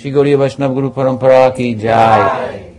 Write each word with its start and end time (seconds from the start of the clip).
श्री 0.00 0.10
गौरी 0.10 0.34
वैष्णव 0.34 0.74
गुरु 0.74 0.88
परंपरा 0.90 1.48
की 1.56 1.72
जय 1.74 2.74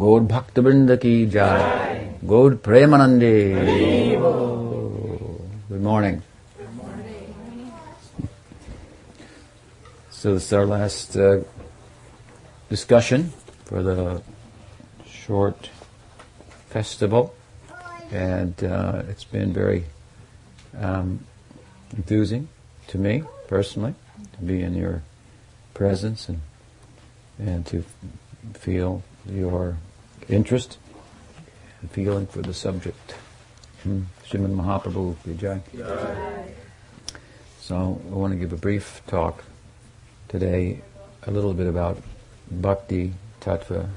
गौर 0.00 0.20
भक्त 0.32 0.58
वृंद 0.58 0.96
की 1.02 1.14
जय 1.36 2.18
गौर 2.24 2.54
प्रेमानंदे 2.64 3.34
Good 5.74 5.82
morning. 5.82 6.22
So 10.10 10.34
this 10.34 10.44
is 10.46 10.52
our 10.52 10.66
last 10.66 11.16
uh, 11.16 11.40
discussion 12.70 13.32
for 13.64 13.82
the 13.82 14.22
short 15.06 15.70
festival, 16.68 17.34
and 18.12 18.62
uh, 18.62 19.02
it's 19.08 19.24
been 19.24 19.52
very 19.52 19.84
um, 20.78 21.18
enthusing 21.96 22.48
to 22.88 22.98
me 22.98 23.24
personally 23.48 23.94
to 24.34 24.42
be 24.42 24.62
in 24.62 24.74
your 24.74 25.02
presence 25.79 26.27
and 26.27 26.41
and 27.39 27.65
to 27.65 27.83
feel 28.53 29.01
your 29.25 29.77
interest 30.27 30.77
and 31.79 31.89
feeling 31.91 32.27
for 32.27 32.41
the 32.41 32.53
subject. 32.53 33.15
Hmm. 33.83 34.01
Mahaprabhu 34.29 35.15
ki 35.23 35.35
jai. 35.35 35.61
So 37.61 38.01
I 38.11 38.15
want 38.15 38.33
to 38.33 38.39
give 38.39 38.51
a 38.51 38.57
brief 38.57 39.01
talk 39.07 39.43
today, 40.27 40.81
a 41.23 41.31
little 41.31 41.53
bit 41.53 41.67
about 41.67 41.97
Bhakti 42.51 43.13
Tattva 43.39 43.87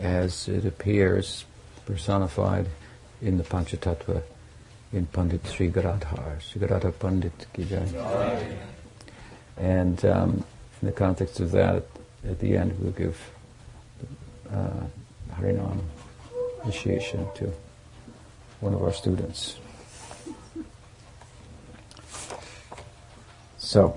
as 0.00 0.48
it 0.48 0.64
appears 0.64 1.44
personified 1.86 2.66
in 3.20 3.38
the 3.38 3.44
Panchatattva 3.44 4.22
in 4.92 5.06
Pandit 5.06 5.46
Sri 5.46 5.68
Gadadhar, 5.68 6.40
Sri 6.40 6.60
Gadadhar 6.60 6.92
Pandit 6.92 7.46
ki 7.52 7.64
jai. 7.64 8.56
And 9.56 10.04
um, 10.04 10.44
in 10.82 10.86
the 10.86 10.92
context 10.92 11.38
of 11.38 11.52
that, 11.52 11.84
at 12.28 12.40
the 12.40 12.56
end 12.56 12.76
we'll 12.80 12.92
give 12.92 13.16
uh, 14.52 14.84
Harinam 15.34 15.78
initiation 16.64 17.26
to 17.36 17.52
one 18.60 18.74
of 18.74 18.82
our 18.82 18.92
students. 18.92 19.58
So, 23.58 23.96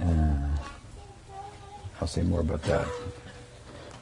uh, 0.00 0.48
I'll 2.00 2.06
say 2.06 2.22
more 2.22 2.40
about 2.40 2.62
that 2.62 2.88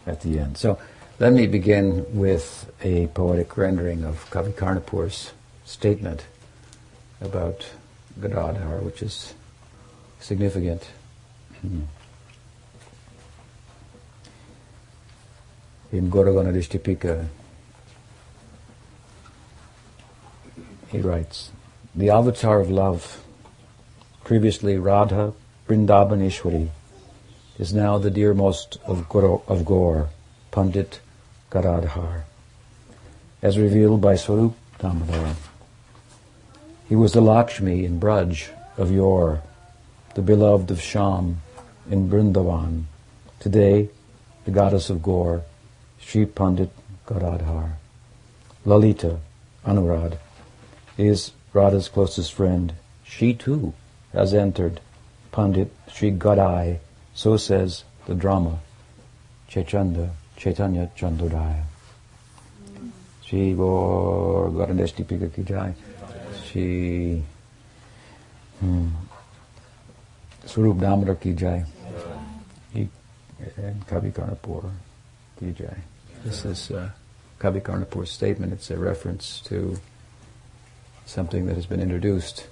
at 0.07 0.21
the 0.23 0.39
end. 0.39 0.57
So, 0.57 0.79
let 1.19 1.33
me 1.33 1.47
begin 1.47 2.07
with 2.17 2.73
a 2.83 3.09
poetic 3.09 3.57
rendering 3.57 4.05
of 4.05 4.29
Kavi 4.31 4.53
Karnapur's 4.53 5.33
statement 5.65 6.27
about 7.21 7.67
Gadadhar, 8.21 8.79
which 8.79 9.03
is 9.03 9.35
significant. 10.21 10.89
In 15.93 16.11
Goragana 16.11 16.53
Dishtipika, 16.53 17.27
he 20.89 21.01
writes, 21.01 21.51
The 21.95 22.11
avatar 22.11 22.61
of 22.61 22.71
love, 22.71 23.23
previously 24.25 24.79
Radha 24.79 25.33
Vrindavaneshwari, 25.69 26.69
is 27.59 27.73
now 27.73 27.99
the 27.99 28.11
dearmost 28.11 28.79
of, 28.85 29.09
Goro, 29.09 29.43
of 29.49 29.65
Gaur, 29.65 30.11
Pandit 30.51 31.01
Gadadhar, 31.51 32.25
as 33.43 33.59
revealed 33.59 34.01
by 34.01 34.17
Swarup 34.17 34.55
Damodar. 34.79 35.35
He 36.89 36.95
was 36.95 37.13
the 37.13 37.21
Lakshmi 37.21 37.85
in 37.85 37.99
Braj 37.99 38.49
of 38.77 38.93
yore, 38.93 39.43
the 40.15 40.23
beloved 40.23 40.71
of 40.71 40.81
Sham 40.81 41.43
in 41.91 42.09
Brindavan. 42.09 42.85
today 43.41 43.89
the 44.45 44.53
goddess 44.53 44.89
of 44.89 45.03
Gore, 45.03 45.43
Sri 45.99 46.25
Pandit 46.25 46.71
Gadadhar. 47.09 47.79
Lalita, 48.65 49.19
Anurad, 49.67 50.19
is 50.97 51.33
Radha's 51.53 51.89
closest 51.89 52.33
friend. 52.33 52.75
She 53.03 53.35
too 53.35 53.75
has 54.13 54.33
entered 54.33 54.81
Pandit 55.33 55.73
Sri 55.93 56.13
Gadai, 56.13 56.79
so 57.13 57.37
says 57.37 57.83
the 58.07 58.15
drama, 58.15 58.61
Chechanda, 59.51 60.11
Chaitanya 60.37 60.89
Chandodaya. 60.97 61.65
Sri 63.25 63.55
Gaur 63.55 64.51
Garadeshti 64.51 65.05
Pika 65.05 65.35
Ki 65.35 65.43
Damodar 70.81 71.17
Ki 71.17 71.33
Jai. 71.35 71.65
And 72.75 73.87
Kavi 73.87 74.13
Karnapur 74.13 74.71
Jai. 75.53 75.77
This 76.25 76.45
is 76.45 76.71
uh, 76.71 76.91
Kavi 77.39 77.61
Karnapur's 77.61 78.11
statement. 78.11 78.53
It's 78.53 78.71
a 78.71 78.79
reference 78.79 79.41
to 79.43 79.79
something 81.05 81.47
that 81.47 81.55
has 81.55 81.67
been 81.67 81.81
introduced 81.81 82.47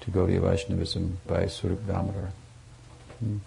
to 0.00 0.10
Gaudiya 0.10 0.40
Vaishnavism 0.40 1.18
by 1.26 1.46
Swarup 1.46 1.86
Damodar. 1.86 2.32
Hmm. 3.20 3.38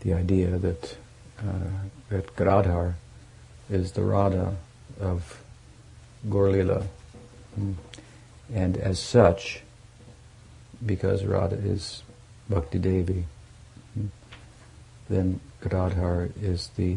The 0.00 0.14
idea 0.14 0.58
that 0.58 0.96
uh, 1.38 1.70
that 2.08 2.34
Gadadhar 2.36 2.96
is 3.70 3.92
the 3.92 4.02
Radha 4.02 4.56
of 5.00 5.42
Gaur-lila. 6.28 6.84
Hmm. 7.54 7.72
And 8.54 8.76
as 8.76 9.00
such, 9.00 9.62
because 10.86 11.24
Radha 11.24 11.56
is 11.56 12.04
Bhakti 12.48 12.78
Devi, 12.78 13.24
hmm, 13.94 14.06
then 15.10 15.40
Gadadhar 15.60 16.28
is 16.40 16.70
the 16.76 16.96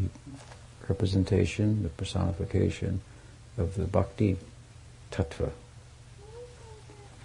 representation, 0.88 1.82
the 1.82 1.90
personification 1.90 3.02
of 3.58 3.74
the 3.74 3.86
Bhakti 3.86 4.38
Tattva. 5.12 5.50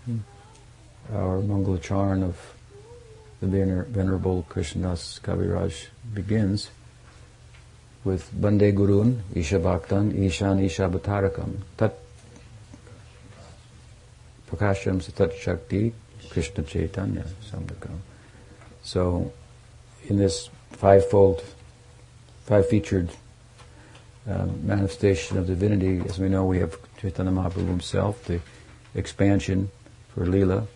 Hmm. 0.07 0.19
Our 1.13 1.43
Mangalacharan 1.43 2.23
of 2.25 2.55
the 3.41 3.49
Vener- 3.49 3.87
Venerable 3.87 4.47
Krishnadas 4.49 5.21
Kaviraj 5.21 5.89
begins 6.15 6.71
with 8.03 8.31
Bande 8.33 8.75
Gurun, 8.75 9.21
Isha 9.35 9.59
Bhaktan, 9.59 10.13
Ishan 10.25 10.59
Isha 10.61 10.89
Bhatarakam, 10.89 11.59
Tat 11.77 12.02
Prakasham 14.53 15.01
Satat 15.01 15.35
Shakti, 15.35 15.95
Krishna 16.29 16.63
Chaitanya 16.63 17.25
Samdakam. 17.51 17.99
So, 18.83 19.33
in 20.09 20.19
this 20.19 20.51
fivefold, 20.73 21.43
five-featured 22.45 23.09
um, 24.29 24.67
manifestation 24.67 25.39
of 25.39 25.47
divinity, 25.47 26.03
as 26.07 26.19
we 26.19 26.29
know, 26.29 26.45
we 26.45 26.59
have 26.59 26.77
Chaitanya 26.99 27.33
Mahaprabhu 27.33 27.67
himself, 27.67 28.25
the 28.25 28.41
expansion 28.95 29.71
for 30.15 30.27
Leela, 30.27 30.67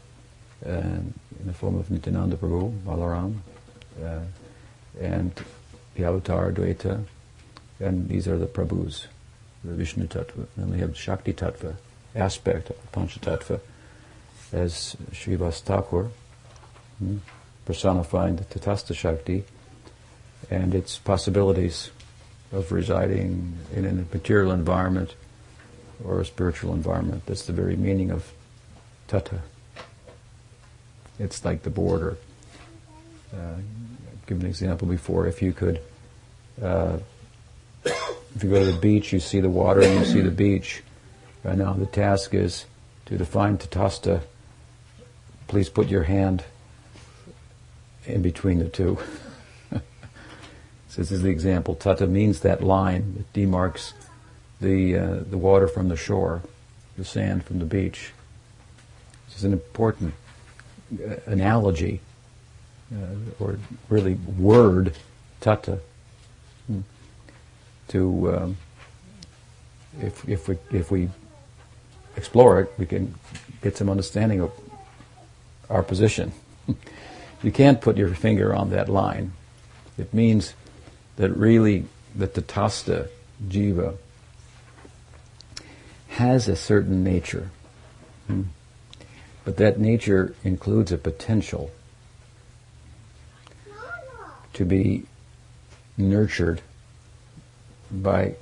uh, 0.64 0.70
in 0.70 1.12
the 1.44 1.52
form 1.52 1.76
of 1.76 1.90
Nityananda 1.90 2.36
Prabhu, 2.36 2.80
Balaram, 2.82 3.40
uh, 4.02 4.20
and 4.98 5.32
the 5.96 6.04
Avatar 6.04 6.50
Dvaita, 6.50 7.04
and 7.80 8.08
these 8.08 8.26
are 8.26 8.38
the 8.38 8.46
Prabhus, 8.46 9.06
the 9.64 9.74
Vishnu 9.74 10.06
Tattva. 10.06 10.46
And 10.56 10.72
we 10.72 10.78
have 10.78 10.96
Shakti 10.96 11.34
Tattva 11.34 11.76
aspect 12.16 12.70
of 12.70 12.92
Panchatattva 12.92 13.60
as 14.52 14.96
Srivas 15.12 15.60
Thakur, 15.60 16.10
hmm, 16.98 17.18
personifying 17.64 18.36
the 18.36 18.44
Tatasta 18.44 18.94
Shakti 18.94 19.44
and 20.50 20.74
its 20.74 20.98
possibilities 20.98 21.90
of 22.52 22.70
residing 22.72 23.58
in 23.74 23.84
a 23.84 23.92
material 23.92 24.52
environment 24.52 25.14
or 26.04 26.20
a 26.20 26.24
spiritual 26.24 26.72
environment. 26.72 27.24
That's 27.26 27.46
the 27.46 27.52
very 27.52 27.76
meaning 27.76 28.10
of 28.10 28.32
Tata. 29.08 29.40
It's 31.18 31.44
like 31.44 31.62
the 31.62 31.70
border. 31.70 32.18
Uh, 33.32 33.56
I've 33.56 34.26
given 34.26 34.44
an 34.44 34.48
example 34.48 34.86
before. 34.86 35.26
If 35.26 35.42
you 35.42 35.52
could, 35.52 35.80
uh, 36.62 36.98
if 37.84 38.42
you 38.42 38.50
go 38.50 38.64
to 38.64 38.72
the 38.72 38.78
beach, 38.78 39.12
you 39.12 39.20
see 39.20 39.40
the 39.40 39.48
water 39.48 39.82
and 39.82 40.00
you 40.00 40.04
see 40.04 40.20
the 40.20 40.30
beach. 40.30 40.82
Right 41.46 41.56
now, 41.56 41.74
the 41.74 41.86
task 41.86 42.34
is 42.34 42.64
to 43.04 43.16
define 43.16 43.56
Tatasta. 43.56 44.22
Please 45.46 45.68
put 45.68 45.86
your 45.86 46.02
hand 46.02 46.42
in 48.04 48.20
between 48.20 48.58
the 48.58 48.68
two. 48.68 48.98
so 49.70 49.80
this 50.96 51.12
is 51.12 51.22
the 51.22 51.28
example. 51.28 51.76
Tata 51.76 52.08
means 52.08 52.40
that 52.40 52.64
line 52.64 53.14
that 53.16 53.32
demarks 53.32 53.92
the 54.60 54.98
uh, 54.98 55.16
the 55.30 55.38
water 55.38 55.68
from 55.68 55.88
the 55.88 55.96
shore, 55.96 56.42
the 56.98 57.04
sand 57.04 57.44
from 57.44 57.60
the 57.60 57.64
beach. 57.64 58.10
This 59.28 59.38
is 59.38 59.44
an 59.44 59.52
important 59.52 60.14
uh, 60.94 61.14
analogy, 61.26 62.00
uh, 62.92 63.14
or 63.38 63.60
really 63.88 64.14
word, 64.14 64.96
tata. 65.40 65.78
Hmm. 66.66 66.80
To 67.90 68.36
um, 68.36 68.56
if 70.00 70.28
if 70.28 70.48
we 70.48 70.58
if 70.72 70.90
we 70.90 71.08
explore 72.16 72.60
it, 72.60 72.72
we 72.78 72.86
can 72.86 73.14
get 73.62 73.76
some 73.76 73.88
understanding 73.88 74.40
of 74.40 74.52
our 75.68 75.82
position. 75.82 76.32
you 77.42 77.52
can't 77.52 77.80
put 77.80 77.96
your 77.96 78.14
finger 78.14 78.54
on 78.54 78.70
that 78.70 78.88
line. 78.88 79.32
It 79.98 80.12
means 80.12 80.54
that 81.16 81.30
really 81.30 81.86
that 82.14 82.34
the 82.34 82.42
tatastha 82.42 83.08
jiva 83.46 83.96
has 86.08 86.48
a 86.48 86.56
certain 86.56 87.04
nature. 87.04 87.50
Hmm. 88.26 88.42
But 89.44 89.58
that 89.58 89.78
nature 89.78 90.34
includes 90.42 90.90
a 90.90 90.98
potential 90.98 91.70
to 94.54 94.64
be 94.64 95.04
nurtured 95.96 96.62
by 97.90 98.34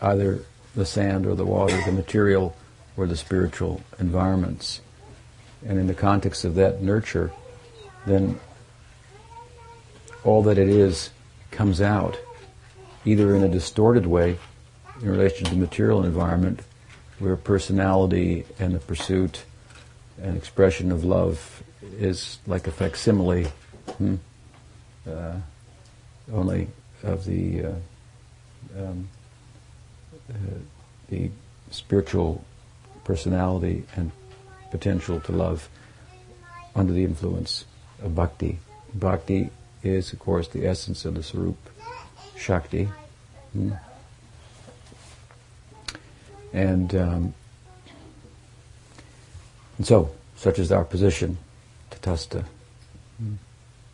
either 0.00 0.44
the 0.74 0.86
sand 0.86 1.26
or 1.26 1.34
the 1.34 1.44
water, 1.44 1.78
the 1.84 1.92
material 1.92 2.56
or 2.96 3.06
the 3.06 3.16
spiritual 3.16 3.80
environments. 3.98 4.80
And 5.66 5.78
in 5.78 5.86
the 5.86 5.94
context 5.94 6.44
of 6.44 6.54
that 6.54 6.82
nurture, 6.82 7.32
then 8.06 8.40
all 10.24 10.42
that 10.44 10.58
it 10.58 10.68
is 10.68 11.10
comes 11.50 11.80
out, 11.80 12.18
either 13.04 13.34
in 13.34 13.42
a 13.42 13.48
distorted 13.48 14.06
way 14.06 14.38
in 15.00 15.08
relation 15.08 15.44
to 15.44 15.50
the 15.50 15.56
material 15.56 16.04
environment, 16.04 16.60
where 17.18 17.36
personality 17.36 18.46
and 18.58 18.74
the 18.74 18.78
pursuit 18.78 19.44
and 20.22 20.36
expression 20.36 20.92
of 20.92 21.04
love 21.04 21.62
is 21.98 22.38
like 22.46 22.66
a 22.66 22.70
facsimile, 22.70 23.48
hmm, 23.98 24.16
uh, 25.08 25.34
only 26.32 26.68
of 27.02 27.24
the 27.24 27.64
uh, 27.64 27.72
um, 28.78 29.08
uh, 30.30 30.34
the 31.08 31.30
spiritual 31.70 32.44
personality 33.10 33.82
and 33.96 34.12
potential 34.70 35.18
to 35.18 35.32
love 35.32 35.68
under 36.76 36.92
the 36.92 37.02
influence 37.02 37.64
of 38.04 38.14
bhakti. 38.14 38.60
Bhakti 38.94 39.50
is, 39.82 40.12
of 40.12 40.20
course, 40.20 40.46
the 40.46 40.64
essence 40.64 41.04
of 41.04 41.14
the 41.14 41.22
Swarup 41.24 41.58
Shakti. 42.36 42.88
Hmm. 43.52 43.72
And, 46.52 46.94
um, 46.94 47.34
and 49.76 49.84
so, 49.84 50.12
such 50.36 50.60
is 50.60 50.70
our 50.70 50.84
position, 50.84 51.36
tatastha. 51.90 52.44
Hmm. 53.18 53.34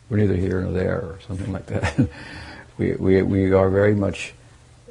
We're 0.09 0.17
neither 0.17 0.35
here 0.35 0.61
nor 0.61 0.73
there, 0.73 0.99
or 0.99 1.19
something 1.27 1.51
like 1.51 1.65
that. 1.65 2.07
we, 2.77 2.93
we, 2.93 3.23
we 3.23 3.51
are 3.51 3.71
very 3.71 3.95
much 3.95 4.35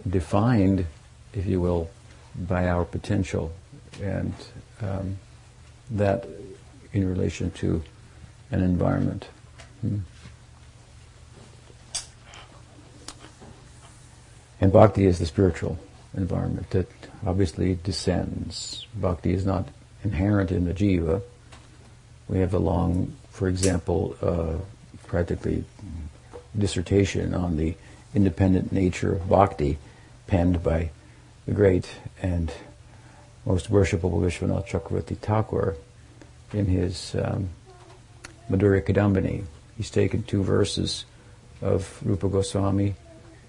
defined, 0.08 0.84
if 1.32 1.46
you 1.46 1.60
will, 1.60 1.88
by 2.36 2.66
our 2.66 2.84
potential, 2.84 3.52
and 4.02 4.34
um, 4.80 5.18
that 5.90 6.26
in 6.92 7.08
relation 7.08 7.50
to 7.52 7.82
an 8.50 8.62
environment. 8.62 9.28
Hmm. 9.80 9.98
And 14.60 14.72
bhakti 14.72 15.06
is 15.06 15.18
the 15.18 15.26
spiritual 15.26 15.78
environment 16.16 16.70
that 16.70 16.88
obviously 17.26 17.78
descends. 17.82 18.86
Bhakti 18.94 19.32
is 19.34 19.44
not 19.44 19.68
inherent 20.02 20.50
in 20.50 20.64
the 20.64 20.72
jiva. 20.72 21.22
We 22.28 22.38
have 22.38 22.54
a 22.54 22.58
long, 22.58 23.14
for 23.30 23.48
example, 23.48 24.16
uh, 24.22 24.54
practically 25.06 25.64
dissertation 26.58 27.34
on 27.34 27.56
the 27.56 27.76
independent 28.14 28.72
nature 28.72 29.14
of 29.14 29.28
bhakti 29.28 29.78
penned 30.26 30.62
by 30.62 30.90
the 31.44 31.52
great 31.52 31.88
and 32.22 32.50
most 33.46 33.70
worshipable 33.70 34.20
Vishwanath 34.20 34.66
Chakravarti 34.66 35.16
Thakur 35.16 35.76
in 36.52 36.66
his 36.66 37.14
um, 37.14 37.48
Madhurya. 38.50 39.44
He's 39.76 39.90
taken 39.90 40.24
two 40.24 40.42
verses 40.42 41.04
of 41.62 42.00
Rupa 42.04 42.28
Goswami 42.28 42.94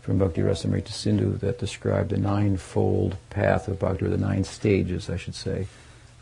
from 0.02 0.20
Bhakti 0.20 0.42
Rasamrita 0.42 0.92
Sindhu 0.92 1.38
that 1.40 1.60
describe 1.60 2.10
the 2.10 2.18
ninefold 2.18 3.18
path 3.30 3.68
of 3.68 3.80
bhakti, 3.80 4.06
or 4.06 4.10
the 4.10 4.18
nine 4.18 4.44
stages, 4.44 5.10
I 5.10 5.18
should 5.18 5.36
say, 5.36 5.68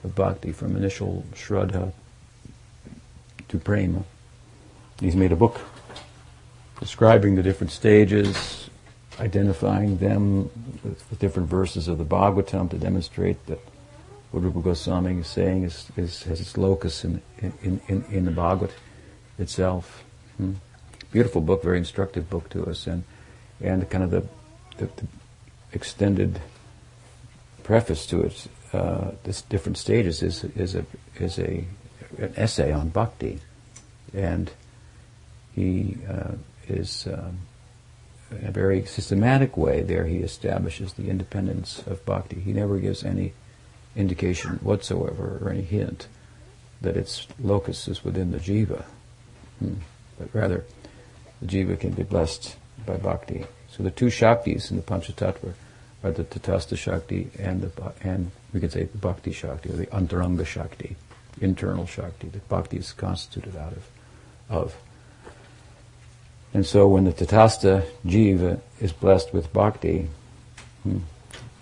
of 0.04 0.16
bhakti, 0.16 0.52
from 0.52 0.76
initial 0.76 1.24
shraddha 1.34 1.92
to 3.50 3.58
prema. 3.60 4.04
He's 5.00 5.16
made 5.16 5.32
a 5.32 5.36
book 5.36 5.60
describing 6.80 7.36
the 7.36 7.44
different 7.44 7.72
stages, 7.72 8.65
identifying 9.20 9.98
them 9.98 10.50
with, 10.84 11.20
different 11.20 11.50
verses 11.50 11.88
of 11.88 11.98
the 11.98 12.06
Bhagavatam 12.06 12.70
to 12.70 12.78
demonstrate 12.78 13.46
that 13.48 13.60
what 14.32 14.44
Rupa 14.44 14.60
Goswami 14.60 15.20
is 15.20 15.28
saying 15.28 15.64
is, 15.64 15.88
is 15.96 16.24
has 16.24 16.42
its 16.42 16.58
locus 16.58 17.06
in, 17.06 17.22
in, 17.40 17.80
in, 17.88 18.04
in 18.12 18.26
the 18.26 18.32
Bhagavat 18.32 18.72
itself. 19.38 20.04
Hmm. 20.38 20.54
Beautiful 21.12 21.42
book, 21.42 21.64
very 21.64 21.78
instructive 21.78 22.30
book 22.30 22.50
to 22.50 22.66
us, 22.66 22.88
and 22.88 23.04
and 23.62 23.90
kind 23.90 24.04
of 24.04 24.12
the, 24.12 24.28
the, 24.78 24.86
the 24.98 25.08
extended 25.72 26.42
preface 27.64 28.06
to 28.08 28.22
it, 28.22 28.48
uh, 28.74 29.12
this 29.24 29.42
different 29.44 29.78
stages 29.78 30.22
is 30.22 30.44
is 30.44 30.76
a 30.76 30.86
is 31.20 31.40
a 31.40 31.66
an 32.18 32.34
essay 32.36 32.74
on 32.74 32.90
bhakti, 32.90 33.40
and 34.14 34.52
he 35.54 35.98
uh, 36.10 36.34
is 36.68 37.08
um, 37.08 37.40
in 38.42 38.48
a 38.48 38.52
very 38.52 38.86
systematic 38.86 39.58
way 39.58 39.82
there 39.82 40.06
he 40.06 40.18
establishes 40.18 40.94
the 40.94 41.10
independence 41.10 41.82
of 41.88 42.06
bhakti. 42.06 42.40
He 42.40 42.54
never 42.54 42.80
gives 42.80 43.04
any 43.04 43.34
indication 43.96 44.60
whatsoever 44.62 45.40
or 45.42 45.50
any 45.50 45.62
hint 45.62 46.08
that 46.82 46.98
its 46.98 47.28
locus 47.40 47.88
is 47.88 48.04
within 48.04 48.32
the 48.32 48.40
jiva, 48.40 48.84
hmm. 49.60 49.76
but 50.20 50.30
rather 50.34 50.66
the 51.42 51.48
jiva 51.48 51.80
can 51.80 51.92
be 51.92 52.04
blessed 52.04 52.56
by 52.86 52.98
bhakti. 52.98 53.46
So 53.70 53.84
the 53.84 53.92
two 53.92 54.08
shaktis 54.08 54.72
in 54.72 54.78
the 54.78 54.84
Panchatattva 54.84 55.54
are 56.06 56.12
the 56.12 56.24
Tatastha 56.24 56.78
Shakti 56.78 57.30
and 57.40 57.62
the 57.62 57.94
and 58.02 58.32
we 58.54 58.60
could 58.60 58.72
say 58.72 58.84
the 58.84 58.98
Bhakti 58.98 59.32
Shakti 59.32 59.70
or 59.70 59.76
the 59.76 59.88
Antaranga 59.88 60.46
Shakti, 60.46 60.96
internal 61.42 61.86
Shakti 61.86 62.30
that 62.30 62.48
Bhakti 62.48 62.78
is 62.78 62.94
constituted 62.94 63.56
out 63.58 63.74
of. 63.74 63.88
of. 64.50 64.76
And 66.56 66.66
so 66.66 66.88
when 66.88 67.04
the 67.04 67.12
Tatasta 67.12 67.84
Jiva 68.06 68.62
is 68.80 68.94
blessed 68.94 69.34
with 69.34 69.52
Bhakti, 69.52 70.08
hmm, 70.84 71.00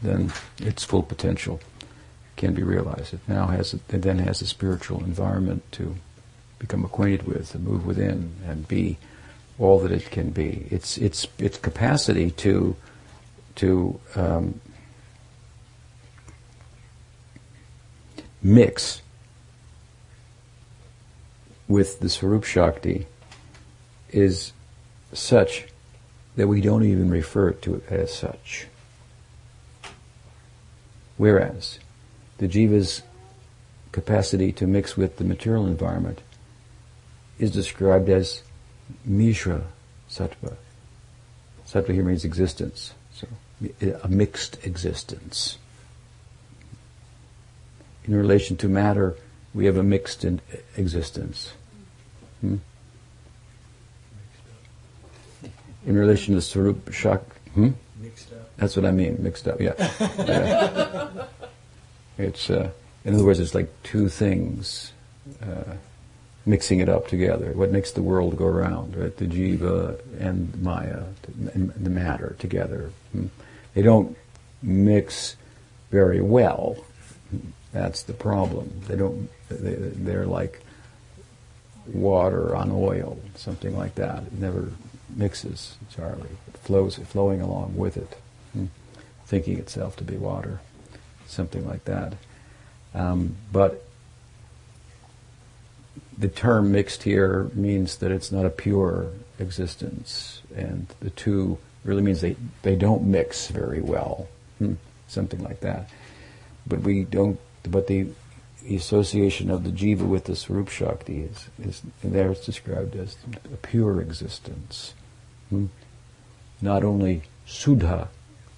then 0.04 0.32
its 0.60 0.84
full 0.84 1.02
potential 1.02 1.60
can 2.36 2.54
be 2.54 2.62
realized. 2.62 3.12
It 3.12 3.22
now 3.28 3.48
has, 3.48 3.74
it 3.74 3.88
then 3.88 4.20
has 4.20 4.44
a 4.44 4.46
spiritual 4.46 5.04
environment 5.04 5.64
to 5.72 5.96
become 6.60 6.86
acquainted 6.86 7.26
with, 7.26 7.56
and 7.56 7.64
move 7.64 7.88
within, 7.88 8.36
and 8.46 8.68
be 8.68 9.00
all 9.58 9.80
that 9.80 9.92
it 9.92 10.12
can 10.12 10.30
be. 10.30 10.68
Its 10.70 11.00
its 11.00 11.26
its 11.40 11.58
capacity 11.58 12.30
to 12.30 12.76
to 13.56 14.00
um, 14.16 14.62
mix 18.44 19.02
with 21.68 22.00
the 22.00 22.10
Swarup 22.10 22.44
Shakti 22.44 23.08
is 24.12 24.54
such 25.14 25.66
that 26.36 26.48
we 26.48 26.62
don't 26.62 26.84
even 26.84 27.10
refer 27.10 27.52
to 27.52 27.76
it 27.76 27.84
as 27.90 28.14
such. 28.14 28.68
Whereas 31.18 31.80
the 32.38 32.48
jiva's 32.48 33.04
capacity 33.92 34.52
to 34.54 34.66
mix 34.66 34.98
with 34.98 35.18
the 35.18 35.24
material 35.24 35.68
environment 35.68 36.22
is 37.40 37.52
described 37.52 38.10
as 38.10 38.42
Mishra 39.06 39.64
Sattva. 40.10 40.56
Sattva 41.68 41.94
here 41.94 42.04
means 42.04 42.26
existence, 42.26 42.94
so 43.14 43.28
a 44.04 44.08
mixed 44.08 44.66
existence. 44.66 45.58
In 48.06 48.16
relation 48.16 48.58
to 48.58 48.68
matter, 48.68 49.16
we 49.54 49.66
have 49.66 49.78
a 49.78 49.84
mixed 49.84 50.26
existence. 50.76 51.54
Hmm? 52.42 52.58
In 55.86 55.98
relation 55.98 56.36
to 56.36 56.42
Swarup 56.42 56.94
Shak, 56.94 57.22
hmm? 57.54 57.72
Mixed 58.00 58.32
up. 58.34 58.56
That's 58.58 58.76
what 58.76 58.86
I 58.86 58.92
mean, 58.92 59.18
mixed 59.22 59.48
up, 59.48 59.60
yeah. 59.60 59.74
yeah. 60.18 61.26
It's, 62.18 62.50
uh, 62.50 62.70
in 63.04 63.16
other 63.16 63.26
words, 63.26 63.40
it's 63.40 63.56
like 63.56 63.70
two 63.84 64.08
things. 64.08 64.94
Uh, 65.42 65.74
mixing 66.46 66.80
it 66.80 66.90
up 66.90 67.08
together. 67.08 67.52
What 67.54 67.72
makes 67.72 67.92
the 67.92 68.02
world 68.02 68.38
go 68.38 68.48
round, 68.48 68.96
right? 68.96 69.16
The 69.16 69.26
jiva 69.26 70.00
and 70.20 70.62
Maya, 70.62 71.04
and 71.54 71.72
the 71.72 71.90
matter 71.90 72.36
together. 72.40 72.92
Hmm. 73.12 73.28
They 73.74 73.82
don't 73.82 74.18
mix 74.62 75.36
very 75.92 76.22
well. 76.22 76.78
That's 77.72 78.04
the 78.04 78.14
problem. 78.14 78.82
They 78.88 78.96
don't. 78.96 79.30
They, 79.50 80.14
are 80.14 80.26
like 80.26 80.62
water 81.88 82.56
on 82.56 82.72
oil, 82.72 83.20
something 83.36 83.78
like 83.78 83.96
that. 83.96 84.24
It 84.24 84.34
never 84.34 84.72
mixes 85.16 85.78
Charlie, 85.94 86.38
flows, 86.54 86.96
flowing 86.96 87.42
along 87.42 87.76
with 87.76 87.98
it, 87.98 88.18
hmm. 88.54 88.66
thinking 89.26 89.58
itself 89.58 89.96
to 89.98 90.04
be 90.04 90.18
water, 90.18 90.60
something 91.26 91.68
like 91.68 91.86
that. 91.86 92.14
Um, 92.94 93.36
but 93.52 93.84
the 96.18 96.30
term 96.30 96.72
mixed 96.72 97.04
here 97.04 97.50
means 97.54 97.98
that 97.98 98.12
it's 98.12 98.32
not 98.32 98.46
a 98.46 98.50
pure 98.50 99.08
existence, 99.40 100.42
and 100.56 100.88
the 101.00 101.10
two 101.10 101.58
really 101.84 102.02
means 102.02 102.22
they, 102.22 102.36
they 102.62 102.76
don't 102.76 103.04
mix 103.04 103.48
very 103.48 103.82
well, 103.82 104.28
hmm, 104.60 104.74
something 105.08 105.44
like 105.44 105.62
that. 105.62 105.90
But 106.66 106.82
we 106.82 107.04
don't. 107.04 107.40
But 107.64 107.88
the, 107.88 108.08
the 108.64 108.76
association 108.76 109.50
of 109.50 109.64
the 109.64 109.70
jiva 109.70 110.06
with 110.06 110.26
the 110.26 110.36
Swarup 110.36 110.70
Shakti 110.70 111.22
is, 111.22 111.48
is 111.62 111.82
there. 112.04 112.32
It's 112.32 112.46
described 112.46 112.96
as 112.96 113.18
a 113.52 113.58
pure 113.58 114.00
existence, 114.02 114.94
hmm? 115.54 115.66
not 116.62 116.84
only 116.84 117.24
Sudha, 117.46 118.10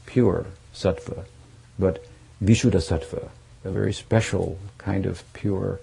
pure 0.06 0.46
sattva, 0.74 1.26
but 1.78 2.06
Vishuddha 2.44 2.78
sattva, 2.78 3.30
a 3.64 3.72
very 3.72 3.94
special 3.94 4.60
kind 4.78 5.06
of 5.06 5.24
pure 5.34 5.80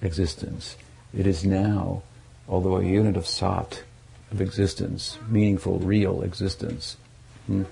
existence. 0.00 0.76
It 1.16 1.26
is 1.26 1.44
now, 1.44 2.02
although 2.48 2.76
a 2.76 2.84
unit 2.84 3.16
of 3.16 3.26
sat, 3.26 3.82
of 4.30 4.40
existence, 4.40 5.18
meaningful, 5.28 5.78
real 5.78 6.22
existence, 6.22 6.96
hmm, 7.46 7.64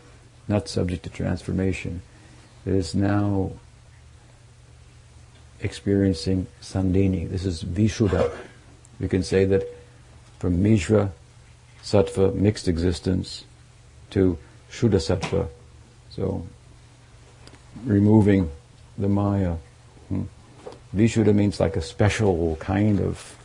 not 0.48 0.68
subject 0.68 1.04
to 1.04 1.10
transformation, 1.10 2.02
it 2.64 2.74
is 2.74 2.94
now 2.94 3.52
experiencing 5.60 6.46
Sandhini. 6.60 7.28
This 7.28 7.44
is 7.44 7.62
Vishuddha. 7.62 8.32
We 8.98 9.08
can 9.08 9.22
say 9.22 9.44
that 9.44 9.62
from 10.38 10.62
Mishra, 10.62 11.12
Sattva, 11.86 12.34
mixed 12.34 12.66
existence, 12.66 13.44
to 14.10 14.36
Shuddha 14.72 14.98
Sattva, 14.98 15.46
so 16.10 16.44
removing 17.84 18.50
the 18.98 19.08
Maya. 19.08 19.54
Hmm. 20.08 20.24
Vishuddha 20.92 21.32
means 21.32 21.60
like 21.60 21.76
a 21.76 21.80
special 21.80 22.56
kind 22.56 22.98
of 22.98 23.36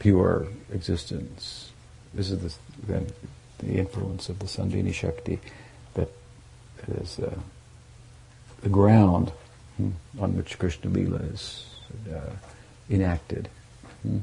pure 0.00 0.48
existence. 0.70 1.72
This 2.12 2.30
is 2.30 2.40
the, 2.40 2.54
then 2.86 3.06
the 3.58 3.78
influence 3.78 4.28
of 4.28 4.38
the 4.38 4.46
Sandhini 4.46 4.92
Shakti 4.92 5.38
that 5.94 6.10
is 6.88 7.18
uh, 7.20 7.38
the 8.60 8.68
ground 8.68 9.32
hmm, 9.78 9.92
on 10.18 10.36
which 10.36 10.58
Krishna 10.58 10.90
Lila 10.90 11.18
is 11.18 11.64
uh, 12.12 12.32
enacted. 12.90 13.48
Hmm. 14.02 14.18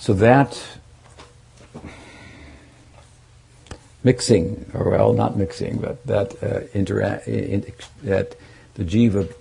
So 0.00 0.14
that 0.14 0.60
mixing, 4.02 4.70
or 4.74 4.90
well, 4.90 5.12
not 5.12 5.36
mixing, 5.36 5.76
but 5.76 6.04
that 6.06 6.32
uh, 6.42 6.60
intera- 6.74 7.26
in, 7.28 7.70
that 8.02 8.34
the 8.74 8.84
jiva 8.84 9.32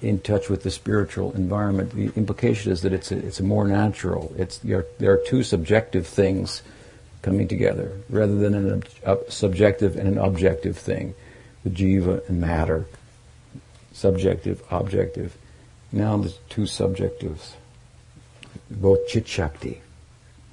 in 0.00 0.20
touch 0.20 0.48
with 0.48 0.62
the 0.62 0.70
spiritual 0.70 1.32
environment. 1.32 1.90
The 1.90 2.12
implication 2.16 2.72
is 2.72 2.82
that 2.82 2.92
it's 2.92 3.12
a, 3.12 3.18
it's 3.18 3.40
a 3.40 3.42
more 3.42 3.66
natural. 3.66 4.32
It's 4.38 4.58
there 4.58 4.86
are, 5.02 5.16
two 5.26 5.42
subjective 5.42 6.06
things 6.06 6.62
coming 7.22 7.48
together 7.48 7.92
rather 8.08 8.36
than 8.36 8.54
an 8.54 8.82
ob- 9.04 9.30
subjective 9.30 9.96
and 9.96 10.08
an 10.08 10.18
objective 10.18 10.78
thing. 10.78 11.14
The 11.64 11.70
jiva 11.70 12.26
and 12.28 12.40
matter, 12.40 12.86
subjective, 13.92 14.62
objective. 14.70 15.36
Now 15.92 16.16
the 16.16 16.32
two 16.48 16.64
subjectives, 16.64 17.56
both 18.70 19.06
chit 19.08 19.26
shakti, 19.26 19.80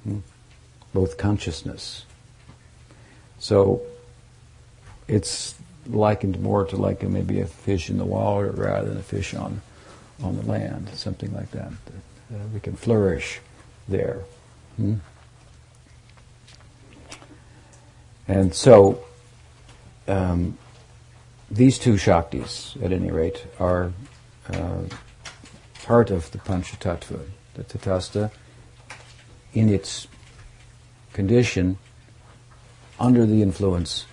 hmm, 0.04 0.18
both 0.92 1.16
consciousness. 1.18 2.04
So 3.38 3.82
it's 5.06 5.54
likened 5.86 6.40
more 6.40 6.64
to 6.66 6.76
like 6.76 7.02
a, 7.02 7.08
maybe 7.08 7.40
a 7.40 7.46
fish 7.46 7.88
in 7.88 7.98
the 7.98 8.04
water 8.04 8.50
rather 8.50 8.88
than 8.88 8.98
a 8.98 9.02
fish 9.02 9.34
on 9.34 9.62
on 10.22 10.36
the 10.36 10.42
land, 10.42 10.88
something 10.94 11.32
like 11.32 11.50
that. 11.52 11.70
uh, 12.32 12.38
we 12.52 12.60
can 12.60 12.74
flourish 12.74 13.40
there. 13.88 14.22
Hmm? 14.76 14.94
And 18.26 18.54
so, 18.54 19.04
um, 20.06 20.58
these 21.50 21.78
two 21.78 21.94
Shaktis, 21.94 22.82
at 22.84 22.92
any 22.92 23.10
rate, 23.10 23.46
are 23.58 23.92
uh, 24.52 24.82
part 25.84 26.10
of 26.10 26.30
the 26.32 26.38
Panchatattva, 26.38 27.20
the 27.58 27.64
Tatastha, 27.64 28.30
in 29.52 29.68
its 29.68 30.06
condition 31.12 31.76
under 32.98 33.26
the 33.26 33.42
influence 33.42 34.06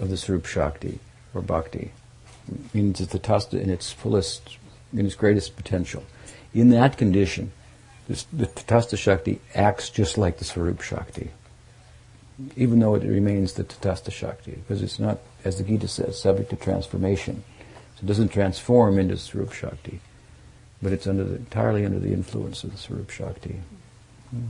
of 0.00 0.10
the 0.10 0.16
Swarup 0.16 0.46
Shakti 0.46 0.98
or 1.34 1.40
bhakti. 1.40 1.92
means 2.74 2.98
the 3.06 3.18
tasta 3.18 3.60
in 3.60 3.70
its 3.70 3.92
fullest, 3.92 4.58
in 4.92 5.06
its 5.06 5.14
greatest 5.14 5.56
potential. 5.56 6.04
In 6.54 6.70
that 6.70 6.98
condition, 6.98 7.52
the 8.08 8.46
Tatastha 8.46 8.98
Shakti 8.98 9.40
acts 9.54 9.88
just 9.88 10.18
like 10.18 10.38
the 10.38 10.44
Swarup 10.44 10.82
Shakti, 10.82 11.30
even 12.56 12.80
though 12.80 12.94
it 12.94 13.04
remains 13.04 13.54
the 13.54 13.64
Tatastha 13.64 14.12
Shakti, 14.12 14.52
because 14.52 14.82
it's 14.82 14.98
not, 14.98 15.18
as 15.44 15.58
the 15.58 15.64
Gita 15.64 15.88
says, 15.88 16.20
subject 16.20 16.50
to 16.50 16.56
transformation. 16.56 17.44
So 17.96 18.02
it 18.02 18.06
doesn't 18.06 18.28
transform 18.28 18.98
into 18.98 19.16
Swarup 19.16 19.52
Shakti, 19.52 20.00
but 20.82 20.92
it's 20.92 21.06
under 21.06 21.24
the, 21.24 21.36
entirely 21.36 21.86
under 21.86 22.00
the 22.00 22.12
influence 22.12 22.64
of 22.64 22.72
the 22.72 22.78
Swarup 22.78 23.10
Shakti. 23.10 23.60
Hmm. 24.30 24.46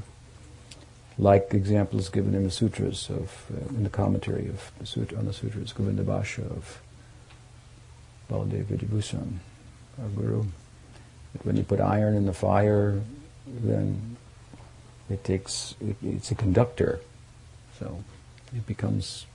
Like 1.19 1.53
examples 1.53 2.09
given 2.09 2.35
in 2.35 2.45
the 2.45 2.51
sutras 2.51 3.11
of, 3.11 3.47
uh, 3.53 3.69
in 3.69 3.85
the 3.85 3.91
commentary 3.91 4.49
of 4.49 4.73
the 4.79 4.87
sutra, 4.87 5.19
on 5.19 5.27
the 5.27 5.33
sutras, 5.33 5.73
Govinda 5.73 6.03
Bhashya 6.03 6.51
of 6.51 6.81
Baladev 8.31 8.65
Vidyabhushan, 8.65 9.39
our 10.01 10.09
guru. 10.09 10.45
That 11.35 11.45
when 11.45 11.57
you 11.57 11.65
put 11.65 11.81
iron 11.81 12.17
in 12.17 12.25
the 12.25 12.33
fire, 12.33 13.03
then 13.47 14.17
it 15.11 15.23
takes, 15.25 15.75
it, 15.81 15.97
it's 16.03 16.31
a 16.31 16.35
conductor. 16.35 17.01
So 17.79 18.03
it 18.57 18.67
becomes, 18.67 19.27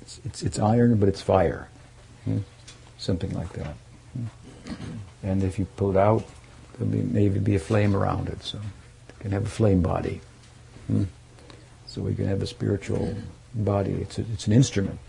it's, 0.00 0.20
it's, 0.24 0.42
it's 0.42 0.58
iron, 0.58 0.96
but 0.96 1.08
it's 1.08 1.22
fire. 1.22 1.68
Hmm? 2.24 2.38
Something 2.98 3.32
like 3.34 3.52
that. 3.52 3.74
Hmm? 4.14 4.74
And 5.22 5.42
if 5.42 5.58
you 5.58 5.66
pull 5.76 5.90
it 5.90 5.96
out, 5.96 6.24
there'll 6.74 6.92
be, 6.92 7.02
maybe 7.02 7.38
be 7.38 7.54
a 7.56 7.60
flame 7.60 7.96
around 7.96 8.28
it. 8.28 8.42
So 8.42 8.58
it 9.08 9.18
can 9.20 9.32
have 9.32 9.44
a 9.44 9.50
flame 9.50 9.82
body. 9.82 10.20
Hmm? 10.86 11.04
So 11.86 12.02
we 12.02 12.14
can 12.14 12.26
have 12.26 12.42
a 12.42 12.46
spiritual 12.46 13.16
body. 13.54 13.92
It's, 13.92 14.18
a, 14.18 14.24
it's 14.32 14.46
an 14.46 14.52
instrument. 14.52 15.00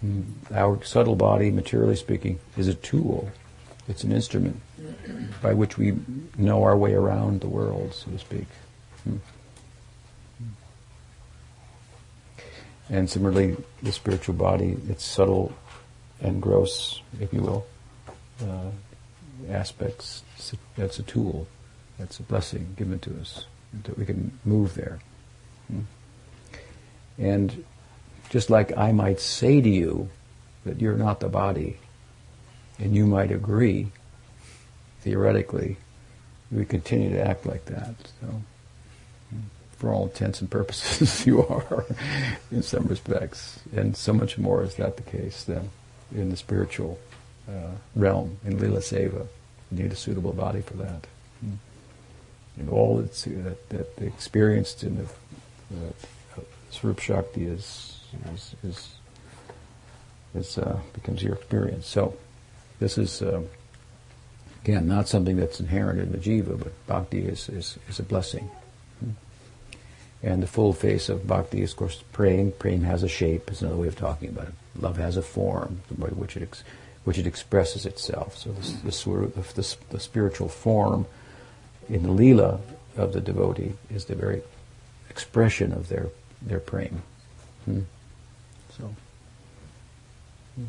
Hmm. 0.00 0.22
Our 0.52 0.82
subtle 0.84 1.16
body, 1.16 1.50
materially 1.50 1.96
speaking, 1.96 2.40
is 2.56 2.68
a 2.68 2.74
tool. 2.74 3.30
It's 3.88 4.04
an 4.04 4.12
instrument 4.12 4.60
by 5.42 5.54
which 5.54 5.76
we 5.76 5.94
know 6.36 6.62
our 6.62 6.76
way 6.76 6.94
around 6.94 7.40
the 7.40 7.48
world, 7.48 7.94
so 7.94 8.10
to 8.10 8.18
speak. 8.18 8.46
Hmm. 9.04 9.16
And 12.88 13.08
similarly, 13.08 13.56
the 13.82 13.92
spiritual 13.92 14.34
body, 14.34 14.76
its 14.88 15.04
subtle 15.04 15.52
and 16.20 16.42
gross, 16.42 17.00
if 17.20 17.32
you 17.32 17.40
will, 17.40 17.66
uh, 18.42 18.70
aspects, 19.48 20.22
that's 20.76 20.98
a 20.98 21.02
tool. 21.02 21.46
That's 21.98 22.18
a 22.18 22.22
blessing 22.22 22.74
given 22.76 22.98
to 23.00 23.20
us 23.20 23.46
that 23.84 23.98
we 23.98 24.04
can 24.04 24.38
move 24.44 24.74
there. 24.74 24.98
Hmm. 25.68 25.80
And 27.18 27.64
just 28.30 28.50
like 28.50 28.76
I 28.76 28.92
might 28.92 29.20
say 29.20 29.60
to 29.60 29.68
you 29.68 30.10
that 30.64 30.80
you're 30.80 30.96
not 30.96 31.20
the 31.20 31.28
body, 31.28 31.78
and 32.78 32.94
you 32.94 33.06
might 33.06 33.30
agree, 33.30 33.92
theoretically, 35.00 35.76
we 36.50 36.64
continue 36.64 37.10
to 37.10 37.24
act 37.24 37.46
like 37.46 37.66
that. 37.66 37.94
So, 38.20 38.42
hmm, 39.30 39.40
for 39.76 39.92
all 39.92 40.04
intents 40.04 40.40
and 40.40 40.50
purposes, 40.50 41.26
you 41.26 41.46
are 41.46 41.84
in 42.50 42.62
some 42.62 42.86
respects, 42.86 43.60
and 43.74 43.96
so 43.96 44.12
much 44.12 44.38
more 44.38 44.62
is 44.62 44.76
that 44.76 44.96
the 44.96 45.02
case 45.02 45.44
than 45.44 45.70
in 46.14 46.30
the 46.30 46.36
spiritual 46.36 46.98
uh, 47.48 47.72
realm 47.94 48.38
in 48.44 48.58
Lila 48.58 48.80
Seva. 48.80 49.26
You 49.70 49.82
need 49.82 49.92
a 49.92 49.96
suitable 49.96 50.32
body 50.32 50.60
for 50.60 50.74
that. 50.74 51.06
Hmm 51.40 51.54
and 52.56 52.68
all 52.68 52.98
that's 52.98 53.26
uh, 53.26 53.54
that, 53.70 53.98
experienced 54.00 54.84
in 54.84 54.96
the 54.96 55.04
uh, 55.04 56.40
Swarup 56.70 57.00
Shakti 57.00 57.46
is 57.46 58.00
is 58.32 58.54
is, 58.62 58.94
is 60.34 60.58
uh, 60.58 60.78
becomes 60.92 61.22
your 61.22 61.34
experience. 61.34 61.86
So 61.86 62.16
this 62.78 62.98
is 62.98 63.22
uh, 63.22 63.42
again 64.64 64.86
not 64.86 65.08
something 65.08 65.36
that's 65.36 65.60
inherent 65.60 66.00
in 66.00 66.12
the 66.12 66.18
jiva, 66.18 66.58
but 66.58 66.86
bhakti 66.86 67.24
is 67.24 67.48
is, 67.48 67.78
is 67.88 67.98
a 67.98 68.04
blessing. 68.04 68.50
And 70.24 70.40
the 70.40 70.46
full 70.46 70.72
face 70.72 71.08
of 71.08 71.26
bhakti 71.26 71.62
is, 71.62 71.72
of 71.72 71.78
course, 71.78 72.04
praying. 72.12 72.52
Praying 72.52 72.82
has 72.82 73.02
a 73.02 73.08
shape. 73.08 73.50
Is 73.50 73.60
another 73.60 73.76
way 73.76 73.88
of 73.88 73.96
talking 73.96 74.28
about 74.28 74.46
it. 74.46 74.54
Love 74.80 74.96
has 74.98 75.16
a 75.16 75.22
form, 75.22 75.80
by 75.98 76.06
which 76.10 76.36
it 76.36 76.44
ex- 76.44 76.62
which 77.04 77.18
it 77.18 77.26
expresses 77.26 77.84
itself. 77.86 78.36
So 78.38 78.52
the, 78.52 78.90
the, 78.90 79.52
the, 79.54 79.76
the 79.90 80.00
spiritual 80.00 80.48
form 80.48 81.06
in 81.88 82.02
the 82.04 82.10
lila 82.12 82.60
of 82.96 83.12
the 83.12 83.20
devotee 83.20 83.72
is 83.90 84.04
the 84.04 84.14
very 84.14 84.42
expression 85.10 85.72
of 85.72 85.88
their 85.88 86.08
their 86.40 86.60
prema. 86.60 86.98
Hmm. 87.64 87.80
So. 88.78 88.94
Hmm. 90.56 90.64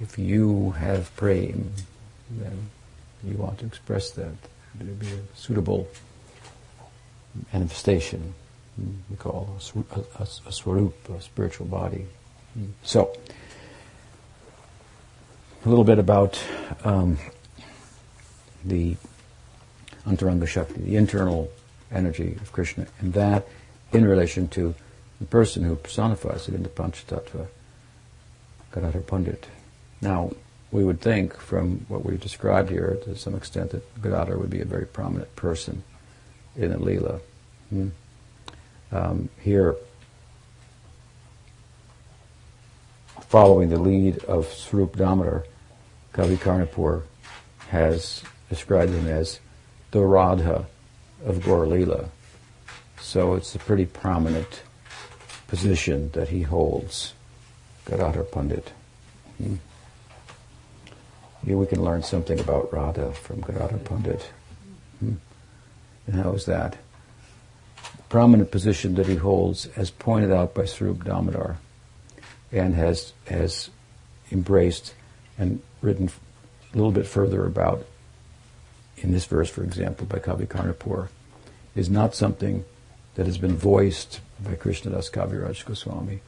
if 0.00 0.18
you 0.18 0.70
have 0.72 1.14
prem, 1.16 1.72
then 2.30 2.70
you 3.24 3.36
want 3.36 3.58
to 3.58 3.66
express 3.66 4.10
that. 4.12 4.34
It 4.78 4.86
would 4.86 5.00
be 5.00 5.08
a 5.08 5.36
suitable 5.36 5.88
manifestation. 7.52 8.34
We 9.10 9.16
call 9.16 9.58
a, 9.94 10.22
a, 10.22 10.26
a 10.46 10.52
swarup, 10.52 11.08
a 11.08 11.20
spiritual 11.22 11.66
body. 11.66 12.06
So, 12.82 13.16
a 15.66 15.68
little 15.68 15.84
bit 15.84 15.98
about 15.98 16.40
um, 16.84 17.18
the 18.64 18.94
Antaranga 20.06 20.46
Shakti, 20.46 20.80
the 20.80 20.94
internal 20.94 21.50
energy 21.90 22.38
of 22.40 22.52
Krishna, 22.52 22.86
and 23.00 23.12
that 23.14 23.48
in 23.92 24.04
relation 24.04 24.46
to 24.48 24.76
the 25.18 25.26
person 25.26 25.64
who 25.64 25.74
personifies 25.74 26.48
it 26.48 26.54
in 26.54 26.62
the 26.62 26.68
Panchatattva, 26.68 27.48
Gadadhar 28.72 29.02
Pandit. 29.02 29.46
Now, 30.00 30.30
we 30.70 30.84
would 30.84 31.00
think 31.00 31.36
from 31.36 31.84
what 31.88 32.04
we've 32.04 32.20
described 32.20 32.70
here 32.70 32.98
to 33.02 33.16
some 33.16 33.34
extent 33.34 33.72
that 33.72 34.02
Gadadhar 34.02 34.38
would 34.38 34.50
be 34.50 34.60
a 34.60 34.64
very 34.64 34.86
prominent 34.86 35.34
person 35.34 35.82
in 36.54 36.70
the 36.70 36.78
Leela. 36.78 37.20
Hmm. 37.70 37.88
Um, 38.92 39.28
here, 39.40 39.74
following 43.22 43.68
the 43.70 43.80
lead 43.80 44.18
of 44.26 44.46
Swarup 44.46 44.94
Damodar, 44.96 45.44
Kavi 46.16 46.38
Karnapur 46.38 47.02
has 47.68 48.22
described 48.48 48.90
him 48.92 49.06
as 49.06 49.38
the 49.90 50.00
Radha 50.00 50.64
of 51.26 51.44
Gaur 51.44 52.08
So 53.02 53.34
it's 53.34 53.54
a 53.54 53.58
pretty 53.58 53.84
prominent 53.84 54.62
position 55.46 56.10
that 56.12 56.30
he 56.30 56.40
holds, 56.40 57.12
Gadadhar 57.84 58.24
Pandit. 58.24 58.72
Hmm. 59.36 59.56
Here 61.44 61.58
we 61.58 61.66
can 61.66 61.84
learn 61.84 62.02
something 62.02 62.40
about 62.40 62.72
Radha 62.72 63.12
from 63.12 63.42
Gadadhar 63.42 63.78
Pandit. 63.80 64.22
Hmm. 65.00 65.16
And 66.06 66.16
how 66.16 66.32
is 66.32 66.46
that? 66.46 66.78
Prominent 68.08 68.50
position 68.50 68.94
that 68.94 69.06
he 69.06 69.16
holds, 69.16 69.66
as 69.76 69.90
pointed 69.90 70.32
out 70.32 70.54
by 70.54 70.64
Swarup 70.64 71.04
Damodar, 71.04 71.58
and 72.52 72.74
has 72.74 73.12
has 73.26 73.68
embraced 74.32 74.94
and 75.38 75.60
written 75.82 76.10
a 76.72 76.76
little 76.76 76.92
bit 76.92 77.06
further 77.06 77.44
about 77.46 77.84
in 78.98 79.12
this 79.12 79.26
verse, 79.26 79.50
for 79.50 79.62
example, 79.62 80.06
by 80.06 80.18
Kavi 80.18 80.46
Karnapur, 80.46 81.08
is 81.74 81.90
not 81.90 82.14
something 82.14 82.64
that 83.14 83.26
has 83.26 83.38
been 83.38 83.56
voiced 83.56 84.20
by 84.42 84.54
Krishnadas 84.54 85.10
Kaviraj 85.10 85.64
Goswami 85.64 86.20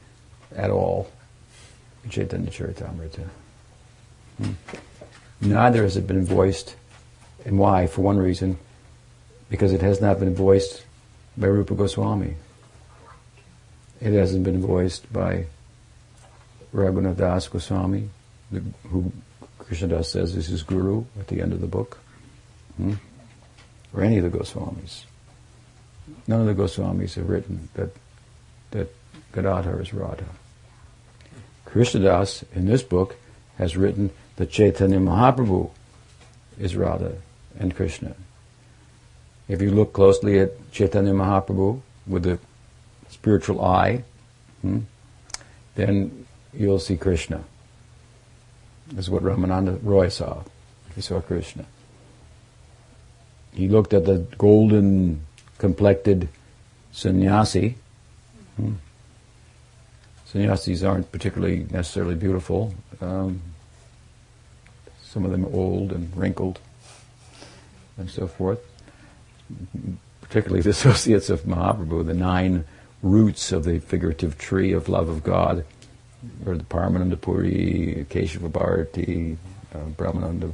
at 0.55 0.69
all 0.69 1.09
in 2.03 2.09
Chaitanya 2.09 2.49
Charitamrita. 2.49 3.27
Hmm. 4.37 4.51
Neither 5.41 5.83
has 5.83 5.97
it 5.97 6.07
been 6.07 6.25
voiced, 6.25 6.75
and 7.45 7.57
why? 7.57 7.87
For 7.87 8.01
one 8.01 8.17
reason, 8.17 8.57
because 9.49 9.73
it 9.73 9.81
has 9.81 10.01
not 10.01 10.19
been 10.19 10.35
voiced 10.35 10.83
by 11.37 11.47
Rupa 11.47 11.75
Goswami. 11.75 12.35
It 14.01 14.13
hasn't 14.13 14.43
been 14.43 14.61
voiced 14.61 15.11
by 15.11 15.45
Raghunath 16.73 17.17
Das 17.17 17.47
Goswami, 17.47 18.09
the, 18.51 18.63
who 18.87 19.11
Krishnadas 19.69 20.05
says 20.05 20.33
this 20.33 20.45
is 20.45 20.51
his 20.51 20.63
guru 20.63 21.05
at 21.19 21.27
the 21.27 21.41
end 21.41 21.53
of 21.53 21.61
the 21.61 21.67
book, 21.67 21.99
hmm? 22.77 22.93
or 23.93 24.03
any 24.03 24.17
of 24.17 24.29
the 24.29 24.35
Goswamis. 24.35 25.03
None 26.27 26.41
of 26.41 26.47
the 26.47 26.61
Goswamis 26.61 27.15
have 27.15 27.29
written 27.29 27.69
that 27.75 27.89
that 28.71 28.93
Gadadhar 29.31 29.81
is 29.81 29.93
Radha. 29.93 30.25
Krishnadas, 31.65 32.43
in 32.55 32.65
this 32.65 32.81
book, 32.81 33.15
has 33.57 33.77
written 33.77 34.09
that 34.37 34.49
Chaitanya 34.49 34.99
Mahaprabhu 34.99 35.69
is 36.59 36.75
Radha 36.75 37.15
and 37.59 37.75
Krishna. 37.75 38.15
If 39.47 39.61
you 39.61 39.71
look 39.71 39.93
closely 39.93 40.39
at 40.39 40.71
Chaitanya 40.71 41.13
Mahaprabhu 41.13 41.81
with 42.07 42.23
the 42.23 42.39
spiritual 43.09 43.63
eye, 43.63 44.03
hmm, 44.61 44.79
then 45.75 46.25
you'll 46.53 46.79
see 46.79 46.97
Krishna. 46.97 47.43
This 48.89 49.05
is 49.05 49.09
what 49.09 49.23
Ramananda 49.23 49.79
Roy 49.83 50.09
saw. 50.09 50.43
He 50.95 51.01
saw 51.01 51.21
Krishna. 51.21 51.65
He 53.53 53.67
looked 53.67 53.93
at 53.93 54.05
the 54.05 54.19
golden 54.37 55.25
complected 55.57 56.29
sannyasi. 56.91 57.75
Hmm. 58.55 58.73
Sannyasis 60.25 60.83
aren't 60.83 61.11
particularly 61.11 61.65
necessarily 61.71 62.15
beautiful. 62.15 62.73
Um, 63.01 63.41
some 65.03 65.25
of 65.25 65.31
them 65.31 65.45
old 65.45 65.91
and 65.91 66.15
wrinkled 66.15 66.59
and 67.97 68.09
so 68.09 68.27
forth. 68.27 68.59
Particularly 70.21 70.61
the 70.61 70.69
associates 70.77 71.29
of 71.29 71.43
Mahaprabhu, 71.43 72.05
the 72.05 72.13
nine 72.13 72.65
roots 73.01 73.51
of 73.51 73.63
the 73.63 73.79
figurative 73.79 74.37
tree 74.37 74.71
of 74.71 74.89
love 74.89 75.09
of 75.09 75.23
God, 75.23 75.65
or 76.45 76.57
the 76.57 76.63
Paramananda 76.63 77.19
Puri, 77.19 78.05
Keshava 78.09 78.51
Bharati, 78.51 79.37
uh, 79.73 79.77
Brahmananda 79.97 80.53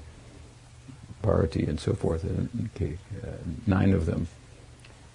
Bharati, 1.22 1.66
and 1.66 1.80
so 1.80 1.94
forth, 1.94 2.26
okay, 2.76 2.98
uh, 3.24 3.32
nine 3.66 3.94
of 3.94 4.06
them. 4.06 4.28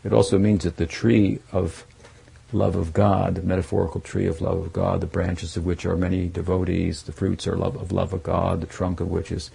It 0.02 0.12
also 0.12 0.38
means 0.38 0.64
that 0.64 0.76
the 0.76 0.86
tree 0.86 1.40
of 1.52 1.84
love 2.52 2.74
of 2.74 2.92
God, 2.92 3.36
the 3.36 3.42
metaphorical 3.42 4.00
tree 4.00 4.26
of 4.26 4.40
love 4.40 4.58
of 4.58 4.72
God, 4.72 5.00
the 5.00 5.06
branches 5.06 5.56
of 5.56 5.64
which 5.64 5.86
are 5.86 5.96
many 5.96 6.28
devotees, 6.28 7.02
the 7.02 7.12
fruits 7.12 7.46
are 7.46 7.56
love 7.56 7.76
of 7.76 7.92
love 7.92 8.12
of 8.12 8.22
God, 8.22 8.60
the 8.60 8.66
trunk 8.66 9.00
of 9.00 9.08
which 9.08 9.30
is 9.30 9.50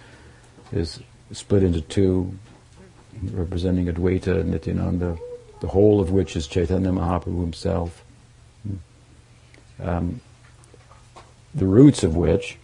is 0.72 1.00
split 1.32 1.62
into 1.62 1.80
two, 1.80 2.36
representing 3.32 3.86
Advaita 3.86 4.40
and 4.40 4.50
Nityananda, 4.50 5.18
the 5.60 5.68
whole 5.68 6.00
of 6.00 6.10
which 6.10 6.36
is 6.36 6.46
Chaitanya 6.46 6.90
Mahaprabhu 6.90 7.40
himself. 7.40 8.04
Um, 9.82 10.20
the 11.56 11.66
roots 11.66 12.04
of 12.04 12.14
which 12.14 12.58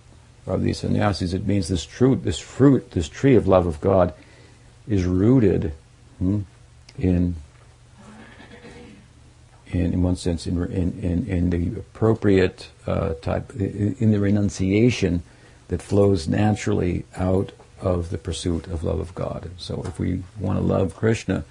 of 0.46 0.62
these 0.62 0.78
sannyasis, 0.78 1.32
it 1.32 1.46
means 1.46 1.68
this 1.68 1.84
fruit, 1.84 2.24
this 2.24 2.38
fruit, 2.38 2.90
this 2.92 3.08
tree 3.08 3.34
of 3.34 3.48
love 3.48 3.66
of 3.66 3.80
God 3.80 4.12
is 4.86 5.04
rooted 5.04 5.72
hmm, 6.18 6.40
in 6.98 7.36
in, 9.68 9.94
in 9.94 10.02
one 10.02 10.16
sense, 10.16 10.46
in, 10.46 10.62
in, 10.70 11.26
in, 11.26 11.48
the 11.48 11.78
appropriate 11.78 12.68
uh, 12.86 13.14
type, 13.14 13.54
in 13.54 14.10
the 14.10 14.20
renunciation 14.20 15.22
that 15.68 15.80
flows 15.80 16.28
naturally 16.28 17.06
out 17.16 17.52
of 17.80 18.10
the 18.10 18.18
pursuit 18.18 18.66
of 18.66 18.84
love 18.84 19.00
of 19.00 19.14
God. 19.14 19.50
So 19.56 19.82
if 19.86 19.98
we 19.98 20.22
want 20.38 20.58
to 20.58 20.64
love 20.64 20.94
Krishna, 20.94 21.44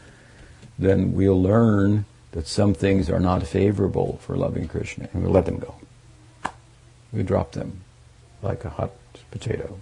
then 0.78 1.14
we'll 1.14 1.42
learn 1.42 2.06
that 2.32 2.48
some 2.48 2.76
things 2.76 3.10
are 3.10 3.20
not 3.20 3.46
favorable 3.48 4.20
for 4.22 4.38
loving 4.38 4.68
Krishna, 4.68 5.10
and 5.12 5.24
we'll 5.24 5.32
let 5.32 5.46
them 5.46 5.58
go. 5.58 5.76
We 7.14 7.24
drop 7.24 7.52
them 7.52 7.82
like 8.42 8.66
a 8.66 8.70
hot 8.70 8.92
potato 9.30 9.78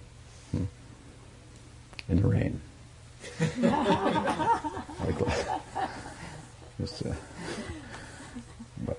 hmm, 0.50 0.64
in 2.08 2.22
the 2.22 2.28
rain. 2.28 2.60
like, 3.40 5.18
just, 6.80 7.06
uh, 7.06 7.12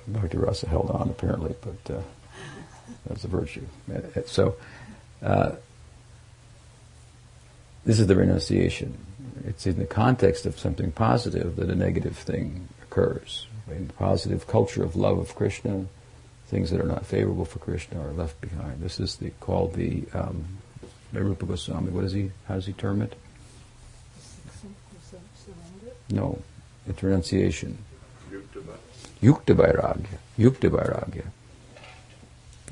Bhakti 0.07 0.37
Rasa 0.37 0.67
held 0.67 0.89
on 0.91 1.09
apparently, 1.09 1.55
but 1.61 1.95
uh, 1.95 2.01
that's 3.07 3.23
a 3.23 3.27
virtue. 3.27 3.65
So 4.27 4.55
uh, 5.21 5.53
this 7.85 7.99
is 7.99 8.07
the 8.07 8.15
renunciation. 8.15 8.97
It's 9.45 9.65
in 9.65 9.77
the 9.77 9.85
context 9.85 10.45
of 10.45 10.59
something 10.59 10.91
positive 10.91 11.55
that 11.55 11.69
a 11.69 11.75
negative 11.75 12.17
thing 12.17 12.67
occurs. 12.83 13.47
In 13.69 13.87
the 13.87 13.93
positive 13.93 14.47
culture 14.47 14.83
of 14.83 14.95
love 14.95 15.17
of 15.17 15.35
Krishna, 15.35 15.85
things 16.51 16.69
that 16.69 16.81
are 16.81 16.87
not 16.87 17.05
favorable 17.05 17.45
for 17.45 17.59
Krishna 17.59 17.99
are 18.01 18.11
left 18.11 18.39
behind. 18.41 18.81
This 18.81 18.99
is 18.99 19.15
the, 19.15 19.29
called 19.39 19.73
the 19.73 20.03
um, 20.13 20.45
Rupa 21.13 21.45
Goswami. 21.45 21.91
What 21.91 22.03
is 22.03 22.11
he? 22.11 22.29
How 22.45 22.55
does 22.55 22.65
he 22.65 22.73
term 22.73 23.01
it? 23.01 23.15
No, 26.09 26.41
it's 26.87 27.01
renunciation. 27.01 27.77
Yukta 29.21 29.55
Vairagya. 29.55 30.17
Yukta 30.37 30.69
Vairagya. 30.69 31.25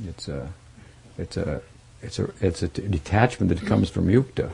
It's 0.06 0.28
a, 0.28 0.52
it's 1.18 1.38
a, 1.38 1.62
it's 2.02 2.20
a, 2.20 2.30
it's 2.42 2.62
a 2.62 2.68
t- 2.68 2.86
detachment 2.86 3.50
that 3.50 3.65
comes 3.65 3.89
from 3.89 4.08
Yukta. 4.08 4.50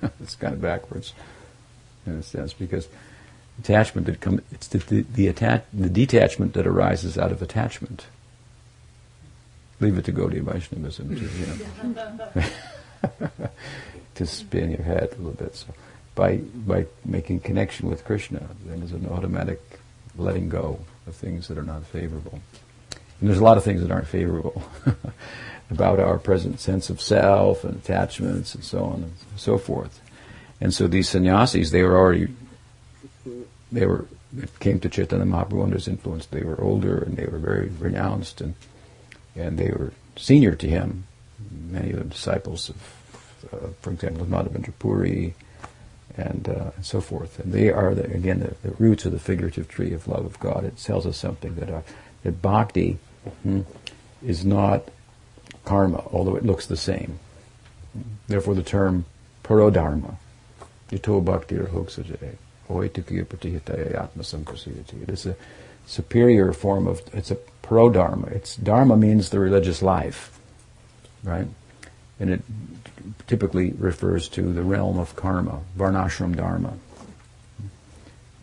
it's 0.22 0.36
kind 0.36 0.54
of 0.54 0.62
backwards 0.62 1.12
in 2.06 2.14
a 2.14 2.22
sense 2.22 2.54
because 2.54 2.88
attachment 3.58 4.06
that 4.06 4.20
comes, 4.20 4.40
it's 4.52 4.68
the, 4.68 4.78
the, 4.78 5.02
the, 5.02 5.26
attach, 5.28 5.64
the 5.72 5.88
detachment 5.88 6.54
that 6.54 6.66
arises 6.66 7.16
out 7.18 7.32
of 7.32 7.42
attachment. 7.42 8.06
Leave 9.80 9.98
it 9.98 10.04
to 10.04 10.12
Gaudiya 10.12 10.42
Vaishnavism 10.42 11.14
to, 11.14 11.20
you 11.20 11.46
know, 12.34 13.48
to 14.14 14.26
spin 14.26 14.70
your 14.70 14.82
head 14.82 15.10
a 15.12 15.16
little 15.16 15.32
bit. 15.32 15.56
So 15.56 15.74
by, 16.14 16.36
by 16.36 16.86
making 17.04 17.40
connection 17.40 17.88
with 17.88 18.04
Krishna, 18.04 18.48
then 18.64 18.80
there's 18.80 18.92
an 18.92 19.08
automatic 19.08 19.60
letting 20.16 20.48
go 20.48 20.78
of 21.06 21.14
things 21.14 21.48
that 21.48 21.58
are 21.58 21.64
not 21.64 21.84
favorable. 21.84 22.40
And 23.20 23.28
there's 23.28 23.40
a 23.40 23.44
lot 23.44 23.56
of 23.56 23.64
things 23.64 23.82
that 23.82 23.90
aren't 23.90 24.08
favorable. 24.08 24.62
about 25.70 25.98
our 25.98 26.18
present 26.18 26.60
sense 26.60 26.90
of 26.90 27.00
self 27.00 27.64
and 27.64 27.76
attachments 27.76 28.54
and 28.54 28.64
so 28.64 28.84
on 28.84 29.02
and 29.02 29.12
so 29.36 29.58
forth. 29.58 30.00
And 30.60 30.72
so 30.72 30.86
these 30.86 31.08
sannyasis, 31.08 31.70
they 31.70 31.82
were 31.82 31.96
already, 31.96 32.28
they 33.74 33.86
were, 33.86 34.06
came 34.60 34.80
to 34.80 34.88
Chaitanya 34.88 35.26
Mahaprabhu 35.26 35.64
under 35.64 35.76
his 35.76 35.88
influence. 35.88 36.26
They 36.26 36.42
were 36.42 36.60
older 36.60 36.98
and 36.98 37.16
they 37.16 37.26
were 37.26 37.38
very 37.38 37.68
renounced 37.68 38.40
and, 38.40 38.54
and 39.34 39.58
they 39.58 39.70
were 39.70 39.92
senior 40.16 40.54
to 40.54 40.68
him. 40.68 41.04
Many 41.50 41.90
of 41.90 41.98
them 41.98 42.08
disciples 42.08 42.70
of, 42.70 42.76
uh, 43.52 43.68
for 43.80 43.90
example, 43.90 44.26
Madhavendra 44.26 44.72
Puri 44.78 45.34
and, 46.16 46.48
uh, 46.48 46.70
and 46.76 46.86
so 46.86 47.00
forth. 47.00 47.38
And 47.40 47.52
they 47.52 47.70
are, 47.70 47.94
the, 47.94 48.04
again, 48.04 48.40
the, 48.40 48.68
the, 48.68 48.76
roots 48.76 49.04
of 49.04 49.12
the 49.12 49.18
figurative 49.18 49.68
tree 49.68 49.92
of 49.92 50.06
love 50.06 50.24
of 50.24 50.38
God. 50.38 50.64
It 50.64 50.78
tells 50.78 51.06
us 51.06 51.16
something 51.16 51.56
that, 51.56 51.68
uh, 51.68 51.82
that 52.22 52.40
bhakti 52.40 52.98
hmm, 53.42 53.62
is 54.22 54.44
not 54.44 54.88
karma, 55.64 56.04
although 56.12 56.36
it 56.36 56.44
looks 56.44 56.66
the 56.66 56.76
same. 56.76 57.18
Therefore, 58.28 58.54
the 58.54 58.62
term 58.62 59.04
parodharma, 59.42 60.16
yato 60.90 61.24
bhakti 61.24 61.56
or 61.56 61.66
hoksaje, 61.66 62.36
it 65.02 65.10
is 65.10 65.26
a 65.26 65.36
superior 65.86 66.52
form 66.52 66.86
of, 66.86 67.02
it's 67.12 67.30
a 67.30 67.36
pro-dharma. 67.62 68.28
It's, 68.28 68.56
dharma 68.56 68.96
means 68.96 69.30
the 69.30 69.38
religious 69.38 69.82
life, 69.82 70.38
right? 71.22 71.46
And 72.20 72.30
it 72.30 72.42
typically 73.26 73.72
refers 73.72 74.28
to 74.30 74.52
the 74.52 74.62
realm 74.62 74.98
of 74.98 75.16
karma, 75.16 75.60
varnashram 75.76 76.36
dharma. 76.36 76.74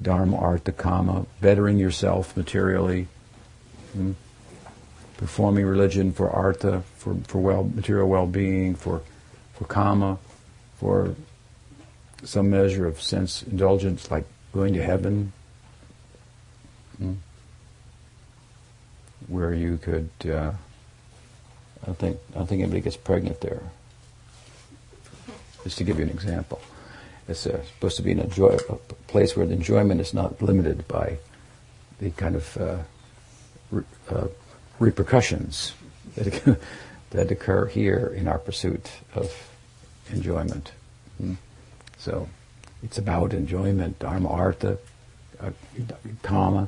Dharma, 0.01 0.37
artha, 0.37 0.71
kama, 0.71 1.25
bettering 1.41 1.77
yourself 1.77 2.35
materially, 2.35 3.07
hmm? 3.93 4.13
performing 5.17 5.65
religion 5.65 6.11
for 6.11 6.29
artha, 6.31 6.81
for, 6.97 7.15
for 7.27 7.37
well, 7.37 7.63
material 7.63 8.09
well-being, 8.09 8.73
for, 8.73 9.01
for 9.53 9.65
kama, 9.65 10.17
for 10.77 11.15
some 12.23 12.49
measure 12.49 12.85
of 12.85 13.01
sense 13.01 13.43
indulgence, 13.43 14.11
like 14.11 14.25
going 14.53 14.73
to 14.73 14.83
heaven, 14.83 15.33
hmm? 16.97 17.13
where 19.27 19.53
you 19.53 19.77
could. 19.77 20.09
Uh, 20.25 20.51
I 21.81 21.85
don't 21.85 21.97
think 21.97 22.17
I 22.33 22.37
don't 22.37 22.47
think 22.47 22.61
anybody 22.61 22.81
gets 22.81 22.97
pregnant 22.97 23.41
there. 23.41 23.63
Just 25.63 25.77
to 25.77 25.83
give 25.83 25.97
you 25.97 26.05
an 26.05 26.09
example, 26.09 26.61
it's 27.27 27.45
uh, 27.45 27.63
supposed 27.75 27.97
to 27.97 28.03
be 28.03 28.11
a 28.11 28.27
place 29.07 29.35
where 29.35 29.45
the 29.45 29.53
enjoyment 29.53 30.01
is 30.01 30.13
not 30.13 30.41
limited 30.41 30.87
by 30.87 31.17
the 31.99 32.09
kind 32.11 32.35
of 32.35 32.57
uh, 32.57 32.77
re- 33.69 33.83
uh, 34.09 34.27
repercussions 34.79 35.73
that, 36.15 36.59
that 37.11 37.31
occur 37.31 37.67
here 37.67 38.13
in 38.15 38.27
our 38.27 38.39
pursuit 38.39 38.89
of 39.13 39.31
enjoyment. 40.11 40.71
Mm. 41.21 41.37
So 42.01 42.27
it's 42.81 42.97
about 42.97 43.33
enjoyment, 43.33 43.99
dharma, 43.99 44.29
artha, 44.29 44.79
uh, 45.39 45.51
kama. 46.23 46.67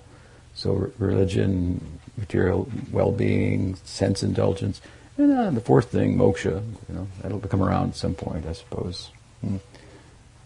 So 0.54 0.92
religion, 1.00 2.00
material 2.18 2.70
well-being, 2.92 3.76
sense 3.84 4.22
indulgence, 4.22 4.80
and 5.18 5.32
uh, 5.32 5.50
the 5.50 5.62
fourth 5.62 5.92
thing, 5.92 6.18
moksha. 6.18 6.64
You 6.88 6.96
know, 6.96 7.08
that'll 7.22 7.40
come 7.40 7.64
around 7.64 7.90
at 7.90 7.96
some 7.96 8.14
point, 8.14 8.46
I 8.46 8.54
suppose. 8.54 9.10
Hmm. 9.42 9.58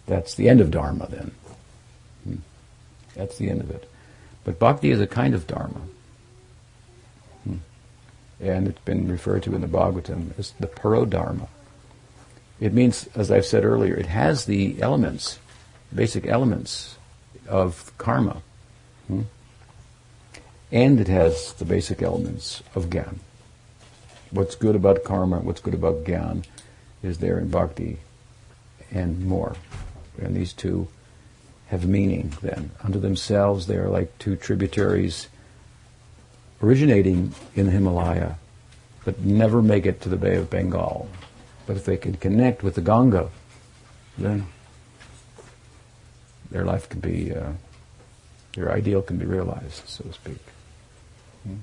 That's 0.06 0.36
the 0.36 0.48
end 0.48 0.62
of 0.62 0.72
dharma, 0.72 1.08
then. 1.10 1.32
Hmm. 2.24 2.36
That's 3.14 3.38
the 3.38 3.50
end 3.50 3.60
of 3.60 3.70
it. 3.72 3.90
But 4.46 4.60
bhakti 4.60 4.92
is 4.92 5.02
a 5.02 5.08
kind 5.08 5.34
of 5.34 5.48
dharma. 5.48 5.82
Hmm. 7.44 7.58
And 8.40 8.70
it's 8.70 8.80
been 8.80 9.10
referred 9.10 9.44
to 9.44 9.56
in 9.56 9.62
the 9.62 9.68
Bhagavatam 9.68 10.38
as 10.40 10.52
the 10.60 10.68
parodharma. 10.68 11.50
It 12.60 12.74
means, 12.74 13.08
as 13.16 13.32
I've 13.32 13.46
said 13.46 13.64
earlier, 13.64 13.96
it 13.96 14.08
has 14.08 14.46
the 14.46 14.82
elements, 14.82 15.40
basic 15.94 16.26
elements 16.26 16.98
of 17.48 17.96
karma. 17.98 18.42
Hmm? 19.08 19.22
And 20.72 21.00
it 21.00 21.08
has 21.08 21.54
the 21.54 21.66
basic 21.66 22.02
elements 22.02 22.64
of 22.76 22.90
gyan. 22.90 23.18
What's 24.32 24.56
good 24.56 24.76
about 24.76 25.04
karma, 25.04 25.38
and 25.38 25.46
what's 25.46 25.62
good 25.62 25.74
about 25.74 26.04
gyan 26.04 26.46
is 27.04 27.20
there 27.20 27.38
in 27.40 27.50
bhakti 27.50 28.00
and 28.92 29.26
more. 29.26 29.56
And 30.20 30.36
these 30.36 30.54
two 30.54 30.88
have 31.68 31.86
meaning 31.86 32.34
then. 32.42 32.72
Unto 32.84 33.00
themselves, 33.00 33.68
they 33.68 33.78
are 33.78 33.90
like 33.90 34.18
two 34.18 34.36
tributaries 34.36 35.28
originating 36.62 37.34
in 37.56 37.68
the 37.68 37.72
Himalaya, 37.72 38.38
but 39.06 39.20
never 39.20 39.62
make 39.62 39.86
it 39.86 40.02
to 40.02 40.10
the 40.10 40.18
Bay 40.18 40.36
of 40.36 40.50
Bengal. 40.50 41.08
But 41.68 41.76
if 41.76 41.84
they 41.84 41.98
can 41.98 42.16
connect 42.16 42.64
with 42.64 42.76
the 42.76 42.82
Ganga, 42.82 43.30
then 44.18 44.48
their 46.50 46.64
life 46.64 46.88
can 46.88 47.02
be, 47.02 47.34
uh, 47.36 47.52
their 48.56 48.72
ideal 48.72 49.02
can 49.02 49.18
be 49.18 49.26
realized, 49.26 49.88
so 49.88 50.06
to 50.06 50.14
speak. 50.14 50.40
Hmm? 51.44 51.58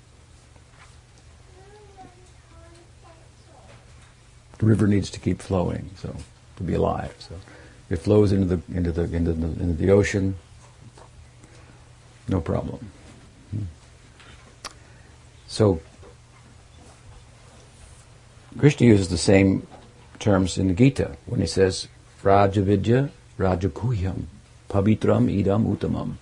The 4.58 4.66
river 4.66 4.86
needs 4.86 5.08
to 5.10 5.20
keep 5.20 5.40
flowing, 5.40 5.90
so 5.96 6.14
to 6.56 6.62
be 6.62 6.74
alive. 6.74 7.14
So 7.18 7.34
it 7.88 7.96
flows 7.96 8.30
into 8.30 8.56
the 8.56 8.76
into 8.76 8.92
the 8.92 9.04
into 9.04 9.32
the, 9.32 9.46
into 9.46 9.72
the 9.72 9.90
ocean, 9.90 10.36
no 12.28 12.42
problem. 12.42 12.90
Hmm? 13.50 13.64
So 15.48 15.80
Krishna 18.58 18.86
uses 18.86 19.08
the 19.08 19.18
same 19.18 19.66
terms 20.18 20.58
in 20.58 20.68
the 20.68 20.74
Gita 20.74 21.16
when 21.26 21.40
he 21.40 21.46
says 21.46 21.88
Rajavidya 22.22 23.10
Rajaguhyam 23.38 24.24
Pavitram 24.68 25.28
Idam 25.28 25.76
Uttamam 25.76 26.14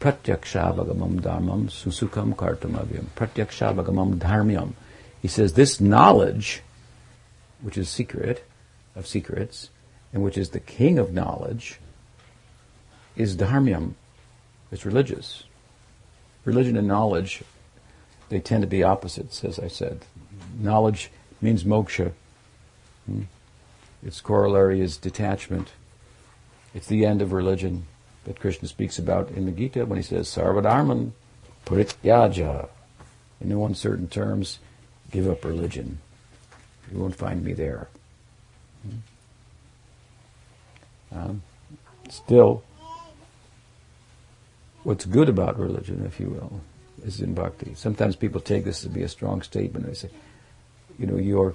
Pratyakshabagamam 0.00 1.20
Dharmam 1.20 1.66
Susukam 1.68 2.34
Kartamavyam 2.34 3.06
Pratyakshabagamam 3.16 4.18
Dharmyam 4.18 4.72
He 5.22 5.28
says 5.28 5.52
this 5.52 5.80
knowledge, 5.80 6.62
which 7.60 7.76
is 7.76 7.88
secret 7.88 8.44
of 8.96 9.06
secrets, 9.06 9.70
and 10.12 10.22
which 10.22 10.36
is 10.36 10.50
the 10.50 10.60
king 10.60 10.98
of 10.98 11.12
knowledge, 11.12 11.78
is 13.16 13.36
dharmyam. 13.36 13.94
It's 14.72 14.86
religious. 14.86 15.44
Religion 16.44 16.76
and 16.76 16.88
knowledge, 16.88 17.42
they 18.28 18.40
tend 18.40 18.62
to 18.62 18.66
be 18.66 18.82
opposites, 18.82 19.44
as 19.44 19.58
I 19.58 19.68
said. 19.68 20.04
Knowledge 20.58 21.10
means 21.40 21.64
moksha? 21.64 22.12
Its 24.02 24.20
corollary 24.20 24.80
is 24.80 24.96
detachment. 24.96 25.72
It's 26.74 26.86
the 26.86 27.04
end 27.04 27.20
of 27.20 27.32
religion 27.32 27.86
that 28.24 28.40
Krishna 28.40 28.68
speaks 28.68 28.98
about 28.98 29.30
in 29.30 29.46
the 29.46 29.52
Gita 29.52 29.86
when 29.86 29.96
he 29.96 30.02
says, 30.02 30.28
Sarvadharman 30.28 31.12
Parityaja. 31.66 32.68
In 33.40 33.48
no 33.48 33.64
uncertain 33.64 34.08
terms, 34.08 34.58
give 35.10 35.28
up 35.28 35.44
religion. 35.44 35.98
You 36.92 36.98
won't 36.98 37.16
find 37.16 37.42
me 37.42 37.52
there. 37.52 37.88
Hmm? 38.82 38.96
Um, 41.12 41.42
still, 42.08 42.62
what's 44.84 45.04
good 45.04 45.28
about 45.28 45.58
religion, 45.58 46.04
if 46.06 46.20
you 46.20 46.28
will, 46.28 46.60
is 47.04 47.20
in 47.20 47.34
bhakti. 47.34 47.74
Sometimes 47.74 48.14
people 48.16 48.40
take 48.40 48.64
this 48.64 48.82
to 48.82 48.88
be 48.88 49.02
a 49.02 49.08
strong 49.08 49.42
statement. 49.42 49.86
They 49.86 49.94
say, 49.94 50.10
you 51.00 51.06
know, 51.06 51.16
you're 51.16 51.54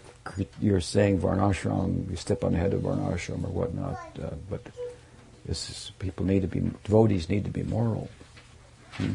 you're 0.59 0.81
saying 0.81 1.21
varnashram, 1.21 2.09
you 2.09 2.15
step 2.15 2.43
on 2.43 2.53
the 2.53 2.57
head 2.57 2.73
of 2.73 2.81
varnashram 2.81 3.43
or 3.43 3.49
whatnot, 3.49 3.99
uh, 4.21 4.31
but 4.49 4.65
this 5.45 5.69
is, 5.69 5.91
people 5.99 6.25
need 6.25 6.41
to 6.41 6.47
be 6.47 6.61
devotees 6.83 7.29
need 7.29 7.45
to 7.45 7.51
be 7.51 7.61
moral. 7.61 8.09
Hmm. 8.93 9.13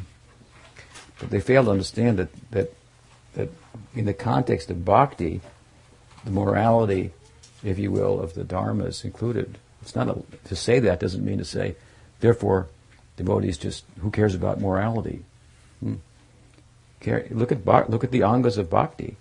But 1.18 1.30
they 1.30 1.40
fail 1.40 1.64
to 1.64 1.72
understand 1.72 2.20
that 2.20 2.28
that 2.52 2.72
that 3.34 3.48
in 3.92 4.04
the 4.04 4.14
context 4.14 4.70
of 4.70 4.84
bhakti, 4.84 5.40
the 6.24 6.30
morality, 6.30 7.10
if 7.64 7.80
you 7.80 7.90
will, 7.90 8.20
of 8.20 8.34
the 8.34 8.44
dharma 8.44 8.84
is 8.84 9.04
included. 9.04 9.58
It's 9.82 9.96
not 9.96 10.08
a, 10.08 10.22
to 10.44 10.54
say 10.54 10.78
that 10.78 11.00
doesn't 11.00 11.24
mean 11.24 11.38
to 11.38 11.44
say, 11.44 11.74
therefore, 12.20 12.68
devotees 13.16 13.58
just 13.58 13.84
who 13.98 14.12
cares 14.12 14.36
about 14.36 14.60
morality. 14.60 15.24
Hmm. 15.80 15.94
Look 17.30 17.50
at 17.50 17.90
look 17.90 18.04
at 18.04 18.12
the 18.12 18.20
angas 18.20 18.58
of 18.58 18.70
bhakti 18.70 19.16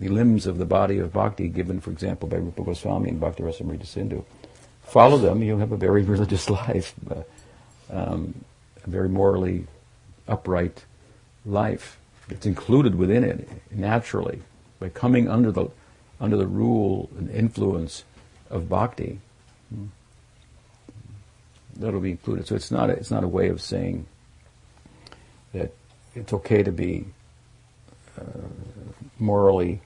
the 0.00 0.08
limbs 0.08 0.46
of 0.46 0.56
the 0.56 0.64
body 0.64 0.98
of 0.98 1.12
bhakti 1.12 1.46
given, 1.48 1.78
for 1.78 1.90
example, 1.90 2.26
by 2.26 2.36
Rupa 2.36 2.64
Goswami 2.64 3.10
and 3.10 3.20
Bhakti 3.20 3.42
Rasamrita 3.42 3.86
Sindhu. 3.86 4.24
Follow 4.82 5.18
them, 5.18 5.42
you'll 5.42 5.58
have 5.58 5.72
a 5.72 5.76
very 5.76 6.02
religious 6.14 6.48
life, 6.48 6.94
uh, 7.10 7.22
um, 7.90 8.34
a 8.82 8.90
very 8.90 9.10
morally 9.10 9.66
upright 10.26 10.84
life. 11.44 11.98
It's 12.30 12.46
included 12.46 12.94
within 12.94 13.24
it 13.24 13.48
naturally 13.70 14.42
by 14.78 14.88
coming 14.88 15.28
under 15.28 15.52
the 15.52 15.68
under 16.18 16.36
the 16.36 16.46
rule 16.46 17.08
and 17.18 17.30
influence 17.30 18.04
of 18.50 18.68
bhakti. 18.68 19.20
That'll 21.76 22.00
be 22.00 22.10
included. 22.10 22.46
So 22.46 22.54
it's 22.54 22.70
not 22.70 22.90
a, 22.90 22.92
it's 22.92 23.10
not 23.10 23.24
a 23.24 23.28
way 23.28 23.48
of 23.48 23.60
saying 23.60 24.06
that 25.52 25.72
it's 26.14 26.32
okay 26.32 26.62
to 26.62 26.72
be 26.72 27.06
uh, 28.18 28.48
morally 29.18 29.80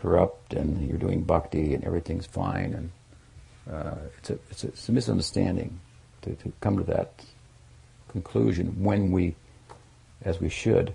corrupt 0.00 0.54
and 0.54 0.88
you're 0.88 0.98
doing 0.98 1.22
bhakti 1.22 1.74
and 1.74 1.84
everything's 1.84 2.26
fine 2.26 2.74
and 2.74 2.90
uh, 3.70 3.96
it's, 4.18 4.30
a, 4.30 4.38
it's, 4.50 4.64
a, 4.64 4.68
it's 4.68 4.88
a 4.88 4.92
misunderstanding 4.92 5.80
to, 6.22 6.34
to 6.36 6.52
come 6.60 6.76
to 6.76 6.84
that 6.84 7.24
conclusion 8.08 8.82
when 8.82 9.12
we, 9.12 9.36
as 10.22 10.40
we 10.40 10.48
should, 10.48 10.92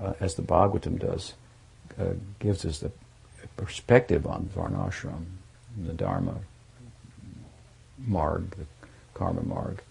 uh, 0.00 0.14
as 0.20 0.34
the 0.34 0.42
Bhagavatam 0.42 0.98
does, 0.98 1.34
uh, 1.98 2.14
gives 2.38 2.64
us 2.64 2.78
the 2.78 2.90
perspective 3.56 4.26
on 4.26 4.48
Varnashram, 4.54 5.24
the 5.84 5.92
Dharma 5.92 6.36
marg, 7.98 8.50
the 8.56 8.66
karma 9.12 9.42
marg, 9.42 9.82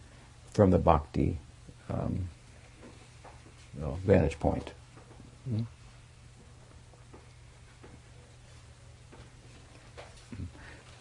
from 0.51 0.71
the 0.71 0.77
bhakti 0.77 1.39
um, 1.89 2.27
vantage 4.05 4.39
point. 4.39 4.71
Mm-hmm. 5.49 5.63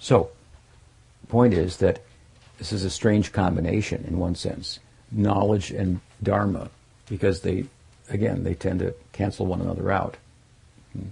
So, 0.03 0.31
point 1.29 1.55
is 1.55 1.77
that 1.77 2.01
this 2.59 2.73
is 2.73 2.85
a 2.85 2.91
strange 2.91 3.31
combination 3.31 4.05
in 4.05 4.19
one 4.19 4.35
sense 4.35 4.81
knowledge 5.13 5.71
and 5.71 6.01
dharma 6.23 6.71
because 7.09 7.43
they 7.43 7.67
again 8.11 8.43
they 8.43 8.55
tend 8.55 8.81
to 8.81 8.93
cancel 9.13 9.47
one 9.47 9.61
another 9.61 9.93
out. 9.93 10.17
Hmm. 10.93 11.11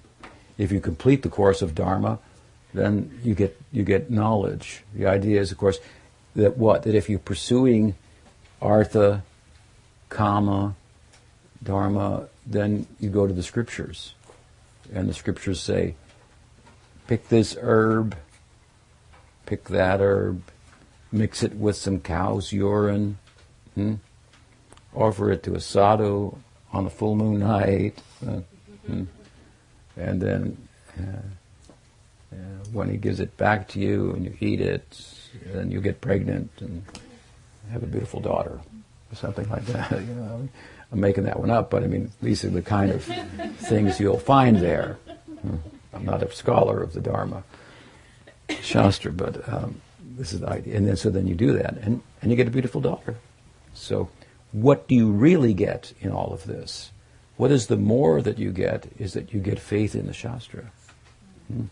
if 0.59 0.73
you 0.73 0.81
complete 0.81 1.23
the 1.23 1.29
course 1.29 1.63
of 1.63 1.75
dharma 1.75 2.19
then 2.75 3.17
you 3.23 3.37
get 3.37 3.57
you 3.71 3.85
get 3.85 4.11
knowledge. 4.11 4.83
The 4.93 5.07
idea 5.07 5.41
is 5.41 5.53
of 5.53 5.59
course 5.59 5.79
that 6.35 6.57
what? 6.57 6.83
That 6.83 6.97
if 6.97 7.09
you're 7.09 7.21
pursuing 7.21 7.95
artha 8.61 9.23
kama 10.09 10.75
dharma 11.63 12.29
then 12.45 12.89
you 12.99 13.09
go 13.09 13.29
to 13.29 13.33
the 13.33 13.45
scriptures. 13.45 14.15
And 14.93 15.09
the 15.09 15.15
scriptures 15.15 15.61
say 15.61 15.95
pick 17.07 17.29
this 17.29 17.57
herb 17.61 18.17
pick 19.51 19.65
that 19.65 20.01
herb 20.01 20.41
mix 21.11 21.43
it 21.43 21.57
with 21.57 21.75
some 21.75 21.99
cow's 21.99 22.53
urine, 22.53 23.19
hmm? 23.75 23.95
offer 24.95 25.33
it 25.33 25.43
to 25.43 25.55
a 25.57 25.61
sadhu 25.61 26.37
on 26.73 26.87
a 26.87 26.91
full 26.91 27.17
moon 27.17 27.41
night, 27.41 28.01
uh, 28.25 28.39
hmm? 28.87 29.03
and 29.97 30.21
then 30.23 30.57
uh, 30.97 32.33
uh, 32.33 32.37
when 32.73 32.89
he 32.89 32.97
gives 32.97 33.19
it 33.19 33.37
back 33.37 33.67
to 33.67 33.81
you 33.81 34.13
and 34.13 34.25
you 34.25 34.37
eat 34.39 34.61
it, 34.61 35.05
then 35.47 35.69
you 35.73 35.81
get 35.81 36.01
pregnant 36.01 36.49
and 36.61 36.85
have 37.73 37.83
a 37.83 37.87
beautiful 37.87 38.21
daughter, 38.21 38.61
or 39.11 39.17
something 39.17 39.49
like 39.49 39.67
that. 39.67 39.91
You 40.09 40.15
know, 40.15 40.49
I'm 40.93 41.01
making 41.01 41.25
that 41.25 41.41
one 41.41 41.51
up, 41.51 41.71
but 41.71 41.83
I 41.83 41.89
mean 41.89 42.13
these 42.23 42.45
are 42.45 42.51
the 42.51 42.63
kind 42.63 42.93
of 42.93 43.03
things 43.59 43.99
you'll 43.99 44.19
find 44.19 44.59
there. 44.59 44.99
Hmm? 45.43 45.57
I'm 45.93 46.05
not 46.05 46.23
a 46.23 46.31
scholar 46.31 46.81
of 46.81 46.93
the 46.93 47.01
Dharma 47.01 47.43
Shastra, 48.63 49.13
but 49.13 49.49
um, 49.49 49.81
this 50.17 50.33
is 50.33 50.41
the 50.41 50.49
idea. 50.49 50.77
And 50.77 50.87
then 50.87 50.97
so 50.97 51.11
then 51.11 51.27
you 51.27 51.35
do 51.35 51.53
that, 51.55 51.77
and, 51.79 52.03
and 52.21 52.31
you 52.31 52.37
get 52.37 52.49
a 52.49 52.51
beautiful 52.51 52.81
daughter. 52.81 53.17
So 53.75 54.09
what 54.53 54.89
do 54.89 54.95
you 54.95 55.11
really 55.11 55.55
get 55.55 55.93
in 56.01 56.11
all 56.11 56.33
of 56.33 56.45
this? 56.45 56.93
What 57.37 57.51
is 57.51 57.69
the 57.69 57.77
more 57.77 58.21
that 58.21 58.39
you 58.39 58.51
get 58.51 58.87
is 58.99 59.15
that 59.15 59.33
you 59.33 59.41
get 59.41 59.59
faith 59.59 59.95
in 59.95 60.07
the 60.07 60.13
Shastra. 60.13 60.71
Hmm? 61.49 61.65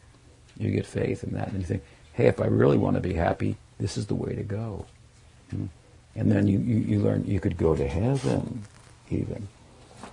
You 0.57 0.71
get 0.71 0.87
faith 0.87 1.23
in 1.23 1.35
that, 1.35 1.49
and 1.49 1.61
you 1.61 1.67
think, 1.67 1.83
hey, 2.15 2.27
if 2.27 2.41
I 2.41 2.47
really 2.47 2.79
want 2.79 2.97
to 2.97 3.01
be 3.01 3.15
happy, 3.15 3.57
this 3.79 3.97
is 3.97 4.07
the 4.07 4.15
way 4.15 4.35
to 4.35 4.43
go. 4.43 4.87
Hmm? 5.51 5.67
And 6.17 6.33
then 6.33 6.49
you, 6.49 6.59
you, 6.59 6.77
you 6.79 6.99
learn 7.01 7.25
you 7.27 7.39
could 7.39 7.57
go 7.57 7.77
to 7.77 7.87
heaven, 7.87 8.65
even, 9.11 9.47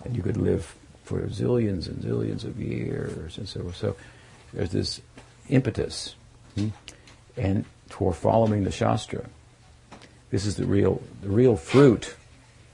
and 0.03 0.15
you 0.15 0.21
could 0.21 0.37
live 0.37 0.75
for 1.03 1.21
zillions 1.27 1.87
and 1.87 2.03
zillions 2.03 2.43
of 2.43 2.59
years, 2.59 3.37
and 3.37 3.47
so 3.47 3.71
so. 3.71 3.95
There's 4.53 4.71
this 4.71 5.01
impetus, 5.49 6.15
and 7.37 7.65
for 7.87 8.13
following 8.13 8.63
the 8.63 8.71
Shastra. 8.71 9.25
This 10.31 10.45
is 10.45 10.55
the 10.55 10.65
real, 10.65 11.01
the 11.21 11.29
real 11.29 11.55
fruit. 11.55 12.15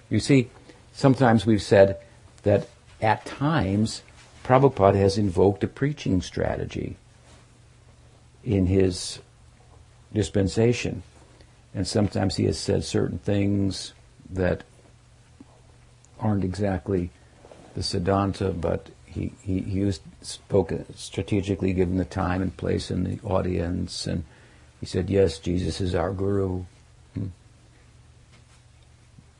You 0.09 0.19
see, 0.19 0.49
sometimes 0.93 1.45
we've 1.45 1.61
said 1.61 1.99
that 2.43 2.67
at 3.01 3.25
times 3.25 4.01
Prabhupada 4.43 4.95
has 4.95 5.17
invoked 5.17 5.63
a 5.63 5.67
preaching 5.67 6.21
strategy 6.21 6.97
in 8.43 8.65
his 8.65 9.19
dispensation. 10.13 11.03
And 11.73 11.87
sometimes 11.87 12.35
he 12.35 12.45
has 12.45 12.57
said 12.57 12.83
certain 12.83 13.19
things 13.19 13.93
that 14.29 14.63
aren't 16.19 16.43
exactly 16.43 17.11
the 17.75 17.81
Siddhanta, 17.81 18.59
but 18.59 18.89
he, 19.11 19.59
he 19.59 19.91
spoke 20.21 20.73
strategically 20.95 21.73
given 21.73 21.97
the 21.97 22.05
time 22.05 22.41
and 22.41 22.55
place 22.55 22.89
and 22.89 23.05
the 23.05 23.19
audience 23.27 24.07
and 24.07 24.23
he 24.81 24.87
said, 24.87 25.09
Yes, 25.09 25.37
Jesus 25.37 25.79
is 25.79 25.93
our 25.95 26.11
guru. 26.11 26.65
Hmm. 27.13 27.27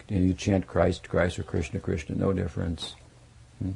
And 0.08 0.28
you 0.28 0.34
chant 0.34 0.68
Christ, 0.68 1.10
Christ, 1.10 1.40
or 1.40 1.44
Krishna, 1.44 1.80
Krishna, 1.80 2.16
no 2.16 2.32
difference. 2.32 2.96
Hmm. 3.62 3.72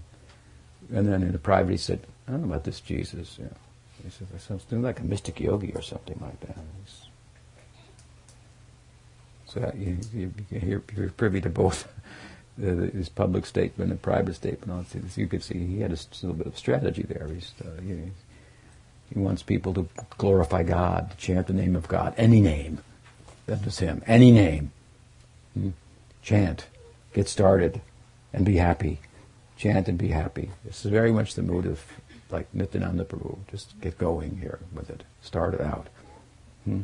And 0.93 1.07
then 1.07 1.23
in 1.23 1.31
the 1.31 1.39
private, 1.39 1.71
he 1.71 1.77
said, 1.77 2.05
I 2.27 2.31
don't 2.31 2.41
know 2.41 2.47
about 2.47 2.63
this 2.63 2.79
Jesus. 2.79 3.37
Yeah. 3.39 3.47
He 4.03 4.11
said, 4.11 4.27
something 4.39 4.83
like 4.83 4.99
a 4.99 5.03
mystic 5.03 5.39
yogi 5.39 5.73
or 5.73 5.81
something 5.81 6.19
like 6.21 6.39
that. 6.41 6.57
So 9.47 9.71
you, 9.75 9.97
you, 10.13 10.33
you're, 10.51 10.83
you're 10.95 11.09
privy 11.09 11.41
to 11.41 11.49
both 11.49 11.87
his 12.57 13.09
public 13.09 13.45
statement 13.45 13.91
and 13.91 14.01
private 14.01 14.35
statement. 14.35 14.87
You 15.17 15.27
could 15.27 15.43
see 15.43 15.65
he 15.65 15.81
had 15.81 15.91
a 15.91 15.97
little 16.21 16.33
bit 16.33 16.47
of 16.47 16.57
strategy 16.57 17.03
there. 17.03 17.27
He's, 17.27 17.53
uh, 17.63 17.81
you 17.81 18.11
he 19.13 19.19
wants 19.19 19.43
people 19.43 19.73
to 19.73 19.87
glorify 20.17 20.63
God, 20.63 21.11
to 21.11 21.17
chant 21.17 21.47
the 21.47 21.53
name 21.53 21.75
of 21.75 21.87
God, 21.87 22.13
any 22.17 22.41
name. 22.41 22.79
That 23.45 23.63
was 23.63 23.79
him. 23.79 24.01
Any 24.07 24.31
name. 24.31 24.71
Hmm? 25.53 25.69
Chant. 26.23 26.65
Get 27.13 27.29
started. 27.29 27.81
And 28.33 28.45
be 28.45 28.57
happy. 28.57 28.99
Chant 29.57 29.87
and 29.87 29.97
be 29.97 30.09
happy. 30.09 30.49
This 30.65 30.83
is 30.83 30.91
very 30.91 31.11
much 31.11 31.35
the 31.35 31.43
mood 31.43 31.65
of 31.65 31.83
like 32.31 32.47
Nityananda 32.53 33.05
Prabhu. 33.05 33.37
Just 33.49 33.79
get 33.79 33.97
going 33.97 34.37
here 34.37 34.59
with 34.73 34.89
it. 34.89 35.03
Start 35.21 35.53
it 35.53 35.61
out. 35.61 35.87
Hmm? 36.65 36.81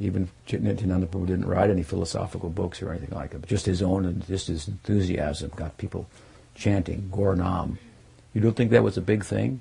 Even 0.00 0.28
Nityananda 0.50 1.06
Prabhu 1.06 1.26
didn't 1.26 1.46
write 1.46 1.70
any 1.70 1.82
philosophical 1.82 2.50
books 2.50 2.80
or 2.82 2.90
anything 2.90 3.16
like 3.16 3.30
that, 3.30 3.40
but 3.40 3.48
just 3.48 3.66
his 3.66 3.82
own 3.82 4.04
and 4.04 4.24
just 4.26 4.46
his 4.46 4.68
enthusiasm 4.68 5.50
got 5.56 5.76
people 5.76 6.08
chanting 6.54 7.08
Gaur 7.10 7.34
Nam. 7.34 7.78
You 8.32 8.40
don't 8.40 8.54
think 8.54 8.70
that 8.70 8.84
was 8.84 8.96
a 8.96 9.00
big 9.00 9.24
thing? 9.24 9.60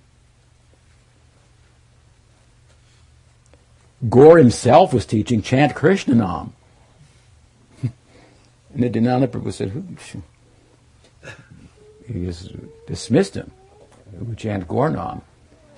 Gaur 4.10 4.38
himself 4.38 4.94
was 4.94 5.08
teaching 5.08 5.42
chant 5.42 5.74
Krishna 5.74 6.14
Nam. 6.16 6.54
and 7.82 7.92
Nityananda 8.76 9.28
Prabhu 9.28 9.52
said, 9.52 9.72
he 12.08 12.26
just 12.26 12.52
dismissed 12.86 13.34
him, 13.36 13.52
who 14.20 14.36
chant 14.36 14.68
Gaur 14.68 14.92
Nam. 14.92 15.24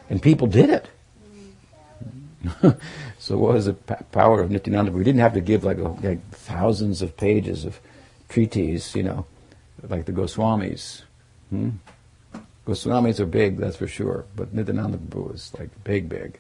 And 0.10 0.22
people 0.22 0.48
did 0.48 0.70
it. 0.70 0.90
so 3.20 3.38
what 3.38 3.54
was 3.54 3.66
the 3.66 3.74
power 3.74 4.42
of 4.42 4.50
Nityananda? 4.50 4.92
We 4.92 5.04
didn't 5.04 5.22
have 5.22 5.34
to 5.34 5.42
give 5.42 5.64
like, 5.64 5.78
a, 5.78 5.90
like, 5.90 6.30
thousands 6.32 7.02
of 7.02 7.18
pages 7.18 7.66
of 7.66 7.80
treatises, 8.30 8.96
you 8.96 9.04
know, 9.04 9.26
like 9.88 10.06
the 10.06 10.12
Goswamis. 10.12 11.04
Hmm? 11.50 11.70
Goswamis 12.66 13.20
are 13.20 13.26
big, 13.26 13.58
that's 13.58 13.78
for 13.78 13.88
sure, 13.88 14.26
but 14.36 14.54
Nityananda 14.54 14.98
Prabhu 14.98 15.34
is 15.34 15.52
like 15.58 15.70
big, 15.84 16.08
big. 16.08 16.40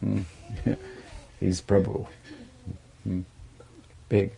Hmm? 0.00 0.20
He's 1.40 1.60
Prabhu. 1.60 2.06
Hmm. 3.04 3.22
Big. 4.08 4.32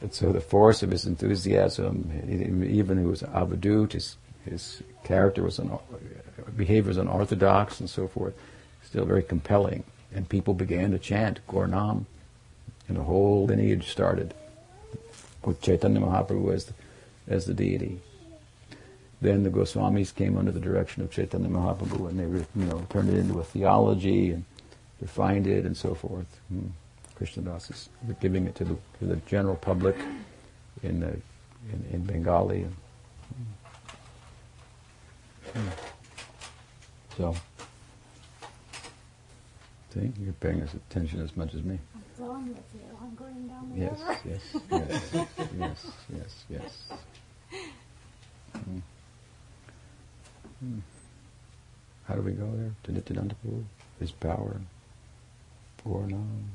And 0.00 0.12
so 0.12 0.32
the 0.32 0.40
force 0.40 0.82
of 0.82 0.90
his 0.90 1.06
enthusiasm, 1.06 2.10
even 2.28 2.98
he 2.98 3.04
was 3.04 3.22
avadut, 3.22 3.92
his, 3.92 4.16
his 4.44 4.82
character 5.04 5.44
was, 5.44 5.60
behavior 6.56 6.88
was 6.88 6.96
unorthodox 6.96 7.78
and 7.78 7.88
so 7.88 8.08
forth, 8.08 8.34
still 8.84 9.04
very 9.04 9.22
compelling. 9.22 9.84
And 10.14 10.28
people 10.28 10.54
began 10.54 10.90
to 10.90 10.98
chant 10.98 11.40
Gaur 11.46 11.66
Nam, 11.66 12.06
and 12.88 12.98
a 12.98 13.02
whole 13.02 13.46
lineage 13.46 13.90
started 13.90 14.34
with 15.44 15.60
Chaitanya 15.62 16.00
Mahaprabhu 16.00 16.52
as 16.52 16.66
the, 16.66 16.74
as 17.28 17.46
the 17.46 17.54
deity. 17.54 18.00
Then 19.20 19.44
the 19.44 19.50
Goswamis 19.50 20.14
came 20.14 20.36
under 20.36 20.50
the 20.50 20.60
direction 20.60 21.02
of 21.02 21.10
Chaitanya 21.10 21.48
Mahaprabhu, 21.48 22.08
and 22.08 22.18
they, 22.18 22.24
you 22.24 22.66
know, 22.66 22.84
turned 22.90 23.08
it 23.08 23.18
into 23.18 23.38
a 23.38 23.44
theology 23.44 24.32
and 24.32 24.44
refined 25.00 25.46
it 25.46 25.64
and 25.64 25.76
so 25.76 25.94
forth. 25.94 26.26
Hmm. 26.48 26.68
Krishnadas 27.18 27.70
is 27.70 27.88
giving 28.20 28.46
it 28.46 28.54
to 28.56 28.64
the, 28.64 28.76
to 28.98 29.04
the 29.04 29.16
general 29.26 29.56
public 29.56 29.96
in, 30.82 31.00
the, 31.00 31.10
in, 31.72 31.84
in 31.92 32.04
Bengali. 32.04 32.66
Hmm. 35.52 35.68
So, 37.16 37.36
see, 39.92 40.12
you're 40.22 40.32
paying 40.34 40.62
us 40.62 40.74
attention 40.74 41.20
as 41.20 41.36
much 41.36 41.54
as 41.54 41.62
me. 41.62 41.78
I'm 41.94 42.26
going 42.26 42.48
with 42.48 42.58
you. 42.74 42.80
I'm 43.00 43.14
going 43.14 43.48
down 43.48 43.72
the 43.72 43.80
yes, 43.80 44.00
river. 44.00 44.18
yes, 44.24 44.42
yes, 44.70 45.26
yes, 45.58 45.86
yes, 46.14 46.44
yes. 46.50 46.98
Hmm. 48.52 48.78
Hmm. 50.60 50.78
how 52.04 52.14
do 52.14 52.22
we 52.22 52.32
go 52.32 52.48
there? 52.54 52.70
To 52.84 52.92
Nityananda 52.92 53.34
Prabhu, 53.44 53.64
his 53.98 54.12
power. 54.12 54.60
Purnam. 55.82 56.50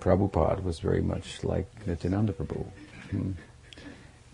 Prabhupada 0.00 0.62
was 0.62 0.80
very 0.80 1.00
much 1.00 1.42
like 1.44 1.66
Nityananda 1.86 2.32
Prabhu. 2.32 2.66
Hmm. 3.10 3.32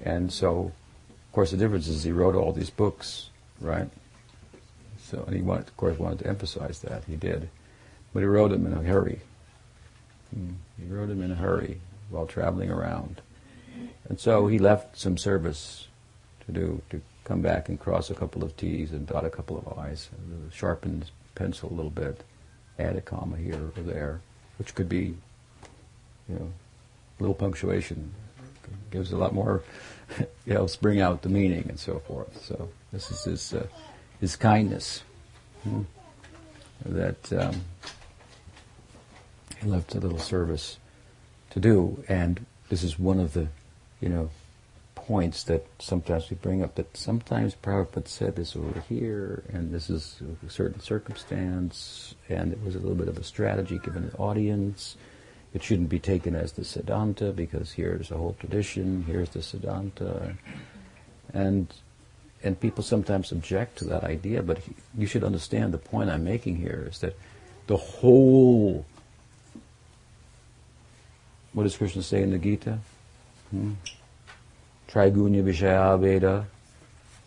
And 0.03 0.33
so, 0.33 0.73
of 1.11 1.33
course, 1.33 1.51
the 1.51 1.57
difference 1.57 1.89
is 1.89 2.03
he 2.03 2.13
wrote 2.13 2.35
all 2.35 2.53
these 2.53 2.71
books, 2.71 3.31
right? 3.61 3.89
So, 5.11 5.25
and 5.27 5.35
he 5.35 5.43
wanted, 5.43 5.69
of 5.69 5.77
course, 5.77 5.99
wanted 5.99 6.21
to 6.21 6.27
emphasize 6.27 6.81
that. 6.81 7.05
He 7.05 7.17
did. 7.17 7.49
But 8.13 8.21
he 8.21 8.27
wrote 8.27 8.51
them 8.51 8.67
in 8.67 8.73
a 8.73 8.83
hurry. 8.83 9.21
Hmm. 10.35 10.53
He 10.79 10.87
wrote 10.87 11.09
them 11.09 11.23
in 11.23 11.33
a 11.33 11.35
hurry 11.37 11.81
while 12.11 12.27
traveling 12.27 12.71
around. 12.71 13.23
And 14.09 14.21
so 14.21 14.47
he 14.47 14.59
left 14.59 14.99
some 14.99 15.17
service 15.17 15.89
to 16.47 16.53
do, 16.53 16.83
to 16.91 17.01
come 17.25 17.41
back 17.41 17.69
and 17.69 17.79
cross 17.79 18.11
a 18.11 18.15
couple 18.15 18.43
of 18.45 18.57
T's 18.57 18.93
and 18.93 19.07
dot 19.07 19.25
a 19.25 19.31
couple 19.31 19.59
of 19.59 19.79
I's, 19.79 20.09
sharpen 20.53 21.05
pencil 21.35 21.71
a 21.71 21.75
little 21.75 21.91
bit, 21.91 22.23
add 22.79 22.97
a 22.97 23.01
comma 23.01 23.37
here 23.37 23.71
or 23.77 23.83
there, 23.83 24.21
which 24.59 24.75
could 24.75 24.89
be, 24.89 25.15
you 26.29 26.35
know, 26.35 26.53
a 27.19 27.23
little 27.23 27.35
punctuation. 27.35 28.13
Gives 28.91 29.13
a 29.13 29.17
lot 29.17 29.35
more, 29.35 29.63
you 30.47 30.55
know, 30.55 30.69
bring 30.81 31.01
out 31.01 31.23
the 31.23 31.29
meaning 31.29 31.67
and 31.69 31.79
so 31.79 31.99
forth. 32.01 32.43
So 32.43 32.69
this 32.93 33.11
is 33.11 33.25
his, 33.25 33.55
uh, 33.55 33.67
his 34.21 34.37
kindness. 34.37 35.03
Hmm, 35.65 35.83
that 36.85 37.33
um, 37.33 37.63
he 39.61 39.69
left 39.69 39.95
a 39.95 40.01
little 40.01 40.19
service 40.19 40.79
to 41.51 41.61
do, 41.61 42.03
and 42.09 42.45
this 42.69 42.83
is 42.83 42.99
one 42.99 43.19
of 43.19 43.33
the, 43.33 43.49
you 44.01 44.09
know, 44.09 44.31
points 44.95 45.43
that 45.45 45.67
sometimes 45.79 46.31
we 46.31 46.37
bring 46.37 46.63
up. 46.63 46.75
That 46.77 46.97
sometimes 46.97 47.55
Prabhupada 47.55 48.07
said 48.07 48.37
this 48.37 48.55
over 48.55 48.81
here, 48.89 49.43
and 49.53 49.73
this 49.73 49.91
is 49.91 50.21
a 50.47 50.51
certain 50.51 50.81
circumstance, 50.81 52.15
and 52.29 52.53
it 52.53 52.63
was 52.63 52.75
a 52.75 52.79
little 52.79 52.95
bit 52.95 53.09
of 53.09 53.19
a 53.19 53.25
strategy 53.25 53.81
given 53.83 54.11
the 54.11 54.17
audience. 54.17 54.97
It 55.55 55.63
shouldn't 55.63 55.89
be 55.89 55.99
taken 55.99 56.37
as 56.37 56.53
the 56.53 56.63
Siddhanta 56.63 57.35
because 57.35 57.73
here's 57.73 58.11
a 58.11 58.19
whole 58.19 58.37
tradition, 58.39 59.05
here's 59.07 59.31
the 59.31 59.39
Siddhanta, 59.39 60.37
and 61.33 61.73
and 62.43 62.59
people 62.59 62.85
sometimes 62.85 63.33
object 63.33 63.79
to 63.79 63.85
that 63.87 64.05
idea. 64.05 64.43
But 64.43 64.61
you 64.97 65.07
should 65.07 65.25
understand 65.25 65.73
the 65.73 65.79
point 65.79 66.11
I'm 66.11 66.25
making 66.25 66.57
here 66.57 66.89
is 66.91 67.01
that 67.01 67.17
the 67.67 67.77
whole 67.77 68.85
what 71.53 71.65
does 71.65 71.77
Krishna 71.77 72.03
say 72.03 72.23
in 72.23 72.31
the 72.31 72.39
Gita? 72.39 72.79
Hmm? 73.51 73.73
Trigunya 74.89 75.43
Vishaya 75.43 75.99
Veda. 75.99 76.47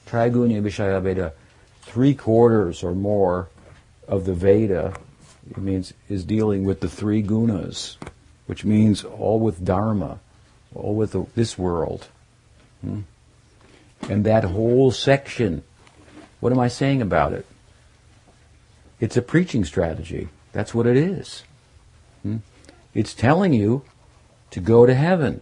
Trigunya 0.07 0.61
Vishaya 0.61 1.01
Veda. 1.01 1.33
Three 1.81 2.13
quarters 2.13 2.83
or 2.83 2.93
more 2.93 3.49
of 4.07 4.25
the 4.25 4.33
Veda, 4.33 4.93
it 5.49 5.57
means, 5.57 5.93
is 6.07 6.23
dealing 6.23 6.63
with 6.63 6.79
the 6.79 6.89
three 6.89 7.21
gunas, 7.21 7.97
which 8.45 8.63
means 8.63 9.03
all 9.03 9.39
with 9.39 9.65
Dharma, 9.65 10.19
all 10.75 10.95
with 10.95 11.11
the, 11.11 11.25
this 11.35 11.57
world. 11.57 12.07
Hmm? 12.81 13.01
And 14.09 14.25
that 14.25 14.43
whole 14.43 14.91
section, 14.91 15.63
what 16.39 16.51
am 16.51 16.59
I 16.59 16.67
saying 16.67 17.01
about 17.01 17.33
it? 17.33 17.45
It's 18.99 19.17
a 19.17 19.21
preaching 19.21 19.65
strategy. 19.65 20.29
That's 20.51 20.73
what 20.73 20.87
it 20.87 20.97
is. 20.97 21.43
Hmm? 22.23 22.37
It's 22.93 23.13
telling 23.13 23.53
you 23.53 23.83
to 24.51 24.59
go 24.59 24.85
to 24.85 24.93
heaven. 24.93 25.41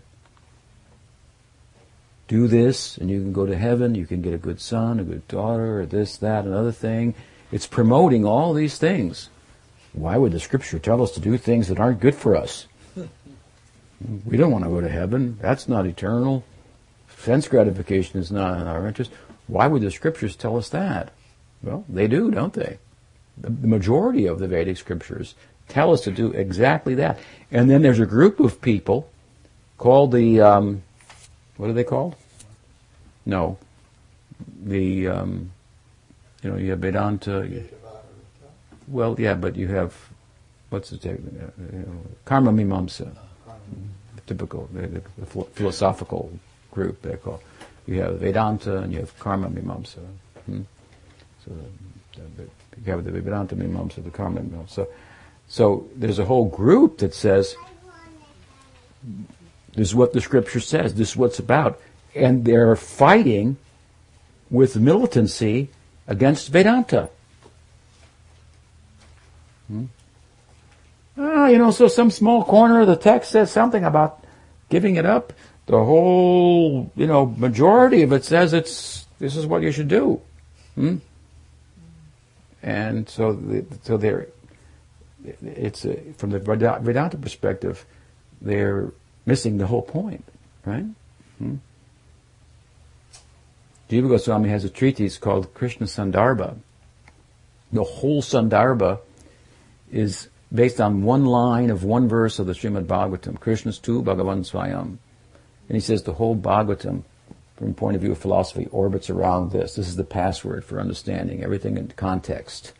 Do 2.27 2.47
this 2.47 2.97
and 2.97 3.09
you 3.09 3.19
can 3.19 3.33
go 3.33 3.45
to 3.45 3.57
heaven, 3.57 3.95
you 3.95 4.05
can 4.05 4.21
get 4.21 4.33
a 4.33 4.37
good 4.37 4.61
son, 4.61 4.99
a 4.99 5.03
good 5.03 5.27
daughter, 5.27 5.81
or 5.81 5.85
this, 5.85 6.15
that, 6.17 6.45
another 6.45 6.71
thing. 6.71 7.15
It's 7.51 7.65
promoting 7.65 8.23
all 8.23 8.53
these 8.53 8.77
things. 8.77 9.29
Why 9.93 10.17
would 10.17 10.31
the 10.31 10.39
scripture 10.39 10.77
tell 10.77 11.01
us 11.01 11.11
to 11.11 11.19
do 11.19 11.37
things 11.37 11.67
that 11.67 11.79
aren't 11.79 11.99
good 11.99 12.15
for 12.15 12.35
us? 12.35 12.67
We 14.25 14.37
don't 14.37 14.51
want 14.51 14.63
to 14.63 14.69
go 14.69 14.79
to 14.79 14.87
heaven. 14.87 15.37
That's 15.41 15.67
not 15.67 15.85
eternal. 15.85 16.45
Sense 17.19 17.49
gratification 17.49 18.19
is 18.19 18.31
not 18.31 18.61
in 18.61 18.67
our 18.67 18.87
interest. 18.87 19.11
Why 19.47 19.67
would 19.67 19.81
the 19.81 19.91
scriptures 19.91 20.37
tell 20.37 20.55
us 20.55 20.69
that? 20.69 21.11
Well, 21.61 21.83
they 21.89 22.07
do, 22.07 22.31
don't 22.31 22.53
they? 22.53 22.79
The 23.37 23.49
majority 23.49 24.25
of 24.25 24.39
the 24.39 24.47
Vedic 24.47 24.77
scriptures 24.77 25.35
tell 25.67 25.91
us 25.91 26.01
to 26.01 26.11
do 26.11 26.31
exactly 26.31 26.95
that. 26.95 27.19
And 27.51 27.69
then 27.69 27.81
there's 27.81 27.99
a 27.99 28.05
group 28.05 28.39
of 28.39 28.61
people 28.61 29.09
called 29.77 30.13
the, 30.13 30.39
um, 30.39 30.81
what 31.57 31.69
are 31.69 31.73
they 31.73 31.83
called? 31.83 32.15
No. 33.25 33.57
The, 34.63 35.09
um, 35.09 35.51
you 36.41 36.51
know, 36.51 36.57
you 36.57 36.71
have 36.71 36.79
Vedanta. 36.79 37.63
Well, 38.87 39.15
yeah, 39.19 39.33
but 39.33 39.57
you 39.57 39.67
have, 39.67 39.93
what's 40.69 40.89
the 40.89 40.97
technique? 40.97 41.33
Uh, 41.41 41.63
you 41.73 41.79
know, 41.79 42.01
Karma 42.23 42.51
Mimamsa. 42.51 43.13
The 44.15 44.21
typical, 44.25 44.69
the, 44.73 44.87
the, 44.87 45.01
philosophical 45.53 46.31
group 46.79 47.01
they 47.01 47.17
call. 47.17 47.41
You 47.87 48.01
have 48.01 48.19
Vedanta 48.19 48.77
and 48.77 48.93
you 48.93 48.99
have 48.99 49.11
Karma 49.19 49.49
Mimamsa. 49.49 50.03
Hmm? 50.45 50.61
So 51.43 51.51
the, 52.15 52.21
the, 52.37 52.43
you 52.83 52.91
have 52.91 53.03
the 53.03 53.11
Vedanta 53.11 53.55
Mimamsa, 53.55 54.03
the 54.03 54.11
Karma 54.11 54.41
Mimamsa. 54.41 54.69
So, 54.69 54.87
so 55.47 55.87
there's 55.95 56.19
a 56.19 56.25
whole 56.25 56.47
group 56.47 56.99
that 56.99 57.13
says, 57.13 57.55
this 59.75 59.89
is 59.89 59.95
what 59.95 60.13
the 60.13 60.21
scripture 60.21 60.59
says, 60.59 60.93
this 60.93 61.09
is 61.11 61.17
what's 61.17 61.39
about. 61.39 61.79
And 62.15 62.45
they're 62.45 62.75
fighting 62.75 63.57
with 64.49 64.77
militancy 64.77 65.69
against 66.07 66.49
Vedanta. 66.49 67.09
Hmm? 69.67 69.85
Ah, 71.17 71.47
you 71.47 71.57
know, 71.57 71.71
so 71.71 71.87
some 71.87 72.11
small 72.11 72.43
corner 72.45 72.79
of 72.81 72.87
the 72.87 72.95
text 72.95 73.31
says 73.31 73.51
something 73.51 73.83
about 73.83 74.23
giving 74.69 74.95
it 74.95 75.05
up. 75.05 75.33
The 75.69 75.85
whole, 75.85 76.91
you 76.95 77.05
know, 77.05 77.27
majority 77.27 78.01
of 78.01 78.11
it 78.11 78.25
says 78.25 78.53
it's, 78.53 79.05
this 79.19 79.35
is 79.35 79.45
what 79.45 79.61
you 79.61 79.71
should 79.71 79.87
do. 79.87 80.19
Hmm? 80.73 80.95
And 82.63 83.07
so, 83.07 83.33
the, 83.33 83.63
so 83.83 83.95
they're, 83.95 84.29
it's 85.23 85.85
a, 85.85 85.95
from 86.17 86.31
the 86.31 86.39
Vedanta 86.39 87.17
perspective, 87.17 87.85
they're 88.41 88.91
missing 89.27 89.59
the 89.59 89.67
whole 89.67 89.83
point, 89.83 90.25
right? 90.65 90.85
Hmm? 91.37 91.57
Jiva 93.91 94.09
Goswami 94.09 94.49
has 94.49 94.65
a 94.65 94.71
treatise 94.71 95.19
called 95.19 95.53
Krishna 95.53 95.85
Sandarbha. 95.85 96.57
The 97.71 97.83
whole 97.83 98.23
Sandarbha 98.23 99.01
is 99.91 100.29
based 100.51 100.81
on 100.81 101.03
one 101.03 101.25
line 101.25 101.69
of 101.69 101.83
one 101.83 102.07
verse 102.07 102.39
of 102.39 102.47
the 102.47 102.53
Srimad 102.53 102.87
Bhagavatam, 102.87 103.39
Krishna's 103.39 103.77
tu 103.77 104.01
Bhagavan 104.01 104.39
Swayam. 104.39 104.97
And 105.69 105.75
he 105.75 105.79
says 105.79 106.03
the 106.03 106.13
whole 106.13 106.35
Bhagavatam, 106.35 107.03
from 107.55 107.67
the 107.67 107.73
point 107.73 107.95
of 107.95 108.01
view 108.01 108.11
of 108.11 108.17
philosophy, 108.17 108.67
orbits 108.71 109.09
around 109.09 109.51
this. 109.51 109.75
This 109.75 109.87
is 109.87 109.95
the 109.95 110.03
password 110.03 110.65
for 110.65 110.79
understanding 110.79 111.43
everything 111.43 111.77
in 111.77 111.89
context. 111.89 112.73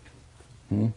Hmm? 0.69 0.87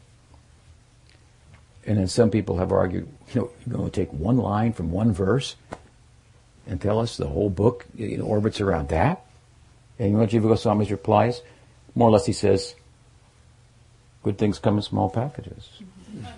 And 1.84 1.98
then 1.98 2.08
some 2.08 2.30
people 2.30 2.58
have 2.58 2.72
argued, 2.72 3.08
you 3.34 3.40
know, 3.40 3.50
you're 3.66 3.76
going 3.76 3.90
to 3.90 4.00
take 4.00 4.12
one 4.12 4.38
line 4.38 4.72
from 4.72 4.90
one 4.90 5.12
verse 5.12 5.56
and 6.66 6.80
tell 6.80 6.98
us 6.98 7.16
the 7.16 7.26
whole 7.26 7.50
book 7.50 7.86
you 7.94 8.16
know, 8.18 8.24
orbits 8.24 8.60
around 8.60 8.88
that? 8.88 9.26
And 9.98 10.08
you 10.08 10.14
know 10.14 10.20
what 10.20 10.30
Jiva 10.30 10.48
Goswami's 10.48 10.90
replies? 10.90 11.42
More 11.94 12.08
or 12.08 12.12
less 12.12 12.24
he 12.24 12.32
says, 12.32 12.74
good 14.22 14.38
things 14.38 14.58
come 14.58 14.76
in 14.76 14.82
small 14.82 15.10
packages. 15.10 15.68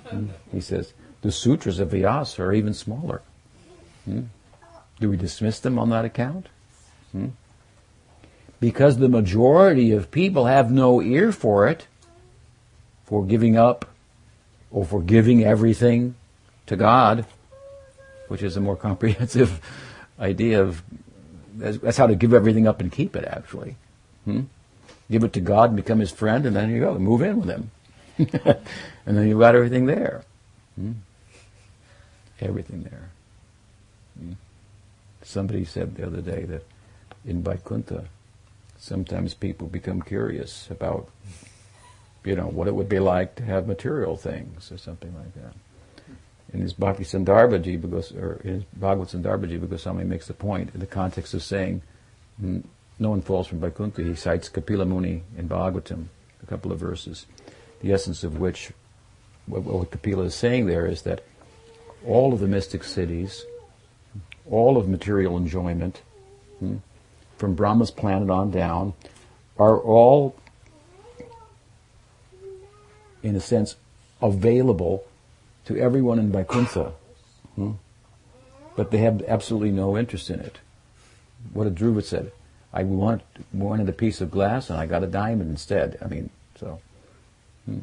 Hmm? 0.07 0.27
He 0.51 0.61
says, 0.61 0.93
the 1.21 1.31
sutras 1.31 1.79
of 1.79 1.91
Vyasa 1.91 2.43
are 2.43 2.53
even 2.53 2.75
smaller. 2.75 3.23
Hmm? 4.05 4.23
Do 5.01 5.11
we 5.11 5.17
dismiss 5.17 5.61
them 5.61 5.79
on 5.79 5.91
that 5.91 6.05
account? 6.05 6.49
Hmm? 7.13 7.29
Because 8.61 8.99
the 8.99 9.09
majority 9.09 9.93
of 9.93 10.11
people 10.11 10.47
have 10.47 10.71
no 10.71 11.03
ear 11.03 11.33
for 11.33 11.69
it, 11.69 11.87
for 13.05 13.25
giving 13.25 13.57
up 13.57 13.87
or 14.71 14.85
for 14.85 15.03
giving 15.03 15.45
everything 15.45 16.15
to 16.67 16.77
God, 16.77 17.27
which 18.29 18.43
is 18.43 18.57
a 18.57 18.61
more 18.61 18.77
comprehensive 18.89 19.61
idea 20.19 20.63
of 20.63 20.83
that's 21.57 21.97
how 21.97 22.07
to 22.07 22.17
give 22.17 22.35
everything 22.35 22.67
up 22.67 22.81
and 22.81 22.91
keep 22.91 23.15
it. 23.15 23.25
Actually, 23.25 23.77
hmm? 24.25 24.43
give 25.11 25.23
it 25.23 25.33
to 25.35 25.41
God 25.41 25.71
and 25.71 25.77
become 25.77 26.01
His 26.01 26.11
friend, 26.11 26.47
and 26.47 26.57
then 26.57 26.71
you 26.71 26.81
go 26.81 26.99
move 26.99 27.23
in 27.23 27.41
with 27.41 27.49
Him, 27.49 27.71
and 28.19 29.17
then 29.17 29.29
you've 29.29 29.39
got 29.39 29.55
everything 29.55 29.87
there. 29.87 30.25
Hmm? 30.75 30.93
Everything 32.41 32.83
there. 32.83 33.11
Hmm? 34.19 34.33
Somebody 35.25 35.65
said 35.65 35.97
the 35.97 36.07
other 36.07 36.21
day 36.21 36.45
that 36.45 36.65
in 37.25 37.43
Vaikuntha, 37.43 38.05
sometimes 38.79 39.35
people 39.35 39.67
become 39.67 40.03
curious 40.03 40.69
about 40.71 41.09
you 42.25 42.35
know, 42.35 42.47
what 42.47 42.69
it 42.69 42.75
would 42.75 42.89
be 42.89 42.99
like 42.99 43.35
to 43.37 43.45
have 43.45 43.67
material 43.67 44.17
things 44.17 44.73
or 44.73 44.79
something 44.79 45.15
like 45.15 45.35
that. 45.35 45.55
In 46.53 46.61
his 46.61 46.73
Bhakti 46.73 47.05
Sandarbha 47.05 47.63
Jiva 47.63 48.17
or 48.17 48.41
in 48.45 48.55
his 48.55 48.65
Bhagavad 48.75 49.09
Jiva 49.09 49.69
Goswami 49.69 50.05
makes 50.05 50.27
the 50.27 50.35
point 50.35 50.71
in 50.73 50.81
the 50.81 50.87
context 50.87 51.35
of 51.35 51.43
saying, 51.43 51.83
no 52.39 53.11
one 53.11 53.21
falls 53.21 53.47
from 53.47 53.61
Vaikuntha. 53.61 54.03
He 54.03 54.15
cites 54.15 54.49
Kapila 54.49 54.87
Muni 54.87 55.23
in 55.37 55.49
Bhagavatam, 55.49 56.07
a 56.43 56.47
couple 56.47 56.73
of 56.73 56.79
verses, 56.79 57.27
the 57.81 57.93
essence 57.93 58.25
of 58.25 58.39
which, 58.39 58.71
what, 59.47 59.63
what 59.63 59.91
Kapila 59.91 60.25
is 60.25 60.35
saying 60.35 60.67
there 60.67 60.87
is 60.87 61.03
that 61.03 61.25
all 62.07 62.33
of 62.33 62.41
the 62.41 62.49
mystic 62.49 62.83
siddhis, 62.83 63.43
all 64.51 64.77
of 64.77 64.89
material 64.89 65.37
enjoyment, 65.37 66.03
hmm, 66.59 66.77
from 67.39 67.55
Brahma's 67.55 67.91
planet 67.91 68.31
on 68.31 68.51
down, 68.51 68.95
are 69.59 69.79
all, 69.79 70.37
in 73.23 73.37
a 73.37 73.41
sense, 73.41 73.77
available 74.21 75.05
to 75.67 75.77
everyone 75.77 76.19
in 76.19 76.31
Vaikuntha. 76.31 76.93
Hmm? 77.57 77.73
But 78.77 78.91
they 78.91 78.99
have 78.99 79.23
absolutely 79.29 79.71
no 79.71 79.97
interest 79.97 80.31
in 80.31 80.41
it. 80.41 80.59
What 81.53 81.67
a 81.67 81.71
Dhruva 81.71 82.03
said. 82.03 82.33
I 82.73 82.83
want, 82.83 83.23
wanted 83.53 83.89
a 83.89 83.93
piece 83.93 84.21
of 84.21 84.31
glass 84.31 84.69
and 84.69 84.79
I 84.79 84.87
got 84.87 85.05
a 85.05 85.07
diamond 85.07 85.51
instead. 85.51 85.97
I 86.03 86.09
mean, 86.09 86.31
so. 86.59 86.81
Hmm. 87.67 87.81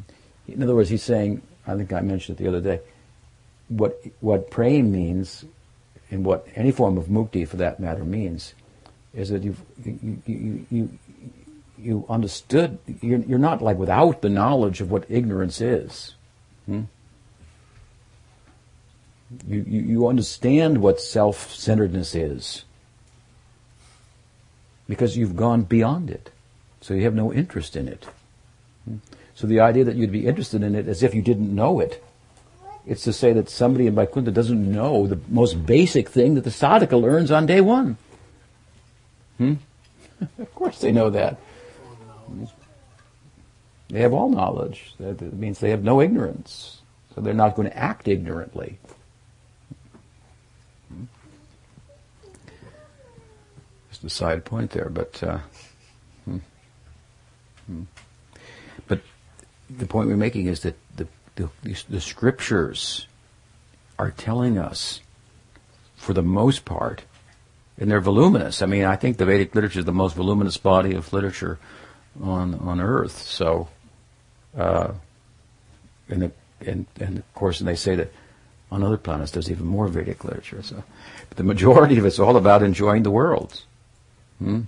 In 0.48 0.62
other 0.62 0.76
words, 0.76 0.90
he's 0.90 1.04
saying, 1.04 1.42
I 1.66 1.76
think 1.76 1.94
I 1.94 2.02
mentioned 2.02 2.40
it 2.40 2.44
the 2.44 2.50
other 2.50 2.62
day, 2.62 2.82
what, 3.70 4.02
what 4.20 4.52
praying 4.52 4.92
means, 4.92 5.46
and 6.12 6.26
what 6.26 6.46
any 6.56 6.72
form 6.72 6.98
of 6.98 7.06
mukti 7.06 7.48
for 7.48 7.58
that 7.58 7.80
matter 7.80 8.04
means, 8.04 8.54
is 9.14 9.30
that 9.30 9.44
you've, 9.44 9.62
you, 9.84 10.22
you, 10.26 10.66
you, 10.70 10.90
you 11.78 12.06
understood, 12.10 12.78
you're, 13.02 13.20
you're 13.20 13.40
not 13.40 13.62
like 13.62 13.78
without 13.78 14.22
the 14.22 14.30
knowledge 14.30 14.82
of 14.82 14.92
what 14.92 15.06
ignorance 15.10 15.62
is. 15.62 16.16
Hmm? 16.66 16.84
You, 19.48 19.64
you, 19.66 19.82
you 19.82 20.08
understand 20.08 20.80
what 20.80 21.00
self-centeredness 21.00 22.14
is 22.14 22.66
because 24.88 25.16
you've 25.16 25.38
gone 25.38 25.64
beyond 25.64 26.10
it. 26.10 26.32
So 26.82 26.94
you 26.94 27.04
have 27.04 27.16
no 27.16 27.32
interest 27.32 27.78
in 27.78 27.88
it. 27.88 28.06
Hmm? 28.84 28.98
So 29.34 29.48
the 29.48 29.62
idea 29.62 29.86
that 29.86 29.96
you'd 29.96 30.12
be 30.12 30.28
interested 30.28 30.62
in 30.62 30.76
it 30.76 30.88
as 30.88 31.02
if 31.02 31.16
you 31.16 31.22
didn't 31.22 31.56
know 31.56 31.80
it, 31.80 32.04
it's 32.86 33.04
to 33.04 33.14
say 33.14 33.34
that 33.34 33.50
somebody 33.50 33.88
in 33.88 33.96
Vaikuntha 33.96 34.32
doesn't 34.32 34.72
know 34.72 35.08
the 35.08 35.20
most 35.28 35.66
basic 35.66 36.10
thing 36.10 36.36
that 36.36 36.44
the 36.44 36.50
sadhaka 36.50 37.00
learns 37.00 37.32
on 37.32 37.46
day 37.46 37.62
one. 37.62 37.98
Hmm? 39.38 39.54
of 40.40 40.56
course 40.56 40.80
they 40.80 40.92
know 40.92 41.10
that. 41.10 41.38
They 43.90 44.02
have 44.02 44.14
all 44.14 44.30
knowledge. 44.30 44.94
That 45.00 45.22
means 45.34 45.60
they 45.60 45.70
have 45.72 45.84
no 45.84 46.02
ignorance. 46.02 46.82
So 47.14 47.22
they're 47.22 47.34
not 47.34 47.56
going 47.56 47.70
to 47.70 47.78
act 47.78 48.08
ignorantly. 48.08 48.80
Just 53.90 54.04
a 54.04 54.10
side 54.10 54.46
point 54.46 54.72
there, 54.72 54.90
but 54.90 55.22
uh, 55.22 55.40
hmm. 56.24 56.38
Hmm. 57.68 57.84
but 58.88 59.02
the 59.70 59.86
point 59.86 60.08
we're 60.08 60.16
making 60.16 60.46
is 60.46 60.62
that 60.62 60.76
the, 61.64 61.84
the, 61.90 62.02
scriptures 62.02 63.08
are 63.98 64.12
telling 64.12 64.58
us, 64.58 65.02
for 65.96 66.14
the 66.14 66.22
most 66.22 66.66
part, 66.66 67.04
and 67.78 67.90
they're 67.90 68.02
voluminous. 68.02 68.62
I 68.62 68.66
mean, 68.66 68.84
I 68.84 68.96
think 68.96 69.18
the 69.18 69.26
Vedic 69.26 69.56
literature 69.56 69.80
is 69.80 69.86
the 69.86 69.92
most 69.92 70.16
voluminous 70.16 70.58
body 70.58 70.94
of 70.94 71.12
literature 71.14 71.60
on 72.22 72.56
on 72.56 72.82
Earth. 72.82 73.18
So, 73.18 73.70
uh, 74.58 74.94
and, 76.10 76.24
the, 76.24 76.32
and 76.66 76.86
and 77.00 77.20
of 77.20 77.34
course, 77.34 77.60
and 77.60 77.68
they 77.68 77.76
say 77.76 77.96
that 77.96 78.12
on 78.72 78.84
other 78.84 78.98
planets 78.98 79.32
there's 79.32 79.50
even 79.50 79.66
more 79.66 79.88
Vedic 79.88 80.24
literature. 80.24 80.62
So, 80.64 80.84
but 81.30 81.38
the 81.38 81.44
majority 81.44 81.98
of 81.98 82.06
it's 82.06 82.20
all 82.20 82.38
about 82.38 82.64
enjoying 82.64 83.04
the 83.04 83.12
world. 83.12 83.64
Hmm? 84.40 84.62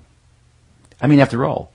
I 1.02 1.08
mean, 1.08 1.20
after 1.20 1.44
all, 1.44 1.73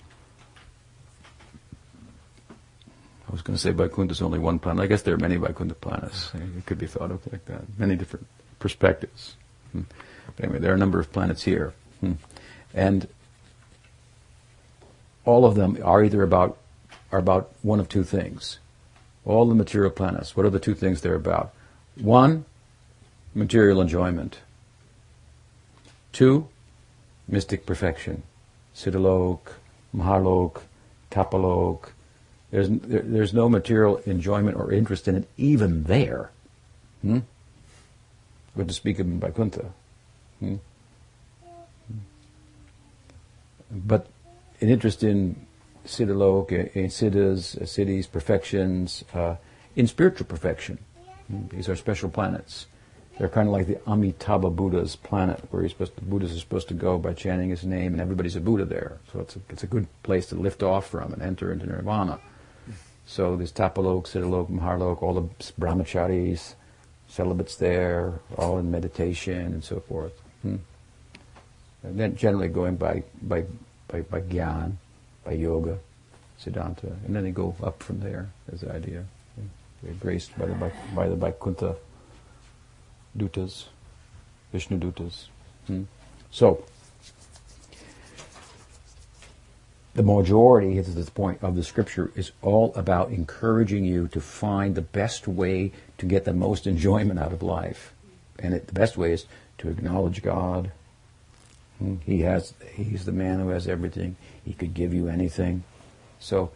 I 3.29 3.33
was 3.33 3.43
going 3.43 3.57
to 3.57 3.61
say 3.61 3.73
Vaikuntha 3.73 4.13
is 4.13 4.23
only 4.23 4.39
one 4.39 4.59
planet. 4.59 4.83
I 4.83 4.87
guess 4.87 5.03
there 5.03 5.15
are 5.15 5.19
many 5.19 5.37
Vaikuntha 5.37 5.75
planets. 5.75 6.31
It 6.35 6.65
could 6.65 6.79
be 6.79 6.87
thought 6.87 7.11
of 7.11 7.31
like 7.31 7.45
that. 7.45 7.63
Many 7.79 7.95
different 7.95 8.27
perspectives. 8.59 9.37
Hmm. 9.73 9.83
But 10.35 10.45
anyway, 10.45 10.61
there 10.61 10.73
are 10.73 10.77
a 10.77 10.79
number 10.79 10.99
of 10.99 11.13
planets 11.13 11.43
here. 11.43 11.75
Hmm. 12.01 12.13
And 12.73 13.07
all 15.27 15.45
of 15.45 15.57
them 15.57 15.79
are 15.85 16.03
either 16.03 16.23
about 16.23 16.57
are 17.13 17.19
about 17.19 17.53
one 17.63 17.81
of 17.81 17.89
two 17.89 18.05
things. 18.05 18.59
All 19.25 19.47
the 19.47 19.55
material 19.55 19.91
planets, 19.91 20.37
what 20.37 20.47
are 20.47 20.51
the 20.51 20.59
two 20.59 20.75
things 20.75 21.01
they're 21.01 21.15
about? 21.15 21.53
One, 21.97 22.47
material 23.35 23.81
enjoyment. 23.81 24.39
Two, 26.13 26.49
mystic 27.27 27.67
perfection. 27.67 28.23
Siddhalok, 28.75 29.41
Mahalok, 29.95 30.63
Tapalok. 31.11 31.91
There's, 32.51 32.69
there, 32.71 33.03
there's 33.03 33.35
no 33.35 33.49
material 33.49 33.99
enjoyment 34.07 34.57
or 34.57 34.73
interest 34.73 35.07
in 35.09 35.17
it 35.17 35.29
even 35.37 35.85
there. 35.85 36.31
Hmm? 37.03 37.21
But 38.57 38.69
to 38.69 38.75
speak 38.75 38.99
of 38.99 39.07
Vaikuntha. 39.07 39.67
Hmm? 40.41 40.57
But 43.71 44.07
an 44.61 44.71
interest 44.71 45.03
in 45.03 45.47
Siddhalok, 45.85 46.75
in 46.75 46.87
Siddhas, 46.87 47.57
siddhis, 47.63 48.11
perfections, 48.11 49.05
uh, 49.13 49.37
in 49.77 49.87
spiritual 49.87 50.27
perfection. 50.27 50.79
Hmm? 51.29 51.49
These 51.49 51.69
are 51.69 51.77
special 51.77 52.09
planets. 52.09 52.67
They're 53.19 53.29
kind 53.29 53.49
of 53.49 53.53
like 53.53 53.67
the 53.67 53.79
Amitabha 53.87 54.49
Buddha's 54.49 54.95
planet, 54.95 55.43
where 55.51 55.63
he's 55.63 55.73
supposed 55.73 55.97
to, 55.97 56.03
Buddhas 56.03 56.35
are 56.37 56.39
supposed 56.39 56.69
to 56.69 56.75
go 56.75 56.99
by 56.99 57.13
chanting 57.15 57.51
his 57.51 57.65
name, 57.65 57.93
and 57.93 58.01
everybody's 58.01 58.37
a 58.37 58.41
Buddha 58.41 58.65
there. 58.65 58.99
So 59.13 59.21
it's 59.21 59.37
a, 59.37 59.41
it's 59.51 59.65
a 59.65 59.67
good 59.67 59.89
place 60.05 60.27
to 60.29 60.37
lift 60.37 60.63
off 60.63 60.89
from 60.89 61.13
and 61.13 61.21
enter 61.21 61.53
into 61.53 61.67
nirvana. 61.67 62.21
So 63.09 63.37
there's 63.37 63.53
Tapalok, 63.53 64.05
Siddhalok, 64.05 64.51
Mahalok, 64.51 65.03
all 65.03 65.15
the 65.15 65.29
brahmacharis, 65.59 66.55
celibates 67.09 67.57
there, 67.57 68.21
all 68.37 68.59
in 68.59 68.71
meditation 68.71 69.47
and 69.47 69.65
so 69.65 69.81
forth. 69.81 70.13
Hmm. 70.43 70.57
And 71.83 71.99
then 71.99 72.17
generally 72.17 72.49
going 72.49 72.77
by, 72.77 73.03
by, 73.23 73.47
by, 73.89 74.03
by 74.03 74.21
gyan, 74.21 74.75
by 75.25 75.33
yoga, 75.33 75.79
siddhanta, 76.39 77.03
and 77.07 77.17
then 77.17 77.25
they 77.25 77.31
go 77.31 77.57
up 77.63 77.83
from 77.83 78.01
there 78.01 78.29
as 78.53 78.61
the 78.61 78.73
idea. 78.75 79.05
They're 79.83 79.95
graced 79.95 80.37
by 80.39 80.45
the, 80.45 80.55
by, 80.55 80.71
by 80.95 81.09
the 81.09 81.17
Vaikuntha 81.17 81.77
dutas, 83.17 83.69
Vishnu 84.53 84.79
dutas. 84.79 85.29
Hmm? 85.67 85.85
So, 86.31 86.63
the 89.99 90.05
majority, 90.05 90.77
this 90.77 90.87
is 90.87 91.07
the 91.07 91.11
point 91.11 91.43
of 91.43 91.57
the 91.57 91.65
scripture, 91.65 92.13
is 92.15 92.31
all 92.41 92.73
about 92.77 93.11
encouraging 93.11 93.85
you 93.85 94.07
to 94.07 94.21
find 94.21 94.77
the 94.77 94.81
best 94.81 95.27
way 95.27 95.73
to 95.99 96.07
get 96.07 96.25
the 96.25 96.33
most 96.33 96.69
enjoyment 96.69 97.19
out 97.19 97.33
of 97.33 97.43
life. 97.43 97.93
And 98.39 98.55
it, 98.55 98.69
the 98.69 98.75
best 98.75 98.97
way 98.97 99.11
is 99.11 99.27
to 99.59 99.69
acknowledge 99.69 100.23
God. 100.23 100.71
Hmm? 101.81 101.97
He 102.07 102.21
has, 102.21 102.55
he's 102.75 103.07
the 103.07 103.13
man 103.13 103.41
who 103.41 103.49
has 103.49 103.67
everything. 103.67 104.15
He 104.45 104.53
could 104.53 104.73
give 104.73 104.95
you 104.95 105.09
anything. 105.09 105.65
So, 106.21 106.53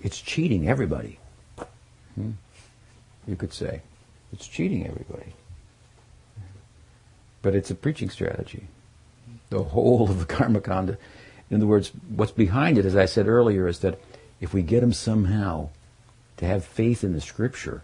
it's 0.00 0.20
cheating 0.20 0.68
everybody. 0.68 1.18
Hmm? 2.14 2.30
You 3.26 3.34
could 3.34 3.52
say. 3.52 3.82
It's 4.32 4.46
cheating 4.46 4.86
everybody. 4.86 5.32
But 7.42 7.56
it's 7.56 7.72
a 7.72 7.74
preaching 7.74 8.08
strategy. 8.08 8.68
The 9.50 9.64
whole 9.64 10.08
of 10.08 10.20
the 10.20 10.26
Karma 10.32 10.60
Kanda. 10.60 10.96
In 11.50 11.56
other 11.56 11.66
words, 11.66 11.92
what's 12.08 12.32
behind 12.32 12.78
it, 12.78 12.84
as 12.84 12.96
I 12.96 13.06
said 13.06 13.26
earlier, 13.26 13.66
is 13.66 13.80
that 13.80 13.98
if 14.40 14.52
we 14.52 14.62
get 14.62 14.80
them 14.80 14.92
somehow 14.92 15.70
to 16.36 16.46
have 16.46 16.64
faith 16.64 17.02
in 17.02 17.12
the 17.12 17.20
Scripture, 17.20 17.82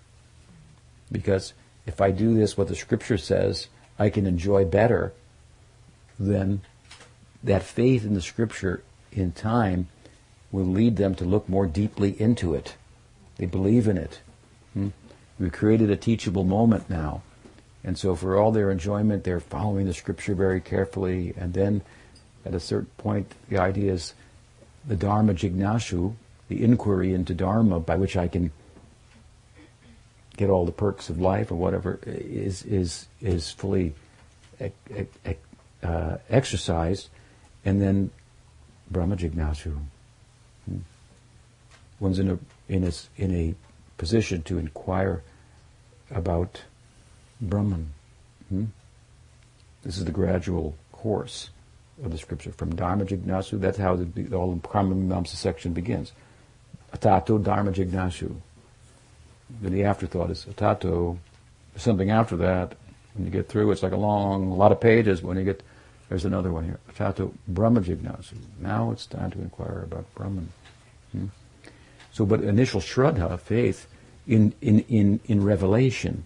because 1.11 1.53
if 1.87 2.01
I 2.01 2.11
do 2.11 2.35
this, 2.35 2.57
what 2.57 2.69
the 2.69 2.77
Scripture 2.77 3.19
says, 3.19 3.69
I 3.99 4.11
can 4.11 4.27
enjoy 4.27 4.65
better, 4.65 5.13
then 6.19 6.61
that 7.43 7.63
faith 7.63 8.05
in 8.05 8.15
the 8.15 8.23
Scripture 8.23 8.83
in 9.13 9.33
time 9.33 9.89
will 10.53 10.65
lead 10.65 10.97
them 10.97 11.15
to 11.17 11.25
look 11.25 11.49
more 11.49 11.67
deeply 11.67 12.21
into 12.21 12.55
it. 12.55 12.77
They 13.37 13.47
believe 13.47 13.89
in 13.89 13.99
it. 13.99 14.21
Hmm? 14.73 14.89
We've 15.39 15.53
created 15.53 15.91
a 15.91 15.97
teachable 15.97 16.45
moment 16.45 16.89
now. 16.89 17.23
And 17.83 17.99
so 17.99 18.15
for 18.15 18.39
all 18.39 18.53
their 18.53 18.71
enjoyment, 18.71 19.25
they're 19.25 19.41
following 19.41 19.87
the 19.87 19.93
scripture 19.93 20.35
very 20.35 20.61
carefully. 20.61 21.35
And 21.37 21.53
then 21.53 21.83
at 22.45 22.55
a 22.55 22.61
certain 22.61 22.91
point, 22.99 23.33
the 23.49 23.59
idea 23.59 23.93
is 23.93 24.15
the 24.87 24.97
Dharma 24.97 25.35
jignashu, 25.35 26.15
the 26.49 26.63
inquiry 26.63 27.15
into 27.15 27.35
Dharma 27.35 27.81
by 27.81 27.97
which 27.97 28.17
I 28.17 28.29
can 28.29 28.53
get 30.37 30.51
all 30.51 30.67
the 30.67 30.73
perks 30.73 31.09
of 31.09 31.21
life 31.21 31.51
or 31.51 31.55
whatever, 31.55 32.01
is, 32.05 32.65
is, 32.65 33.07
is 33.21 33.51
fully 33.51 33.95
uh, 35.83 36.17
exercised. 36.29 37.09
And 37.65 37.81
then 37.81 38.11
Brahma 38.91 39.17
jignashu. 39.17 39.79
Hmm. 40.67 40.79
One's 42.01 42.19
in 42.19 42.31
a, 42.31 42.39
in 42.69 42.85
a, 42.85 42.93
in 43.17 43.35
a 43.35 43.55
position 43.97 44.43
to 44.43 44.59
inquire 44.59 45.23
about 46.11 46.63
Brahman. 47.41 47.91
Hmm? 48.49 48.65
This 49.83 49.99
is 49.99 50.05
the 50.05 50.13
gradual 50.13 50.77
course. 50.93 51.51
Of 52.03 52.11
the 52.11 52.19
scripture 52.19 52.53
from 52.53 52.75
Dharma 52.75 53.05
Jignasu. 53.05 53.61
That's 53.61 53.79
how 53.79 53.97
the, 53.97 54.05
the 54.05 54.39
whole 54.39 54.59
Karma 54.59 54.95
Mimamsa 54.95 55.37
section 55.37 55.73
begins. 55.73 56.13
Atato 56.93 57.43
Dharma 57.43 57.73
Jignasu. 57.73 58.35
Then 59.61 59.73
the 59.73 59.85
afterthought 59.85 60.31
is 60.31 60.45
Atato. 60.47 61.19
Something 61.77 62.11
after 62.11 62.37
that. 62.37 62.75
When 63.15 63.25
you 63.25 63.31
get 63.31 63.49
through, 63.49 63.71
it's 63.71 63.83
like 63.83 63.93
a 63.93 63.97
long, 63.97 64.51
a 64.51 64.55
lot 64.55 64.73
of 64.73 64.81
pages. 64.81 65.23
When 65.23 65.37
you 65.37 65.45
get, 65.45 65.63
there's 66.09 66.25
another 66.25 66.51
one 66.51 66.65
here. 66.65 66.81
Atato 66.93 67.33
Brahma 67.47 67.81
Jignasu. 67.81 68.35
Now 68.59 68.91
it's 68.91 69.07
time 69.07 69.31
to 69.33 69.41
inquire 69.41 69.83
about 69.83 70.13
Brahman. 70.15 70.49
Hmm? 71.13 71.27
So, 72.13 72.25
but 72.25 72.43
initial 72.43 72.81
shraddha, 72.81 73.39
faith, 73.41 73.87
in, 74.27 74.55
in, 74.61 74.81
in, 74.81 75.21
in 75.27 75.45
revelation. 75.45 76.25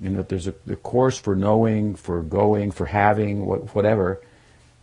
You 0.00 0.10
know, 0.10 0.22
there's 0.22 0.46
a 0.46 0.54
the 0.66 0.76
course 0.76 1.18
for 1.18 1.36
knowing, 1.36 1.94
for 1.94 2.22
going, 2.22 2.72
for 2.72 2.86
having, 2.86 3.46
what, 3.46 3.74
whatever, 3.74 4.20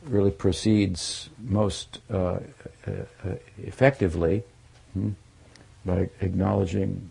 really 0.04 0.32
proceeds 0.32 1.30
most 1.40 2.00
uh, 2.10 2.40
uh, 2.88 2.92
uh, 3.26 3.36
effectively 3.58 4.44
hmm, 4.94 5.12
by 5.86 6.10
acknowledging 6.22 7.10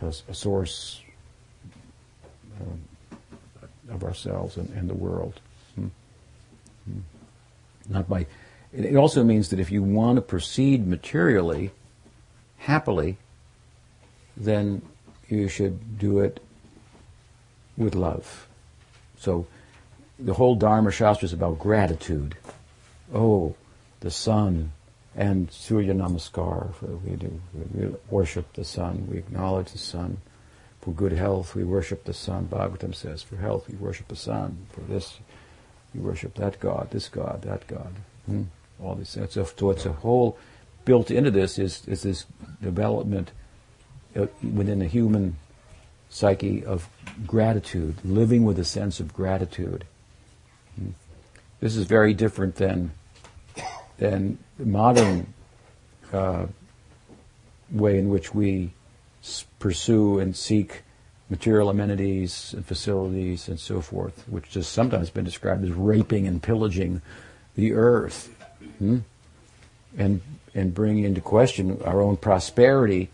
a, 0.00 0.14
a 0.28 0.34
source 0.34 1.02
um, 2.60 2.80
of 3.90 4.04
ourselves 4.04 4.56
and, 4.56 4.70
and 4.70 4.88
the 4.88 4.94
world. 4.94 5.40
Hmm. 5.74 5.88
Hmm. 6.84 7.00
Not 7.88 8.08
by. 8.08 8.26
It 8.72 8.96
also 8.96 9.22
means 9.22 9.50
that 9.50 9.60
if 9.60 9.70
you 9.70 9.82
want 9.82 10.16
to 10.16 10.22
proceed 10.22 10.86
materially, 10.86 11.70
happily, 12.58 13.18
then 14.36 14.82
you 15.28 15.48
should 15.48 15.98
do 15.98 16.18
it 16.18 16.40
with 17.76 17.94
love. 17.94 18.46
So 19.18 19.46
the 20.18 20.34
whole 20.34 20.54
Dharma 20.54 20.90
Shastra 20.90 21.26
is 21.26 21.32
about 21.32 21.58
gratitude. 21.58 22.36
Oh, 23.12 23.54
the 24.00 24.10
sun 24.10 24.72
and 25.16 25.50
Surya 25.50 25.94
Namaskar. 25.94 26.72
We 27.04 27.16
do 27.16 27.40
we 27.74 27.94
worship 28.10 28.52
the 28.54 28.64
sun. 28.64 29.06
We 29.10 29.18
acknowledge 29.18 29.72
the 29.72 29.78
sun. 29.78 30.18
For 30.80 30.92
good 30.92 31.12
health, 31.12 31.54
we 31.54 31.64
worship 31.64 32.04
the 32.04 32.12
sun. 32.12 32.46
Bhagavatam 32.46 32.94
says, 32.94 33.22
for 33.22 33.36
health, 33.36 33.68
we 33.70 33.76
worship 33.76 34.08
the 34.08 34.16
sun. 34.16 34.66
For 34.70 34.82
this, 34.82 35.18
we 35.94 36.00
worship 36.00 36.34
that 36.34 36.60
God, 36.60 36.90
this 36.90 37.08
God, 37.08 37.40
that 37.42 37.66
God. 37.66 37.94
Hmm? 38.26 38.42
All 38.82 38.94
this. 38.94 39.10
So, 39.10 39.26
so 39.26 39.70
it's 39.70 39.86
a 39.86 39.92
whole 39.92 40.36
built 40.84 41.10
into 41.10 41.30
this 41.30 41.58
is 41.58 41.86
is 41.86 42.02
this 42.02 42.26
development 42.60 43.30
uh, 44.16 44.26
within 44.42 44.80
the 44.80 44.86
human 44.86 45.36
psyche 46.14 46.64
of 46.64 46.88
gratitude, 47.26 47.96
living 48.04 48.44
with 48.44 48.56
a 48.60 48.64
sense 48.64 49.00
of 49.00 49.12
gratitude. 49.12 49.84
This 51.58 51.74
is 51.74 51.86
very 51.86 52.14
different 52.14 52.54
than 52.54 52.92
than 53.98 54.38
the 54.56 54.66
modern 54.66 55.26
uh, 56.12 56.46
way 57.70 57.98
in 57.98 58.08
which 58.10 58.32
we 58.32 58.70
pursue 59.58 60.20
and 60.20 60.36
seek 60.36 60.82
material 61.30 61.68
amenities 61.68 62.52
and 62.52 62.64
facilities 62.64 63.48
and 63.48 63.58
so 63.58 63.80
forth, 63.80 64.28
which 64.28 64.54
has 64.54 64.68
sometimes 64.68 65.10
been 65.10 65.24
described 65.24 65.64
as 65.64 65.70
raping 65.72 66.28
and 66.28 66.42
pillaging 66.42 67.02
the 67.56 67.72
earth, 67.72 68.32
hmm? 68.78 68.98
and 69.98 70.20
and 70.54 70.74
bringing 70.74 71.02
into 71.02 71.20
question 71.20 71.80
our 71.84 72.00
own 72.00 72.16
prosperity 72.16 73.10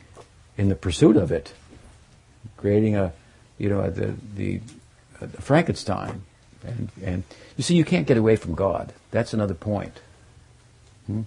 in 0.59 0.69
the 0.69 0.75
pursuit 0.75 1.17
of 1.17 1.33
it, 1.33 1.55
creating 2.61 2.97
a, 2.97 3.13
you 3.59 3.69
know, 3.69 3.89
the 3.91 4.15
the, 4.35 4.61
Frankenstein, 5.41 6.23
and 6.65 6.91
and 7.03 7.25
you 7.57 7.65
see, 7.65 7.75
you 7.75 7.85
can't 7.85 8.07
get 8.07 8.17
away 8.17 8.37
from 8.37 8.55
God. 8.55 8.93
That's 9.11 9.33
another 9.35 9.55
point. 9.55 10.01
Hmm? 11.07 11.23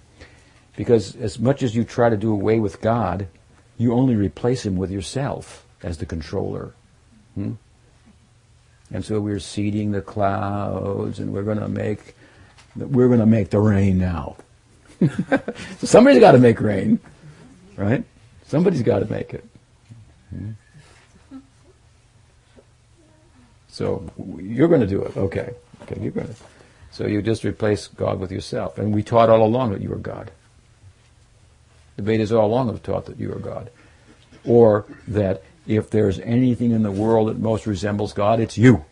Because 0.76 1.14
as 1.16 1.38
much 1.38 1.62
as 1.62 1.76
you 1.76 1.84
try 1.84 2.08
to 2.08 2.16
do 2.16 2.32
away 2.32 2.58
with 2.58 2.80
God, 2.80 3.28
you 3.78 3.92
only 3.92 4.16
replace 4.16 4.64
Him 4.66 4.76
with 4.76 4.90
yourself 4.90 5.64
as 5.82 5.98
the 5.98 6.06
controller. 6.06 6.72
Hmm? 7.34 7.52
And 8.92 9.04
so 9.04 9.20
we're 9.20 9.40
seeding 9.40 9.92
the 9.92 10.02
clouds, 10.02 11.18
and 11.18 11.32
we're 11.32 11.42
going 11.42 11.60
to 11.60 11.68
make 11.68 12.14
we're 12.76 13.08
going 13.08 13.20
to 13.20 13.26
make 13.26 13.50
the 13.50 13.60
rain 13.60 13.98
now. 13.98 14.36
so 15.00 15.08
somebody's 15.86 16.20
got 16.20 16.32
to 16.32 16.38
make 16.38 16.60
rain, 16.60 16.98
right? 17.76 18.04
Somebody's 18.46 18.82
got 18.82 19.00
to 19.00 19.06
make 19.06 19.34
it. 19.34 19.44
Hmm? 20.30 20.50
So 23.74 24.08
you're 24.38 24.68
going 24.68 24.82
to 24.82 24.86
do 24.86 25.02
it. 25.02 25.16
Okay. 25.16 25.52
Okay, 25.82 26.00
you're 26.00 26.12
going 26.12 26.28
to. 26.28 26.34
So 26.92 27.08
you 27.08 27.20
just 27.20 27.42
replace 27.42 27.88
God 27.88 28.20
with 28.20 28.30
yourself. 28.30 28.78
And 28.78 28.94
we 28.94 29.02
taught 29.02 29.28
all 29.28 29.42
along 29.42 29.72
that 29.72 29.80
you 29.80 29.92
are 29.92 29.98
God. 29.98 30.30
The 31.96 32.02
Vedas 32.02 32.30
all 32.30 32.46
along 32.46 32.68
have 32.68 32.84
taught 32.84 33.06
that 33.06 33.18
you 33.18 33.32
are 33.32 33.40
God. 33.40 33.70
Or 34.44 34.86
that 35.08 35.42
if 35.66 35.90
there's 35.90 36.20
anything 36.20 36.70
in 36.70 36.84
the 36.84 36.92
world 36.92 37.28
that 37.28 37.40
most 37.40 37.66
resembles 37.66 38.12
God, 38.12 38.38
it's 38.38 38.56
you. 38.56 38.84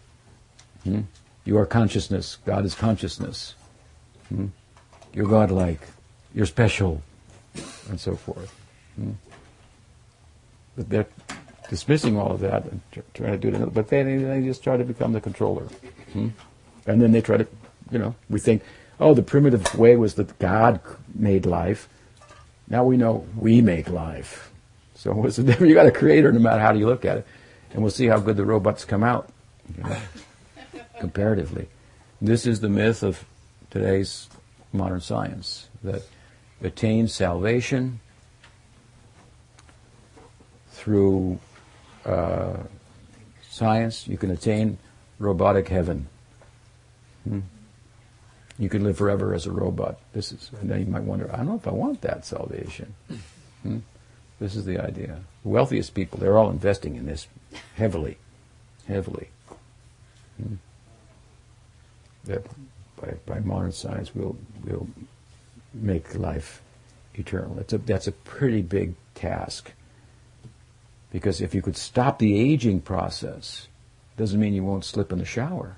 Hmm? 0.82 1.02
You 1.44 1.58
are 1.58 1.66
consciousness. 1.66 2.38
God 2.44 2.64
is 2.64 2.74
consciousness. 2.74 3.54
Hmm? 4.30 4.46
You're 5.12 5.28
godlike. 5.28 5.82
You're 6.34 6.46
special. 6.46 7.02
And 7.88 8.00
so 8.00 8.16
forth. 8.16 8.52
Hmm? 8.96 9.12
But 10.76 10.88
they're 10.90 11.06
dismissing 11.72 12.18
all 12.18 12.32
of 12.32 12.40
that 12.40 12.66
and 12.66 12.82
trying 13.14 13.32
to 13.32 13.38
do 13.38 13.48
it. 13.48 13.72
But 13.72 13.88
then 13.88 14.28
they 14.28 14.42
just 14.42 14.62
try 14.62 14.76
to 14.76 14.84
become 14.84 15.14
the 15.14 15.22
controller. 15.22 15.64
Hmm? 16.12 16.28
And 16.86 17.00
then 17.00 17.12
they 17.12 17.22
try 17.22 17.38
to, 17.38 17.46
you 17.90 17.98
know, 17.98 18.14
we 18.28 18.40
think, 18.40 18.62
oh, 19.00 19.14
the 19.14 19.22
primitive 19.22 19.74
way 19.74 19.96
was 19.96 20.16
that 20.16 20.38
God 20.38 20.80
made 21.14 21.46
life. 21.46 21.88
Now 22.68 22.84
we 22.84 22.98
know 22.98 23.26
we 23.38 23.62
make 23.62 23.88
life. 23.88 24.52
So 24.94 25.12
what's 25.14 25.36
the 25.36 25.44
difference? 25.44 25.70
You 25.70 25.74
got 25.74 25.86
a 25.86 25.90
creator 25.90 26.30
no 26.30 26.40
matter 26.40 26.60
how 26.60 26.74
you 26.74 26.86
look 26.86 27.06
at 27.06 27.16
it. 27.16 27.26
And 27.72 27.80
we'll 27.80 27.90
see 27.90 28.06
how 28.06 28.18
good 28.18 28.36
the 28.36 28.44
robots 28.44 28.84
come 28.84 29.02
out, 29.02 29.30
you 29.74 29.82
know, 29.82 29.96
comparatively. 31.00 31.68
This 32.20 32.46
is 32.46 32.60
the 32.60 32.68
myth 32.68 33.02
of 33.02 33.24
today's 33.70 34.28
modern 34.74 35.00
science 35.00 35.68
that 35.82 36.02
attains 36.62 37.14
salvation 37.14 38.00
through 40.72 41.40
uh, 42.04 42.56
science. 43.48 44.08
You 44.08 44.16
can 44.18 44.30
attain 44.30 44.78
robotic 45.18 45.68
heaven. 45.68 46.08
Hmm? 47.24 47.40
You 48.58 48.68
can 48.68 48.84
live 48.84 48.98
forever 48.98 49.34
as 49.34 49.46
a 49.46 49.52
robot. 49.52 49.98
This 50.12 50.32
is, 50.32 50.50
and 50.60 50.70
then 50.70 50.80
you 50.80 50.86
might 50.86 51.04
wonder, 51.04 51.30
I 51.32 51.38
don't 51.38 51.46
know 51.46 51.54
if 51.56 51.66
I 51.66 51.72
want 51.72 52.00
that 52.02 52.24
salvation. 52.24 52.94
Hmm? 53.62 53.78
This 54.38 54.56
is 54.56 54.64
the 54.64 54.78
idea. 54.78 55.20
The 55.42 55.48
wealthiest 55.48 55.94
people, 55.94 56.18
they're 56.18 56.38
all 56.38 56.50
investing 56.50 56.96
in 56.96 57.06
this 57.06 57.28
heavily, 57.76 58.18
heavily. 58.88 59.28
Hmm? 60.36 60.54
That 62.24 62.46
by, 63.00 63.14
by 63.26 63.40
modern 63.40 63.72
science, 63.72 64.14
we'll 64.14 64.36
we'll 64.64 64.86
make 65.74 66.14
life 66.14 66.62
eternal. 67.14 67.54
That's 67.54 67.72
a 67.72 67.78
that's 67.78 68.06
a 68.06 68.12
pretty 68.12 68.62
big 68.62 68.94
task. 69.14 69.72
Because 71.12 71.42
if 71.42 71.54
you 71.54 71.60
could 71.60 71.76
stop 71.76 72.18
the 72.18 72.40
aging 72.40 72.80
process, 72.80 73.68
doesn't 74.16 74.40
mean 74.40 74.54
you 74.54 74.64
won't 74.64 74.84
slip 74.84 75.12
in 75.12 75.18
the 75.18 75.26
shower. 75.26 75.76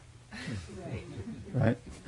Right? 1.53 1.77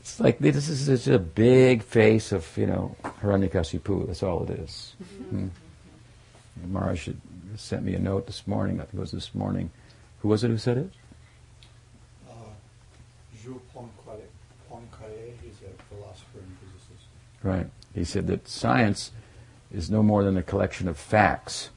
it's 0.00 0.20
like 0.20 0.38
this 0.38 0.68
is 0.68 0.86
just 0.86 1.06
a 1.08 1.18
big 1.18 1.82
face 1.82 2.30
of, 2.30 2.46
you 2.56 2.66
know, 2.66 2.94
Hiranyakasipu. 3.02 4.06
That's 4.06 4.22
all 4.22 4.44
it 4.44 4.50
is. 4.50 4.94
Mm-hmm. 5.02 5.48
Maharaj 6.68 7.08
sent 7.56 7.84
me 7.84 7.94
a 7.94 7.98
note 7.98 8.26
this 8.26 8.46
morning, 8.46 8.80
I 8.80 8.84
think 8.84 8.94
it 8.94 9.00
was 9.00 9.12
this 9.12 9.34
morning. 9.34 9.70
Who 10.20 10.28
was 10.28 10.44
it 10.44 10.48
who 10.48 10.58
said 10.58 10.76
it? 10.76 10.90
Uh, 12.28 12.32
Jules 13.42 13.62
Poincaré, 13.74 14.24
Poincaré, 14.70 15.32
he's 15.42 15.56
a 15.62 15.94
philosopher 15.94 16.38
and 16.38 16.56
physicist. 16.60 17.06
Right. 17.42 17.66
He 17.94 18.04
said 18.04 18.26
that 18.26 18.46
science 18.46 19.12
is 19.72 19.90
no 19.90 20.02
more 20.02 20.22
than 20.22 20.36
a 20.36 20.42
collection 20.42 20.86
of 20.86 20.98
facts. 20.98 21.70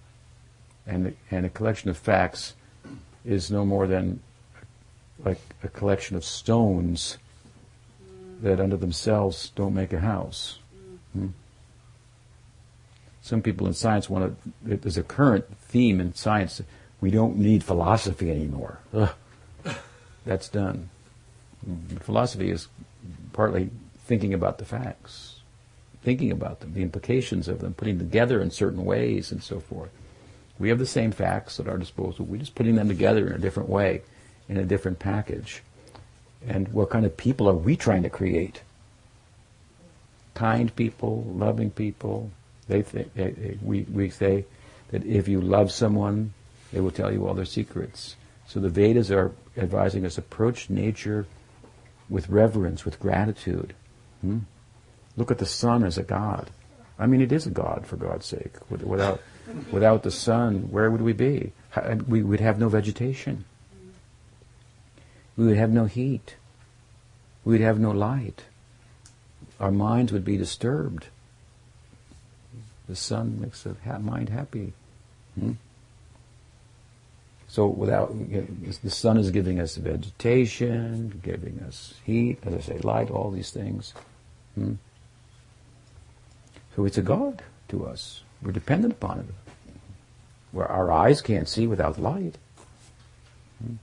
And, 0.85 1.15
and 1.31 1.45
a 1.45 1.49
collection 1.49 1.89
of 1.89 1.97
facts 1.97 2.53
is 3.23 3.49
no 3.49 3.65
more 3.65 3.87
than 3.87 4.19
like 5.23 5.39
a 5.63 5.69
collection 5.69 6.15
of 6.17 6.25
stones 6.25 7.17
that 8.41 8.59
unto 8.59 8.75
themselves 8.75 9.51
don't 9.55 9.73
make 9.73 9.93
a 9.93 9.99
house. 9.99 10.59
Hmm? 11.13 11.27
Some 13.21 13.41
people 13.41 13.67
in 13.67 13.73
science 13.73 14.09
want 14.09 14.35
to, 14.43 14.77
there's 14.77 14.97
a 14.97 15.03
current 15.03 15.45
theme 15.57 16.01
in 16.01 16.13
science, 16.13 16.61
we 16.99 17.09
don't 17.09 17.37
need 17.37 17.63
philosophy 17.63 18.29
anymore. 18.29 18.79
Ugh. 18.93 19.09
That's 20.25 20.49
done. 20.49 20.89
Philosophy 22.01 22.49
is 22.49 22.67
partly 23.31 23.69
thinking 24.05 24.33
about 24.33 24.57
the 24.57 24.65
facts, 24.65 25.39
thinking 26.01 26.31
about 26.31 26.59
them, 26.59 26.73
the 26.73 26.81
implications 26.81 27.47
of 27.47 27.59
them, 27.59 27.73
putting 27.73 27.97
together 27.97 28.41
in 28.41 28.51
certain 28.51 28.83
ways 28.83 29.31
and 29.31 29.41
so 29.41 29.59
forth. 29.61 29.91
We 30.59 30.69
have 30.69 30.79
the 30.79 30.85
same 30.85 31.11
facts 31.11 31.59
at 31.59 31.67
our 31.67 31.77
disposal. 31.77 32.25
We're 32.25 32.39
just 32.39 32.55
putting 32.55 32.75
them 32.75 32.87
together 32.87 33.27
in 33.27 33.33
a 33.33 33.39
different 33.39 33.69
way, 33.69 34.01
in 34.47 34.57
a 34.57 34.63
different 34.63 34.99
package. 34.99 35.63
And 36.47 36.67
what 36.69 36.89
kind 36.89 37.05
of 37.05 37.17
people 37.17 37.49
are 37.49 37.55
we 37.55 37.75
trying 37.75 38.03
to 38.03 38.09
create? 38.09 38.61
Kind 40.33 40.75
people, 40.75 41.23
loving 41.35 41.71
people. 41.71 42.31
They 42.67 42.81
think 42.81 43.13
they, 43.13 43.31
they, 43.31 43.57
we 43.61 43.81
we 43.83 44.09
say 44.09 44.45
that 44.89 45.05
if 45.05 45.27
you 45.27 45.41
love 45.41 45.71
someone, 45.71 46.33
they 46.71 46.79
will 46.81 46.91
tell 46.91 47.11
you 47.11 47.27
all 47.27 47.33
their 47.33 47.45
secrets. 47.45 48.15
So 48.47 48.59
the 48.59 48.69
Vedas 48.69 49.11
are 49.11 49.31
advising 49.57 50.05
us 50.05 50.17
approach 50.17 50.69
nature 50.69 51.25
with 52.09 52.29
reverence, 52.29 52.85
with 52.85 52.99
gratitude. 52.99 53.73
Hmm? 54.21 54.39
Look 55.15 55.31
at 55.31 55.37
the 55.37 55.45
sun 55.45 55.83
as 55.83 55.97
a 55.97 56.03
god. 56.03 56.49
I 56.99 57.07
mean, 57.07 57.21
it 57.21 57.31
is 57.31 57.47
a 57.47 57.51
god 57.51 57.85
for 57.85 57.97
God's 57.97 58.25
sake. 58.25 58.53
Without 58.69 59.21
without 59.71 60.03
the 60.03 60.11
sun, 60.11 60.71
where 60.71 60.89
would 60.89 61.01
we 61.01 61.13
be? 61.13 61.51
We 62.07 62.21
would 62.23 62.39
have 62.39 62.59
no 62.59 62.69
vegetation. 62.69 63.45
We 65.35 65.47
would 65.47 65.57
have 65.57 65.71
no 65.71 65.85
heat. 65.85 66.35
We 67.43 67.53
would 67.53 67.61
have 67.61 67.79
no 67.79 67.91
light. 67.91 68.43
Our 69.59 69.71
minds 69.71 70.11
would 70.11 70.23
be 70.23 70.37
disturbed. 70.37 71.07
The 72.87 72.95
sun 72.95 73.39
makes 73.41 73.63
the 73.63 73.75
mind 73.99 74.29
happy. 74.29 74.73
Hmm? 75.39 75.53
So 77.47 77.67
without 77.67 78.13
the 78.83 78.89
sun 78.89 79.17
is 79.17 79.31
giving 79.31 79.59
us 79.59 79.75
vegetation, 79.75 81.21
giving 81.23 81.59
us 81.59 81.93
heat, 82.03 82.39
as 82.43 82.53
I 82.53 82.59
say, 82.59 82.77
light, 82.79 83.11
all 83.11 83.31
these 83.31 83.51
things. 83.51 83.93
Hmm? 84.55 84.73
So 86.75 86.85
it's 86.85 86.97
a 86.97 87.01
God 87.01 87.43
to 87.69 87.85
us. 87.85 88.21
We're 88.41 88.51
dependent 88.51 88.93
upon 88.93 89.19
it. 89.19 89.25
Where 90.51 90.67
our 90.67 90.91
eyes 90.91 91.21
can't 91.21 91.47
see 91.47 91.67
without 91.67 91.99
light. 91.99 92.37
Hmm? 93.63 93.75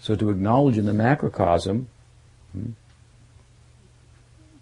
So 0.00 0.16
to 0.16 0.30
acknowledge 0.30 0.78
in 0.78 0.86
the 0.86 0.92
macrocosm 0.92 1.88
hmm, 2.52 2.70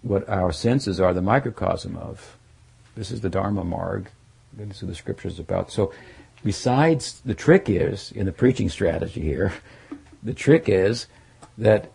what 0.02 0.28
our 0.28 0.52
senses 0.52 1.00
are 1.00 1.14
the 1.14 1.22
microcosm 1.22 1.96
of. 1.96 2.36
This 2.96 3.10
is 3.10 3.20
the 3.20 3.30
Dharma 3.30 3.64
Marg. 3.64 4.10
This 4.52 4.82
is 4.82 4.88
the 4.88 4.94
scripture 4.94 5.28
is 5.28 5.38
about. 5.38 5.70
So 5.70 5.92
besides 6.44 7.20
the 7.24 7.34
trick 7.34 7.68
is, 7.68 8.12
in 8.12 8.26
the 8.26 8.32
preaching 8.32 8.68
strategy 8.68 9.20
here, 9.20 9.52
the 10.22 10.34
trick 10.34 10.68
is 10.68 11.06
that 11.58 11.92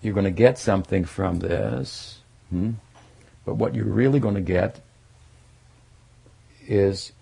you're 0.00 0.14
going 0.14 0.24
to 0.24 0.30
get 0.30 0.58
something 0.58 1.04
from 1.04 1.38
this, 1.38 2.18
hmm? 2.50 2.72
but 3.44 3.54
what 3.54 3.74
you're 3.74 3.84
really 3.84 4.18
going 4.18 4.34
to 4.34 4.40
get 4.40 4.80
is 6.72 7.12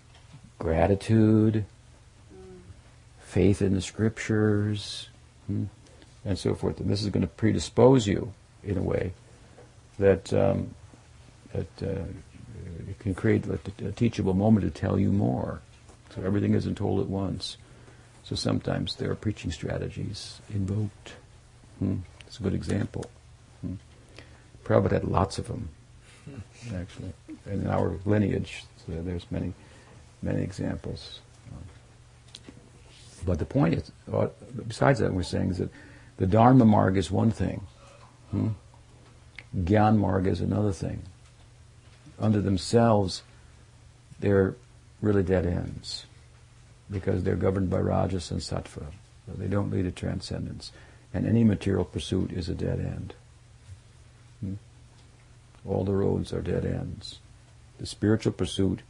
gratitude, 0.59 1.65
faith 3.19 3.61
in 3.61 3.73
the 3.73 3.81
scriptures, 3.81 5.09
hmm? 5.47 5.65
and 6.23 6.39
so 6.39 6.55
forth. 6.55 6.79
And 6.79 6.89
this 6.89 7.03
is 7.03 7.09
going 7.09 7.21
to 7.21 7.27
predispose 7.27 8.07
you 8.07 8.33
in 8.63 8.77
a 8.77 8.81
way 8.81 9.13
that 9.99 10.33
um, 10.33 10.73
that 11.53 11.67
uh, 11.83 12.03
it 12.87 12.99
can 12.99 13.13
create 13.13 13.45
a, 13.45 13.91
teachable 13.91 14.33
moment 14.33 14.65
to 14.65 14.71
tell 14.71 14.97
you 14.97 15.11
more. 15.11 15.61
So 16.15 16.21
everything 16.23 16.53
isn't 16.53 16.75
told 16.75 17.01
at 17.01 17.07
once. 17.07 17.57
So 18.23 18.35
sometimes 18.35 18.95
there 18.95 19.11
are 19.11 19.15
preaching 19.15 19.51
strategies 19.51 20.39
invoked. 20.53 21.13
Hmm. 21.79 21.97
It's 22.27 22.39
a 22.39 22.43
good 22.43 22.53
example. 22.53 23.05
Hmm. 23.61 23.75
Prabhupada 24.63 24.91
had 24.91 25.03
lots 25.03 25.37
of 25.37 25.47
them, 25.47 25.69
actually. 26.75 27.13
And 27.45 27.63
in 27.63 27.67
our 27.67 27.97
lineage, 28.05 28.63
so 28.85 29.01
there's 29.01 29.29
many, 29.31 29.53
many 30.21 30.41
examples. 30.41 31.19
But 33.25 33.39
the 33.39 33.45
point 33.45 33.75
is, 33.75 33.91
uh, 34.11 34.27
besides 34.67 34.99
that, 34.99 35.13
we're 35.13 35.23
saying 35.23 35.51
is 35.51 35.57
that 35.59 35.69
the 36.17 36.25
Dharma 36.25 36.65
Marg 36.65 36.97
is 36.97 37.11
one 37.11 37.31
thing. 37.31 37.61
Hmm? 38.31 38.49
Gyan 39.55 39.97
Marg 39.97 40.27
is 40.27 40.41
another 40.41 40.71
thing. 40.71 41.03
Under 42.19 42.41
themselves, 42.41 43.23
they're 44.19 44.55
really 45.01 45.23
dead 45.23 45.45
ends 45.45 46.05
because 46.89 47.23
they're 47.23 47.35
governed 47.35 47.69
by 47.69 47.79
rajas 47.79 48.31
and 48.31 48.39
sattva. 48.39 48.85
They 49.27 49.47
don't 49.47 49.71
lead 49.71 49.83
to 49.83 49.91
transcendence. 49.91 50.71
And 51.13 51.27
any 51.27 51.43
material 51.43 51.85
pursuit 51.85 52.31
is 52.31 52.49
a 52.49 52.55
dead 52.55 52.79
end. 52.79 53.13
Hmm? 54.39 54.53
All 55.65 55.83
the 55.83 55.93
roads 55.93 56.33
are 56.33 56.41
dead 56.41 56.65
ends. 56.65 57.19
The 57.81 57.87
spiritual 57.87 58.33
pursuit 58.33 58.81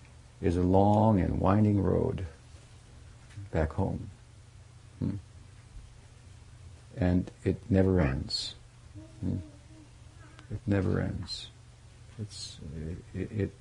is 0.42 0.58
a 0.58 0.62
long 0.62 1.22
and 1.22 1.39
winding 1.39 1.82
road 1.82 2.26
back 3.50 3.72
home. 3.72 4.10
Hmm? 5.00 5.16
And 6.98 7.32
it 7.46 7.56
never 7.70 8.02
ends. 8.02 8.56
Hmm? 9.22 9.38
It 10.52 10.60
never 10.68 11.00
ends. 11.00 11.48
It's, 12.22 12.60
it, 13.16 13.32
it, 13.32 13.52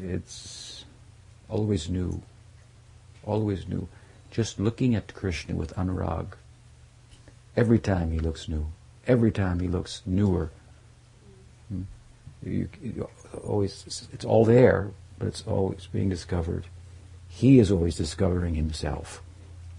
it's 0.00 0.84
always 1.48 1.90
new, 1.90 2.22
always 3.26 3.66
new. 3.66 3.88
Just 4.30 4.60
looking 4.60 4.94
at 4.94 5.14
Krishna 5.14 5.56
with 5.56 5.74
anurag, 5.74 6.34
every 7.56 7.80
time 7.80 8.12
he 8.12 8.20
looks 8.20 8.48
new, 8.48 8.68
every 9.04 9.32
time 9.32 9.58
he 9.58 9.66
looks 9.66 10.02
newer. 10.06 10.52
Hmm? 11.68 11.82
You, 12.44 12.68
you 12.80 13.08
always, 13.44 14.08
it's 14.12 14.24
all 14.24 14.44
there, 14.44 14.90
but 15.18 15.28
it's 15.28 15.42
always 15.46 15.86
being 15.86 16.08
discovered. 16.08 16.66
He 17.28 17.58
is 17.58 17.70
always 17.70 17.96
discovering 17.96 18.54
himself. 18.54 19.22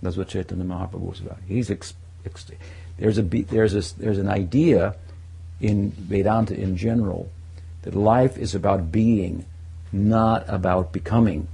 That's 0.01 0.17
what 0.17 0.29
Chaitanya 0.29 0.63
Mahaprabhu 0.63 1.09
was 1.09 1.19
about. 1.19 1.39
He's 1.47 1.69
ex, 1.69 1.93
ex, 2.25 2.45
there's 2.97 3.17
a 3.17 3.21
there's 3.21 3.73
a, 3.73 3.99
there's 3.99 4.17
an 4.17 4.29
idea 4.29 4.95
in 5.59 5.91
Vedanta 5.91 6.53
in 6.53 6.77
general 6.77 7.29
that 7.81 7.95
life 7.95 8.37
is 8.37 8.55
about 8.55 8.91
being, 8.91 9.45
not 9.91 10.45
about 10.47 10.93
becoming. 10.93 11.47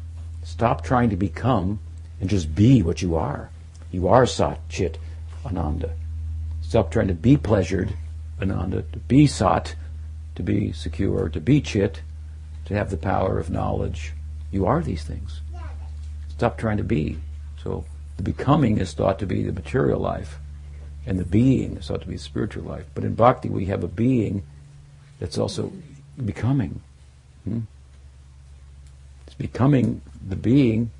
Stop 0.43 0.83
trying 0.83 1.09
to 1.09 1.15
become 1.15 1.79
and 2.19 2.29
just 2.29 2.53
be 2.53 2.81
what 2.81 3.01
you 3.01 3.15
are. 3.15 3.49
You 3.91 4.07
are 4.07 4.25
Sat 4.25 4.59
Chit 4.69 4.97
Ananda. 5.45 5.93
Stop 6.61 6.91
trying 6.91 7.07
to 7.07 7.13
be 7.13 7.37
pleasured 7.37 7.93
Ananda, 8.41 8.83
to 8.91 8.99
be 8.99 9.27
Sat, 9.27 9.75
to 10.35 10.43
be 10.43 10.71
secure, 10.71 11.29
to 11.29 11.39
be 11.39 11.61
Chit, 11.61 12.01
to 12.65 12.73
have 12.73 12.89
the 12.89 12.97
power 12.97 13.39
of 13.39 13.49
knowledge. 13.49 14.13
You 14.51 14.65
are 14.65 14.81
these 14.81 15.03
things. 15.03 15.41
Stop 16.29 16.57
trying 16.57 16.77
to 16.77 16.83
be. 16.83 17.17
So 17.63 17.85
the 18.17 18.23
becoming 18.23 18.77
is 18.77 18.93
thought 18.93 19.19
to 19.19 19.25
be 19.25 19.43
the 19.43 19.53
material 19.53 19.99
life, 19.99 20.37
and 21.05 21.17
the 21.19 21.25
being 21.25 21.77
is 21.77 21.87
thought 21.87 22.01
to 22.01 22.07
be 22.07 22.15
the 22.15 22.21
spiritual 22.21 22.63
life. 22.63 22.85
But 22.93 23.03
in 23.03 23.15
bhakti, 23.15 23.49
we 23.49 23.65
have 23.65 23.83
a 23.83 23.87
being 23.87 24.43
that's 25.19 25.37
also 25.37 25.71
becoming. 26.23 26.81
Hmm? 27.43 27.61
becoming 29.37 30.01
the 30.27 30.35
being 30.35 30.91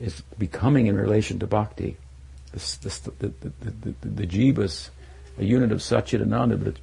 is 0.00 0.22
becoming 0.38 0.86
in 0.86 0.96
relation 0.96 1.38
to 1.38 1.46
bhakti. 1.46 1.96
This, 2.52 2.76
this, 2.76 2.98
the, 2.98 3.10
the, 3.18 3.32
the, 3.60 3.94
the, 4.00 4.08
the 4.08 4.26
jivas, 4.26 4.90
a 5.38 5.44
unit 5.44 5.72
of 5.72 5.78
Satchitananda, 5.78 6.58
but, 6.58 6.68
it's 6.68 6.80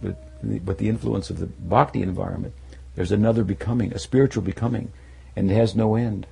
but, 0.00 0.33
but 0.64 0.78
the 0.78 0.88
influence 0.88 1.30
of 1.30 1.38
the 1.38 1.46
bhakti 1.46 2.02
environment. 2.02 2.54
There's 2.94 3.12
another 3.12 3.44
becoming, 3.44 3.92
a 3.92 3.98
spiritual 3.98 4.42
becoming, 4.42 4.92
and 5.34 5.50
it 5.50 5.54
has 5.54 5.74
no 5.74 5.96
end. 5.96 6.26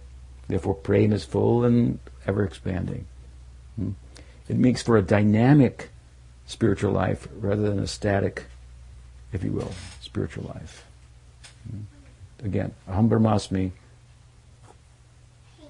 Therefore, 0.48 0.74
prema 0.74 1.14
is 1.14 1.24
full 1.24 1.64
and 1.64 1.98
ever 2.26 2.44
expanding. 2.44 3.06
Hmm? 3.76 3.90
It 4.48 4.56
makes 4.56 4.82
for 4.82 4.96
a 4.96 5.02
dynamic 5.02 5.90
spiritual 6.46 6.92
life 6.92 7.28
rather 7.38 7.62
than 7.62 7.78
a 7.78 7.86
static, 7.86 8.44
if 9.32 9.42
you 9.42 9.52
will, 9.52 9.72
spiritual 10.00 10.52
life. 10.54 10.84
Hmm? 11.70 11.80
Again, 12.44 12.74
aham 12.88 13.08
brahmasmi, 13.08 13.72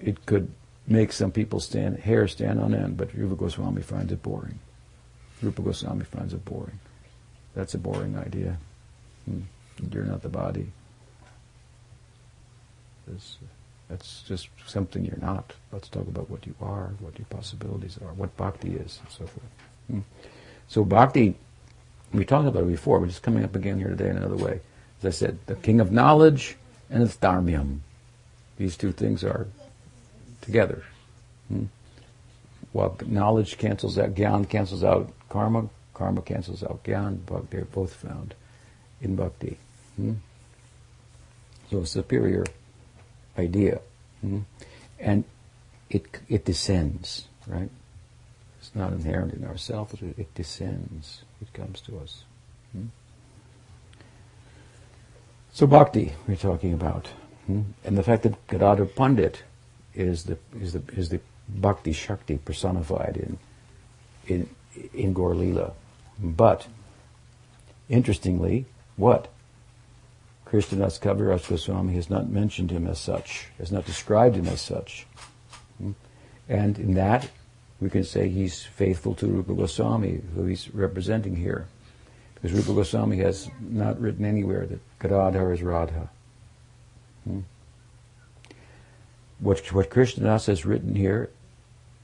it 0.01 0.27
could 0.27 0.51
make 0.87 1.13
some 1.13 1.31
people 1.31 1.61
stand 1.61 2.01
hair 2.01 2.27
stand 2.27 2.61
on 2.61 2.75
end, 2.75 2.97
but 2.97 3.15
Rupa 3.15 3.37
Goswami 3.37 3.83
finds 3.83 4.13
it 4.13 4.23
boring. 4.23 4.59
Rupa 5.41 5.63
Goswami 5.63 6.05
finds 6.05 6.35
it 6.35 6.45
boring. 6.45 6.79
That's 7.55 7.75
a 7.75 7.79
boring 7.79 8.17
idea. 8.17 8.57
Hmm. 9.27 9.41
You're 9.91 10.05
not 10.05 10.23
the 10.23 10.29
body. 10.29 10.67
That's, 13.07 13.37
that's 13.89 14.23
just 14.23 14.49
something 14.67 15.05
you're 15.05 15.19
not. 15.21 15.53
Let's 15.73 15.89
talk 15.89 16.07
about 16.07 16.31
what 16.31 16.47
you 16.47 16.55
are, 16.61 16.93
what 17.01 17.19
your 17.19 17.27
possibilities 17.27 17.99
are, 18.03 18.13
what 18.15 18.37
bhakti 18.37 18.75
is, 18.75 19.01
and 19.03 19.11
so 19.11 19.27
forth. 19.27 19.51
Hmm. 19.91 20.01
So 20.69 20.85
bhakti, 20.85 21.35
we 22.13 22.25
talked 22.25 22.49
about 22.49 22.63
it 22.63 22.69
before, 22.69 23.01
but 23.01 23.09
it's 23.09 23.19
coming 23.19 23.45
up 23.45 23.55
again 23.55 23.79
here 23.79 23.89
today 23.89 24.09
in 24.09 24.17
another 24.17 24.37
way. 24.37 24.61
As 25.01 25.07
I 25.07 25.11
said, 25.11 25.39
the 25.47 25.57
king 25.57 25.81
of 25.81 25.91
knowledge 25.91 26.57
and 26.91 27.03
its 27.03 27.17
dharmyam. 27.17 27.81
These 28.57 28.77
two 28.77 28.93
things 28.93 29.25
are 29.25 29.49
together. 30.43 30.85
Hmm? 31.49 31.65
While 32.73 32.97
knowledge 33.07 33.59
cancels 33.59 33.99
out, 33.99 34.15
gyan 34.15 34.49
cancels 34.49 34.85
out 34.85 35.13
karma, 35.29 35.69
karma 35.95 36.23
cancels 36.23 36.63
out 36.63 36.83
gyan, 36.85 37.19
but 37.27 37.51
they're 37.51 37.65
both 37.65 37.95
found 37.95 38.35
in 39.01 39.17
bhakti. 39.17 39.59
Hmm? 39.97 40.15
So 41.71 41.81
a 41.81 41.87
superior 41.87 42.45
idea. 43.39 43.81
Hmm? 44.21 44.41
And 44.99 45.25
it, 45.91 46.07
it 46.29 46.45
descends, 46.45 47.27
right? 47.47 47.71
It's 48.61 48.75
not 48.75 48.93
inherent 48.93 49.35
in 49.35 49.45
ourselves. 49.45 49.95
It, 49.95 50.19
it 50.19 50.35
descends. 50.35 51.23
It 51.41 51.53
comes 51.53 51.81
to 51.83 51.99
us. 51.99 52.25
Hmm? 52.73 52.87
So 55.53 55.67
bhakti 55.67 56.15
we're 56.27 56.37
talking 56.37 56.73
about, 56.73 57.09
hmm? 57.47 57.63
and 57.85 57.99
the 57.99 58.03
fact 58.03 58.23
that 58.23 58.47
Gadadhar 58.47 58.87
Pandit 58.87 59.43
is 59.95 60.25
the 60.25 60.39
is 60.59 60.73
the 60.73 60.83
is 60.93 61.11
the 61.11 61.21
bhakti 61.49 61.93
shakti 61.93 62.39
personified 62.39 63.17
in 63.17 63.39
in 64.27 64.49
in 64.95 65.13
Gaur 65.13 65.35
Lila. 65.35 65.73
But 66.19 66.67
interestingly, 67.89 68.67
what 68.97 69.29
Krishnadas 70.47 71.01
Kaviraj 71.01 71.49
Goswami 71.49 71.95
has 71.95 72.11
not 72.11 72.29
mentioned 72.29 72.71
him 72.71 72.87
as 72.87 72.99
such, 72.99 73.47
has 73.59 73.73
not 73.73 73.87
described 73.87 74.37
him 74.37 74.47
as 74.47 74.61
such. 74.61 75.07
Hmm? 75.79 75.93
And 76.49 76.79
in 76.79 76.95
that, 76.95 77.31
we 77.81 77.89
can 77.89 78.05
say 78.05 78.29
he's 78.29 78.63
faithful 78.63 79.15
to 79.17 79.27
Rupa 79.27 79.55
Goswami, 79.55 80.21
who 80.35 80.45
he's 80.45 80.73
representing 80.75 81.37
here. 81.37 81.67
Because 82.35 82.53
Rupa 82.53 82.75
Goswami 82.75 83.17
has 83.19 83.51
not 83.61 84.01
written 84.01 84.25
anywhere 84.25 84.67
that 84.67 84.81
Gadadhar 85.01 85.53
is 85.53 85.63
Radha. 85.63 86.11
Hmm? 87.25 87.41
What, 89.39 89.73
what 89.73 89.91
Krishnadas 89.91 90.47
has 90.47 90.65
written 90.65 90.95
here 90.95 91.31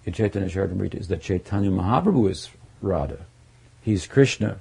in 0.04 0.12
Chaitanya 0.12 0.48
Charitamrita 0.48 0.94
is 0.94 1.08
that 1.08 1.20
Chaitanya 1.20 1.70
Mahaprabhu 1.70 2.30
is 2.30 2.50
Radha. 2.82 3.26
He's 3.88 4.06
Krishna. 4.06 4.60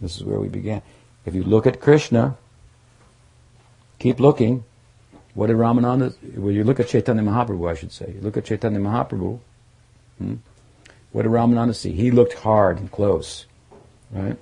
This 0.00 0.16
is 0.16 0.24
where 0.24 0.38
we 0.38 0.48
began. 0.48 0.82
If 1.24 1.34
you 1.34 1.42
look 1.42 1.66
at 1.66 1.80
Krishna, 1.80 2.36
Keep 4.02 4.18
looking. 4.18 4.64
What 5.34 5.46
did 5.46 5.58
Ramananda, 5.58 6.12
well, 6.36 6.50
you 6.50 6.64
look 6.64 6.80
at 6.80 6.88
Chaitanya 6.88 7.22
Mahaprabhu, 7.22 7.70
I 7.70 7.74
should 7.76 7.92
say. 7.92 8.12
You 8.12 8.20
look 8.20 8.36
at 8.36 8.44
Chaitanya 8.44 8.80
Mahaprabhu. 8.80 9.38
Hmm? 10.18 10.34
What 11.12 11.22
did 11.22 11.30
Ramananda 11.30 11.72
see? 11.72 11.92
He 11.92 12.10
looked 12.10 12.32
hard 12.32 12.78
and 12.78 12.90
close, 12.90 13.46
right? 14.10 14.36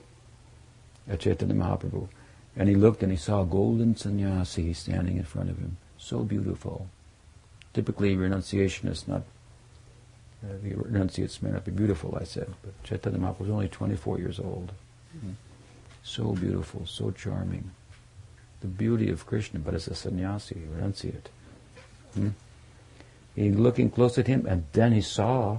At 1.07 1.21
Chaitanya 1.21 1.55
Mahaprabhu. 1.55 2.09
And 2.57 2.71
he 2.71 2.75
looked 2.75 3.03
and 3.03 3.13
he 3.13 3.19
saw 3.19 3.43
a 3.43 3.45
golden 3.45 3.97
sannyasi 3.97 4.73
standing 4.73 5.19
in 5.19 5.25
front 5.25 5.51
of 5.51 5.59
him. 5.59 5.77
So 5.99 6.21
beautiful. 6.21 6.89
Typically, 7.75 8.17
renunciation 8.17 8.89
is 8.89 9.07
not, 9.07 9.25
uh, 10.43 10.53
the 10.63 10.75
renunciates 10.75 11.43
may 11.43 11.51
not 11.51 11.65
be 11.65 11.71
beautiful, 11.71 12.17
I 12.21 12.25
said, 12.25 12.53
but 12.63 12.73
Chaitanya 12.85 13.19
Mahaprabhu 13.19 13.41
was 13.41 13.51
only 13.51 13.69
24 13.69 14.19
years 14.19 14.39
old. 14.39 14.73
Hmm? 15.13 15.33
So 16.03 16.33
beautiful, 16.33 16.87
so 16.87 17.11
charming 17.11 17.71
the 18.61 18.67
beauty 18.67 19.11
of 19.11 19.27
Krishna, 19.27 19.59
but 19.59 19.75
as 19.75 19.89
a 19.89 19.95
sannyasi, 19.95 20.63
renunciate. 20.77 21.29
Hmm? 22.15 22.29
He 23.35 23.51
looking 23.51 23.91
close 23.91 24.19
at 24.19 24.27
him, 24.27 24.47
and 24.47 24.65
then 24.73 24.93
he 24.93 25.01
saw 25.01 25.59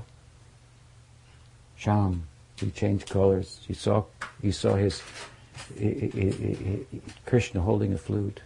Sham. 1.75 2.27
He 2.57 2.69
changed 2.69 3.09
colors. 3.09 3.59
He 3.67 3.73
saw 3.73 4.03
he 4.41 4.51
saw 4.51 4.75
his 4.75 5.01
he, 5.75 6.11
he, 6.13 6.85
Krishna 7.25 7.61
holding 7.61 7.93
a 7.93 7.97
flute. 7.97 8.41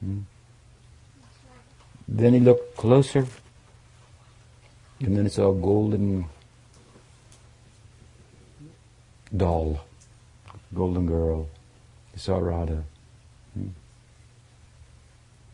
Hmm? 0.00 0.20
Then 2.08 2.34
he 2.34 2.40
looked 2.40 2.76
closer, 2.76 3.26
and 5.00 5.16
then 5.16 5.24
he 5.24 5.30
saw 5.30 5.50
a 5.50 5.54
golden 5.54 6.26
doll, 9.36 9.80
golden 10.74 11.06
girl. 11.06 11.48
He 12.12 12.18
saw 12.18 12.38
Radha. 12.38 12.82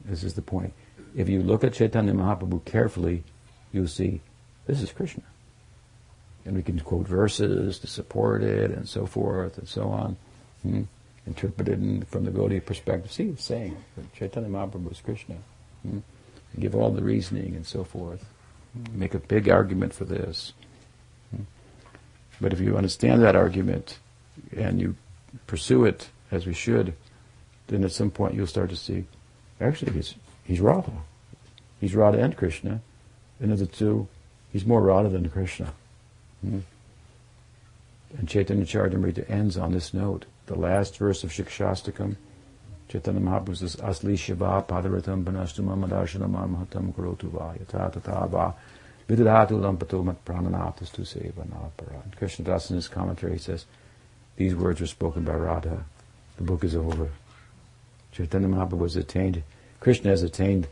This 0.04 0.24
is 0.24 0.34
the 0.34 0.42
point. 0.42 0.72
If 1.14 1.28
you 1.28 1.42
look 1.42 1.64
at 1.64 1.74
Chaitanya 1.74 2.12
Mahaprabhu 2.12 2.64
carefully, 2.64 3.22
you'll 3.72 3.88
see 3.88 4.20
this 4.66 4.82
is 4.82 4.92
Krishna. 4.92 5.22
And 6.44 6.56
we 6.56 6.62
can 6.62 6.78
quote 6.80 7.06
verses 7.06 7.78
to 7.80 7.86
support 7.86 8.42
it 8.42 8.70
and 8.70 8.88
so 8.88 9.06
forth 9.06 9.58
and 9.58 9.68
so 9.68 9.88
on. 9.88 10.16
Hmm? 10.62 10.82
Interpret 11.26 11.68
it 11.68 12.08
from 12.08 12.24
the 12.24 12.32
Gaudiya 12.32 12.64
perspective. 12.66 13.12
See, 13.12 13.28
it's 13.28 13.44
saying 13.44 13.76
Chaitanya 14.16 14.48
Mahaprabhu 14.48 14.90
is 14.90 15.00
Krishna. 15.00 15.36
Hmm? 15.82 15.98
give 16.58 16.74
all 16.74 16.90
the 16.90 17.02
reasoning 17.02 17.54
and 17.56 17.66
so 17.66 17.82
forth. 17.84 18.24
Make 18.92 19.14
a 19.14 19.18
big 19.18 19.48
argument 19.48 19.94
for 19.94 20.04
this. 20.04 20.52
But 22.40 22.52
if 22.52 22.60
you 22.60 22.76
understand 22.76 23.22
that 23.22 23.36
argument 23.36 23.98
and 24.56 24.80
you 24.80 24.96
pursue 25.46 25.84
it 25.84 26.08
as 26.30 26.46
we 26.46 26.54
should, 26.54 26.94
then 27.68 27.84
at 27.84 27.92
some 27.92 28.10
point 28.10 28.34
you'll 28.34 28.46
start 28.48 28.70
to 28.70 28.76
see, 28.76 29.04
actually 29.60 29.92
he's, 29.92 30.16
he's 30.44 30.60
Radha. 30.60 30.92
He's 31.80 31.94
Radha 31.94 32.18
and 32.18 32.36
Krishna. 32.36 32.80
And 33.40 33.52
of 33.52 33.60
the 33.60 33.66
two, 33.66 34.08
he's 34.52 34.66
more 34.66 34.82
Radha 34.82 35.08
than 35.08 35.28
Krishna. 35.28 35.72
Hmm? 36.40 36.60
And 38.18 38.28
Chaitanya 38.28 38.64
Charitamrita 38.64 39.30
ends 39.30 39.56
on 39.56 39.72
this 39.72 39.94
note. 39.94 40.26
The 40.46 40.58
last 40.58 40.98
verse 40.98 41.22
of 41.22 41.30
Shikshastakam, 41.30 42.16
Chaitanya 42.92 43.20
Mahaprabhu 43.20 43.56
says, 43.56 43.76
Asli 43.76 44.18
Shiva 44.18 44.62
Padaratam 44.68 45.24
Panastu 45.24 45.64
Mamadarshana 45.64 46.28
Mahatam 46.28 46.92
Kurotu 46.92 47.30
Va 47.30 47.54
Yata 47.58 48.28
Va 48.28 48.54
Vidadhatu 49.08 49.52
Lampato 49.52 50.04
Mat 50.04 50.22
Prananatas 50.26 50.90
Seva 50.90 51.46
Nalapara. 51.46 52.02
Krishna 52.18 52.44
Das 52.44 52.68
in 52.68 52.76
his 52.76 52.88
commentary 52.88 53.32
he 53.32 53.38
says, 53.38 53.64
these 54.36 54.54
words 54.54 54.82
were 54.82 54.86
spoken 54.86 55.24
by 55.24 55.32
Radha. 55.32 55.86
The 56.36 56.42
book 56.42 56.64
is 56.64 56.76
over. 56.76 57.08
Chaitanya 58.12 58.48
Mahaprabhu 58.48 58.82
has 58.82 58.96
attained, 58.96 59.42
Krishna 59.80 60.10
has 60.10 60.22
attained 60.22 60.68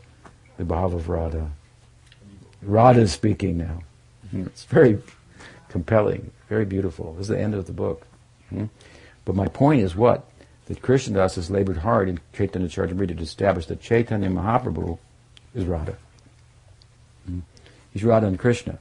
the 0.57 0.63
bhava 0.63 0.93
of 0.93 1.09
Radha. 1.09 1.49
Radha 2.61 3.01
is 3.01 3.11
speaking 3.11 3.57
now. 3.57 3.81
Hmm. 4.29 4.43
It's 4.43 4.65
very 4.65 5.01
compelling, 5.69 6.29
very 6.49 6.65
beautiful. 6.65 7.13
This 7.13 7.21
is 7.23 7.29
the 7.29 7.39
end 7.39 7.55
of 7.55 7.65
the 7.65 7.73
book. 7.73 8.05
Hmm? 8.49 8.65
But 9.25 9.33
my 9.33 9.47
point 9.47 9.81
is 9.81 9.95
what? 9.95 10.30
That 10.71 10.81
Krishnadas 10.81 11.35
has 11.35 11.51
labored 11.51 11.79
hard 11.79 12.07
in 12.07 12.21
Chaitanya 12.31 12.69
Charitamrita 12.69 13.17
to 13.17 13.23
establish 13.23 13.65
that 13.65 13.81
Chaitanya 13.81 14.29
Mahaprabhu 14.29 14.99
is 15.53 15.65
Radha. 15.65 15.97
Hmm? 17.25 17.39
He's 17.91 18.05
Radha 18.05 18.27
and 18.27 18.39
Krishna. 18.39 18.79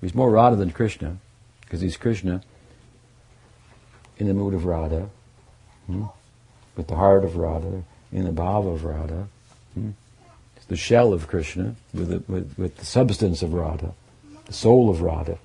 He's 0.00 0.14
more 0.14 0.30
Radha 0.30 0.56
than 0.56 0.70
Krishna, 0.70 1.18
because 1.60 1.82
he's 1.82 1.98
Krishna 1.98 2.40
in 4.16 4.28
the 4.28 4.32
mood 4.32 4.54
of 4.54 4.64
Radha. 4.64 5.10
Hmm? 5.86 6.04
with 6.74 6.86
the 6.88 6.96
heart 6.96 7.22
of 7.22 7.36
Radha, 7.36 7.82
in 8.10 8.24
the 8.24 8.30
bhava 8.30 8.72
of 8.72 8.86
Radha. 8.86 9.28
Hmm? 9.74 9.90
The 10.68 10.76
shell 10.76 11.12
of 11.12 11.28
Krishna 11.28 11.74
with 11.92 12.08
the, 12.08 12.32
with, 12.32 12.54
with 12.56 12.78
the 12.78 12.86
substance 12.86 13.42
of 13.42 13.52
Radha, 13.52 13.92
the 14.46 14.54
soul 14.54 14.88
of 14.88 15.02
Radha, 15.02 15.36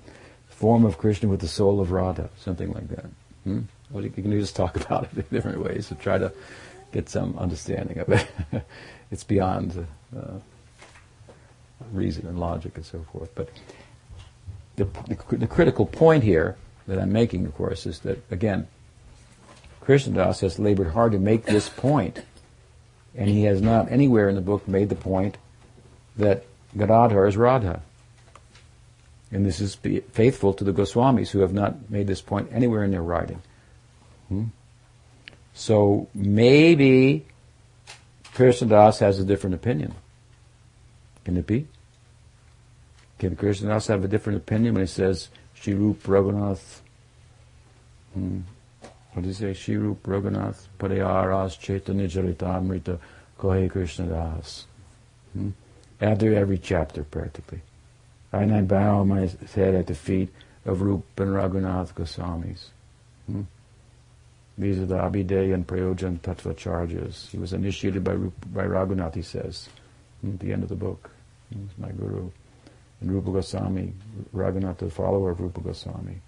the 0.48 0.54
form 0.54 0.86
of 0.86 0.96
Krishna 0.96 1.28
with 1.28 1.40
the 1.40 1.48
soul 1.48 1.82
of 1.82 1.90
Radha, 1.90 2.30
something 2.38 2.72
like 2.72 2.88
that. 2.88 3.10
Well, 3.90 4.04
you 4.04 4.10
can 4.10 4.30
just 4.32 4.56
talk 4.56 4.76
about 4.84 5.04
it 5.04 5.16
in 5.16 5.24
different 5.30 5.62
ways 5.62 5.88
to 5.88 5.94
try 5.94 6.18
to 6.18 6.32
get 6.92 7.08
some 7.08 7.36
understanding 7.38 7.98
of 7.98 8.08
it. 8.08 8.26
it's 9.10 9.24
beyond 9.24 9.86
uh, 10.16 10.38
reason 11.92 12.26
and 12.26 12.38
logic 12.38 12.76
and 12.76 12.84
so 12.84 13.04
forth. 13.12 13.30
But 13.34 13.50
the, 14.76 14.84
the, 15.08 15.36
the 15.36 15.46
critical 15.46 15.86
point 15.86 16.24
here 16.24 16.56
that 16.86 16.98
I'm 16.98 17.12
making, 17.12 17.46
of 17.46 17.54
course, 17.54 17.86
is 17.86 18.00
that 18.00 18.22
again, 18.30 18.68
Krishnadas 19.82 20.40
has 20.40 20.58
labored 20.58 20.92
hard 20.92 21.12
to 21.12 21.18
make 21.18 21.44
this 21.44 21.68
point, 21.68 22.22
and 23.14 23.28
he 23.28 23.44
has 23.44 23.60
not 23.62 23.90
anywhere 23.90 24.28
in 24.28 24.34
the 24.34 24.40
book 24.40 24.66
made 24.66 24.88
the 24.88 24.96
point 24.96 25.38
that 26.16 26.44
Gadadhar 26.76 27.26
is 27.26 27.36
Radha. 27.36 27.82
And 29.30 29.44
this 29.44 29.60
is 29.60 29.74
faithful 29.74 30.54
to 30.54 30.64
the 30.64 30.72
Goswamis 30.72 31.30
who 31.30 31.40
have 31.40 31.52
not 31.52 31.90
made 31.90 32.06
this 32.06 32.20
point 32.20 32.48
anywhere 32.52 32.84
in 32.84 32.90
their 32.90 33.02
writing. 33.02 33.42
Hmm? 34.28 34.44
So 35.54 36.08
maybe 36.14 37.26
Krishna 38.34 38.68
Das 38.68 38.98
has 38.98 39.18
a 39.18 39.24
different 39.24 39.54
opinion. 39.54 39.94
Can 41.24 41.36
it 41.36 41.46
be? 41.46 41.66
Can 43.18 43.36
Krishna 43.36 43.68
Das 43.68 43.86
have 43.86 44.04
a 44.04 44.08
different 44.08 44.36
opinion 44.36 44.74
when 44.74 44.82
he 44.82 44.86
says 44.86 45.28
Sri 45.54 45.74
Rup 45.74 46.02
Raghunath 46.02 46.80
hmm, 48.12 48.40
what 49.12 49.24
does 49.24 49.38
he 49.38 49.46
say? 49.46 49.54
Sri 49.54 49.76
Rup 49.76 50.02
Raghunath 50.02 50.66
Padayaras 50.78 51.58
Chaitanya 51.58 52.06
Charitamrita 52.06 52.98
Kohe 53.38 53.70
Krishna 53.70 54.06
Das. 54.06 54.66
Hmm? 55.32 55.50
After 56.00 56.34
every 56.34 56.58
chapter, 56.58 57.02
practically. 57.02 57.62
And 58.30 58.54
I 58.54 58.60
bow 58.60 59.04
my 59.04 59.30
head 59.54 59.74
at 59.74 59.86
the 59.86 59.94
feet 59.94 60.28
of 60.66 60.82
Rup 60.82 61.04
and 61.18 61.30
Raghunath 61.30 61.94
Goswamis. 61.94 62.66
Hmm? 63.26 63.42
These 64.58 64.78
are 64.78 64.86
the 64.86 64.96
Abhideya 64.96 65.52
and 65.52 65.66
Prayojan 65.66 66.20
Tattva 66.20 66.54
acharyas. 66.54 67.28
He 67.28 67.38
was 67.38 67.52
initiated 67.52 68.02
by, 68.02 68.14
by 68.14 68.64
Raghunath, 68.64 69.14
he 69.14 69.22
says, 69.22 69.68
at 70.26 70.40
the 70.40 70.52
end 70.52 70.62
of 70.62 70.70
the 70.70 70.76
book. 70.76 71.10
He's 71.50 71.78
my 71.78 71.90
guru. 71.90 72.30
And 73.00 73.12
Rupa 73.12 73.32
Goswami, 73.32 73.92
Raghunath, 74.34 74.78
the 74.78 74.90
follower 74.90 75.30
of 75.30 75.40
Rupa 75.40 75.60
Goswami 75.60 76.20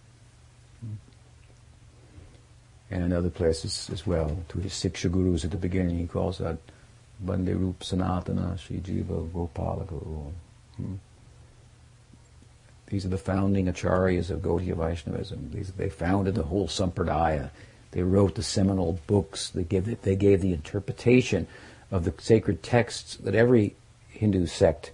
and 2.90 3.04
in 3.04 3.12
other 3.12 3.30
places 3.30 3.90
as 3.92 4.06
well. 4.06 4.36
To 4.48 4.58
his 4.58 4.72
Siksha 4.72 5.10
Gurus 5.10 5.44
at 5.44 5.50
the 5.50 5.56
beginning, 5.56 5.98
he 5.98 6.06
calls 6.06 6.38
that 6.38 6.58
Bande 7.20 7.54
Rup 7.54 7.80
Sanatana 7.80 8.58
Sri 8.58 8.78
Jiva 8.78 9.30
Gopala 9.30 9.86
Guru. 9.86 10.30
Hmm. 10.76 10.94
these 12.86 13.04
are 13.04 13.08
the 13.08 13.18
founding 13.18 13.66
acharyas 13.66 14.30
of 14.30 14.40
Gaudiya 14.40 14.76
Vaishnavism. 14.76 15.50
These, 15.52 15.72
they 15.72 15.88
founded 15.88 16.36
the 16.36 16.44
whole 16.44 16.68
sampradaya. 16.68 17.50
They 17.92 18.02
wrote 18.02 18.34
the 18.34 18.42
seminal 18.42 19.00
books. 19.06 19.50
They 19.50 19.64
gave, 19.64 20.02
they 20.02 20.16
gave 20.16 20.40
the 20.40 20.52
interpretation 20.52 21.46
of 21.90 22.04
the 22.04 22.14
sacred 22.18 22.62
texts 22.62 23.16
that 23.16 23.34
every 23.34 23.76
Hindu 24.08 24.46
sect 24.46 24.92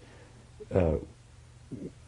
uh, 0.72 0.96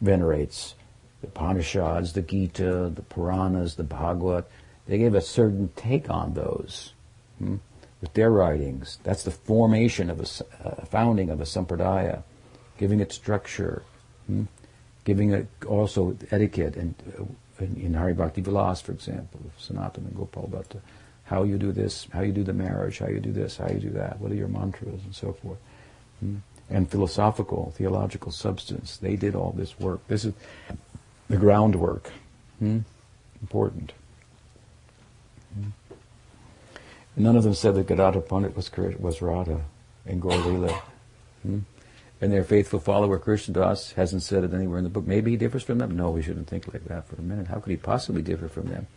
venerates. 0.01 0.75
The 1.21 1.27
Upanishads, 1.27 2.13
the 2.13 2.21
Gita, 2.21 2.91
the 2.93 3.01
Puranas, 3.01 3.75
the 3.75 3.83
Bhagavad. 3.83 4.45
They 4.87 4.97
gave 4.97 5.15
a 5.15 5.21
certain 5.21 5.69
take 5.75 6.09
on 6.09 6.33
those 6.33 6.93
hmm, 7.39 7.55
with 8.01 8.13
their 8.13 8.31
writings. 8.31 8.99
That's 9.03 9.23
the 9.23 9.31
formation 9.31 10.09
of 10.09 10.19
a 10.19 10.67
uh, 10.67 10.85
founding 10.85 11.29
of 11.29 11.41
a 11.41 11.45
sampradaya, 11.45 12.23
giving 12.77 12.99
it 12.99 13.11
structure, 13.11 13.83
hmm, 14.27 14.43
giving 15.03 15.31
it 15.31 15.47
also 15.67 16.15
etiquette 16.31 16.75
and 16.75 16.93
uh, 17.19 17.23
in, 17.59 17.75
in 17.77 17.93
Hari 17.93 18.13
Bhakti 18.13 18.41
Vilas, 18.41 18.81
for 18.81 18.91
example, 18.91 19.39
Sanatana 19.59 19.97
and 19.97 20.15
Gopal 20.15 20.49
Bhatta, 20.51 20.81
how 21.25 21.43
you 21.43 21.57
do 21.57 21.71
this, 21.71 22.07
how 22.11 22.21
you 22.21 22.31
do 22.31 22.43
the 22.43 22.53
marriage, 22.53 22.99
how 22.99 23.07
you 23.07 23.19
do 23.19 23.31
this, 23.31 23.57
how 23.57 23.67
you 23.67 23.79
do 23.79 23.89
that, 23.91 24.19
what 24.19 24.31
are 24.31 24.35
your 24.35 24.47
mantras, 24.47 25.03
and 25.03 25.15
so 25.15 25.33
forth. 25.33 25.57
Hmm? 26.19 26.37
And 26.69 26.89
philosophical, 26.89 27.73
theological 27.75 28.31
substance. 28.31 28.97
They 28.97 29.15
did 29.15 29.35
all 29.35 29.51
this 29.51 29.79
work. 29.79 30.05
This 30.07 30.25
is 30.25 30.33
the 31.29 31.37
groundwork. 31.37 32.11
Hmm? 32.59 32.79
Important. 33.41 33.93
Hmm? 35.53 35.69
None 37.15 37.35
of 37.35 37.43
them 37.43 37.53
said 37.53 37.75
that 37.75 37.87
Gadadhar 37.87 38.21
Pandit 38.21 38.55
was, 38.55 38.71
was 38.99 39.21
Radha 39.21 39.61
in 40.05 40.19
Gaur 40.19 40.31
Leela. 40.31 40.81
And 42.19 42.31
their 42.31 42.43
faithful 42.43 42.79
follower 42.79 43.19
Krishna 43.19 43.53
Das 43.53 43.91
hasn't 43.91 44.23
said 44.23 44.43
it 44.43 44.53
anywhere 44.53 44.79
in 44.79 44.83
the 44.83 44.89
book. 44.89 45.05
Maybe 45.05 45.31
he 45.31 45.37
differs 45.37 45.63
from 45.63 45.77
them. 45.77 45.95
No, 45.95 46.09
we 46.09 46.23
shouldn't 46.23 46.47
think 46.47 46.71
like 46.71 46.85
that 46.85 47.07
for 47.07 47.15
a 47.15 47.21
minute. 47.21 47.47
How 47.47 47.59
could 47.59 47.69
he 47.69 47.77
possibly 47.77 48.23
differ 48.23 48.47
from 48.47 48.67
them? 48.67 48.87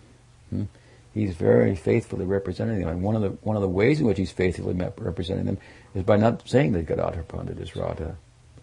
Hmm? 0.49 0.65
He's 1.13 1.35
very 1.35 1.75
faithfully 1.75 2.25
representing 2.25 2.81
them. 2.81 2.89
And 2.89 3.03
one 3.03 3.17
of 3.17 3.23
the 3.23 3.31
one 3.43 3.57
of 3.57 3.63
the 3.63 3.69
ways 3.69 4.01
in 4.01 4.07
which 4.07 4.17
he's 4.17 4.31
faithfully 4.31 4.75
representing 4.97 5.45
them 5.45 5.59
is 5.95 6.05
by 6.05 6.17
not 6.17 6.49
saying 6.49 6.73
that 6.73 6.87
Gadadhar 6.87 7.25
Pandit 7.25 7.59
is 7.59 7.77
Radha 7.77 8.17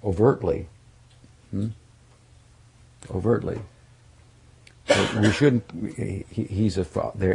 overtly. 0.04 0.68
Hmm? 1.52 1.68
Overtly. 3.14 3.60
We 5.20 5.32
shouldn't. 5.32 5.70
He, 5.98 6.26
he's 6.32 6.78
a. 6.78 6.86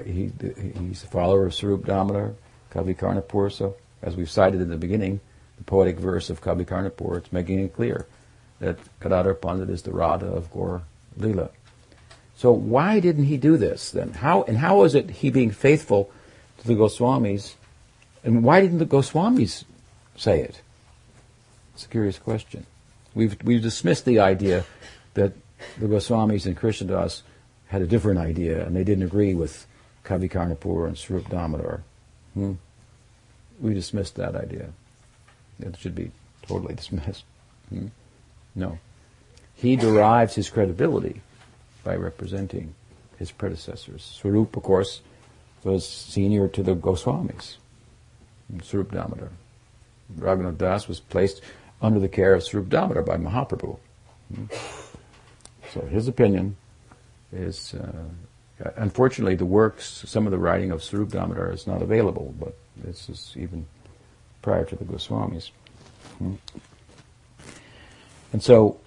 He, 0.04 0.32
he's 0.80 1.02
a 1.02 1.06
follower 1.06 1.46
of 1.46 1.54
Swarup 1.54 1.84
Damodar, 1.84 2.34
Kavi 2.72 2.96
Karnapur. 2.96 3.52
So 3.52 3.76
as 4.00 4.16
we've 4.16 4.30
cited 4.30 4.60
in 4.60 4.70
the 4.70 4.76
beginning, 4.76 5.20
the 5.62 5.70
poetic 5.70 5.98
verse 5.98 6.28
of 6.28 6.40
Kavi 6.40 6.66
Karnapur, 6.66 7.18
it's 7.18 7.32
making 7.32 7.60
it 7.60 7.74
clear 7.74 8.06
that 8.58 8.78
Gadadhar 9.00 9.34
Pandit 9.34 9.70
is 9.70 9.82
the 9.82 9.92
Radha 9.92 10.26
of 10.26 10.50
Gaur 10.50 10.82
Lila. 11.16 11.50
So 12.36 12.50
why 12.50 12.98
didn't 12.98 13.24
he 13.24 13.36
do 13.36 13.56
this 13.56 13.90
then? 13.90 14.10
How 14.10 14.42
and 14.42 14.58
how 14.58 14.78
was 14.78 14.94
it 14.94 15.10
he 15.10 15.30
being 15.30 15.52
faithful 15.52 16.10
to 16.58 16.66
the 16.66 16.74
Goswamis, 16.74 17.54
and 18.24 18.42
why 18.42 18.60
didn't 18.60 18.78
the 18.78 18.86
Goswamis 18.86 19.64
say 20.16 20.40
it? 20.40 20.60
It's 21.74 21.84
a 21.84 21.88
curious 21.88 22.18
question. 22.18 22.66
We've 23.14 23.36
we've 23.44 23.62
dismissed 23.62 24.04
the 24.04 24.18
idea 24.18 24.64
that 25.14 25.34
the 25.78 25.86
Goswamis 25.86 26.46
and 26.46 26.56
Krishnadas 26.56 27.22
had 27.68 27.82
a 27.82 27.86
different 27.86 28.18
idea 28.18 28.66
and 28.66 28.74
they 28.74 28.84
didn't 28.84 29.04
agree 29.04 29.34
with 29.34 29.66
Kavi 30.04 30.28
Karnapur 30.28 30.88
and 30.88 30.98
Swarup 30.98 31.28
Damodar. 31.28 31.84
Hmm? 32.34 32.54
We 33.60 33.74
dismissed 33.74 34.16
that 34.16 34.34
idea. 34.34 34.72
It 35.62 35.76
should 35.78 35.94
be 35.94 36.10
totally 36.46 36.74
dismissed. 36.74 37.24
Hmm? 37.68 37.88
No. 38.54 38.78
He 39.54 39.76
derives 39.76 40.34
his 40.34 40.50
credibility 40.50 41.20
by 41.84 41.96
representing 41.96 42.74
his 43.18 43.30
predecessors. 43.30 44.02
Swarup, 44.02 44.56
of 44.56 44.62
course, 44.62 45.00
was 45.64 45.88
senior 45.88 46.48
to 46.48 46.62
the 46.62 46.74
Goswamis, 46.74 47.56
Swarup 48.62 48.90
Damodar. 48.90 49.30
Raghunath 50.18 50.58
Das 50.58 50.88
was 50.88 51.00
placed 51.00 51.40
under 51.80 52.00
the 52.00 52.08
care 52.08 52.34
of 52.34 52.42
Swarup 52.42 52.68
Damodar 52.68 53.02
by 53.02 53.16
Mahaprabhu. 53.16 53.78
Hmm? 54.34 54.46
So 55.72 55.80
his 55.82 56.08
opinion 56.08 56.56
is, 57.32 57.74
uh, 57.74 58.72
unfortunately, 58.76 59.36
the 59.36 59.46
works, 59.46 60.04
some 60.06 60.26
of 60.26 60.32
the 60.32 60.38
writing 60.38 60.70
of 60.70 60.82
Swarup 60.82 61.10
Damodar 61.10 61.50
is 61.52 61.66
not 61.66 61.82
available, 61.82 62.34
but 62.38 62.56
this 62.76 63.08
is 63.08 63.34
even 63.36 63.66
prior 64.42 64.64
to 64.64 64.76
the 64.76 64.84
Goswamis. 64.84 65.50
Hmm. 66.18 66.34
And 68.32 68.42
so 68.42 68.80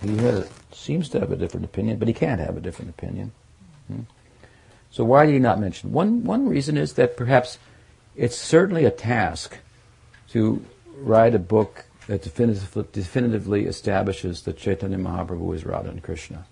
he 0.00 0.16
has, 0.18 0.48
seems 0.72 1.08
to 1.10 1.20
have 1.20 1.30
a 1.30 1.36
different 1.36 1.64
opinion, 1.64 1.98
but 1.98 2.08
he 2.08 2.14
can't 2.14 2.40
have 2.40 2.56
a 2.56 2.60
different 2.60 2.90
opinion. 2.90 3.32
Hmm. 3.88 4.02
So 4.90 5.04
why 5.04 5.26
did 5.26 5.32
he 5.32 5.38
not 5.38 5.60
mention? 5.60 5.92
One 5.92 6.24
one 6.24 6.48
reason 6.48 6.76
is 6.76 6.94
that 6.94 7.16
perhaps 7.16 7.58
it's 8.16 8.36
certainly 8.36 8.84
a 8.84 8.90
task 8.90 9.58
to 10.30 10.64
write 10.96 11.34
a 11.34 11.38
book 11.38 11.84
that 12.06 12.22
definitively, 12.22 12.84
definitively 12.92 13.66
establishes 13.66 14.42
that 14.42 14.56
Chaitanya 14.56 14.98
Mahaprabhu 14.98 15.54
is 15.54 15.64
Radha 15.64 15.90
and 15.90 16.02
Krishna. 16.02 16.46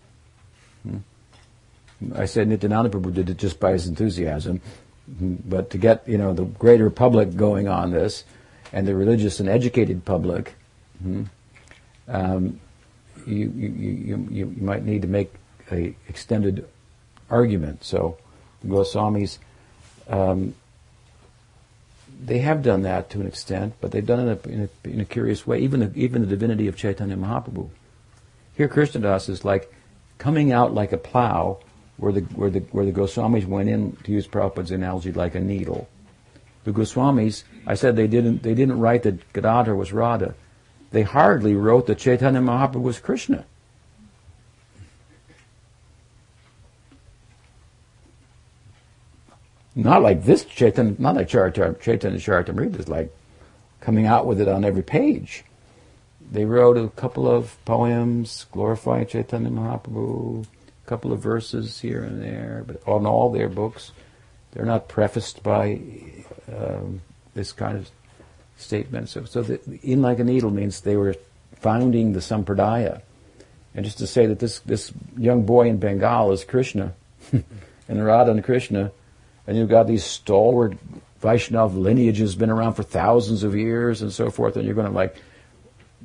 I 2.14 2.26
said 2.26 2.48
Nityananda 2.48 2.90
Prabhu 2.90 3.12
did 3.12 3.30
it 3.30 3.38
just 3.38 3.58
by 3.58 3.72
his 3.72 3.86
enthusiasm, 3.86 4.60
but 5.08 5.70
to 5.70 5.78
get 5.78 6.06
you 6.08 6.18
know 6.18 6.32
the 6.34 6.44
greater 6.44 6.90
public 6.90 7.36
going 7.36 7.68
on 7.68 7.90
this, 7.90 8.24
and 8.72 8.86
the 8.86 8.94
religious 8.94 9.40
and 9.40 9.48
educated 9.48 10.04
public, 10.04 10.54
hmm, 11.02 11.24
um, 12.08 12.60
you, 13.26 13.50
you, 13.56 13.68
you, 13.68 14.28
you, 14.30 14.54
you 14.56 14.62
might 14.62 14.84
need 14.84 15.02
to 15.02 15.08
make 15.08 15.32
a 15.72 15.94
extended 16.08 16.68
argument. 17.30 17.82
So 17.82 18.18
the 18.62 18.68
Goswamis 18.68 19.38
um, 20.08 20.54
they 22.20 22.38
have 22.38 22.62
done 22.62 22.82
that 22.82 23.10
to 23.10 23.20
an 23.20 23.26
extent, 23.26 23.74
but 23.80 23.90
they've 23.90 24.06
done 24.06 24.28
it 24.28 24.46
in 24.46 24.68
a, 24.84 24.88
in 24.88 25.00
a 25.00 25.04
curious 25.04 25.46
way. 25.46 25.60
Even 25.60 25.80
the, 25.80 25.92
even 25.94 26.22
the 26.22 26.28
divinity 26.28 26.66
of 26.66 26.76
Chaitanya 26.76 27.16
Mahaprabhu. 27.16 27.68
Here, 28.56 28.68
Krishnadas 28.68 29.28
is 29.28 29.44
like 29.44 29.72
coming 30.18 30.50
out 30.50 30.72
like 30.72 30.92
a 30.92 30.96
plow, 30.96 31.58
where 31.96 32.12
the 32.12 32.20
where 32.20 32.50
the 32.50 32.60
where 32.72 32.84
the 32.84 32.92
Goswamis 32.92 33.46
went 33.46 33.68
in 33.68 33.96
to 34.04 34.12
use 34.12 34.26
Prabhupada's 34.26 34.70
analogy 34.70 35.12
like 35.12 35.34
a 35.34 35.40
needle. 35.40 35.88
The 36.64 36.72
Goswamis, 36.72 37.44
I 37.66 37.74
said 37.74 37.96
they 37.96 38.06
didn't 38.06 38.42
they 38.42 38.54
didn't 38.54 38.78
write 38.80 39.02
that 39.04 39.32
Gadadhar 39.32 39.74
was 39.74 39.92
Radha. 39.92 40.34
They 40.90 41.02
hardly 41.02 41.54
wrote 41.54 41.86
that 41.86 41.98
Chaitanya 41.98 42.40
Mahaprabhu 42.40 42.82
was 42.82 42.98
Krishna. 42.98 43.44
Not 49.74 50.02
like 50.02 50.24
this 50.24 50.44
Chaitanya, 50.44 50.96
not 50.98 51.16
like 51.16 51.28
Chaitanya, 51.28 51.74
Chaitanya 51.74 52.18
Charitamrita 52.18 52.80
is 52.80 52.88
like 52.88 53.14
coming 53.80 54.06
out 54.06 54.26
with 54.26 54.40
it 54.40 54.48
on 54.48 54.64
every 54.64 54.82
page. 54.82 55.44
They 56.32 56.44
wrote 56.44 56.78
a 56.78 56.88
couple 56.88 57.28
of 57.28 57.62
poems 57.64 58.46
glorifying 58.50 59.06
Chaitanya 59.06 59.50
Mahaprabhu, 59.50 60.46
couple 60.86 61.12
of 61.12 61.20
verses 61.20 61.80
here 61.80 62.02
and 62.02 62.22
there, 62.22 62.64
but 62.66 62.80
on 62.86 63.06
all 63.06 63.30
their 63.30 63.48
books, 63.48 63.92
they're 64.52 64.64
not 64.64 64.88
prefaced 64.88 65.42
by 65.42 65.80
um, 66.54 67.02
this 67.34 67.52
kind 67.52 67.76
of 67.76 67.90
statement. 68.56 69.08
So, 69.08 69.24
so 69.24 69.42
the, 69.42 69.60
in 69.82 70.02
like 70.02 70.18
a 70.18 70.24
needle 70.24 70.50
means 70.50 70.80
they 70.80 70.96
were 70.96 71.14
founding 71.56 72.12
the 72.12 72.20
Sampradaya. 72.20 73.02
And 73.74 73.84
just 73.84 73.98
to 73.98 74.06
say 74.06 74.26
that 74.26 74.38
this, 74.38 74.60
this 74.60 74.92
young 75.18 75.44
boy 75.44 75.68
in 75.68 75.78
Bengal 75.78 76.32
is 76.32 76.44
Krishna, 76.44 76.94
and 77.88 78.04
Radha 78.04 78.30
and 78.30 78.42
Krishna 78.42 78.92
and 79.46 79.56
you've 79.56 79.68
got 79.68 79.86
these 79.86 80.04
stalwart 80.04 80.76
Vaishnav 81.22 81.74
lineages 81.74 82.34
been 82.34 82.50
around 82.50 82.74
for 82.74 82.82
thousands 82.82 83.42
of 83.42 83.54
years 83.54 84.02
and 84.02 84.12
so 84.12 84.30
forth, 84.30 84.56
and 84.56 84.64
you're 84.64 84.74
going 84.74 84.86
to 84.86 84.92
like 84.92 85.16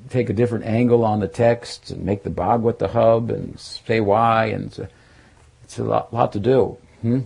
take 0.09 0.29
a 0.29 0.33
different 0.33 0.65
angle 0.65 1.05
on 1.05 1.19
the 1.19 1.27
text 1.27 1.91
and 1.91 2.03
make 2.03 2.23
the 2.23 2.29
Bhagavad 2.29 2.79
the 2.79 2.87
hub 2.87 3.29
and 3.29 3.59
say 3.59 3.99
why, 3.99 4.45
and 4.45 4.65
it's 4.65 4.79
a, 4.79 4.89
it's 5.63 5.79
a 5.79 5.83
lot, 5.83 6.13
lot 6.13 6.33
to 6.33 6.39
do, 6.39 6.77
hmm? 7.01 7.19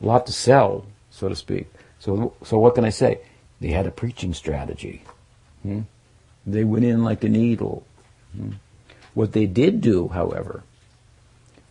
a 0.00 0.06
lot 0.06 0.26
to 0.26 0.32
sell, 0.32 0.86
so 1.10 1.28
to 1.28 1.36
speak. 1.36 1.72
So, 1.98 2.34
so 2.42 2.58
what 2.58 2.74
can 2.74 2.84
I 2.84 2.90
say? 2.90 3.20
They 3.60 3.68
had 3.68 3.86
a 3.86 3.90
preaching 3.90 4.34
strategy. 4.34 5.02
Hmm? 5.62 5.82
They 6.46 6.64
went 6.64 6.84
in 6.84 7.04
like 7.04 7.24
a 7.24 7.28
needle. 7.28 7.86
Hmm? 8.36 8.52
What 9.14 9.32
they 9.32 9.46
did 9.46 9.80
do, 9.80 10.08
however, 10.08 10.64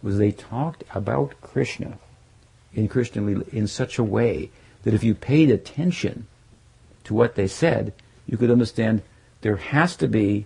was 0.01 0.17
they 0.17 0.31
talked 0.31 0.83
about 0.93 1.39
Krishna 1.41 1.97
in 2.73 2.87
Krishna 2.87 3.41
in 3.51 3.67
such 3.67 3.97
a 3.97 4.03
way 4.03 4.49
that 4.83 4.93
if 4.93 5.03
you 5.03 5.13
paid 5.15 5.49
attention 5.49 6.27
to 7.03 7.13
what 7.13 7.35
they 7.35 7.47
said, 7.47 7.93
you 8.25 8.37
could 8.37 8.51
understand 8.51 9.01
there 9.43 9.57
has 9.57 9.97
to 9.97 10.07
be 10.07 10.45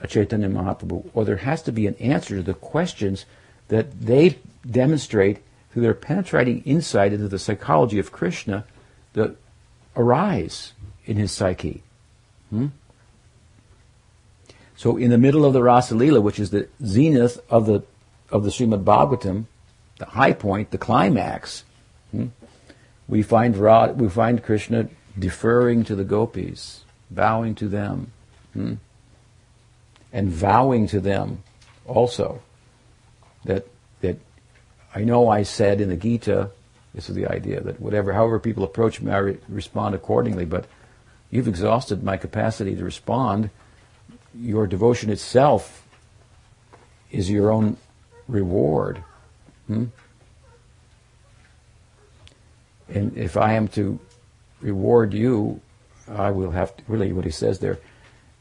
a 0.00 0.08
Chaitanya 0.08 0.48
Mahaprabhu, 0.48 1.08
or 1.14 1.24
there 1.24 1.36
has 1.36 1.62
to 1.62 1.72
be 1.72 1.86
an 1.86 1.94
answer 1.94 2.36
to 2.36 2.42
the 2.42 2.52
questions 2.52 3.24
that 3.68 4.00
they 4.00 4.38
demonstrate 4.68 5.38
through 5.70 5.82
their 5.82 5.94
penetrating 5.94 6.62
insight 6.64 7.12
into 7.12 7.28
the 7.28 7.38
psychology 7.38 7.98
of 7.98 8.12
Krishna 8.12 8.64
that 9.14 9.36
arise 9.96 10.72
in 11.06 11.16
his 11.16 11.30
psyche. 11.30 11.82
Hmm? 12.50 12.66
So 14.76 14.96
in 14.96 15.10
the 15.10 15.18
middle 15.18 15.44
of 15.44 15.52
the 15.52 15.62
Rasa 15.62 15.94
Leela, 15.94 16.20
which 16.20 16.40
is 16.40 16.50
the 16.50 16.68
zenith 16.84 17.40
of 17.48 17.66
the 17.66 17.84
of 18.30 18.42
the 18.42 18.50
Srimad 18.50 18.82
Bhagavatam, 18.82 19.44
the 19.98 20.06
high 20.06 20.32
point, 20.32 20.72
the 20.72 20.78
climax, 20.78 21.62
hmm, 22.10 22.26
we 23.06 23.22
find 23.22 23.56
we 23.96 24.08
find 24.08 24.42
Krishna 24.42 24.88
deferring 25.16 25.84
to 25.84 25.94
the 25.94 26.04
gopis, 26.04 26.83
bowing 27.14 27.54
to 27.56 27.68
them, 27.68 28.12
hmm, 28.52 28.74
and 30.12 30.28
vowing 30.28 30.86
to 30.88 31.00
them 31.00 31.42
also 31.86 32.40
that 33.44 33.66
that 34.00 34.18
I 34.94 35.04
know 35.04 35.28
I 35.28 35.42
said 35.42 35.80
in 35.80 35.88
the 35.88 35.96
Gita, 35.96 36.50
this 36.94 37.08
is 37.08 37.16
the 37.16 37.26
idea 37.26 37.60
that 37.60 37.80
whatever, 37.80 38.12
however 38.12 38.38
people 38.38 38.62
approach 38.62 39.00
me, 39.00 39.10
I 39.10 39.18
re- 39.18 39.38
respond 39.48 39.94
accordingly. 39.94 40.44
But 40.44 40.66
you've 41.30 41.48
exhausted 41.48 42.04
my 42.04 42.16
capacity 42.16 42.76
to 42.76 42.84
respond. 42.84 43.50
Your 44.34 44.66
devotion 44.66 45.10
itself 45.10 45.86
is 47.10 47.30
your 47.30 47.50
own 47.50 47.76
reward. 48.28 49.02
Hmm? 49.66 49.86
And 52.88 53.16
if 53.16 53.36
I 53.36 53.54
am 53.54 53.68
to 53.68 53.98
reward 54.60 55.14
you, 55.14 55.60
I 56.08 56.30
will 56.30 56.50
have 56.50 56.76
to, 56.76 56.82
really 56.88 57.12
what 57.12 57.24
he 57.24 57.30
says 57.30 57.58
there, 57.58 57.78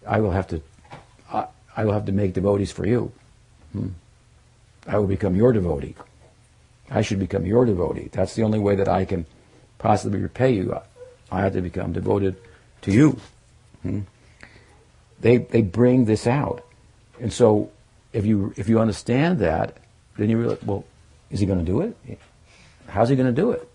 I 0.07 0.19
will 0.19 0.31
have 0.31 0.47
to, 0.47 0.61
I, 1.31 1.47
I 1.75 1.85
will 1.85 1.93
have 1.93 2.05
to 2.05 2.11
make 2.11 2.33
devotees 2.33 2.71
for 2.71 2.85
you. 2.85 3.11
Hmm? 3.71 3.89
I 4.87 4.97
will 4.97 5.07
become 5.07 5.35
your 5.35 5.53
devotee. 5.53 5.95
I 6.91 7.01
should 7.01 7.19
become 7.19 7.45
your 7.45 7.65
devotee. 7.65 8.09
That's 8.11 8.35
the 8.35 8.43
only 8.43 8.59
way 8.59 8.75
that 8.75 8.87
I 8.87 9.05
can 9.05 9.25
possibly 9.77 10.19
repay 10.19 10.53
you. 10.53 10.77
I 11.31 11.41
have 11.41 11.53
to 11.53 11.61
become 11.61 11.93
devoted 11.93 12.35
to 12.81 12.91
you. 12.91 13.19
Hmm? 13.81 14.01
They 15.19 15.37
they 15.37 15.61
bring 15.61 16.05
this 16.05 16.27
out, 16.27 16.65
and 17.19 17.31
so 17.31 17.71
if 18.11 18.25
you 18.25 18.53
if 18.57 18.67
you 18.67 18.79
understand 18.79 19.39
that, 19.39 19.77
then 20.17 20.29
you 20.29 20.37
realize, 20.37 20.61
well, 20.63 20.83
is 21.31 21.39
he 21.39 21.45
going 21.45 21.59
to 21.59 21.65
do 21.65 21.81
it? 21.81 22.19
How's 22.87 23.07
he 23.07 23.15
going 23.15 23.33
to 23.33 23.41
do 23.41 23.51
it? 23.51 23.67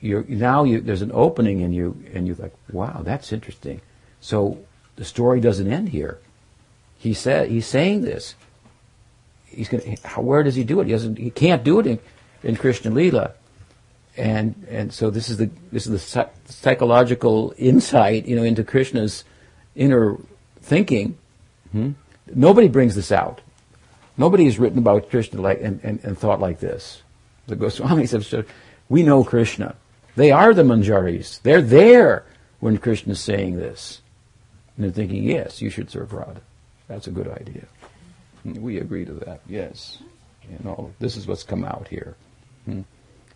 You're, 0.00 0.24
now 0.24 0.64
you, 0.64 0.80
there's 0.80 1.02
an 1.02 1.12
opening 1.12 1.60
in 1.60 1.72
you, 1.72 2.02
and 2.14 2.26
you're 2.26 2.36
like, 2.36 2.54
wow, 2.72 3.02
that's 3.04 3.32
interesting. 3.32 3.80
So 4.20 4.58
the 4.96 5.04
story 5.04 5.40
doesn't 5.40 5.70
end 5.70 5.90
here. 5.90 6.18
He 6.98 7.14
said 7.14 7.48
he's 7.48 7.66
saying 7.66 8.02
this 8.02 8.34
he's 9.50 9.68
going 9.68 9.96
where 10.16 10.42
does 10.42 10.54
he 10.54 10.64
do 10.64 10.80
it? 10.80 10.86
He 10.86 10.92
doesn't, 10.92 11.18
he 11.18 11.30
can't 11.30 11.64
do 11.64 11.80
it 11.80 11.86
in, 11.86 11.98
in 12.42 12.56
Krishna 12.56 12.90
Lila. 12.90 13.32
And, 14.16 14.66
and 14.68 14.92
so 14.92 15.10
this 15.10 15.28
is 15.28 15.36
the, 15.38 15.50
this 15.72 15.86
is 15.86 16.12
the 16.12 16.28
psychological 16.46 17.54
insight, 17.56 18.26
you 18.26 18.36
know, 18.36 18.42
into 18.42 18.64
Krishna's 18.64 19.24
inner 19.74 20.16
thinking. 20.60 21.16
Hmm? 21.72 21.92
Nobody 22.34 22.68
brings 22.68 22.94
this 22.94 23.12
out. 23.12 23.40
Nobody 24.16 24.44
has 24.44 24.58
written 24.58 24.78
about 24.78 25.10
Krishna 25.10 25.40
like, 25.40 25.60
and, 25.62 25.80
and, 25.82 26.04
and 26.04 26.18
thought 26.18 26.40
like 26.40 26.60
this. 26.60 27.02
The 27.46 27.56
Goswamis 27.56 28.12
have 28.12 28.26
said, 28.26 28.46
we 28.88 29.02
know 29.02 29.24
Krishna. 29.24 29.76
They 30.16 30.30
are 30.30 30.52
the 30.54 30.62
Manjaris. 30.62 31.40
They're 31.42 31.62
there 31.62 32.24
when 32.60 32.78
Krishna 32.78 33.12
is 33.12 33.20
saying 33.20 33.56
this. 33.56 34.02
And 34.76 34.84
they're 34.84 34.92
thinking, 34.92 35.24
yes, 35.24 35.60
you 35.60 35.70
should 35.70 35.90
serve 35.90 36.12
Radha. 36.12 36.40
That's 36.88 37.06
a 37.06 37.10
good 37.10 37.28
idea. 37.28 37.66
We 38.44 38.78
agree 38.78 39.04
to 39.04 39.12
that, 39.12 39.40
yes. 39.48 39.98
You 40.50 40.58
know, 40.64 40.92
this 40.98 41.16
is 41.16 41.26
what's 41.26 41.42
come 41.42 41.64
out 41.64 41.86
here 41.88 42.16
hmm, 42.64 42.82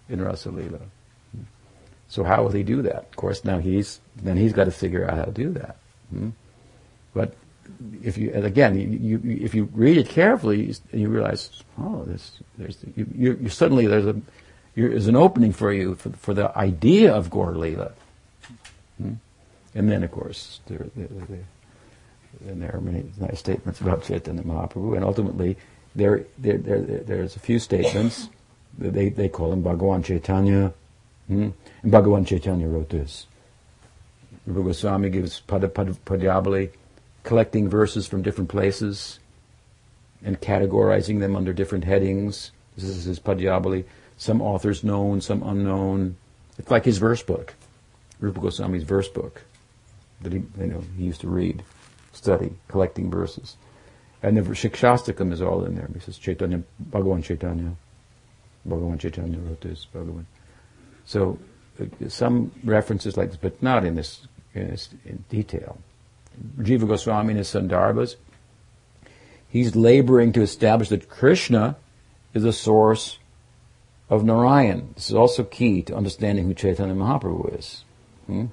in 0.09 0.18
Rasalila. 0.18 0.81
Hmm. 1.33 1.43
So 2.09 2.25
how 2.25 2.43
will 2.43 2.51
he 2.51 2.62
do 2.62 2.83
that? 2.83 2.97
Of 2.97 3.16
course, 3.16 3.45
now 3.45 3.59
he's 3.59 4.01
then 4.16 4.37
he's 4.37 4.53
got 4.53 4.64
to 4.64 4.70
figure 4.70 5.09
out 5.09 5.16
how 5.16 5.25
to 5.25 5.31
do 5.31 5.51
that. 5.51 5.77
Hmm. 6.11 6.31
But 7.12 7.35
if 8.03 8.18
you 8.18 8.33
again, 8.33 8.79
you, 8.79 9.18
you, 9.18 9.45
if 9.45 9.55
you 9.55 9.68
read 9.72 9.99
it 9.99 10.09
carefully, 10.09 10.75
and 10.93 11.01
you 11.01 11.09
realize, 11.09 11.62
oh, 11.79 12.05
there's 12.05 12.33
there's 12.59 12.79
you, 12.97 13.39
you 13.41 13.49
suddenly 13.49 13.87
there's 13.87 14.07
a 14.07 14.20
there's 14.75 15.09
an 15.09 15.16
opening 15.16 15.53
for 15.53 15.72
you 15.72 15.95
for, 15.95 16.11
for 16.11 16.35
the 16.35 16.57
idea 16.57 17.12
of 17.12 17.31
Gaur 17.31 17.53
Leela. 17.53 17.93
Hmm. 18.99 19.14
And 19.75 19.91
then, 19.91 20.03
of 20.03 20.11
course, 20.11 20.61
there, 20.66 20.87
there, 20.97 21.09
there, 21.29 21.45
and 22.49 22.62
there 22.62 22.75
are 22.75 22.81
many 22.81 23.05
nice 23.18 23.39
statements 23.39 23.81
about 23.81 24.05
Chaitanya 24.05 24.43
Mahaprabhu, 24.43 24.97
and 24.97 25.05
ultimately 25.05 25.57
there, 25.95 26.25
there, 26.39 26.59
there, 26.59 26.81
there's 26.81 27.37
a 27.37 27.41
few 27.41 27.59
statements 27.59 28.29
they, 28.79 29.09
they 29.09 29.29
call 29.29 29.53
him 29.53 29.62
Bhagavan 29.62 30.05
Chaitanya, 30.05 30.72
hmm? 31.29 31.51
and 31.83 31.93
Bhagavan 31.93 32.27
Chaitanya 32.27 32.68
wrote 32.68 32.91
this. 32.91 33.27
Rupa 34.47 34.68
Goswami 34.68 35.11
gives 35.11 35.41
Pada, 35.47 35.68
Pada, 35.68 35.97
Padyabali, 36.05 36.70
collecting 37.22 37.68
verses 37.68 38.07
from 38.07 38.22
different 38.22 38.51
places 38.51 39.18
and 40.22 40.41
categorizing 40.41 41.20
them 41.20 41.37
under 41.37 41.53
different 41.53 41.85
headings. 41.85 42.51
This 42.77 42.85
is 42.85 43.05
his 43.05 43.20
Padyabali. 43.20 43.85
Some 44.17 44.41
authors 44.41 44.85
known, 44.85 45.21
some 45.21 45.43
unknown. 45.43 46.17
It's 46.59 46.71
like 46.71 46.85
his 46.85 46.99
verse 46.99 47.23
book, 47.23 47.55
Rupa 48.21 48.41
Goswami's 48.41 48.85
verse 48.85 49.09
book 49.09 49.43
that 50.23 50.33
he, 50.33 50.43
you 50.59 50.67
know, 50.67 50.83
he 50.97 51.05
used 51.05 51.21
to 51.21 51.29
read 51.29 51.62
study, 52.12 52.53
collecting 52.69 53.11
verses. 53.11 53.57
And 54.23 54.37
the 54.37 54.43
Shikshastakam 54.43 55.33
is 55.33 55.43
all 55.43 55.65
in 55.65 55.75
there. 55.75 55.89
He 55.93 56.01
says 56.01 56.19
Chaitanya, 56.19 56.62
Bhagavan 56.91 57.23
Chaitanya. 57.23 57.73
Bhagavan 58.67 58.99
Chaitanya 58.99 59.39
wrote 59.39 59.61
this, 59.61 59.87
Bhagavan. 59.95 60.25
So 61.05 61.39
uh, 61.81 62.09
some 62.09 62.51
references 62.65 63.17
like 63.17 63.29
this, 63.29 63.39
but 63.41 63.62
not 63.62 63.85
in 63.85 63.95
this, 63.95 64.27
in, 64.55 64.71
this, 64.71 64.89
in 65.05 65.25
detail. 65.29 65.79
Jiva 66.59 66.89
Goswami 66.89 67.33
in 67.33 67.37
his 67.37 67.49
Sandarbhas, 67.49 68.17
he's 69.49 69.77
laboring 69.77 70.33
to 70.33 70.41
establish 70.41 70.89
that 70.89 71.09
Krishna 71.09 71.77
is 72.33 72.45
the 72.45 72.53
source 72.53 73.19
of 74.09 74.25
Narayan. 74.25 74.93
This 74.95 75.09
is 75.09 75.15
also 75.15 75.45
key 75.45 75.83
to 75.83 75.97
understanding 75.97 76.47
who 76.47 76.55
Chaitanya 76.55 76.95
Mahaprabhu 76.95 77.59
is. 77.59 77.85
Hmm? 78.27 78.47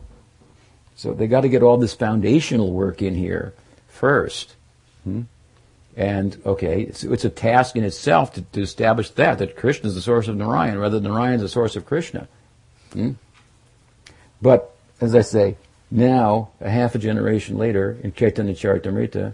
So 0.95 1.13
they 1.13 1.27
got 1.27 1.41
to 1.41 1.49
get 1.49 1.63
all 1.63 1.77
this 1.77 1.93
foundational 1.93 2.71
work 2.71 3.01
in 3.01 3.15
here 3.15 3.53
first. 3.87 4.55
Hmm? 5.03 5.23
And 5.97 6.41
okay, 6.45 6.83
it's, 6.83 7.03
it's, 7.03 7.25
a 7.25 7.29
task 7.29 7.75
in 7.75 7.83
itself 7.83 8.33
to, 8.33 8.41
to, 8.41 8.61
establish 8.61 9.09
that 9.11 9.39
that 9.39 9.57
Krishna 9.57 9.89
is 9.89 9.95
the 9.95 10.01
source 10.01 10.29
of 10.29 10.37
Narayan, 10.37 10.77
rather 10.77 10.99
than 10.99 11.11
Narayan 11.11 11.35
is 11.35 11.41
the 11.41 11.49
source 11.49 11.75
of 11.75 11.85
Krishna. 11.85 12.29
Hmm? 12.93 13.11
But 14.41 14.73
as 15.01 15.13
I 15.15 15.21
say, 15.21 15.57
now 15.89 16.51
a 16.61 16.69
half 16.69 16.95
a 16.95 16.99
generation 16.99 17.57
later, 17.57 17.97
in 18.03 18.13
Chaitanya 18.13 18.53
Charitamrita, 18.53 19.33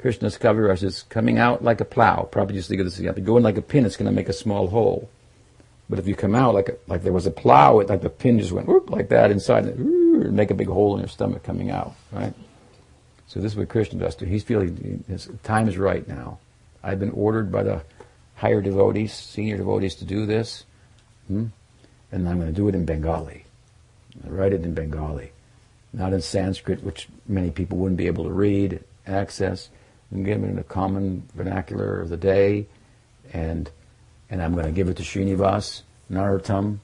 Krishnadas 0.00 0.38
Kaviraj 0.38 0.82
is 0.82 1.02
coming 1.02 1.38
out 1.38 1.62
like 1.62 1.80
a 1.80 1.84
plow. 1.84 2.22
Probably 2.22 2.54
just 2.54 2.68
think 2.68 2.80
of 2.80 2.86
this 2.86 2.98
again. 2.98 3.14
Go 3.24 3.36
in 3.36 3.42
like 3.42 3.58
a 3.58 3.62
pin, 3.62 3.84
it's 3.84 3.96
going 3.96 4.10
to 4.10 4.14
make 4.14 4.28
a 4.28 4.32
small 4.32 4.68
hole. 4.68 5.10
But 5.90 5.98
if 5.98 6.06
you 6.06 6.14
come 6.14 6.34
out 6.34 6.54
like 6.54 6.80
like 6.86 7.02
there 7.02 7.12
was 7.12 7.26
a 7.26 7.30
plow, 7.30 7.78
it, 7.80 7.88
like 7.88 8.02
the 8.02 8.10
pin 8.10 8.38
just 8.38 8.52
went 8.52 8.68
whoop, 8.68 8.90
like 8.90 9.08
that 9.08 9.30
inside, 9.30 9.64
and 9.64 10.32
make 10.34 10.50
a 10.50 10.54
big 10.54 10.68
hole 10.68 10.94
in 10.94 11.00
your 11.00 11.08
stomach 11.08 11.42
coming 11.42 11.70
out, 11.70 11.94
right? 12.12 12.34
So 13.26 13.40
this 13.40 13.52
is 13.52 13.58
what 13.58 13.68
Krishna 13.68 13.98
does. 13.98 14.18
He's 14.18 14.42
feeling 14.42 15.04
his 15.08 15.28
time 15.42 15.68
is 15.68 15.78
right 15.78 16.06
now. 16.08 16.38
I've 16.82 16.98
been 16.98 17.10
ordered 17.10 17.52
by 17.52 17.62
the 17.62 17.82
higher 18.36 18.62
devotees, 18.62 19.12
senior 19.12 19.56
devotees, 19.56 19.96
to 19.96 20.04
do 20.04 20.24
this, 20.26 20.64
hmm? 21.26 21.46
and 22.12 22.28
I'm 22.28 22.38
going 22.38 22.52
to 22.52 22.56
do 22.56 22.68
it 22.68 22.74
in 22.74 22.84
Bengali. 22.84 23.44
I 24.24 24.28
write 24.28 24.52
it 24.52 24.64
in 24.64 24.74
Bengali, 24.74 25.32
not 25.92 26.12
in 26.12 26.22
Sanskrit, 26.22 26.82
which 26.82 27.08
many 27.26 27.50
people 27.50 27.78
wouldn't 27.78 27.98
be 27.98 28.06
able 28.06 28.24
to 28.24 28.32
read, 28.32 28.82
access. 29.06 29.68
I'm 30.10 30.22
give 30.22 30.42
it 30.42 30.46
in 30.46 30.58
a 30.58 30.64
common 30.64 31.28
vernacular 31.34 32.00
of 32.00 32.08
the 32.08 32.16
day, 32.16 32.66
and 33.32 33.70
and 34.30 34.42
I'm 34.42 34.52
going 34.54 34.66
to 34.66 34.72
give 34.72 34.88
it 34.88 34.96
to 34.98 35.02
Srinivas, 35.02 35.82
Narottam, 36.10 36.78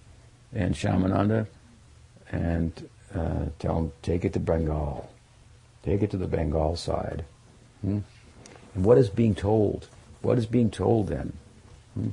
and 0.53 0.75
Shyamananda, 0.75 1.47
and 2.31 2.89
uh, 3.15 3.47
tell 3.59 3.75
them, 3.75 3.93
take 4.03 4.25
it 4.25 4.33
to 4.33 4.41
Bengal. 4.41 5.11
Take 5.83 6.03
it 6.03 6.11
to 6.13 6.17
the 6.17 6.27
Bengal 6.27 6.77
side. 6.77 7.25
Hmm? 7.83 8.01
And 8.75 8.85
what 8.85 8.99
is 8.99 9.11
being 9.11 9.35
told? 9.35 9.89
What 10.23 10.39
is 10.39 10.47
being 10.47 10.71
told 10.71 11.09
then? 11.09 11.33
Hmm? 11.95 12.11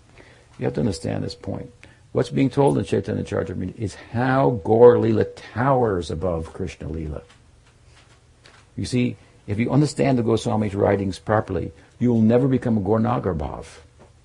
You 0.60 0.66
have 0.66 0.74
to 0.76 0.82
understand 0.82 1.24
this 1.24 1.36
point. 1.36 1.72
What's 2.12 2.30
being 2.30 2.50
told 2.50 2.78
in 2.78 2.84
Chaitanya 2.84 3.24
Charitamrita 3.24 3.78
is 3.78 3.96
how 3.96 4.62
Gaur 4.66 5.00
Lila 5.00 5.24
towers 5.24 6.12
above 6.12 6.52
Krishna 6.52 6.90
Lila. 6.90 7.22
You 8.76 8.86
see, 8.86 9.16
if 9.48 9.60
you 9.60 9.72
understand 9.72 10.18
the 10.18 10.24
Goswami's 10.24 10.76
writings 10.76 11.20
properly, 11.20 11.72
you 12.00 12.12
will 12.12 12.22
never 12.22 12.50
become 12.50 12.78
a 12.78 12.82
Gaur 12.82 13.64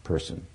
person 0.03 0.47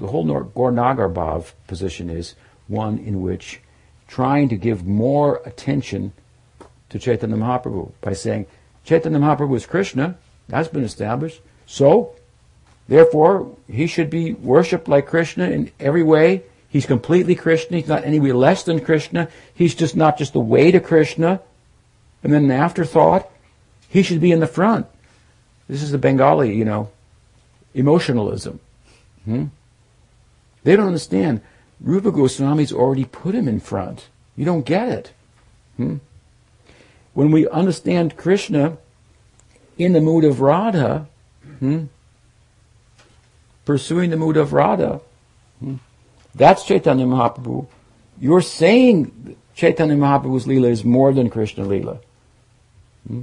the 0.00 0.06
whole 0.08 0.24
Bhav 0.24 1.52
position 1.66 2.08
is 2.08 2.34
one 2.68 2.98
in 2.98 3.20
which 3.20 3.60
trying 4.08 4.48
to 4.48 4.56
give 4.56 4.86
more 4.86 5.40
attention 5.44 6.12
to 6.88 6.98
Chaitanya 6.98 7.36
Mahaprabhu 7.36 7.92
by 8.00 8.14
saying, 8.14 8.46
Chaitanya 8.84 9.18
Mahaprabhu 9.18 9.54
is 9.56 9.66
Krishna, 9.66 10.16
that's 10.48 10.68
been 10.68 10.84
established, 10.84 11.40
so, 11.66 12.14
therefore, 12.88 13.54
he 13.70 13.86
should 13.86 14.10
be 14.10 14.32
worshipped 14.32 14.88
like 14.88 15.06
Krishna 15.06 15.44
in 15.44 15.70
every 15.78 16.02
way. 16.02 16.42
He's 16.68 16.86
completely 16.86 17.34
Krishna, 17.34 17.76
he's 17.76 17.88
not 17.88 18.04
any 18.04 18.18
way 18.18 18.32
less 18.32 18.64
than 18.64 18.80
Krishna, 18.80 19.28
he's 19.54 19.74
just 19.74 19.94
not 19.94 20.18
just 20.18 20.32
the 20.32 20.40
way 20.40 20.70
to 20.70 20.80
Krishna, 20.80 21.40
and 22.24 22.32
then 22.32 22.44
an 22.44 22.50
afterthought. 22.50 23.30
He 23.88 24.02
should 24.02 24.20
be 24.20 24.32
in 24.32 24.40
the 24.40 24.46
front. 24.46 24.86
This 25.68 25.82
is 25.82 25.90
the 25.90 25.98
Bengali, 25.98 26.56
you 26.56 26.64
know, 26.64 26.90
emotionalism. 27.74 28.60
Hmm? 29.24 29.46
They 30.62 30.76
don't 30.76 30.86
understand. 30.86 31.40
Rupa 31.80 32.12
Goswami's 32.12 32.72
already 32.72 33.04
put 33.04 33.34
him 33.34 33.48
in 33.48 33.60
front. 33.60 34.08
You 34.36 34.44
don't 34.44 34.66
get 34.66 34.88
it. 34.88 35.12
Hmm? 35.76 35.96
When 37.14 37.30
we 37.30 37.48
understand 37.48 38.16
Krishna 38.16 38.76
in 39.78 39.92
the 39.92 40.00
mood 40.00 40.24
of 40.24 40.40
Radha, 40.40 41.08
hmm, 41.58 41.84
pursuing 43.64 44.10
the 44.10 44.16
mood 44.16 44.36
of 44.36 44.52
Radha, 44.52 45.00
hmm, 45.58 45.76
that's 46.34 46.64
Chaitanya 46.64 47.06
Mahaprabhu. 47.06 47.66
You're 48.20 48.42
saying 48.42 49.36
Chaitanya 49.54 49.96
Mahaprabhu's 49.96 50.46
Leela 50.46 50.70
is 50.70 50.84
more 50.84 51.12
than 51.12 51.30
Krishna 51.30 51.64
Leela. 51.64 52.00
Hmm? 53.06 53.22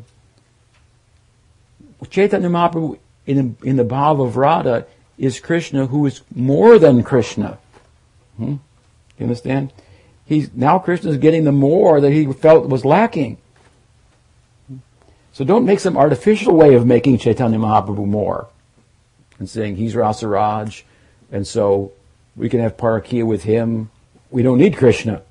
Chaitanya 2.09 2.49
Mahaprabhu 2.49 2.97
in 3.25 3.55
the, 3.61 3.67
in 3.67 3.75
the 3.75 3.85
bhav 3.85 4.25
of 4.25 4.37
Radha 4.37 4.87
is 5.17 5.39
Krishna 5.39 5.87
who 5.87 6.05
is 6.05 6.21
more 6.33 6.77
than 6.79 7.03
Krishna. 7.03 7.57
Hmm? 8.37 8.55
You 9.17 9.23
understand? 9.23 9.73
He's, 10.25 10.53
now 10.53 10.77
Krishna 10.79 11.09
is 11.11 11.17
getting 11.17 11.43
the 11.43 11.51
more 11.51 12.01
that 12.01 12.11
he 12.11 12.31
felt 12.33 12.67
was 12.67 12.85
lacking. 12.85 13.37
So 15.33 15.45
don't 15.45 15.65
make 15.65 15.79
some 15.79 15.97
artificial 15.97 16.55
way 16.55 16.73
of 16.75 16.85
making 16.85 17.19
Chaitanya 17.19 17.57
Mahaprabhu 17.57 18.05
more. 18.05 18.47
And 19.39 19.47
saying 19.47 19.75
he's 19.75 19.93
Rasaraj, 19.93 20.81
and 21.31 21.45
so 21.45 21.91
we 22.35 22.49
can 22.49 22.59
have 22.59 22.75
Parakia 22.75 23.23
with 23.23 23.43
him. 23.43 23.91
We 24.31 24.41
don't 24.41 24.57
need 24.57 24.77
Krishna. 24.77 25.21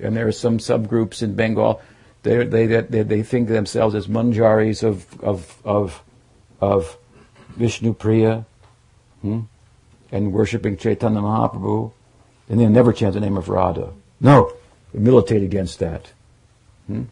And 0.00 0.16
there 0.16 0.28
are 0.28 0.32
some 0.32 0.58
subgroups 0.58 1.22
in 1.22 1.34
Bengal, 1.34 1.82
they, 2.22 2.44
they, 2.44 2.66
they, 2.66 3.02
they 3.02 3.22
think 3.22 3.48
themselves 3.48 3.94
as 3.94 4.06
manjaris 4.06 4.84
of, 4.84 5.20
of, 5.22 5.58
of, 5.64 6.02
of 6.60 6.96
Vishnu 7.56 7.94
Priya, 7.94 8.44
hmm? 9.20 9.40
and 10.10 10.32
worshipping 10.32 10.76
Chaitanya 10.76 11.20
Mahaprabhu, 11.20 11.92
and 12.48 12.60
they 12.60 12.66
never 12.66 12.92
chant 12.92 13.14
the 13.14 13.20
name 13.20 13.36
of 13.36 13.48
Radha. 13.48 13.92
No, 14.20 14.52
they 14.92 15.00
militate 15.00 15.42
against 15.42 15.78
that. 15.78 16.12
Hmm? 16.86 17.04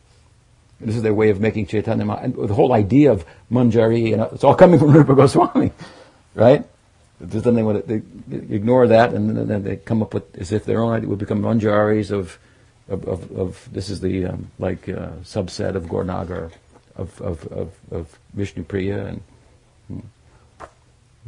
This 0.80 0.96
is 0.96 1.02
their 1.02 1.14
way 1.14 1.30
of 1.30 1.40
making 1.40 1.66
Chaitanya 1.66 2.04
Mahaprabhu. 2.04 2.48
The 2.48 2.54
whole 2.54 2.72
idea 2.72 3.12
of 3.12 3.24
Manjari, 3.50 4.12
and 4.12 4.22
it's 4.32 4.44
all 4.44 4.54
coming 4.54 4.78
from 4.78 4.92
Rupa 4.96 5.14
Goswami, 5.14 5.72
right? 6.34 6.64
There's 7.20 7.44
nothing 7.44 7.66
with 7.66 7.76
it. 7.76 7.88
They 7.88 8.54
ignore 8.54 8.86
that, 8.88 9.12
and 9.12 9.36
then 9.36 9.62
they 9.62 9.76
come 9.76 10.02
up 10.02 10.14
with 10.14 10.38
as 10.38 10.52
if 10.52 10.64
their 10.64 10.80
own 10.80 10.92
idea 10.92 11.08
would 11.08 11.18
become 11.18 11.42
Manjaris 11.42 12.10
of, 12.10 12.38
of, 12.88 13.06
of, 13.06 13.30
of 13.32 13.68
this 13.72 13.90
is 13.90 14.00
the 14.00 14.24
um, 14.26 14.50
like 14.58 14.88
uh, 14.88 15.10
subset 15.22 15.74
of 15.74 15.84
Gauranagar, 15.84 16.50
of, 16.96 17.20
of, 17.20 17.46
of, 17.48 17.74
of 17.90 18.18
Vishnu 18.32 18.64
and 18.70 19.22
hmm, 19.88 20.00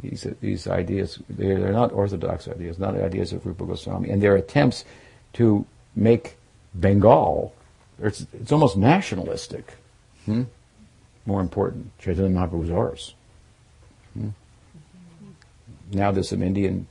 these 0.03 0.27
these 0.41 0.67
ideas 0.67 1.19
they're, 1.29 1.59
they're 1.59 1.71
not 1.71 1.91
orthodox 1.91 2.47
ideas, 2.47 2.77
not 2.77 2.95
ideas 2.95 3.33
of 3.33 3.45
Rupa 3.45 3.65
Goswami, 3.65 4.09
and 4.09 4.21
their 4.21 4.35
attempts 4.35 4.85
to 5.33 5.65
make 5.95 6.37
Bengal 6.75 7.53
it's, 7.99 8.25
it's 8.33 8.51
almost 8.51 8.75
nationalistic. 8.75 9.75
Hmm? 10.25 10.43
More 11.25 11.41
important, 11.41 11.97
Chaitanya 11.99 12.29
Mahaprabhu 12.29 12.59
was 12.59 12.71
ours. 12.71 13.13
Hmm? 14.13 14.29
Now 15.91 16.11
there's 16.11 16.29
some 16.29 16.43
Indian 16.43 16.87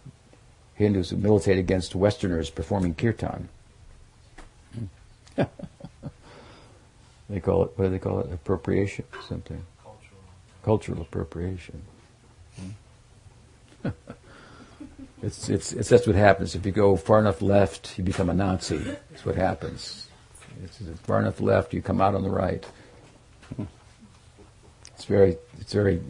Hindus 0.75 1.11
who 1.11 1.17
militate 1.17 1.59
against 1.59 1.95
Westerners 1.95 2.51
performing 2.51 2.95
kirtan. 2.95 3.49
They 7.33 7.41
call 7.41 7.65
it, 7.65 7.73
what 7.77 7.87
do 7.87 7.91
they 7.91 7.99
call 7.99 8.21
it? 8.21 8.31
Appropriation, 8.31 9.07
something. 9.27 9.65
Cultural. 9.83 10.21
Cultural 10.63 11.01
appropriation. 11.01 11.81
Hmm? 12.57 12.69
it's, 15.23 15.49
it's, 15.49 15.73
it's, 15.73 15.89
that's 15.89 16.07
what 16.07 16.17
happens. 16.17 16.55
If 16.55 16.65
you 16.67 16.73
go 16.73 16.97
far 16.97 17.19
enough 17.19 17.43
left, 17.43 17.99
you 17.99 18.05
become 18.05 18.31
a 18.31 18.35
Nazi. 18.35 18.79
That's 18.79 19.25
what 19.25 19.37
happens. 19.37 20.09
It's 20.63 20.79
far 21.03 21.21
enough 21.21 21.41
left, 21.41 21.75
you 21.75 21.83
come 21.83 22.01
out 22.01 22.15
on 22.15 22.23
the 22.23 22.31
right. 22.31 22.65
It's 24.95 25.09
very, 25.09 25.37
it's 25.59 25.73
very, 25.73 26.01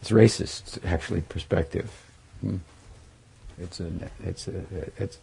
it's 0.00 0.10
racist, 0.10 0.84
actually, 0.84 1.20
perspective. 1.20 1.88
Hmm. 2.40 2.56
It's 3.60 3.78
a, 3.78 3.92
it's 4.24 4.48
a, 4.48 4.64
it's 4.96 5.18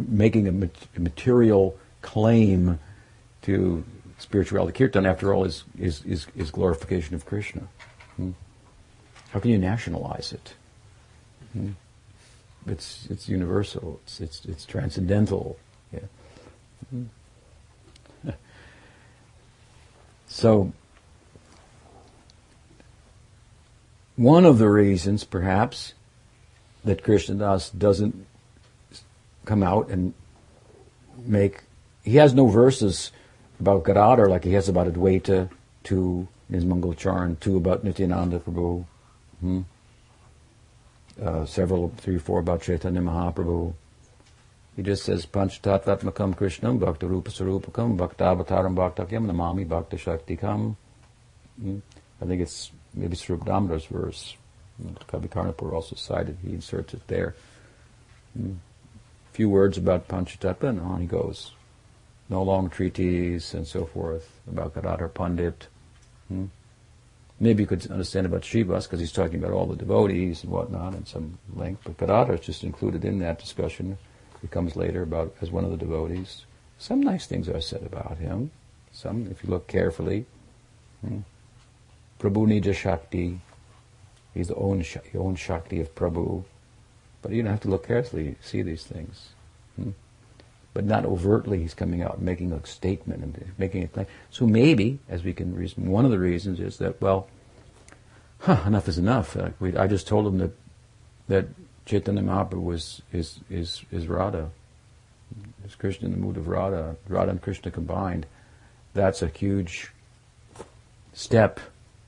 making 0.00 0.48
a, 0.48 0.98
material 0.98 1.76
claim 2.00 2.78
to 3.42 3.84
spirituality. 4.16 4.78
Kirtan, 4.78 5.04
after 5.04 5.34
all, 5.34 5.44
is, 5.44 5.64
is, 5.78 6.02
is, 6.06 6.26
is 6.36 6.50
glorification 6.50 7.14
of 7.14 7.26
Krishna. 7.26 7.68
Hmm. 8.16 8.30
How 9.32 9.40
can 9.40 9.50
you 9.50 9.58
nationalize 9.58 10.32
it? 10.32 10.54
Hmm. 11.52 11.70
It's, 12.66 13.06
it's 13.10 13.28
universal. 13.28 14.00
It's, 14.04 14.20
it's, 14.20 14.44
it's 14.44 14.64
transcendental. 14.64 15.58
Yeah. 15.92 16.00
So, 20.30 20.72
one 24.16 24.44
of 24.44 24.58
the 24.58 24.68
reasons, 24.68 25.24
perhaps, 25.24 25.94
that 26.84 27.02
Krishnadas 27.02 27.76
doesn't 27.76 28.26
come 29.46 29.62
out 29.62 29.88
and 29.88 30.12
make, 31.24 31.62
he 32.04 32.16
has 32.16 32.34
no 32.34 32.46
verses 32.46 33.10
about 33.58 33.84
Gadadhar 33.84 34.28
like 34.28 34.44
he 34.44 34.52
has 34.52 34.68
about 34.68 34.86
Advaita, 34.86 35.50
two 35.82 36.28
his 36.50 36.64
Mangal 36.64 36.94
Charan, 36.94 37.36
two 37.36 37.56
about 37.56 37.84
Nityananda 37.84 38.38
Prabhu, 38.38 38.84
hmm? 39.40 39.62
Uh, 41.22 41.44
several, 41.44 41.92
three, 41.96 42.18
four 42.18 42.40
about 42.40 42.62
Chaitanya 42.62 43.00
Mahaprabhu, 43.00 43.74
he 44.76 44.82
just 44.82 45.04
says 45.04 45.26
Panchtatvatmakam 45.26 46.36
Krishnam 46.36 46.78
Bhakta 46.78 47.08
Rupa 47.08 47.30
Sarupakam 47.30 47.96
Bhakta 47.96 48.24
Avataram 48.24 48.76
Bhaktakyam 48.76 49.26
Namami 49.26 49.68
Bhakta 49.68 49.96
Shaktikam. 49.96 50.76
Hmm? 51.60 51.78
I 52.22 52.26
think 52.26 52.42
it's 52.42 52.70
maybe 52.94 53.16
Swarup 53.16 53.44
verse. 53.88 54.36
Kavi 55.08 55.28
Karnapur 55.28 55.72
also 55.72 55.96
cited, 55.96 56.38
he 56.44 56.52
inserts 56.52 56.94
it 56.94 57.06
there. 57.08 57.34
Hmm? 58.36 58.52
A 58.52 59.32
few 59.32 59.48
words 59.48 59.78
about 59.78 60.06
Panchatattva 60.06 60.68
and 60.68 60.80
on 60.80 61.00
he 61.00 61.06
goes. 61.08 61.52
No 62.28 62.42
long 62.42 62.70
treatise 62.70 63.54
and 63.54 63.66
so 63.66 63.84
forth 63.84 64.30
about 64.46 64.74
Gadadhar 64.74 65.08
Pandit. 65.08 65.66
Hmm? 66.28 66.46
Maybe 67.40 67.62
you 67.62 67.66
could 67.68 67.88
understand 67.90 68.26
about 68.26 68.42
Srivas 68.42 68.84
because 68.84 68.98
he's 68.98 69.12
talking 69.12 69.38
about 69.38 69.52
all 69.52 69.66
the 69.66 69.76
devotees 69.76 70.42
and 70.42 70.50
whatnot 70.50 70.94
and 70.94 71.06
some 71.06 71.38
length, 71.54 71.82
but 71.84 71.96
Gadadhar 71.96 72.34
is 72.34 72.40
just 72.40 72.64
included 72.64 73.04
in 73.04 73.20
that 73.20 73.38
discussion 73.38 73.96
It 74.42 74.50
comes 74.50 74.76
later 74.76 75.02
about 75.02 75.34
as 75.40 75.50
one 75.50 75.64
of 75.64 75.70
the 75.70 75.76
devotees. 75.76 76.44
Some 76.78 77.00
nice 77.00 77.26
things 77.26 77.48
are 77.48 77.60
said 77.60 77.82
about 77.82 78.18
him. 78.18 78.50
Some, 78.92 79.28
if 79.30 79.42
you 79.42 79.50
look 79.50 79.66
carefully. 79.66 80.26
Hmm. 81.00 81.20
Prabhu 82.20 82.46
Nija 82.46 82.74
Shakti. 82.74 83.40
He's 84.34 84.48
the 84.48 84.54
own, 84.54 84.78
the 84.78 85.18
own 85.18 85.36
Shakti 85.36 85.80
of 85.80 85.94
Prabhu. 85.94 86.44
But 87.22 87.32
you 87.32 87.42
don't 87.42 87.50
have 87.50 87.60
to 87.60 87.68
look 87.68 87.86
carefully 87.86 88.36
see 88.40 88.62
these 88.62 88.84
things. 88.84 89.30
But 90.74 90.84
not 90.84 91.04
overtly 91.04 91.60
he's 91.60 91.74
coming 91.74 92.02
out 92.02 92.20
making 92.20 92.52
a 92.52 92.64
statement 92.66 93.22
and 93.22 93.52
making 93.58 93.84
a 93.84 93.88
claim. 93.88 94.06
So 94.30 94.46
maybe, 94.46 94.98
as 95.08 95.24
we 95.24 95.32
can 95.32 95.54
reason, 95.54 95.90
one 95.90 96.04
of 96.04 96.10
the 96.10 96.18
reasons 96.18 96.60
is 96.60 96.78
that, 96.78 97.00
well, 97.00 97.28
huh, 98.40 98.62
enough 98.66 98.86
is 98.88 98.98
enough. 98.98 99.36
Uh, 99.36 99.50
we, 99.58 99.76
I 99.76 99.86
just 99.86 100.06
told 100.06 100.26
him 100.26 100.38
that 100.38 100.52
that 101.28 101.46
Chaitanya 101.84 102.22
Mahaprabhu 102.22 102.62
was 102.62 103.02
is 103.12 103.40
is 103.50 103.82
is 103.90 104.06
Radha. 104.06 104.50
Is 105.66 105.74
Krishna 105.74 106.06
in 106.06 106.12
the 106.12 106.18
mood 106.18 106.36
of 106.36 106.48
Radha, 106.48 106.96
Radha 107.08 107.30
and 107.30 107.42
Krishna 107.42 107.70
combined. 107.70 108.26
That's 108.94 109.22
a 109.22 109.28
huge 109.28 109.90
step. 111.12 111.60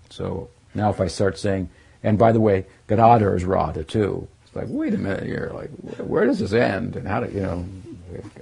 So 0.09 0.49
now 0.75 0.91
if 0.91 1.01
I 1.01 1.09
start 1.09 1.39
saying, 1.39 1.69
and 2.03 2.19
by 2.19 2.33
the 2.33 2.41
way, 2.41 2.67
Gadadhar 2.89 3.37
is 3.37 3.45
Radha 3.45 3.85
too. 3.85 4.27
It's 4.47 4.57
like, 4.57 4.67
wait 4.69 4.95
a 4.95 4.99
minute 4.99 5.25
here, 5.25 5.51
like, 5.55 5.71
where 5.99 6.25
does 6.25 6.39
this 6.39 6.53
end? 6.53 6.97
And 6.97 7.07
how 7.07 7.21
do, 7.21 7.33
you 7.33 7.43
know, 7.43 7.67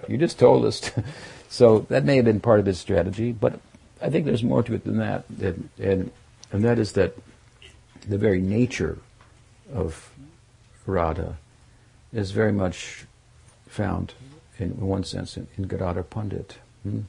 you 0.08 0.18
just 0.18 0.38
told 0.38 0.64
us. 0.64 0.80
To. 0.80 1.04
so 1.48 1.80
that 1.88 2.04
may 2.04 2.16
have 2.16 2.24
been 2.24 2.40
part 2.40 2.60
of 2.60 2.66
his 2.66 2.78
strategy, 2.78 3.32
but 3.32 3.60
I 4.00 4.10
think 4.10 4.26
there's 4.26 4.44
more 4.44 4.62
to 4.62 4.74
it 4.74 4.84
than 4.84 4.98
that. 4.98 5.24
And, 5.40 5.68
and, 5.78 6.10
and 6.52 6.64
that 6.64 6.78
is 6.78 6.92
that 6.92 7.14
the 8.06 8.18
very 8.18 8.40
nature 8.40 8.98
of 9.72 10.10
Radha 10.86 11.36
is 12.12 12.30
very 12.30 12.52
much 12.52 13.04
found, 13.66 14.14
in 14.58 14.70
one 14.80 15.04
sense, 15.04 15.36
in, 15.36 15.46
in 15.56 15.68
Pandit. 15.68 16.58
Hmm? 16.82 17.00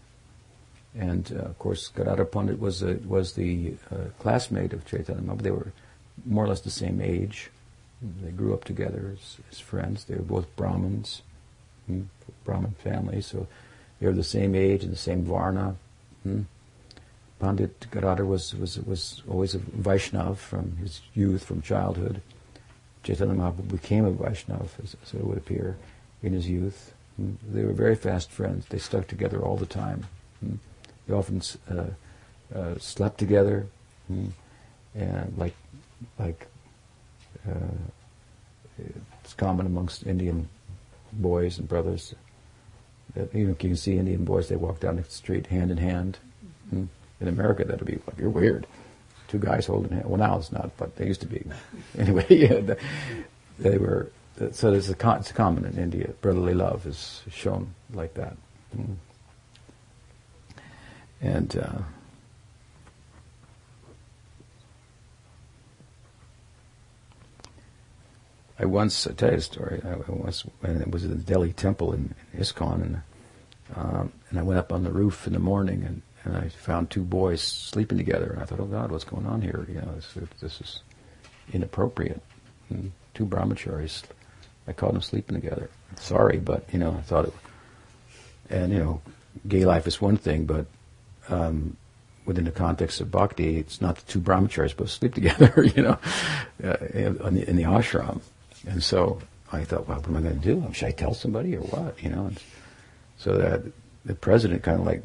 And 0.98 1.31
uh, 1.38 1.44
of 1.44 1.60
course, 1.60 1.88
Gadadhar 1.90 2.26
Pandit 2.26 2.60
was 2.60 2.81
a, 2.81 2.95
was 2.95 3.34
the 3.34 3.76
uh, 3.91 4.10
classmate 4.19 4.73
of 4.73 4.86
Chaitanya 4.86 5.22
Mahaprabhu. 5.22 5.41
They 5.41 5.52
were 5.52 5.72
more 6.26 6.45
or 6.45 6.48
less 6.48 6.61
the 6.61 6.72
same 6.72 6.99
age. 6.99 7.52
They 8.02 8.31
grew 8.31 8.53
up 8.53 8.64
together 8.64 9.15
as, 9.18 9.38
as 9.52 9.60
friends. 9.60 10.06
They 10.06 10.15
were 10.15 10.22
both 10.22 10.56
Brahmins, 10.56 11.22
hmm? 11.86 12.03
Brahmin 12.50 12.72
family, 12.84 13.22
so 13.22 13.48
they 14.00 14.08
were 14.08 14.14
the 14.14 14.24
same 14.24 14.56
age 14.56 14.84
and 14.84 14.92
the 14.92 14.98
same 14.98 15.24
Varna. 15.24 15.76
Hmm? 16.24 16.42
Pandit 17.40 17.86
Gadadhar 17.92 18.26
was, 18.26 18.56
was, 18.56 18.80
was 18.80 19.22
always 19.30 19.54
a 19.56 19.60
Vaishnav 19.60 20.38
from 20.38 20.78
his 20.78 21.02
youth, 21.14 21.44
from 21.44 21.62
childhood. 21.62 22.22
Chaitanya 23.04 23.36
Mahaprabhu 23.36 23.72
became 23.72 24.06
a 24.06 24.12
Vaishnav, 24.12 24.68
as, 24.84 24.96
as 25.04 25.14
it 25.14 25.24
would 25.24 25.38
appear, 25.38 25.78
in 26.24 26.34
his 26.34 26.50
youth. 26.50 26.94
Mm. 27.22 27.36
They 27.54 27.64
were 27.64 27.72
very 27.72 27.96
fast 27.96 28.32
friends. 28.32 28.66
They 28.66 28.80
stuck 28.80 29.08
together 29.08 29.42
all 29.42 29.58
the 29.58 29.66
time. 29.66 30.08
Mm. 30.44 30.58
They 31.08 31.14
often 31.14 31.42
uh, 31.72 32.58
uh, 32.58 32.78
slept 32.80 33.20
together, 33.20 33.68
mm. 34.12 34.32
and 34.96 35.34
like 35.38 35.56
like 36.18 36.48
uh, 37.48 37.78
it's 39.24 39.34
common 39.34 39.66
amongst 39.66 40.06
Indian 40.06 40.50
boys 41.14 41.58
and 41.58 41.68
brothers. 41.68 42.14
That 43.15 43.30
even 43.36 43.49
you 43.49 43.56
can 43.56 43.76
see 43.76 43.98
Indian 43.98 44.23
boys, 44.23 44.49
they 44.49 44.56
walk 44.56 44.80
down 44.80 44.98
the 44.98 45.03
street 45.03 45.48
hand 45.48 45.72
in 45.72 45.77
hand. 45.77 46.19
Mm. 46.73 46.88
In 47.22 47.27
America, 47.27 47.65
that'd 47.65 47.86
be 47.86 47.99
like 48.07 48.18
you're 48.18 48.30
weird. 48.30 48.65
Two 49.27 49.40
guys 49.40 49.65
holding 49.65 49.91
hands. 49.91 50.06
Well, 50.06 50.18
now 50.19 50.38
it's 50.38 50.52
not, 50.52 50.76
but 50.77 50.95
they 50.95 51.06
used 51.06 51.22
to 51.22 51.27
be. 51.27 51.44
Anyway, 51.98 52.26
yeah, 52.30 52.76
they 53.57 53.77
were. 53.77 54.11
So 54.52 54.72
there's 54.72 54.90
a 54.90 54.95
it's 55.18 55.31
common 55.34 55.65
in 55.65 55.77
India. 55.77 56.14
Brotherly 56.22 56.53
love 56.53 56.86
is 56.86 57.23
shown 57.30 57.73
like 57.94 58.14
that. 58.14 58.38
Mm. 58.77 58.95
And 61.22 61.57
uh, 61.57 61.81
I 68.60 68.65
once, 68.65 69.07
I 69.07 69.14
tell 69.14 69.31
you 69.31 69.38
a 69.38 69.41
story, 69.41 69.81
I 69.86 69.95
once, 70.11 70.41
when 70.60 70.81
it 70.81 70.91
was 70.91 71.06
in 71.06 71.11
the 71.11 71.15
Delhi 71.15 71.53
temple 71.53 71.94
in, 71.94 72.14
in 72.34 72.41
ISKCON, 72.41 72.81
and, 72.81 73.02
um, 73.76 74.11
and 74.30 74.38
I 74.38 74.44
went 74.44 74.60
up 74.60 74.73
on 74.73 74.84
the 74.84 74.91
roof 74.91 75.26
in 75.26 75.34
the 75.34 75.40
morning 75.40 75.84
and, 75.84 76.02
and 76.26 76.36
I 76.36 76.49
found 76.49 76.90
two 76.90 77.03
boys 77.03 77.41
sleeping 77.41 77.98
together. 77.98 78.31
And 78.31 78.41
I 78.41 78.45
thought, 78.45 78.60
oh 78.60 78.65
God, 78.65 78.91
what's 78.91 79.06
going 79.06 79.26
on 79.26 79.41
here? 79.41 79.65
You 79.69 79.76
know, 79.76 79.95
this, 79.95 80.14
this 80.41 80.61
is 80.61 80.81
inappropriate. 81.53 82.22
And 82.69 82.91
two 83.14 83.26
brahmacharis, 83.26 84.03
I 84.68 84.73
caught 84.73 84.91
them 84.91 85.02
sleeping 85.02 85.40
together. 85.40 85.69
Sorry, 85.95 86.38
but, 86.38 86.65
you 86.73 86.80
know, 86.80 86.91
I 86.91 87.02
thought 87.02 87.26
it, 87.26 87.34
and, 88.49 88.73
you 88.73 88.80
know, 88.80 89.02
gay 89.48 89.64
life 89.64 89.88
is 89.88 90.02
one 90.02 90.18
thing, 90.18 90.45
but 90.45 90.65
um, 91.30 91.77
within 92.26 92.44
the 92.44 92.52
context 92.52 92.99
of 92.99 93.10
bhakti, 93.10 93.57
it's 93.57 93.80
not 93.80 93.95
the 93.95 94.11
two 94.11 94.19
brahmacharis 94.19 94.72
supposed 94.72 94.91
to 94.91 94.98
sleep 94.99 95.14
together, 95.15 95.64
you 95.64 95.81
know, 95.81 95.98
uh, 96.64 96.77
in, 96.94 97.36
the, 97.36 97.49
in 97.49 97.56
the 97.56 97.64
ashram. 97.64 98.19
And 98.68 98.84
so 98.84 99.19
I 99.52 99.64
thought, 99.64 99.88
well, 99.88 99.99
what 99.99 100.07
am 100.07 100.18
I 100.18 100.22
going 100.22 100.40
to 100.40 100.45
do? 100.45 100.73
Should 100.73 100.88
I 100.88 100.91
tell 100.91 101.14
somebody 101.14 101.56
or 101.56 101.61
what? 101.61 102.02
You 102.03 102.10
know. 102.10 102.26
And 102.27 102.40
so 103.18 103.38
that 103.38 103.64
the 104.06 104.15
president 104.15 104.64
kind 104.64 104.80
of 104.80 104.86
like 104.86 105.03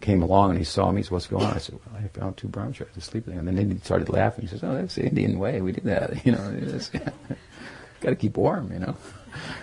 came 0.00 0.22
along 0.22 0.50
and 0.50 0.58
he 0.58 0.64
saw 0.64 0.90
me. 0.90 0.98
He 0.98 1.02
said, 1.04 1.12
"What's 1.12 1.26
going 1.26 1.46
on?" 1.46 1.54
I 1.54 1.58
said, 1.58 1.78
well, 1.86 2.02
"I 2.02 2.08
found 2.08 2.36
two 2.36 2.48
brahmacharis 2.48 2.96
asleep 2.96 3.26
there." 3.26 3.38
And 3.38 3.48
then 3.48 3.70
he 3.70 3.78
started 3.78 4.08
laughing. 4.08 4.42
He 4.42 4.48
says, 4.48 4.62
"Oh, 4.62 4.74
that's 4.74 4.94
the 4.94 5.04
Indian 5.04 5.38
way. 5.38 5.60
We 5.60 5.72
do 5.72 5.80
that. 5.82 6.24
You 6.26 6.32
know, 6.32 6.80
got 8.00 8.10
to 8.10 8.16
keep 8.16 8.36
warm. 8.36 8.72
You 8.72 8.80
know, 8.80 8.96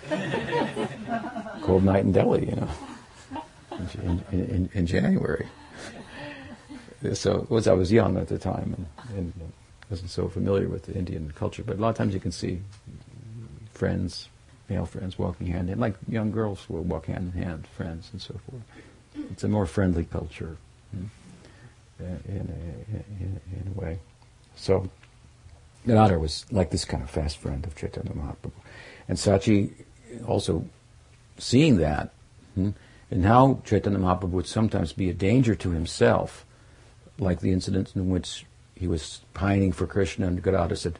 cold 1.61 1.83
night 1.83 2.05
in 2.05 2.11
Delhi. 2.11 2.49
You 2.49 2.55
know, 2.55 2.69
in, 4.03 4.23
in, 4.31 4.69
in 4.73 4.85
January." 4.85 5.47
So 7.13 7.45
was 7.49 7.67
I 7.67 7.73
was 7.73 7.91
young 7.91 8.17
at 8.17 8.29
the 8.29 8.39
time 8.39 8.87
and, 9.09 9.17
and 9.17 9.51
wasn't 9.89 10.09
so 10.09 10.27
familiar 10.27 10.67
with 10.67 10.83
the 10.85 10.93
Indian 10.93 11.31
culture, 11.35 11.63
but 11.63 11.77
a 11.77 11.79
lot 11.79 11.89
of 11.89 11.95
times 11.95 12.13
you 12.13 12.19
can 12.19 12.31
see 12.31 12.61
friends, 13.71 14.29
male 14.69 14.85
friends, 14.85 15.19
walking 15.19 15.47
hand 15.47 15.63
in 15.63 15.67
hand, 15.67 15.81
like 15.81 15.95
young 16.07 16.31
girls 16.31 16.67
will 16.69 16.83
walk 16.83 17.05
hand 17.05 17.33
in 17.35 17.43
hand, 17.43 17.67
friends 17.67 18.09
and 18.11 18.21
so 18.21 18.35
forth. 18.49 18.63
It's 19.31 19.43
a 19.43 19.47
more 19.47 19.65
friendly 19.65 20.05
culture 20.05 20.57
hmm, 20.91 21.05
in, 21.99 22.19
in, 22.27 23.05
in, 23.19 23.41
in, 23.51 23.73
a 23.75 23.79
way. 23.79 23.99
So 24.55 24.89
Gadadhar 25.85 26.19
was 26.19 26.45
like 26.51 26.71
this 26.71 26.85
kind 26.85 27.03
of 27.03 27.09
fast 27.09 27.37
friend 27.37 27.65
of 27.65 27.75
Chaitanya 27.75 28.11
Mahaprabhu. 28.11 28.51
And 29.07 29.17
Sachi 29.17 29.71
also 30.27 30.65
seeing 31.37 31.77
that, 31.77 32.13
hmm, 32.55 32.71
and 33.11 33.25
how 33.25 33.61
Chaitanya 33.65 33.99
Mahaprabhu 33.99 34.31
would 34.31 34.47
sometimes 34.47 34.93
be 34.93 35.09
a 35.09 35.13
danger 35.13 35.53
to 35.55 35.69
himself, 35.71 36.45
like 37.19 37.39
the 37.39 37.51
incident 37.51 37.95
in 37.95 38.09
which 38.09 38.45
he 38.75 38.87
was 38.87 39.21
pining 39.33 39.71
for 39.71 39.87
Krishna, 39.87 40.27
and 40.27 40.43
Gadadhar 40.43 40.75
said, 40.75 40.99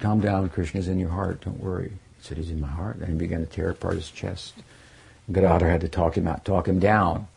Calm 0.00 0.20
down, 0.20 0.48
Krishna's 0.48 0.88
in 0.88 0.98
your 0.98 1.10
heart, 1.10 1.42
don't 1.42 1.60
worry. 1.60 1.92
He 2.18 2.22
said, 2.22 2.36
He's 2.36 2.50
in 2.50 2.60
my 2.60 2.68
heart. 2.68 2.96
And 2.96 3.08
he 3.08 3.14
began 3.14 3.40
to 3.40 3.46
tear 3.46 3.70
apart 3.70 3.94
his 3.94 4.10
chest. 4.10 4.54
Gadadhar 5.30 5.68
had 5.68 5.80
to 5.82 5.88
talk 5.88 6.16
him 6.16 6.26
out, 6.26 6.44
talk 6.44 6.66
him 6.66 6.80
down. 6.80 7.28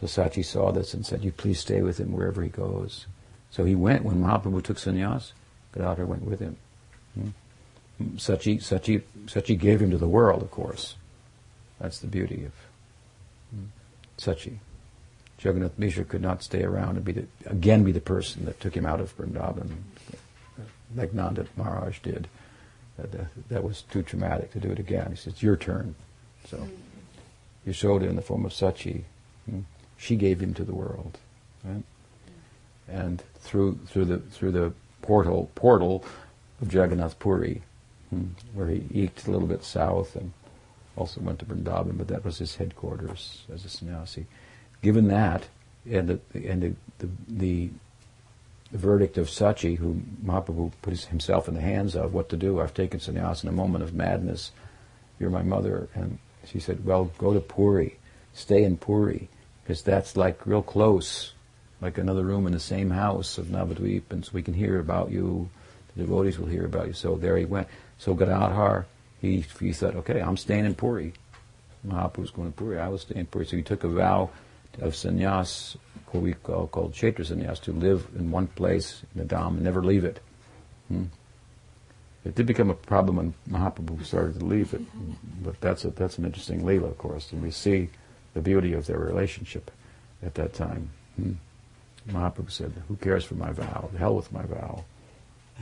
So 0.00 0.06
Sachi 0.06 0.44
saw 0.44 0.70
this 0.70 0.94
and 0.94 1.04
said, 1.04 1.22
You 1.22 1.32
please 1.32 1.60
stay 1.60 1.82
with 1.82 1.98
him 1.98 2.12
wherever 2.12 2.42
he 2.42 2.48
goes. 2.48 3.06
So 3.50 3.64
he 3.64 3.74
went 3.74 4.04
when 4.04 4.22
Mahaprabhu 4.22 4.62
took 4.62 4.78
sannyas. 4.78 5.32
Gadadhar 5.74 6.06
went 6.06 6.24
with 6.24 6.40
him. 6.40 6.56
Hmm? 7.14 7.28
Sachi, 8.16 8.58
Sachi, 8.58 9.02
Sachi 9.26 9.58
gave 9.58 9.82
him 9.82 9.90
to 9.90 9.98
the 9.98 10.08
world, 10.08 10.42
of 10.42 10.50
course. 10.50 10.94
That's 11.80 11.98
the 11.98 12.06
beauty 12.06 12.44
of 12.44 12.52
hmm, 13.50 13.64
Sachi. 14.16 14.58
Jagannath 15.40 15.78
Mishra 15.78 16.04
could 16.04 16.22
not 16.22 16.42
stay 16.42 16.64
around 16.64 16.96
and 16.96 17.04
be 17.04 17.12
the, 17.12 17.26
again 17.46 17.84
be 17.84 17.92
the 17.92 18.00
person 18.00 18.44
that 18.46 18.60
took 18.60 18.76
him 18.76 18.84
out 18.84 19.00
of 19.00 19.16
Vrindavan, 19.16 19.70
like 20.96 21.14
Nanda 21.14 21.46
Maharaj 21.56 22.00
did. 22.00 22.28
That, 22.96 23.28
that 23.48 23.62
was 23.62 23.82
too 23.82 24.02
traumatic 24.02 24.52
to 24.52 24.58
do 24.58 24.70
it 24.70 24.80
again. 24.80 25.10
He 25.10 25.16
said, 25.16 25.34
it's 25.34 25.42
your 25.42 25.56
turn. 25.56 25.94
So 26.48 26.68
Yashoda 27.64 28.08
in 28.08 28.16
the 28.16 28.22
form 28.22 28.44
of 28.44 28.50
Sachi, 28.50 29.04
hmm, 29.48 29.60
she 29.96 30.16
gave 30.16 30.40
him 30.40 30.52
to 30.54 30.64
the 30.64 30.74
world. 30.74 31.18
Right? 31.64 31.84
And 32.88 33.22
through 33.38 33.78
through 33.86 34.06
the 34.06 34.18
through 34.18 34.52
the 34.52 34.72
portal 35.02 35.50
portal 35.54 36.04
of 36.60 36.72
Jagannath 36.72 37.20
Puri, 37.20 37.62
hmm, 38.10 38.28
where 38.52 38.66
he 38.66 38.84
eked 38.92 39.28
a 39.28 39.30
little 39.30 39.46
bit 39.46 39.62
south 39.62 40.16
and 40.16 40.32
also 40.96 41.20
went 41.20 41.38
to 41.38 41.44
Vrindavan, 41.44 41.96
but 41.96 42.08
that 42.08 42.24
was 42.24 42.38
his 42.38 42.56
headquarters 42.56 43.44
as 43.52 43.64
a 43.64 43.68
sannyasi 43.68 44.26
given 44.82 45.08
that, 45.08 45.48
and 45.90 46.08
the, 46.08 46.20
and 46.34 46.62
the, 46.62 46.74
the, 46.98 47.08
the, 47.28 47.70
verdict 48.72 49.16
of 49.16 49.28
Sachi, 49.28 49.78
who 49.78 50.02
Mahaprabhu 50.24 50.72
put 50.82 50.98
himself 51.04 51.48
in 51.48 51.54
the 51.54 51.60
hands 51.60 51.96
of, 51.96 52.12
what 52.12 52.28
to 52.28 52.36
do. 52.36 52.60
I've 52.60 52.74
taken 52.74 53.00
sannyas 53.00 53.42
in 53.42 53.48
a 53.48 53.52
moment 53.52 53.82
of 53.82 53.94
madness. 53.94 54.52
You're 55.18 55.30
my 55.30 55.42
mother. 55.42 55.88
And 55.94 56.18
she 56.44 56.60
said, 56.60 56.84
well, 56.84 57.10
go 57.18 57.32
to 57.32 57.40
Puri. 57.40 57.98
Stay 58.34 58.64
in 58.64 58.76
Puri. 58.76 59.28
Because 59.62 59.82
that's 59.82 60.16
like 60.16 60.46
real 60.46 60.62
close, 60.62 61.32
like 61.80 61.98
another 61.98 62.24
room 62.24 62.46
in 62.46 62.52
the 62.52 62.60
same 62.60 62.90
house 62.90 63.38
of 63.38 63.46
Navadvip. 63.46 64.10
And 64.10 64.24
so 64.24 64.32
we 64.34 64.42
can 64.42 64.54
hear 64.54 64.78
about 64.78 65.10
you. 65.10 65.48
The 65.94 66.02
devotees 66.02 66.38
will 66.38 66.46
hear 66.46 66.66
about 66.66 66.88
you. 66.88 66.92
So 66.92 67.16
there 67.16 67.36
he 67.36 67.44
went. 67.44 67.68
So 67.98 68.14
Gadadhar, 68.14 68.86
he, 69.20 69.44
he 69.60 69.72
thought, 69.72 69.96
okay, 69.96 70.20
I'm 70.20 70.36
staying 70.36 70.66
in 70.66 70.74
Puri. 70.74 71.14
Mahaprabhu 71.86 72.12
Mahaprabhu's 72.12 72.30
going 72.30 72.52
to 72.52 72.56
Puri. 72.56 72.78
I 72.78 72.88
will 72.88 72.98
stay 72.98 73.16
in 73.16 73.26
Puri. 73.26 73.46
So 73.46 73.56
he 73.56 73.62
took 73.62 73.84
a 73.84 73.88
vow 73.88 74.30
of 74.80 74.94
sannyas, 74.94 75.76
what 76.08 76.22
we 76.22 76.34
call 76.34 76.66
called 76.68 76.92
kshetra 76.92 77.20
sannyas, 77.20 77.60
to 77.62 77.72
live 77.72 78.06
in 78.16 78.30
one 78.30 78.46
place 78.46 79.02
in 79.14 79.26
the 79.26 79.34
Dham 79.34 79.48
and 79.48 79.62
never 79.62 79.82
leave 79.82 80.04
it. 80.04 80.20
Hmm? 80.88 81.04
It 82.24 82.34
did 82.34 82.46
become 82.46 82.70
a 82.70 82.74
problem 82.74 83.16
when 83.16 83.34
Mahaprabhu 83.48 84.04
started 84.04 84.40
to 84.40 84.44
leave 84.44 84.74
it, 84.74 84.82
but 85.42 85.60
that's 85.60 85.84
a, 85.84 85.90
that's 85.90 86.18
an 86.18 86.24
interesting 86.24 86.62
leela, 86.62 86.90
of 86.90 86.98
course, 86.98 87.32
and 87.32 87.42
we 87.42 87.50
see 87.50 87.90
the 88.34 88.40
beauty 88.40 88.72
of 88.72 88.86
their 88.86 88.98
relationship 88.98 89.70
at 90.22 90.34
that 90.34 90.52
time. 90.52 90.90
Hmm? 91.16 91.32
Mahaprabhu 92.08 92.50
said, 92.50 92.72
"Who 92.88 92.96
cares 92.96 93.24
for 93.24 93.34
my 93.34 93.52
vow? 93.52 93.88
The 93.92 93.98
hell 93.98 94.14
with 94.14 94.32
my 94.32 94.42
vow." 94.42 94.84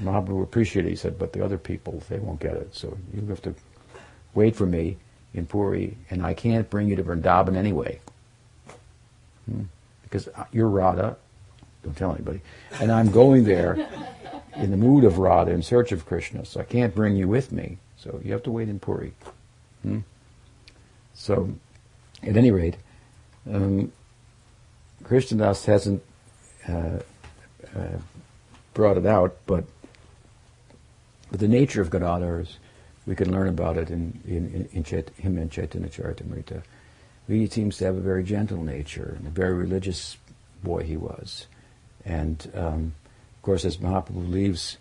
Mahaprabhu 0.00 0.42
appreciated 0.42 0.88
it. 0.88 0.90
He 0.90 0.96
said, 0.96 1.18
"But 1.18 1.32
the 1.32 1.44
other 1.44 1.58
people, 1.58 2.02
they 2.08 2.18
won't 2.18 2.40
get 2.40 2.54
it. 2.54 2.74
So 2.74 2.96
you 3.12 3.26
have 3.26 3.42
to 3.42 3.54
wait 4.34 4.54
for 4.54 4.66
me 4.66 4.96
in 5.34 5.46
Puri, 5.46 5.96
and 6.10 6.24
I 6.24 6.34
can't 6.34 6.70
bring 6.70 6.88
you 6.88 6.96
to 6.96 7.04
Vrindavan 7.04 7.56
anyway." 7.56 8.00
Because 10.02 10.28
you're 10.52 10.68
Radha, 10.68 11.16
don't 11.82 11.96
tell 11.96 12.12
anybody, 12.12 12.40
and 12.80 12.90
I'm 12.90 13.10
going 13.10 13.44
there 13.44 13.88
in 14.56 14.70
the 14.70 14.76
mood 14.76 15.04
of 15.04 15.18
Radha 15.18 15.50
in 15.50 15.62
search 15.62 15.92
of 15.92 16.06
Krishna, 16.06 16.44
so 16.44 16.60
I 16.60 16.64
can't 16.64 16.94
bring 16.94 17.16
you 17.16 17.28
with 17.28 17.52
me. 17.52 17.78
So 17.96 18.20
you 18.24 18.32
have 18.32 18.42
to 18.44 18.50
wait 18.50 18.68
in 18.68 18.78
Puri. 18.78 19.12
Hmm? 19.82 20.00
So, 21.14 21.54
at 22.22 22.36
any 22.36 22.50
rate, 22.50 22.76
um, 23.50 23.92
Krishnadas 25.02 25.64
hasn't 25.64 26.02
uh, 26.68 26.98
uh, 27.74 27.98
brought 28.74 28.98
it 28.98 29.06
out, 29.06 29.36
but, 29.46 29.64
but 31.30 31.40
the 31.40 31.48
nature 31.48 31.80
of 31.80 31.90
Gadadhar 31.90 32.40
is, 32.40 32.58
we 33.06 33.14
can 33.14 33.32
learn 33.32 33.48
about 33.48 33.76
it 33.76 33.90
in, 33.90 34.20
in, 34.26 34.36
in, 34.52 34.68
in 34.72 34.84
Chet, 34.84 35.10
him 35.16 35.38
and 35.38 35.50
Chaitanya 35.50 35.88
Charitamrita. 35.88 36.62
He 37.28 37.46
seems 37.46 37.78
to 37.78 37.84
have 37.86 37.96
a 37.96 38.00
very 38.00 38.22
gentle 38.22 38.62
nature 38.62 39.16
and 39.18 39.26
a 39.26 39.30
very 39.30 39.54
religious 39.54 40.16
boy 40.62 40.84
he 40.84 40.96
was. 40.96 41.46
And 42.04 42.50
um, 42.54 42.94
of 43.36 43.42
course, 43.42 43.64
as 43.64 43.78
Mahaprabhu 43.78 44.30
leaves 44.30 44.78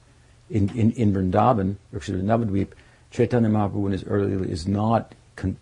in, 0.49 0.69
in, 0.77 0.91
in 0.91 1.13
Vrindavan, 1.13 1.77
or 1.91 1.97
excuse 1.97 2.22
me, 2.22 2.27
Navadvip, 2.27 2.69
Chaitanya 3.09 3.49
Mahaprabhu 3.49 3.88
in 3.88 3.91
his 3.93 4.03
early 4.03 4.51
is 4.51 4.67
not 4.67 5.15
con- 5.35 5.57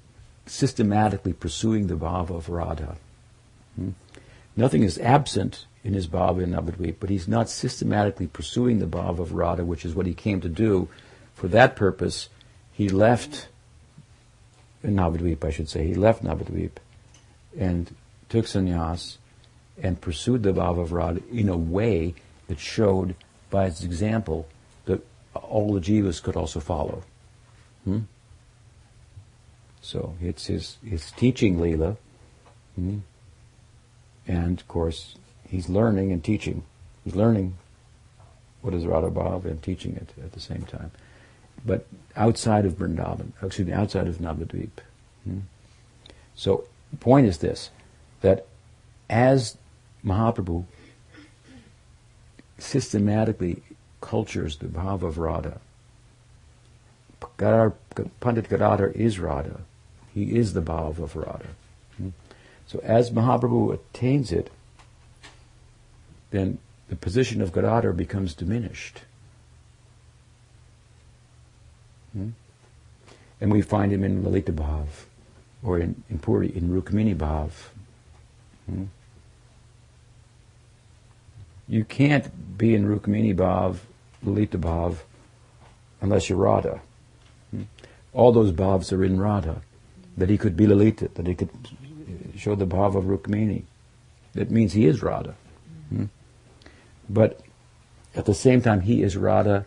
systematically 0.46 1.34
pursuing 1.34 1.88
the 1.88 1.96
bhava 1.96 2.32
of 2.32 2.50
Radha. 2.50 2.98
Hmm? 3.76 3.92
Nothing 4.56 4.84
is 4.84 4.98
absent 5.00 5.66
in 5.84 5.94
his 5.94 6.08
bhava 6.08 6.44
in 6.44 6.52
Navadvip, 6.52 6.96
but 7.00 7.10
he's 7.10 7.28
not 7.28 7.50
systematically 7.50 8.28
pursuing 8.28 8.80
the 8.80 8.86
bhava 8.86 9.20
of 9.20 9.34
Radha, 9.34 9.64
which 9.64 9.86
is 9.86 9.96
what 9.96 10.06
he 10.06 10.14
came 10.14 10.42
to 10.42 10.50
do. 10.50 10.90
For 11.34 11.48
that 11.48 11.76
purpose, 11.76 12.30
he 12.72 12.90
left 12.90 13.48
Navadvip, 14.84 15.44
I 15.44 15.52
should 15.52 15.70
say, 15.70 15.88
he 15.88 15.96
left 15.96 16.24
Navadvip 16.24 16.72
and 17.58 17.96
took 18.30 18.46
sannyas 18.46 19.18
and 19.82 20.00
pursued 20.00 20.44
the 20.44 20.54
bhava 20.54 20.84
of 20.84 21.32
in 21.32 21.50
a 21.50 21.58
way 21.58 22.14
that 22.48 22.60
showed 22.60 23.16
by 23.50 23.66
its 23.66 23.84
example 23.84 24.48
that 24.86 25.06
all 25.34 25.74
the 25.74 25.80
jivas 25.80 26.22
could 26.22 26.36
also 26.36 26.60
follow. 26.60 27.04
Hmm? 27.86 28.00
So 29.82 30.16
it's 30.22 30.48
his, 30.48 30.78
his 30.86 31.12
teaching 31.12 31.58
Leela. 31.58 31.98
Hmm? 32.76 33.00
And 34.28 34.60
of 34.60 34.68
course, 34.68 35.16
he's 35.48 35.70
learning 35.70 36.12
and 36.12 36.24
teaching. 36.24 36.64
He's 37.04 37.16
learning 37.16 37.58
what 38.62 38.74
is 38.74 38.86
Radha 38.86 39.12
Bhav 39.12 39.46
and 39.46 39.62
teaching 39.62 39.96
it 39.96 40.14
at 40.24 40.32
the 40.32 40.40
same 40.40 40.64
time. 40.64 40.92
But 41.66 41.88
outside 42.16 42.66
of 42.66 42.74
Vrindavan, 42.74 43.32
excuse 43.42 43.68
me, 43.68 43.74
outside 43.74 44.08
of 44.08 44.18
Navadvip. 44.18 44.82
Hmm? 45.24 45.40
So 46.36 46.66
the 46.92 46.98
point 46.98 47.28
is 47.28 47.38
this, 47.38 47.70
that 48.22 48.46
as 49.10 49.58
Mahaprabhu 50.06 50.66
systematically 52.58 53.62
cultures 54.02 54.58
the 54.58 54.68
bhava 54.68 55.04
of 55.04 55.18
Radha, 55.18 55.60
Pandit 57.38 58.50
Gadadhar 58.50 58.90
is 58.90 59.20
Radha. 59.20 59.62
He 60.14 60.36
is 60.36 60.54
the 60.54 60.62
bhava 60.62 61.00
of 61.00 61.16
Radha. 61.16 61.48
Hmm? 61.98 62.10
So 62.68 62.80
as 62.84 63.12
Mahaprabhu 63.12 63.74
attains 63.74 64.32
it, 64.32 64.50
then 66.32 66.58
the 66.90 66.96
position 66.96 67.42
of 67.42 67.54
Gadadhar 67.54 67.94
becomes 67.94 68.34
diminished. 68.34 69.02
Hmm? 72.14 72.30
And 73.42 73.52
we 73.52 73.62
find 73.62 73.92
him 73.92 74.04
in 74.04 74.24
Lalita 74.24 74.54
Bhav, 74.54 74.88
or 75.64 75.80
in, 75.80 76.04
in 76.10 76.20
Puri, 76.20 76.56
in 76.56 76.70
Rukmini 76.70 77.16
Bhav. 77.16 77.52
Hmm? 78.70 78.86
You 81.68 81.84
can't 81.84 82.58
be 82.58 82.76
in 82.76 82.86
Rukmini 82.86 83.36
Bhav, 83.36 83.78
Lalita 84.24 84.58
Bhav, 84.58 84.98
unless 86.02 86.30
you're 86.30 86.38
Radha. 86.38 86.82
Hmm? 87.52 87.64
All 88.14 88.32
those 88.32 88.52
bhavs 88.52 88.94
are 88.94 89.04
in 89.04 89.20
Radha. 89.20 89.62
That 90.16 90.30
he 90.30 90.38
could 90.38 90.56
be 90.56 90.68
Lalita, 90.68 91.10
that 91.16 91.26
he 91.26 91.34
could 91.34 91.50
show 92.38 92.54
the 92.56 92.68
bhav 92.68 92.96
of 92.96 93.06
Rukmini. 93.06 93.64
That 94.34 94.52
means 94.52 94.74
he 94.74 94.86
is 94.86 95.02
Radha. 95.02 95.36
Hmm? 95.90 96.06
But 97.10 97.42
at 98.16 98.26
the 98.26 98.34
same 98.34 98.62
time, 98.62 98.82
he 98.82 99.02
is 99.02 99.18
Radha 99.18 99.66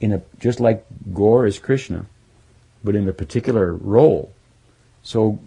in 0.00 0.12
a, 0.12 0.22
just 0.38 0.60
like 0.60 0.84
Gaur 1.12 1.46
is 1.46 1.58
Krishna, 1.58 2.06
but 2.82 2.96
in 2.96 3.08
a 3.08 3.12
particular 3.12 3.74
role. 3.74 4.32
So 5.02 5.38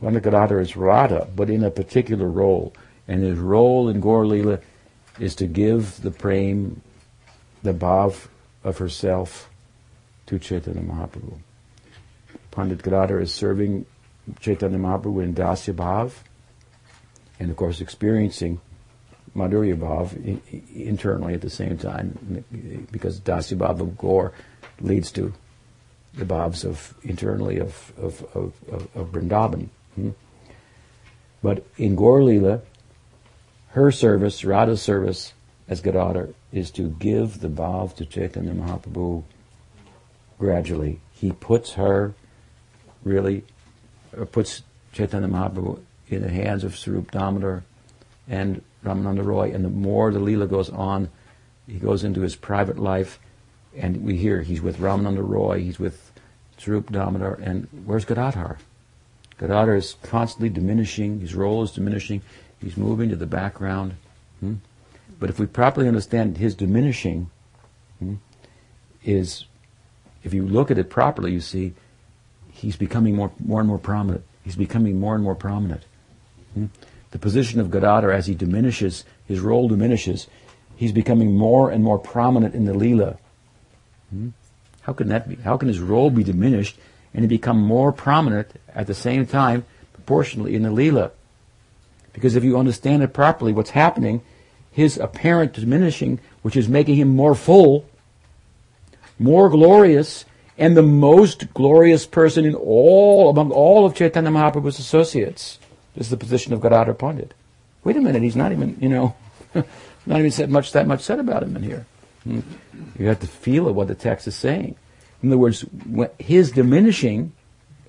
Vandagadadhar 0.00 0.60
is 0.60 0.76
Radha, 0.76 1.28
but 1.36 1.50
in 1.50 1.62
a 1.62 1.70
particular 1.70 2.28
role. 2.28 2.72
And 3.06 3.22
his 3.22 3.38
role 3.38 3.88
in 3.88 4.00
Gaur 4.00 4.26
Lila 4.26 4.60
is 5.18 5.34
to 5.36 5.46
give 5.46 6.00
the 6.02 6.10
prem, 6.10 6.80
the 7.62 7.72
bhav 7.72 8.28
of 8.64 8.78
herself 8.78 9.50
to 10.26 10.38
Chaitanya 10.38 10.80
Mahaprabhu. 10.80 11.38
Pandit 12.50 12.82
Gadadhar 12.82 13.20
is 13.20 13.32
serving 13.32 13.86
Chaitanya 14.40 14.78
Mahaprabhu 14.78 15.22
in 15.22 15.34
Dasya 15.34 15.74
Bhav, 15.74 16.12
and 17.40 17.50
of 17.50 17.56
course 17.56 17.80
experiencing 17.80 18.60
Madhurya 19.36 19.76
Bhav 19.76 20.12
internally 20.74 21.34
at 21.34 21.40
the 21.40 21.50
same 21.50 21.78
time, 21.78 22.44
because 22.90 23.20
Dasya 23.20 23.56
Bhav 23.58 23.80
of 23.80 24.34
leads 24.80 25.10
to 25.12 25.32
the 26.14 26.24
bhavs 26.24 26.64
of 26.64 26.94
internally 27.02 27.58
of 27.58 27.92
of 27.96 28.22
of, 28.34 28.52
of, 28.70 28.88
of 28.94 29.12
Vrindavan. 29.12 29.68
Hmm? 29.94 30.10
But 31.42 31.66
in 31.76 31.96
Gaur 31.96 32.22
Lila, 32.22 32.60
her 33.68 33.90
service, 33.90 34.44
Radha's 34.44 34.82
service 34.82 35.32
as 35.68 35.80
Gadadhar, 35.80 36.28
is 36.52 36.70
to 36.72 36.90
give 36.90 37.40
the 37.40 37.48
bhav 37.48 37.96
to 37.96 38.04
Chaitanya 38.04 38.52
Mahaprabhu 38.52 39.24
gradually. 40.38 41.00
He 41.12 41.32
puts 41.32 41.72
her 41.72 42.14
really, 43.02 43.44
uh, 44.16 44.24
puts 44.26 44.62
Chaitanya 44.92 45.28
Mahaprabhu 45.28 45.80
in 46.08 46.22
the 46.22 46.28
hands 46.28 46.62
of 46.62 46.76
Swarup 46.76 47.10
Damodar 47.10 47.64
and 48.28 48.62
Ramananda 48.84 49.24
Roy, 49.24 49.52
and 49.52 49.64
the 49.64 49.70
more 49.70 50.12
the 50.12 50.18
Leela 50.18 50.48
goes 50.48 50.70
on, 50.70 51.10
he 51.66 51.78
goes 51.78 52.04
into 52.04 52.20
his 52.20 52.36
private 52.36 52.78
life, 52.78 53.18
and 53.76 54.04
we 54.04 54.16
hear 54.16 54.42
he's 54.42 54.60
with 54.60 54.78
Ramananda 54.78 55.26
Roy, 55.26 55.60
he's 55.60 55.78
with 55.78 56.12
Swarup 56.58 56.92
Damodar, 56.92 57.34
and 57.42 57.68
where's 57.84 58.04
Gadadhar? 58.04 58.58
Gadadhar 59.38 59.74
is 59.74 59.96
constantly 60.02 60.48
diminishing, 60.48 61.20
his 61.20 61.34
role 61.34 61.62
is 61.62 61.72
diminishing, 61.72 62.22
he's 62.60 62.76
moving 62.76 63.08
to 63.08 63.16
the 63.16 63.26
background. 63.26 63.94
Hmm? 64.40 64.54
But 65.18 65.30
if 65.30 65.38
we 65.38 65.46
properly 65.46 65.88
understand 65.88 66.38
his 66.38 66.54
diminishing, 66.54 67.30
hmm, 67.98 68.14
is, 69.04 69.44
if 70.22 70.34
you 70.34 70.46
look 70.46 70.70
at 70.70 70.78
it 70.78 70.90
properly, 70.90 71.32
you 71.32 71.40
see, 71.40 71.74
he's 72.52 72.76
becoming 72.76 73.16
more, 73.16 73.32
more 73.44 73.60
and 73.60 73.68
more 73.68 73.78
prominent. 73.78 74.24
He's 74.44 74.56
becoming 74.56 75.00
more 75.00 75.14
and 75.14 75.24
more 75.24 75.34
prominent. 75.34 75.84
Hmm? 76.54 76.66
The 77.12 77.18
position 77.18 77.60
of 77.60 77.70
Gadadhar 77.70 78.10
as 78.10 78.26
he 78.26 78.34
diminishes, 78.34 79.04
his 79.26 79.40
role 79.40 79.68
diminishes, 79.68 80.26
he's 80.76 80.92
becoming 80.92 81.36
more 81.36 81.70
and 81.70 81.84
more 81.84 81.98
prominent 81.98 82.54
in 82.54 82.64
the 82.64 82.72
Leela. 82.72 83.18
Hmm? 84.10 84.30
How 84.80 84.92
can 84.92 85.08
that 85.08 85.28
be? 85.28 85.36
How 85.36 85.56
can 85.56 85.68
his 85.68 85.78
role 85.78 86.10
be 86.10 86.24
diminished 86.24 86.76
and 87.14 87.22
he 87.22 87.28
become 87.28 87.60
more 87.60 87.92
prominent 87.92 88.48
at 88.74 88.86
the 88.86 88.94
same 88.94 89.26
time, 89.26 89.64
proportionally, 89.92 90.54
in 90.54 90.62
the 90.62 90.70
Leela? 90.70 91.12
Because 92.12 92.34
if 92.34 92.44
you 92.44 92.58
understand 92.58 93.02
it 93.02 93.12
properly, 93.12 93.52
what's 93.52 93.70
happening, 93.70 94.22
his 94.70 94.96
apparent 94.96 95.52
diminishing, 95.52 96.18
which 96.40 96.56
is 96.56 96.68
making 96.68 96.96
him 96.96 97.08
more 97.08 97.34
full, 97.34 97.86
more 99.18 99.48
glorious, 99.50 100.24
and 100.58 100.76
the 100.76 100.82
most 100.82 101.52
glorious 101.54 102.06
person 102.06 102.44
in 102.44 102.54
all, 102.54 103.30
among 103.30 103.50
all 103.50 103.84
of 103.84 103.94
Chaitanya 103.94 104.30
Mahaprabhu's 104.30 104.78
associates. 104.78 105.58
This 105.94 106.06
is 106.06 106.10
the 106.10 106.16
position 106.16 106.52
of 106.52 106.60
Gadadhar 106.60 106.94
Pandit. 106.94 107.34
Wait 107.84 107.96
a 107.96 108.00
minute, 108.00 108.22
he's 108.22 108.36
not 108.36 108.52
even, 108.52 108.76
you 108.80 108.88
know, 108.88 109.14
not 109.54 110.18
even 110.18 110.30
said 110.30 110.50
much 110.50 110.72
that 110.72 110.86
much 110.86 111.00
said 111.00 111.18
about 111.18 111.42
him 111.42 111.56
in 111.56 111.62
here. 111.62 111.86
Hmm. 112.24 112.40
You 112.98 113.08
have 113.08 113.20
to 113.20 113.26
feel 113.26 113.72
what 113.72 113.88
the 113.88 113.94
text 113.94 114.26
is 114.26 114.36
saying. 114.36 114.76
In 115.22 115.28
other 115.28 115.38
words, 115.38 115.64
his 116.18 116.52
diminishing, 116.52 117.32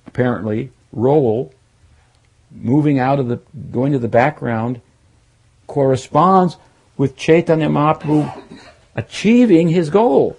apparently, 0.05 0.71
role, 0.91 1.53
moving 2.51 2.99
out 2.99 3.19
of 3.19 3.27
the, 3.27 3.37
going 3.71 3.91
to 3.91 3.99
the 3.99 4.07
background, 4.07 4.81
corresponds 5.67 6.57
with 6.97 7.15
Chaitanya 7.15 7.69
Mahaprabhu 7.69 8.43
achieving 8.95 9.69
his 9.69 9.89
goal. 9.89 10.37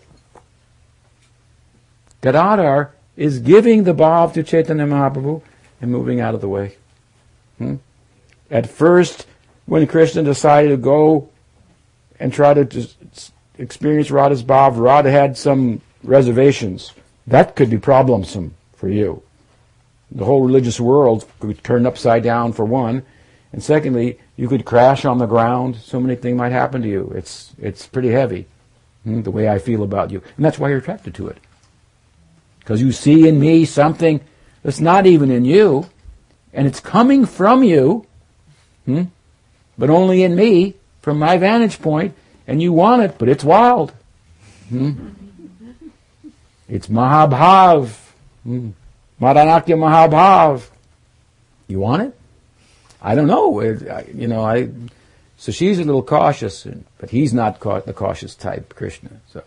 Gadadhar 2.20 2.94
is 3.16 3.40
giving 3.40 3.84
the 3.84 3.94
bhav 3.94 4.32
to 4.34 4.42
Chaitanya 4.42 4.86
Mahaprabhu 4.86 5.42
and 5.80 5.90
moving 5.90 6.20
out 6.20 6.34
of 6.34 6.40
the 6.40 6.48
way. 6.48 6.76
Hmm? 7.58 7.76
At 8.50 8.68
first, 8.68 9.26
when 9.66 9.86
Krishna 9.86 10.22
decided 10.22 10.68
to 10.68 10.76
go 10.76 11.30
and 12.20 12.32
try 12.32 12.54
to 12.54 12.88
experience 13.58 14.10
Radha's 14.10 14.42
bhav, 14.42 14.78
Radha 14.78 15.10
had 15.10 15.36
some 15.36 15.80
reservations. 16.02 16.92
That 17.26 17.56
could 17.56 17.70
be 17.70 17.78
problemsome 17.78 18.50
for 18.76 18.88
you. 18.88 19.22
The 20.10 20.24
whole 20.24 20.42
religious 20.42 20.78
world 20.78 21.26
could 21.40 21.64
turn 21.64 21.86
upside 21.86 22.22
down 22.22 22.52
for 22.52 22.64
one, 22.64 23.02
and 23.52 23.62
secondly, 23.62 24.18
you 24.36 24.48
could 24.48 24.64
crash 24.64 25.04
on 25.04 25.18
the 25.18 25.26
ground. 25.26 25.76
So 25.76 25.98
many 25.98 26.16
things 26.16 26.36
might 26.36 26.52
happen 26.52 26.82
to 26.82 26.88
you. 26.88 27.12
It's 27.16 27.52
it's 27.58 27.86
pretty 27.86 28.10
heavy, 28.10 28.46
hmm, 29.04 29.22
the 29.22 29.30
way 29.30 29.48
I 29.48 29.58
feel 29.58 29.82
about 29.82 30.10
you, 30.10 30.22
and 30.36 30.44
that's 30.44 30.58
why 30.58 30.68
you're 30.68 30.78
attracted 30.78 31.14
to 31.14 31.28
it. 31.28 31.38
Because 32.58 32.80
you 32.80 32.92
see 32.92 33.28
in 33.28 33.40
me 33.40 33.64
something 33.64 34.20
that's 34.62 34.80
not 34.80 35.06
even 35.06 35.30
in 35.30 35.44
you 35.44 35.86
and 36.54 36.66
it's 36.66 36.80
coming 36.80 37.26
from 37.26 37.62
you, 37.64 38.06
hmm, 38.86 39.02
but 39.76 39.90
only 39.90 40.22
in 40.22 40.34
me, 40.36 40.74
from 41.02 41.18
my 41.18 41.36
vantage 41.36 41.82
point, 41.82 42.14
and 42.46 42.62
you 42.62 42.72
want 42.72 43.02
it, 43.02 43.18
but 43.18 43.28
it's 43.28 43.44
wild. 43.44 43.92
Hmm? 44.68 45.08
It's 46.68 46.86
Mahabhav. 46.86 47.94
Hmm. 48.44 48.70
Madanakya 49.20 49.76
Mahabhav. 49.76 50.68
You 51.66 51.80
want 51.80 52.02
it? 52.02 52.18
I 53.02 53.14
don't 53.14 53.26
know. 53.26 53.60
It, 53.60 53.88
I, 53.88 54.06
you 54.14 54.28
know, 54.28 54.44
I. 54.44 54.70
So 55.36 55.52
she's 55.52 55.78
a 55.78 55.84
little 55.84 56.02
cautious, 56.02 56.64
and, 56.64 56.84
but 56.98 57.10
he's 57.10 57.34
not 57.34 57.60
ca- 57.60 57.80
the 57.80 57.92
cautious 57.92 58.34
type, 58.34 58.74
Krishna. 58.74 59.10
So 59.30 59.42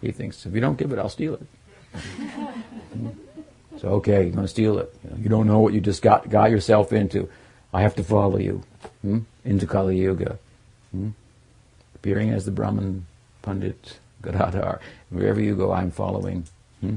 he 0.00 0.12
thinks 0.12 0.46
if 0.46 0.54
you 0.54 0.60
don't 0.60 0.76
give 0.76 0.92
it, 0.92 0.98
I'll 0.98 1.08
steal 1.08 1.34
it. 1.34 1.46
Hmm. 2.92 3.08
So 3.80 3.88
okay, 3.94 4.24
you're 4.24 4.32
going 4.32 4.44
to 4.44 4.48
steal 4.48 4.78
it. 4.78 4.94
You, 5.02 5.10
know, 5.10 5.16
you, 5.16 5.28
don't 5.30 5.46
know 5.46 5.58
what 5.60 5.72
you 5.72 5.80
just 5.80 6.02
got 6.02 6.28
got 6.28 6.50
yourself 6.50 6.92
into. 6.92 7.30
I 7.72 7.80
have 7.80 7.94
to 7.96 8.04
follow 8.04 8.36
you 8.36 8.62
hmm? 9.00 9.20
into 9.44 9.66
Kali 9.66 9.98
Yuga. 9.98 10.38
Hmm? 10.90 11.10
Appearing 11.94 12.30
as 12.30 12.44
the 12.44 12.50
Brahman 12.50 13.06
Pandit 13.40 13.98
Gadadhar. 14.22 14.80
Wherever 15.08 15.40
you 15.40 15.56
go, 15.56 15.72
I'm 15.72 15.90
following. 15.90 16.44
Hmm? 16.80 16.96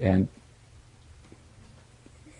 And 0.00 0.26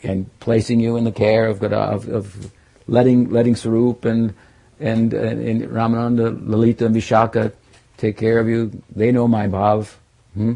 and 0.03 0.41
placing 0.41 0.81
you 0.81 0.97
in 0.97 1.05
the 1.05 1.13
care 1.13 1.47
of, 1.47 1.63
of, 1.63 2.09
of 2.09 2.51
letting 2.89 3.31
letting 3.31 3.55
Swarup 3.55 4.05
and 4.05 4.35
and, 4.81 5.15
and, 5.15 5.41
and 5.47 5.63
Ramananda, 5.71 6.45
Lalita, 6.45 6.87
and 6.87 6.97
Vishaka 6.97 7.53
take 7.99 8.17
care 8.17 8.41
of 8.41 8.49
you. 8.49 8.83
They 8.97 9.13
know 9.13 9.29
my 9.29 9.47
bhav. 9.47 9.95
Hmm? 10.35 10.55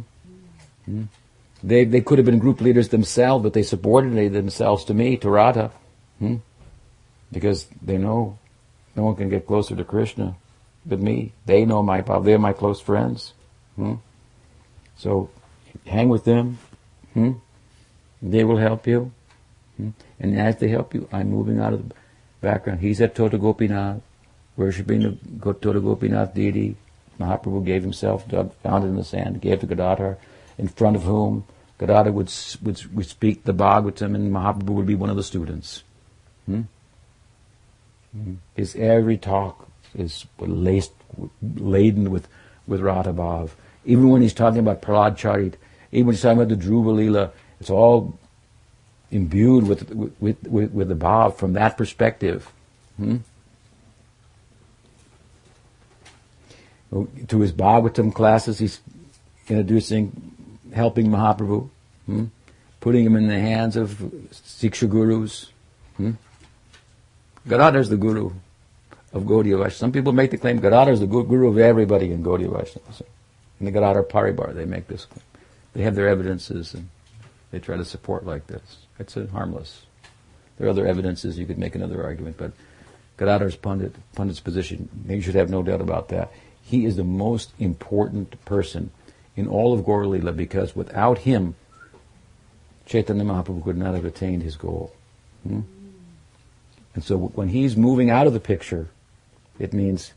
Hmm? 0.87 1.05
They, 1.65 1.85
they 1.87 2.03
could 2.03 2.19
have 2.19 2.27
been 2.27 2.39
group 2.39 2.61
leaders 2.61 2.91
themselves, 2.91 3.43
but 3.43 3.55
they 3.55 3.63
subordinated 3.63 4.35
themselves 4.35 4.85
to 4.85 4.95
me, 4.95 5.17
to 5.19 5.31
Radha. 5.31 5.71
Hmm? 6.19 6.37
Because 7.33 7.67
they 7.81 7.97
know 7.97 8.39
no 8.95 9.05
one 9.05 9.17
can 9.17 9.31
get 9.31 9.47
closer 9.47 9.75
to 9.75 9.85
Krishna 9.85 10.37
but 10.87 11.01
me. 11.01 11.33
They 11.47 11.65
know 11.65 11.83
my 11.83 12.03
bhav. 12.03 12.25
They're 12.25 12.39
my 12.39 12.53
close 12.53 12.81
friends. 12.81 13.33
Hmm? 13.77 13.95
So 14.97 15.31
hang 15.87 16.09
with 16.09 16.25
them. 16.25 16.59
Hmm? 17.15 17.33
They 18.23 18.45
will 18.45 18.59
help 18.59 18.87
you. 18.87 19.13
Hmm? 19.77 19.91
And 20.21 20.39
as 20.39 20.59
they 20.59 20.69
help 20.69 20.95
you, 20.95 21.09
I'm 21.13 21.31
moving 21.31 21.61
out 21.61 21.73
of 21.73 21.89
the 21.89 21.95
background. 22.41 22.81
He's 22.81 23.01
at 23.01 23.15
Tota 23.15 23.39
Gopinath, 23.39 24.01
worshipping 24.57 25.01
the 25.01 25.55
Tota 25.55 25.81
Gopinath 25.81 26.35
deity. 26.35 26.77
Mahaprabhu 27.19 27.65
gave 27.65 27.83
himself, 27.83 28.27
dug, 28.29 28.53
found 28.55 28.85
it 28.85 28.89
in 28.89 28.97
the 28.97 29.05
sand, 29.05 29.41
gave 29.41 29.61
to 29.61 29.67
Gadadhar, 29.67 30.19
in 30.59 30.67
front 30.67 30.97
of 30.97 31.05
whom 31.05 31.45
Gadadhar 31.79 32.13
would, 32.13 32.33
would, 32.63 32.95
would 32.95 33.07
speak 33.07 33.45
the 33.45 33.55
Bhagavatam 33.55 34.15
and 34.15 34.33
Mahaprabhu 34.33 34.71
would 34.71 34.87
be 34.87 34.95
one 34.95 35.11
of 35.11 35.17
the 35.17 35.23
students. 35.23 35.83
Hmm? 36.47 36.63
Hmm. 38.13 38.35
His 38.55 38.77
every 38.77 39.17
talk 39.17 39.69
is 39.95 40.25
laced, 40.39 40.93
laden 41.43 42.11
with, 42.11 42.29
with 42.67 42.81
Radha 42.81 43.13
Bhav. 43.13 43.51
Even 43.85 44.09
when 44.09 44.23
he's 44.23 44.33
talking 44.33 44.61
about 44.61 44.83
Prahlad 44.83 45.17
Charit, 45.17 45.55
even 45.91 46.07
when 46.07 46.15
he's 46.15 46.23
talking 46.23 46.41
about 46.41 46.49
the 46.49 46.57
Dhruva 46.57 46.95
Leela, 46.95 47.31
it's 47.61 47.71
all 47.71 48.19
imbued 49.11 49.67
with, 49.67 49.91
with, 49.91 50.43
with, 50.47 50.71
with 50.73 50.89
the 50.89 50.95
Bhav 50.95 51.37
from 51.37 51.53
that 51.55 51.77
perspective. 51.77 52.51
Hmm? 52.97 53.17
To 56.93 57.41
his 57.41 57.53
Bhagavatam 57.53 58.15
classes, 58.15 58.61
he's 58.61 58.81
introducing, 59.49 60.34
helping 60.75 61.07
Mahaprabhu, 61.07 61.71
hmm? 62.07 62.25
putting 62.81 63.07
him 63.07 63.17
in 63.17 63.29
the 63.29 63.39
hands 63.39 63.77
of 63.77 63.91
Siksha 64.33 64.89
gurus. 64.89 65.51
Hmm? 65.97 66.13
Is 67.47 67.89
the 67.91 67.97
guru 67.97 68.33
of 69.13 69.23
Gaudiya 69.23 69.59
Vaishnava. 69.59 69.71
Some 69.71 69.93
people 69.93 70.13
make 70.13 70.31
the 70.31 70.39
claim 70.39 70.59
Gadadhar 70.59 70.93
is 70.93 71.01
the 71.01 71.07
guru 71.07 71.49
of 71.49 71.59
everybody 71.59 72.11
in 72.11 72.23
Gaudiya 72.23 72.51
Vaishnava. 72.51 73.05
In 73.61 73.67
the 73.67 73.73
Gadadhar 73.73 74.03
Paribar, 74.03 74.55
they 74.55 74.65
make 74.65 74.89
this 74.89 75.05
claim. 75.05 75.23
They 75.73 75.83
have 75.83 75.95
their 75.95 76.09
evidences 76.09 76.75
and 76.75 76.89
they 77.51 77.61
try 77.61 77.77
to 77.77 77.85
support 77.85 78.27
like 78.27 78.47
this. 78.49 78.87
It's 78.99 79.15
harmless. 79.33 79.87
There 80.57 80.67
are 80.67 80.71
other 80.71 80.87
evidences, 80.87 81.39
you 81.39 81.47
could 81.47 81.59
make 81.59 81.75
another 81.75 82.03
argument, 82.03 82.37
but 82.37 82.53
Gadadhar's 83.17 83.57
Pandit, 83.57 83.95
Pandit's 84.15 84.41
position, 84.41 84.89
you 85.09 85.21
should 85.21 85.35
have 85.35 85.51
no 85.51 85.63
doubt 85.63 85.81
about 85.81 86.09
that. 86.09 86.33
He 86.63 86.85
is 86.85 86.97
the 86.97 87.05
most 87.05 87.53
important 87.59 88.43
person 88.45 88.91
in 89.37 89.49
all 89.49 89.73
of 89.73 89.85
Gaur 89.85 90.07
Lila 90.07 90.33
because 90.33 90.77
without 90.77 91.19
him, 91.19 91.55
Chaitanya 92.87 93.25
Mahaprabhu 93.25 93.65
could 93.65 93.77
not 93.77 93.95
have 93.95 94.05
attained 94.05 94.43
his 94.43 94.57
goal. 94.57 94.93
Hmm? 95.43 95.61
And 96.95 97.03
so 97.03 97.17
when 97.19 97.49
he's 97.49 97.77
moving 97.77 98.11
out 98.11 98.27
of 98.27 98.33
the 98.33 98.41
picture, 98.41 98.89
it 99.59 99.73
means 99.73 100.13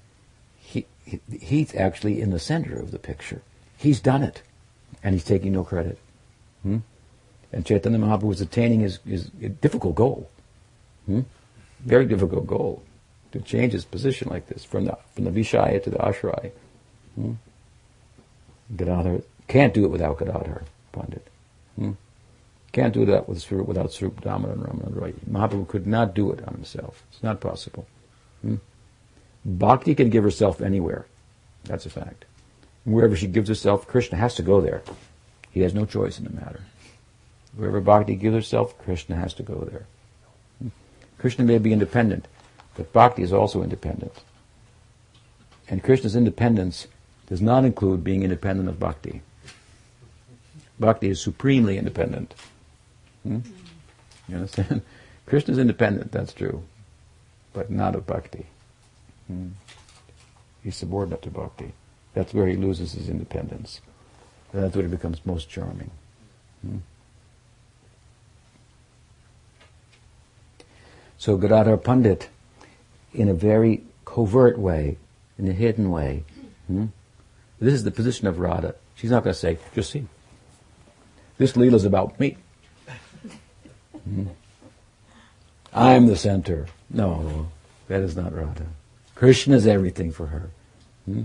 he, 0.59 0.85
he, 1.05 1.19
he's 1.39 1.73
actually 1.75 2.21
in 2.21 2.29
the 2.29 2.39
center 2.39 2.77
of 2.79 2.91
the 2.91 2.99
picture. 2.99 3.41
He's 3.77 3.99
done 3.99 4.21
it, 4.23 4.41
and 5.03 5.13
he's 5.13 5.23
taking 5.23 5.53
no 5.53 5.63
credit. 5.63 5.97
Hmm? 6.63 6.79
And 7.51 7.65
Chaitanya 7.65 7.99
Mahaprabhu 7.99 8.23
was 8.23 8.41
attaining 8.41 8.81
his, 8.81 8.99
his 9.07 9.25
difficult 9.61 9.95
goal. 9.95 10.29
Hmm? 11.05 11.21
Very 11.79 12.05
difficult 12.05 12.45
goal 12.45 12.83
to 13.31 13.39
change 13.39 13.73
his 13.73 13.85
position 13.85 14.29
like 14.29 14.47
this 14.47 14.63
from 14.63 14.85
the 14.85 14.97
from 15.13 15.25
the 15.25 15.31
Vishaya 15.31 15.83
to 15.83 15.89
the 15.89 15.97
Ashraya. 15.97 16.51
Gadadhar 18.75 19.21
can't 19.47 19.73
do 19.73 19.85
it 19.85 19.91
without 19.91 20.19
Gadadhar 20.19 20.63
Pandit. 20.91 21.27
Hmm? 21.75 21.91
Can't 22.71 22.93
do 22.93 23.05
that 23.05 23.29
with, 23.29 23.49
without 23.51 23.91
Swarup 23.91 24.21
Damodar 24.21 24.53
and 24.53 24.63
Ramananda 24.63 24.95
Roy. 24.95 25.13
Mahaprabhu 25.29 25.67
could 25.67 25.87
not 25.87 26.13
do 26.13 26.31
it 26.31 26.45
on 26.45 26.53
himself. 26.53 27.03
It's 27.11 27.23
not 27.23 27.39
possible. 27.39 27.87
Hmm? 28.41 28.55
Bhakti 29.45 29.95
can 29.95 30.09
give 30.09 30.23
herself 30.23 30.61
anywhere. 30.61 31.05
That's 31.63 31.85
a 31.85 31.89
fact. 31.89 32.25
Wherever 32.83 33.15
she 33.15 33.27
gives 33.27 33.49
herself, 33.49 33.87
Krishna 33.87 34.17
has 34.17 34.35
to 34.35 34.43
go 34.43 34.61
there. 34.61 34.81
He 35.51 35.61
has 35.61 35.73
no 35.73 35.85
choice 35.85 36.19
in 36.19 36.25
the 36.25 36.31
matter. 36.31 36.61
Wherever 37.55 37.79
Bhakti 37.79 38.15
gives 38.15 38.35
herself, 38.35 38.77
Krishna 38.77 39.15
has 39.15 39.33
to 39.35 39.43
go 39.43 39.67
there. 39.71 39.85
Hmm? 40.61 40.69
Krishna 41.17 41.45
may 41.45 41.57
be 41.57 41.73
independent, 41.73 42.27
but 42.75 42.93
Bhakti 42.93 43.23
is 43.23 43.33
also 43.33 43.63
independent. 43.63 44.13
And 45.69 45.83
Krishna's 45.83 46.15
independence 46.15 46.87
does 47.27 47.41
not 47.41 47.65
include 47.65 48.03
being 48.03 48.23
independent 48.23 48.69
of 48.69 48.79
Bhakti. 48.79 49.21
Bhakti 50.79 51.09
is 51.09 51.21
supremely 51.21 51.77
independent. 51.77 52.33
Hmm? 53.23 53.39
You 54.27 54.35
understand? 54.35 54.81
Krishna 55.25 55.53
is 55.53 55.57
independent, 55.57 56.11
that's 56.11 56.33
true, 56.33 56.63
but 57.53 57.69
not 57.69 57.95
of 57.95 58.07
Bhakti. 58.07 58.45
Hmm. 59.27 59.49
He's 60.63 60.77
subordinate 60.77 61.21
to 61.23 61.29
Bhakti. 61.29 61.73
That's 62.13 62.33
where 62.33 62.47
he 62.47 62.55
loses 62.55 62.93
his 62.93 63.09
independence. 63.09 63.81
That's 64.53 64.75
where 64.75 64.85
he 64.85 64.91
becomes 64.91 65.25
most 65.25 65.49
charming. 65.49 65.91
Hmm. 66.61 66.77
So 71.17 71.35
Gadadhar 71.35 71.77
Pandit, 71.77 72.29
in 73.13 73.27
a 73.27 73.33
very 73.33 73.83
covert 74.05 74.57
way, 74.57 74.97
in 75.37 75.47
a 75.47 75.53
hidden 75.53 75.91
way, 75.91 76.23
hmm? 76.67 76.85
This 77.59 77.73
is 77.73 77.83
the 77.83 77.91
position 77.91 78.27
of 78.27 78.39
Radha. 78.39 78.75
She's 78.95 79.11
not 79.11 79.23
going 79.23 79.33
to 79.33 79.39
say, 79.39 79.57
just 79.73 79.91
see, 79.91 80.07
this 81.37 81.53
Leela 81.53 81.73
is 81.73 81.85
about 81.85 82.19
me. 82.19 82.37
Hmm? 84.03 84.27
I'm 85.73 86.07
the 86.07 86.15
center. 86.15 86.67
No, 86.89 87.49
that 87.87 88.01
is 88.01 88.15
not 88.15 88.33
Radha. 88.33 88.65
Krishna 89.15 89.55
is 89.55 89.67
everything 89.67 90.11
for 90.11 90.27
her. 90.27 90.49
Hmm? 91.05 91.23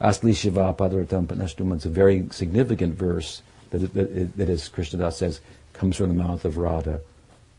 Asli 0.00 0.36
Shiva 0.36 0.74
Padratam 0.74 1.26
Panashtuman. 1.26 1.76
It's 1.76 1.86
a 1.86 1.90
very 1.90 2.26
significant 2.30 2.94
verse 2.94 3.42
that, 3.70 3.94
that, 3.94 4.36
that, 4.36 4.48
as 4.48 4.68
Krishnadas 4.68 5.14
says, 5.14 5.40
comes 5.72 5.96
from 5.96 6.08
the 6.08 6.22
mouth 6.22 6.44
of 6.44 6.58
Radha. 6.58 7.00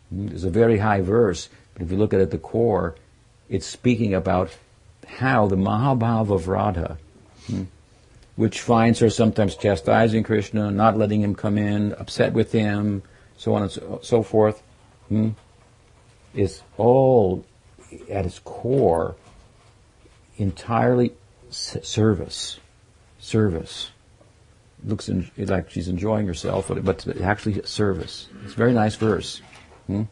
Hmm? 0.09 0.29
It's 0.29 0.43
a 0.43 0.49
very 0.49 0.77
high 0.77 1.01
verse, 1.01 1.49
but 1.73 1.83
if 1.83 1.91
you 1.91 1.97
look 1.97 2.13
at 2.13 2.19
it 2.19 2.23
at 2.23 2.31
the 2.31 2.37
core, 2.37 2.95
it's 3.49 3.65
speaking 3.65 4.13
about 4.13 4.51
how 5.05 5.47
the 5.47 5.55
Mahabhav 5.55 6.29
of 6.29 6.47
Radha, 6.47 6.97
hmm, 7.47 7.63
which 8.35 8.61
finds 8.61 8.99
her 8.99 9.09
sometimes 9.09 9.55
chastising 9.55 10.23
Krishna, 10.23 10.71
not 10.71 10.97
letting 10.97 11.21
him 11.21 11.35
come 11.35 11.57
in, 11.57 11.93
upset 11.93 12.33
with 12.33 12.51
him, 12.51 13.03
so 13.37 13.55
on 13.55 13.63
and 13.63 13.71
so, 13.71 13.99
so 14.03 14.23
forth, 14.23 14.61
hmm, 15.09 15.29
is 16.33 16.61
all 16.77 17.45
at 18.09 18.25
its 18.25 18.39
core 18.39 19.15
entirely 20.37 21.13
service. 21.49 22.59
Service. 23.19 23.91
It 24.83 24.89
looks 24.89 25.09
in, 25.09 25.31
like 25.37 25.69
she's 25.69 25.87
enjoying 25.87 26.27
herself, 26.27 26.67
but, 26.67 26.83
but 26.83 27.21
actually 27.21 27.61
service. 27.63 28.27
It's 28.43 28.53
a 28.53 28.57
very 28.57 28.73
nice 28.73 28.95
verse. 28.95 29.41
Hmm? 29.87 30.03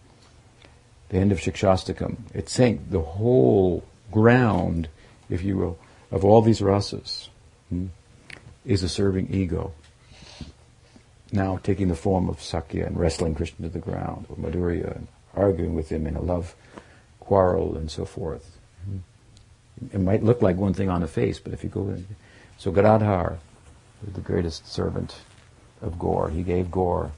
The 1.09 1.17
end 1.17 1.31
of 1.31 1.39
Shikshastakam. 1.39 2.17
It's 2.33 2.51
saying 2.53 2.87
the 2.89 3.01
whole 3.01 3.83
ground, 4.13 4.87
if 5.29 5.43
you 5.43 5.57
will, 5.57 5.79
of 6.11 6.23
all 6.23 6.41
these 6.41 6.61
rasas 6.61 7.29
hmm, 7.69 7.87
is 8.65 8.83
a 8.83 8.89
serving 8.89 9.33
ego. 9.33 9.73
Now 11.31 11.57
taking 11.63 11.87
the 11.87 11.95
form 11.95 12.29
of 12.29 12.41
Sakya 12.41 12.85
and 12.85 12.99
wrestling 12.99 13.35
Krishna 13.35 13.67
to 13.67 13.73
the 13.73 13.79
ground, 13.79 14.27
or 14.29 14.35
Madhurya, 14.35 14.95
and 14.95 15.07
arguing 15.35 15.73
with 15.73 15.89
him 15.89 16.05
in 16.05 16.15
a 16.15 16.21
love 16.21 16.55
quarrel 17.19 17.75
and 17.75 17.89
so 17.89 18.05
forth. 18.05 18.57
It 19.91 19.99
might 19.99 20.23
look 20.23 20.41
like 20.41 20.55
one 20.55 20.73
thing 20.73 20.89
on 20.89 21.01
the 21.01 21.07
face, 21.07 21.39
but 21.39 21.53
if 21.53 21.63
you 21.63 21.69
go 21.69 21.89
in, 21.89 22.05
so 22.57 22.71
Gadadhar 22.71 23.39
the 24.11 24.21
greatest 24.21 24.67
servant 24.67 25.15
of 25.81 25.97
Gaur. 25.97 26.29
He 26.29 26.43
gave 26.43 26.71
Gaur, 26.71 27.11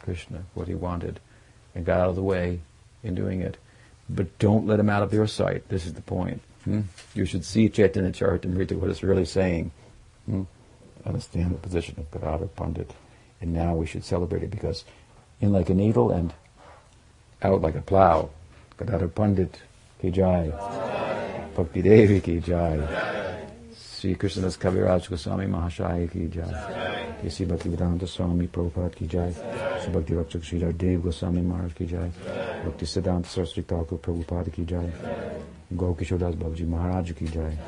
Krishna, 0.00 0.42
what 0.54 0.68
he 0.68 0.74
wanted, 0.74 1.20
and 1.74 1.84
got 1.84 2.00
out 2.00 2.10
of 2.10 2.16
the 2.16 2.22
way 2.22 2.60
in 3.02 3.14
doing 3.14 3.40
it. 3.40 3.56
But 4.08 4.38
don't 4.38 4.66
let 4.66 4.80
him 4.80 4.88
out 4.88 5.02
of 5.02 5.12
your 5.12 5.26
sight. 5.26 5.68
This 5.68 5.86
is 5.86 5.92
the 5.94 6.02
point. 6.02 6.40
Hmm? 6.64 6.82
You 7.14 7.24
should 7.24 7.44
see 7.44 7.68
Chaitanya 7.68 8.10
Charitamrita, 8.10 8.72
what 8.72 8.90
it's 8.90 9.02
really 9.02 9.24
saying. 9.24 9.70
Hmm? 10.26 10.42
Understand 11.04 11.54
the 11.54 11.58
position 11.58 11.96
of 11.98 12.10
Gadadhar 12.10 12.48
Pandit. 12.48 12.90
And 13.40 13.52
now 13.52 13.74
we 13.74 13.86
should 13.86 14.04
celebrate 14.04 14.42
it 14.42 14.50
because 14.50 14.84
in 15.40 15.52
like 15.52 15.70
a 15.70 15.74
needle 15.74 16.10
and 16.10 16.32
out 17.42 17.62
like 17.62 17.76
a 17.76 17.82
plow. 17.82 18.30
Gadadhar 18.78 19.08
Pandit 19.08 19.60
ki 20.00 20.10
jai, 20.10 20.50
Bhakti 21.54 21.82
Devi 21.82 22.20
ki 22.20 22.40
jai, 22.40 23.17
Sri 23.98 24.14
Krishnadas 24.14 24.56
Kaviraj 24.56 25.08
Goswami 25.10 25.46
Mahashaya 25.46 26.08
ki 26.08 26.28
jai, 26.28 27.28
Sri 27.28 27.44
Bhakti 27.46 27.68
Vedanta 27.68 28.06
Swami 28.06 28.46
Prabhupada 28.46 28.94
ki 28.94 29.06
jai, 29.08 29.32
Sri 29.32 29.92
Bhakti 29.92 30.12
Rakshak 30.12 30.44
Sridhar 30.44 30.78
Dev 30.78 31.02
Goswami 31.02 31.42
Maharaj 31.42 31.74
ki 31.74 31.84
jai, 31.84 32.12
Bhakti 32.64 32.86
Siddhanta 32.86 33.26
Saraswati 33.26 33.62
Thakur 33.62 33.98
Prabhupada 33.98 34.52
ki 34.52 34.64
jai, 34.64 34.86
Gaurkishordas 35.74 36.36
Babaji 36.36 36.68
Maharaj 36.68 37.12
ki 37.16 37.26
jai, 37.26 37.58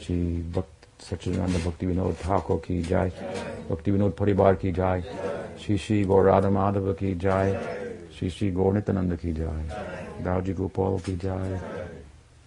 Sri 0.00 0.42
Bhakti 0.56 0.88
Sachidananda 0.98 1.62
Bhakti 1.64 1.86
Vinod 1.86 2.16
Thakur 2.16 2.58
ki 2.58 2.82
jai, 2.82 3.12
Bhakti 3.68 3.92
Vinod 3.92 4.14
Paribar 4.14 4.58
ki 4.58 4.72
jai, 4.72 5.04
Shri 5.58 5.76
Shri 5.76 6.04
Gaur 6.04 6.24
Radha 6.24 6.48
Madhava 6.48 6.98
ki 6.98 7.14
jai, 7.14 7.54
Shri 8.16 8.28
Shri 8.28 8.50
Gaur 8.50 8.72
Nityananda 8.72 9.16
ki 9.16 9.32
jai, 9.32 9.62
Dauji 10.24 10.56
Gopal 10.56 10.98
ki 10.98 11.14
jai, 11.14 11.60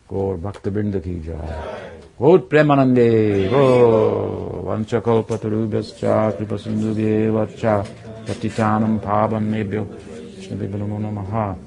Gaur 0.10 0.36
Bhakta 0.36 0.70
Brinda 0.70 1.02
ki 1.02 1.22
jai, 1.24 1.81
Gaur 2.22 2.38
Premanande, 2.42 3.50
Gaur 3.50 4.62
Vanchakalpatarubhyascha 4.64 6.38
Kripasindhubhyevacha 6.38 7.84
Patitanam 8.26 9.00
Pavanebhyo 9.00 9.88
Vishnu 10.36 10.56
Namaha. 10.56 11.58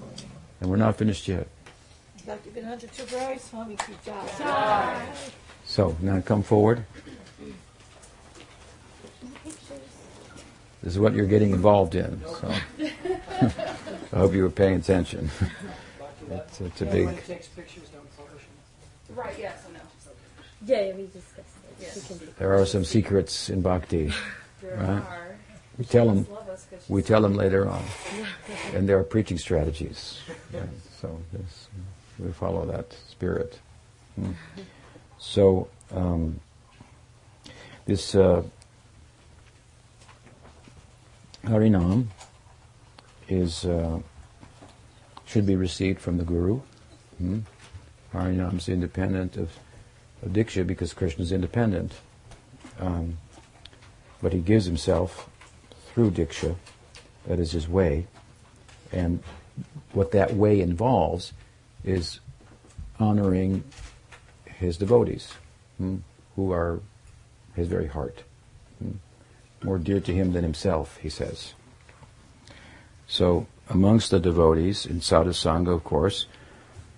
And 0.61 0.71
we're 0.71 0.77
not 0.77 0.95
finished 0.97 1.27
yet. 1.27 1.49
Bhaktivedanta 2.25 2.87
Tripurari 2.87 3.41
Swami 3.41 3.75
ki. 3.75 3.95
So 5.65 5.97
now 6.01 6.21
come 6.21 6.45
forward. 6.45 6.85
This 10.85 10.93
is 10.93 11.01
what 11.01 11.15
you're 11.15 11.27
getting 11.27 11.51
involved 11.51 11.97
in. 11.97 12.23
So 12.27 12.55
I 14.13 14.17
hope 14.17 14.33
you 14.33 14.45
were 14.45 14.51
paying 14.51 14.77
attention. 14.77 15.33
It's, 16.31 16.61
it's 16.63 16.81
a 16.81 16.87
big. 16.87 16.95
Anyone 16.95 17.17
takes 17.17 17.49
pictures, 17.49 17.89
don't 17.91 18.17
publish 18.17 18.45
them. 18.45 19.17
Right, 19.17 19.35
yes, 19.39 19.63
I 19.69 19.73
know. 19.74 19.74
Yeah, 20.67 20.81
yeah, 20.81 20.95
we 20.95 21.03
discussed 21.07 21.39
it. 21.39 21.77
Yes. 21.81 21.97
We 21.97 22.03
can 22.19 22.27
do 22.27 22.33
There 22.39 22.55
are 22.55 22.67
some 22.67 22.85
secrets 22.85 23.51
in 23.51 23.61
bhakti. 23.63 24.13
There 24.63 24.77
Right. 24.79 24.89
are. 25.03 25.37
We 25.77 25.85
tell 25.85 26.07
them. 26.07 26.27
Love 26.31 26.49
us 26.49 26.67
'cause 26.71 26.89
We 26.89 27.03
tell 27.03 27.21
them 27.21 27.35
later 27.35 27.69
on, 27.69 27.85
and 28.75 28.89
there 28.89 28.99
are 28.99 29.05
preaching 29.05 29.37
strategies. 29.39 30.21
Right? 30.53 30.63
So 31.01 31.21
this, 31.33 31.69
we 32.19 32.33
follow 32.33 32.65
that 32.67 32.95
spirit. 33.11 33.59
Hmm. 34.15 34.31
So 35.19 35.69
um, 35.91 36.41
this 37.85 38.15
uh, 38.15 38.43
Harinam 41.45 42.07
is 43.29 43.65
uh, 43.67 44.01
should 45.27 45.45
be 45.47 45.57
received 45.57 46.01
from 46.01 46.17
the 46.17 46.25
Guru. 46.25 46.61
Hmm? 47.19 47.41
Harinam 48.15 48.57
is 48.57 48.69
independent 48.69 49.37
of, 49.37 49.43
of 49.43 49.51
Diksha 50.29 50.67
because 50.67 50.93
Krishna 50.93 51.23
is 51.23 51.33
independent, 51.33 51.93
um, 52.81 53.19
but 54.23 54.33
he 54.33 54.41
gives 54.41 54.65
himself 54.65 55.29
through 55.87 56.11
Diksha. 56.11 56.57
That 57.27 57.39
is 57.39 57.53
his 57.53 57.69
way. 57.69 58.07
And 58.93 59.23
what 59.93 60.13
that 60.13 60.35
way 60.35 60.61
involves 60.61 61.33
is 61.85 62.21
honoring 62.99 63.65
his 64.45 64.77
devotees, 64.77 65.33
hmm, 65.79 65.97
who 66.37 66.53
are 66.53 66.81
his 67.55 67.69
very 67.69 67.87
heart, 67.87 68.23
hmm, 68.79 68.93
more 69.63 69.79
dear 69.79 70.01
to 70.01 70.13
him 70.13 70.33
than 70.33 70.43
himself, 70.43 70.99
he 70.99 71.09
says. 71.09 71.55
So, 73.07 73.47
amongst 73.69 74.11
the 74.11 74.21
devotees, 74.21 74.87
in 74.87 75.01
sadhusanga, 75.01 75.75
of 75.75 75.85
course, 75.85 76.27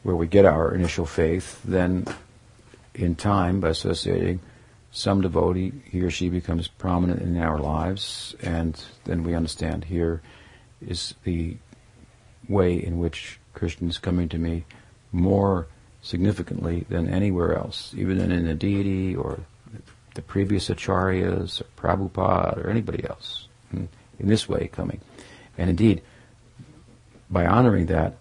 where 0.02 0.16
we 0.16 0.26
get 0.26 0.44
our 0.44 0.74
initial 0.74 1.06
faith, 1.06 1.60
then 1.64 2.06
in 2.96 3.14
time, 3.14 3.60
by 3.60 3.68
associating 3.68 4.40
some 4.90 5.20
devotee, 5.20 5.72
he 5.90 6.00
or 6.02 6.10
she 6.10 6.28
becomes 6.28 6.68
prominent 6.68 7.20
in 7.20 7.36
our 7.36 7.58
lives, 7.58 8.34
and 8.42 8.82
then 9.04 9.22
we 9.22 9.34
understand 9.34 9.84
here 9.84 10.22
is 10.80 11.14
the 11.24 11.56
way 12.48 12.74
in 12.74 12.98
which 12.98 13.38
Krishna 13.54 13.88
is 13.88 13.98
coming 13.98 14.28
to 14.30 14.38
me 14.38 14.64
more 15.12 15.66
significantly 16.02 16.86
than 16.88 17.08
anywhere 17.08 17.56
else, 17.56 17.92
even 17.96 18.18
than 18.18 18.32
in 18.32 18.46
a 18.46 18.54
deity 18.54 19.14
or 19.14 19.40
the 20.14 20.22
previous 20.22 20.68
acharyas 20.68 21.60
or 21.60 21.64
Prabhupada 21.76 22.64
or 22.64 22.70
anybody 22.70 23.04
else. 23.06 23.48
hmm, 23.70 23.84
In 24.18 24.28
this 24.28 24.48
way 24.48 24.68
coming. 24.68 25.00
And 25.58 25.68
indeed, 25.68 26.02
by 27.28 27.44
honoring 27.44 27.86
that, 27.86 28.16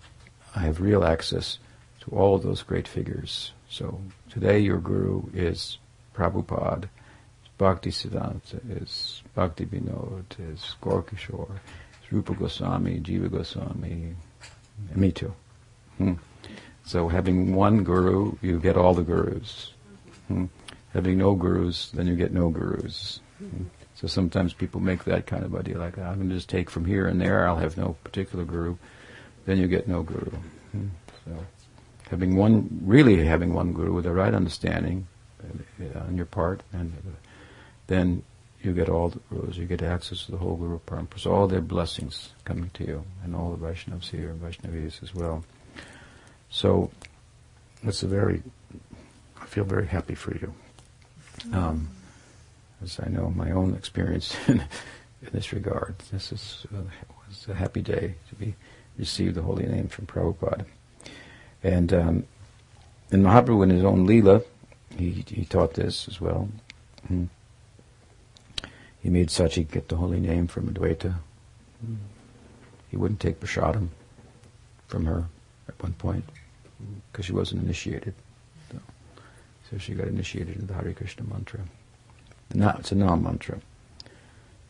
I 0.55 0.61
have 0.61 0.81
real 0.81 1.05
access 1.05 1.59
to 2.01 2.11
all 2.11 2.35
of 2.35 2.43
those 2.43 2.63
great 2.63 2.87
figures. 2.87 3.51
So 3.75 3.99
today 4.29 4.59
your 4.59 4.77
guru 4.77 5.23
is 5.33 5.79
Prabhupada, 6.15 6.87
Bhakti 7.57 7.89
Siddhanta, 7.89 8.61
is 8.69 9.21
Bhakti 9.35 9.65
Vinod, 9.65 10.23
is 10.39 10.77
Gorkishore, 10.81 11.59
is 12.01 12.09
Rupa 12.09 12.35
Goswami, 12.35 13.01
Jiva 13.01 13.29
Goswami, 13.29 14.15
and 14.91 14.95
me 14.95 15.11
too. 15.11 15.33
Hmm. 15.97 16.13
So 16.85 17.09
having 17.09 17.53
one 17.53 17.83
guru, 17.83 18.37
you 18.41 18.61
get 18.61 18.77
all 18.77 18.93
the 18.93 19.03
gurus. 19.03 19.73
Hmm. 20.29 20.45
Having 20.93 21.17
no 21.17 21.35
gurus, 21.35 21.89
then 21.89 22.07
you 22.07 22.15
get 22.15 22.31
no 22.31 22.47
gurus. 22.47 23.19
Hmm. 23.39 23.63
So 23.95 24.07
sometimes 24.07 24.53
people 24.53 24.79
make 24.79 25.03
that 25.03 25.27
kind 25.27 25.43
of 25.43 25.53
idea, 25.53 25.77
like 25.77 25.97
I'm 25.97 26.15
going 26.15 26.29
to 26.29 26.35
just 26.35 26.47
take 26.47 26.69
from 26.69 26.85
here 26.85 27.07
and 27.07 27.19
there. 27.19 27.45
I'll 27.45 27.57
have 27.57 27.75
no 27.75 27.97
particular 28.05 28.45
guru. 28.45 28.77
Then 29.45 29.57
you 29.57 29.67
get 29.67 29.85
no 29.85 30.01
guru. 30.01 30.31
Hmm. 30.71 30.87
So 31.25 31.45
having 32.09 32.35
one, 32.35 32.81
really 32.83 33.25
having 33.25 33.53
one 33.53 33.73
guru 33.73 33.93
with 33.93 34.05
the 34.05 34.13
right 34.13 34.33
understanding 34.33 35.07
uh, 35.43 35.99
on 35.99 36.15
your 36.15 36.25
part, 36.25 36.61
and 36.73 36.93
uh, 37.05 37.11
then 37.87 38.23
you 38.61 38.73
get 38.73 38.89
all 38.89 39.09
the 39.09 39.19
gurus. 39.29 39.57
You 39.57 39.65
get 39.65 39.81
access 39.81 40.25
to 40.25 40.31
the 40.31 40.37
whole 40.37 40.55
guru 40.55 40.79
parampara. 40.79 41.19
So 41.19 41.31
all 41.31 41.47
their 41.47 41.61
blessings 41.61 42.31
coming 42.45 42.71
to 42.75 42.85
you, 42.85 43.03
and 43.23 43.35
all 43.35 43.51
the 43.51 43.65
Vaishnavas 43.65 44.09
here 44.09 44.29
and 44.29 44.41
Vaishnavis 44.41 45.03
as 45.03 45.13
well. 45.13 45.43
So 46.49 46.91
it's 47.83 48.03
a 48.03 48.07
very, 48.07 48.41
I 49.41 49.45
feel 49.45 49.65
very 49.65 49.87
happy 49.87 50.15
for 50.15 50.33
you. 50.35 50.53
Um, 51.53 51.89
as 52.83 52.99
I 52.99 53.09
know 53.09 53.29
my 53.29 53.51
own 53.51 53.75
experience 53.75 54.35
in, 54.47 54.59
in 54.59 55.29
this 55.31 55.53
regard. 55.53 55.95
This 56.11 56.31
is, 56.31 56.65
uh, 56.73 56.81
was 57.27 57.47
a 57.49 57.53
happy 57.53 57.81
day 57.81 58.15
to 58.29 58.35
be 58.35 58.55
receive 58.97 59.35
the 59.35 59.41
holy 59.41 59.65
name 59.65 59.87
from 59.87 60.05
Prabhupada. 60.05 60.65
And 61.65 61.91
um, 61.93 62.27
in 63.09 63.23
Mahaprabhu, 63.23 63.63
in 63.63 63.71
his 63.71 63.83
own 63.83 64.07
Leela, 64.07 64.45
he, 64.95 65.25
he 65.27 65.45
taught 65.45 65.73
this 65.73 66.07
as 66.07 66.21
well. 66.21 66.47
Hmm. 67.07 67.25
He 69.01 69.09
made 69.09 69.29
Sachi 69.29 69.69
get 69.69 69.89
the 69.89 69.95
holy 69.95 70.19
name 70.19 70.45
from 70.45 70.71
Advaita. 70.71 71.15
Hmm. 71.83 71.95
He 72.89 72.97
wouldn't 72.97 73.19
take 73.19 73.39
prashadam 73.39 73.87
from 74.87 75.05
her 75.05 75.25
at 75.67 75.81
one 75.81 75.93
point 75.93 76.25
because 77.11 77.25
she 77.25 77.33
wasn't 77.33 77.63
initiated. 77.63 78.13
So, 78.71 78.79
so 79.71 79.77
she 79.79 79.95
got 79.95 80.07
initiated 80.07 80.57
into 80.57 80.67
the 80.67 80.75
Hare 80.75 80.93
Krishna 80.93 81.25
mantra. 81.25 81.61
Now 82.53 82.75
it's 82.77 82.91
a 82.91 82.95
Nam 82.95 83.23
mantra. 83.23 83.59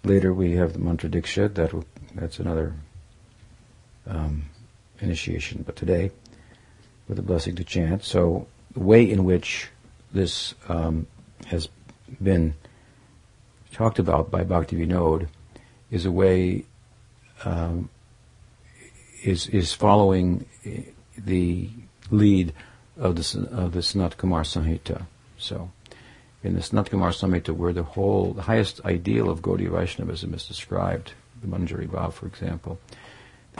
Later 0.06 0.34
we 0.34 0.54
have 0.54 0.72
the 0.72 0.80
mantra 0.80 1.10
Diksha. 1.10 1.54
That 1.56 1.74
that's 2.14 2.40
another 2.40 2.74
um, 4.08 4.46
initiation. 5.02 5.64
But 5.66 5.76
today, 5.76 6.12
with 7.07 7.19
a 7.19 7.22
blessing 7.22 7.56
to 7.56 7.64
chant. 7.64 8.03
So 8.03 8.48
the 8.73 8.80
way 8.80 9.10
in 9.10 9.23
which 9.23 9.69
this 10.11 10.56
um, 10.68 11.07
has 11.48 11.69
been 12.22 12.56
talked 13.73 13.99
about 13.99 14.32
by 14.32 14.44
Bhakti 14.44 14.77
Vinod 14.77 15.27
is 15.91 16.06
a 16.06 16.11
way 16.11 16.65
um, 17.44 17.90
is 19.23 19.48
is 19.48 19.73
following 19.73 20.45
the 21.18 21.69
lead 22.11 22.53
of 22.98 23.15
the 23.15 23.48
of 23.52 23.73
the 23.73 23.80
Sanat 23.80 24.18
Kumar 24.18 24.44
Samhita. 24.44 25.06
So 25.38 25.72
in 26.44 26.53
the 26.53 26.61
Sanat 26.61 26.90
Kumar 26.90 27.10
Samhita, 27.10 27.56
where 27.56 27.73
the 27.73 27.84
whole 27.84 28.34
the 28.34 28.44
highest 28.44 28.82
ideal 28.86 29.30
of 29.30 29.41
Gaudiya 29.41 29.72
Vaishnavism 29.72 30.34
is 30.34 30.48
described, 30.48 31.14
the 31.41 31.48
Manjari 31.48 31.88
Bhav, 31.88 32.14
for 32.14 32.27
example, 32.27 32.80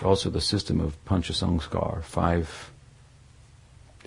also 0.04 0.30
the 0.30 0.42
system 0.42 0.80
of 0.80 1.04
Pancha 1.06 1.34
Sanskar, 1.34 2.04
five 2.04 2.72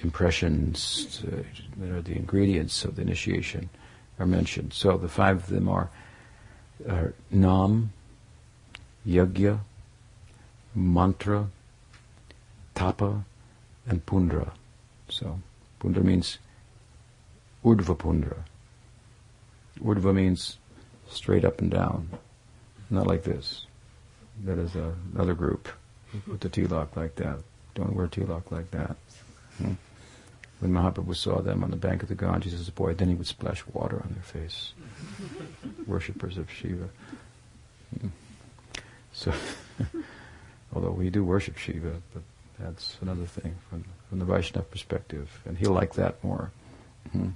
impressions 0.02 1.24
uh, 1.26 1.42
that 1.78 1.90
are 1.90 2.02
the 2.02 2.16
ingredients 2.16 2.84
of 2.84 2.96
the 2.96 3.02
initiation 3.02 3.68
are 4.18 4.26
mentioned. 4.26 4.72
So 4.72 4.96
the 4.96 5.08
five 5.08 5.36
of 5.36 5.46
them 5.46 5.68
are, 5.68 5.90
are 6.88 7.14
Nam, 7.30 7.92
Yagya, 9.06 9.60
Mantra, 10.74 11.48
Tapa, 12.74 13.24
and 13.86 14.04
Pundra. 14.04 14.52
So 15.08 15.40
Pundra 15.80 16.02
means 16.02 16.38
Urdhva 17.64 17.96
Pundra. 17.96 18.44
Urdhva 19.80 20.14
means 20.14 20.58
straight 21.08 21.44
up 21.44 21.60
and 21.60 21.70
down, 21.70 22.08
not 22.90 23.06
like 23.06 23.24
this. 23.24 23.66
That 24.44 24.58
is 24.58 24.76
a, 24.76 24.94
another 25.14 25.34
group 25.34 25.68
with 26.26 26.40
the 26.40 26.48
tilak 26.48 26.96
like 26.96 27.16
that. 27.16 27.38
Don't 27.74 27.94
wear 27.94 28.06
tilak 28.06 28.50
like 28.50 28.70
that. 28.72 28.96
Hmm? 29.58 29.72
When 30.60 30.72
Mahaprabhu 30.72 31.14
saw 31.14 31.40
them 31.40 31.62
on 31.62 31.70
the 31.70 31.76
bank 31.76 32.02
of 32.02 32.08
the 32.08 32.16
Ganges 32.16 32.52
as 32.54 32.68
a 32.68 32.72
boy, 32.72 32.94
then 32.94 33.08
he 33.08 33.14
would 33.14 33.26
splash 33.26 33.64
water 33.72 34.02
on 34.02 34.12
their 34.12 34.22
face. 34.22 34.72
Worshippers 35.86 36.36
of 36.36 36.50
Shiva. 36.50 36.88
So, 39.12 39.32
although 40.74 40.90
we 40.90 41.10
do 41.10 41.24
worship 41.24 41.58
Shiva, 41.58 41.94
but 42.12 42.22
that's 42.58 42.96
another 43.00 43.24
thing 43.24 43.54
from, 43.70 43.84
from 44.08 44.18
the 44.18 44.24
Vaishnava 44.24 44.66
perspective, 44.66 45.40
and 45.44 45.56
he'll 45.56 45.72
like 45.72 45.94
that 45.94 46.22
more. 46.24 46.50
Hmm. 47.12 47.30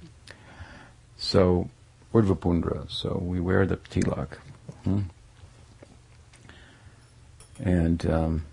So, 1.15 1.69
Urdhva 2.13 2.91
so 2.91 3.17
we 3.23 3.39
wear 3.39 3.65
the 3.65 3.77
tilak. 3.77 4.37
Hmm. 4.83 5.01
And 7.59 8.05
um, 8.09 8.45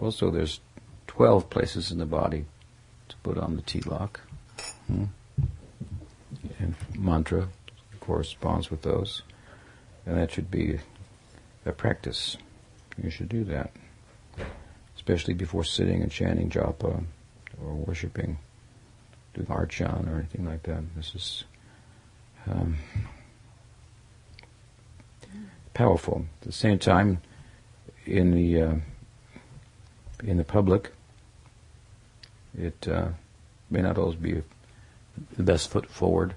also 0.00 0.30
there's 0.30 0.60
12 1.08 1.50
places 1.50 1.90
in 1.90 1.98
the 1.98 2.06
body 2.06 2.44
put 3.22 3.38
on 3.38 3.56
the 3.56 3.62
tilak. 3.62 4.16
Hmm. 4.86 5.04
And 6.58 6.74
mantra 6.96 7.48
corresponds 8.00 8.70
with 8.70 8.82
those. 8.82 9.22
And 10.06 10.16
that 10.16 10.30
should 10.30 10.50
be 10.50 10.78
a 11.66 11.72
practice. 11.72 12.36
You 13.02 13.10
should 13.10 13.28
do 13.28 13.44
that. 13.44 13.70
Especially 14.96 15.34
before 15.34 15.64
sitting 15.64 16.02
and 16.02 16.10
chanting 16.10 16.50
japa 16.50 17.04
or 17.62 17.74
worshipping, 17.74 18.38
doing 19.34 19.46
archan 19.48 20.10
or 20.10 20.16
anything 20.16 20.44
like 20.44 20.62
that. 20.64 20.82
This 20.96 21.14
is 21.14 21.44
um, 22.50 22.76
powerful. 25.74 26.26
At 26.40 26.46
the 26.46 26.52
same 26.52 26.78
time, 26.78 27.20
in 28.06 28.32
the 28.32 28.62
uh, 28.62 28.74
in 30.24 30.36
the 30.36 30.44
public, 30.44 30.92
it 32.58 32.88
uh, 32.88 33.08
may 33.70 33.82
not 33.82 33.98
always 33.98 34.16
be 34.16 34.42
the 35.36 35.42
best 35.42 35.70
foot 35.70 35.88
forward 35.88 36.34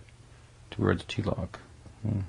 towards 0.70 1.04
tilak. 1.04 1.58
Hmm. 2.02 2.22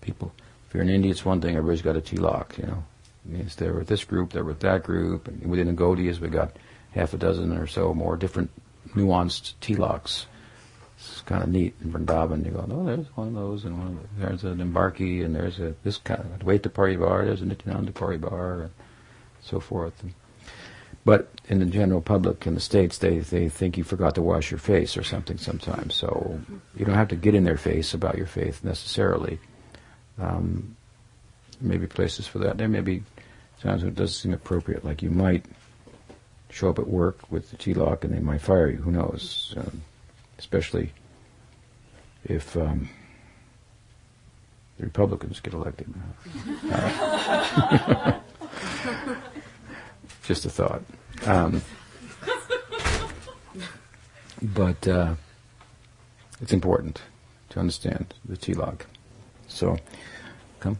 People, 0.00 0.32
if 0.68 0.74
you're 0.74 0.82
in 0.82 0.90
India, 0.90 1.10
it's 1.10 1.24
one 1.24 1.40
thing. 1.40 1.56
Everybody's 1.56 1.82
got 1.82 1.96
a 1.96 2.00
tilak, 2.00 2.58
you 2.58 2.66
know. 2.66 2.84
It 3.24 3.32
means 3.32 3.56
they're 3.56 3.74
with 3.74 3.88
this 3.88 4.04
group, 4.04 4.32
they're 4.32 4.44
with 4.44 4.60
that 4.60 4.82
group, 4.82 5.28
and 5.28 5.46
within 5.50 5.66
the 5.66 5.72
Gaudiyas, 5.72 6.20
we 6.20 6.28
got 6.28 6.56
half 6.92 7.14
a 7.14 7.18
dozen 7.18 7.56
or 7.56 7.66
so 7.66 7.94
more 7.94 8.16
different 8.16 8.50
nuanced 8.94 9.54
tilaks 9.60 10.26
it's 11.00 11.22
kind 11.22 11.42
of 11.42 11.48
neat 11.48 11.74
in 11.82 11.92
Vrindavan. 11.92 12.44
You 12.44 12.52
go, 12.52 12.66
oh, 12.70 12.84
there's 12.84 13.06
one 13.16 13.28
of 13.28 13.34
those, 13.34 13.64
and 13.64 13.78
one 13.78 13.86
of 13.88 14.02
the, 14.02 14.26
there's 14.26 14.44
an 14.44 14.58
embarki, 14.58 15.24
and 15.24 15.34
there's 15.34 15.58
a 15.58 15.74
this 15.82 15.98
kind 15.98 16.20
of 16.20 16.38
Advaita 16.38 16.68
Parivar, 16.68 17.24
there's 17.24 17.40
a 17.40 17.46
Nityananda 17.46 17.92
Parivar, 17.92 18.64
and 18.64 18.70
so 19.40 19.60
forth. 19.60 20.02
But 21.04 21.28
in 21.48 21.60
the 21.60 21.66
general 21.66 22.02
public 22.02 22.46
in 22.46 22.54
the 22.54 22.60
states, 22.60 22.98
they 22.98 23.20
they 23.20 23.48
think 23.48 23.78
you 23.78 23.84
forgot 23.84 24.14
to 24.16 24.22
wash 24.22 24.50
your 24.50 24.58
face 24.58 24.96
or 24.96 25.02
something 25.02 25.38
sometimes. 25.38 25.94
So 25.94 26.38
you 26.76 26.84
don't 26.84 26.94
have 26.94 27.08
to 27.08 27.16
get 27.16 27.34
in 27.34 27.44
their 27.44 27.56
face 27.56 27.94
about 27.94 28.18
your 28.18 28.26
faith 28.26 28.62
necessarily. 28.62 29.38
Um, 30.18 30.76
maybe 31.60 31.86
places 31.86 32.26
for 32.26 32.38
that. 32.40 32.58
There 32.58 32.68
may 32.68 32.82
be 32.82 33.02
times 33.62 33.82
when 33.82 33.92
it 33.92 33.96
does 33.96 34.16
seem 34.16 34.34
appropriate, 34.34 34.84
like 34.84 35.02
you 35.02 35.10
might 35.10 35.46
show 36.50 36.68
up 36.68 36.78
at 36.78 36.86
work 36.86 37.30
with 37.30 37.50
the 37.50 37.56
tilak 37.56 38.04
and 38.04 38.12
they 38.12 38.20
might 38.20 38.42
fire 38.42 38.68
you. 38.68 38.78
Who 38.78 38.90
knows? 38.90 39.54
Um, 39.56 39.82
especially 40.38 40.92
if 42.24 42.56
um, 42.56 42.90
the 44.76 44.84
Republicans 44.84 45.40
get 45.40 45.54
elected. 45.54 45.94
Just 50.30 50.46
a 50.46 50.48
thought. 50.48 50.82
Um, 51.26 51.60
but 54.40 54.86
uh, 54.86 55.14
it's 56.40 56.52
important 56.52 57.02
to 57.48 57.58
understand 57.58 58.14
the 58.24 58.36
tilak. 58.36 58.82
So, 59.48 59.76
come. 60.60 60.78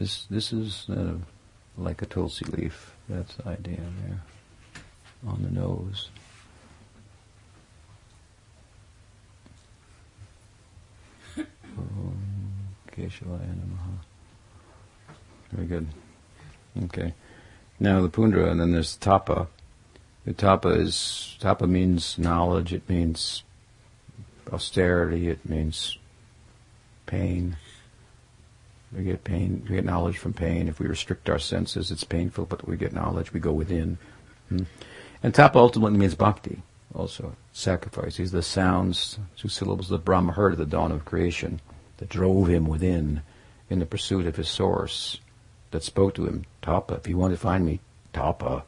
This 0.00 0.26
this 0.28 0.52
is 0.52 0.86
uh, 0.90 1.14
like 1.78 2.02
a 2.02 2.06
tulsi 2.06 2.44
leaf. 2.46 2.96
That's 3.08 3.36
the 3.36 3.50
idea 3.50 3.82
there 4.02 4.20
on 5.28 5.44
the 5.44 5.50
nose. 5.50 6.10
Namaha. 13.62 13.94
Very 15.52 15.68
good. 15.68 15.86
Okay. 16.84 17.14
Now 17.78 18.00
the 18.00 18.08
Pundra, 18.08 18.50
and 18.50 18.60
then 18.60 18.72
there's 18.72 18.96
Tapa. 18.96 19.48
The 20.24 20.32
Tapa 20.32 20.70
is, 20.70 21.36
Tapa 21.40 21.66
means 21.66 22.18
knowledge, 22.18 22.72
it 22.72 22.88
means 22.88 23.42
austerity, 24.52 25.28
it 25.28 25.48
means 25.48 25.98
pain. 27.06 27.56
We 28.92 29.04
get 29.04 29.24
pain, 29.24 29.64
we 29.68 29.76
get 29.76 29.84
knowledge 29.84 30.18
from 30.18 30.32
pain. 30.32 30.68
If 30.68 30.80
we 30.80 30.86
restrict 30.86 31.28
our 31.28 31.38
senses, 31.38 31.90
it's 31.90 32.04
painful, 32.04 32.46
but 32.46 32.66
we 32.66 32.76
get 32.76 32.92
knowledge, 32.92 33.32
we 33.32 33.40
go 33.40 33.52
within. 33.52 33.98
Hmm? 34.48 34.64
And 35.22 35.34
Tapa 35.34 35.58
ultimately 35.58 35.98
means 35.98 36.14
bhakti, 36.14 36.62
also, 36.94 37.36
sacrifice. 37.52 38.16
These 38.16 38.32
are 38.32 38.38
the 38.38 38.42
sounds, 38.42 39.18
two 39.36 39.48
syllables 39.48 39.88
that 39.88 40.04
Brahma 40.04 40.32
heard 40.32 40.52
at 40.52 40.58
the 40.58 40.66
dawn 40.66 40.92
of 40.92 41.04
creation 41.04 41.60
that 41.98 42.08
drove 42.08 42.48
him 42.48 42.66
within 42.66 43.22
in 43.68 43.78
the 43.78 43.86
pursuit 43.86 44.26
of 44.26 44.36
his 44.36 44.48
source, 44.48 45.20
that 45.70 45.82
spoke 45.82 46.14
to 46.14 46.26
him, 46.26 46.44
Tapa, 46.62 46.94
if 46.94 47.08
you 47.08 47.16
want 47.16 47.32
to 47.32 47.38
find 47.38 47.64
me, 47.64 47.80
Tapa. 48.12 48.64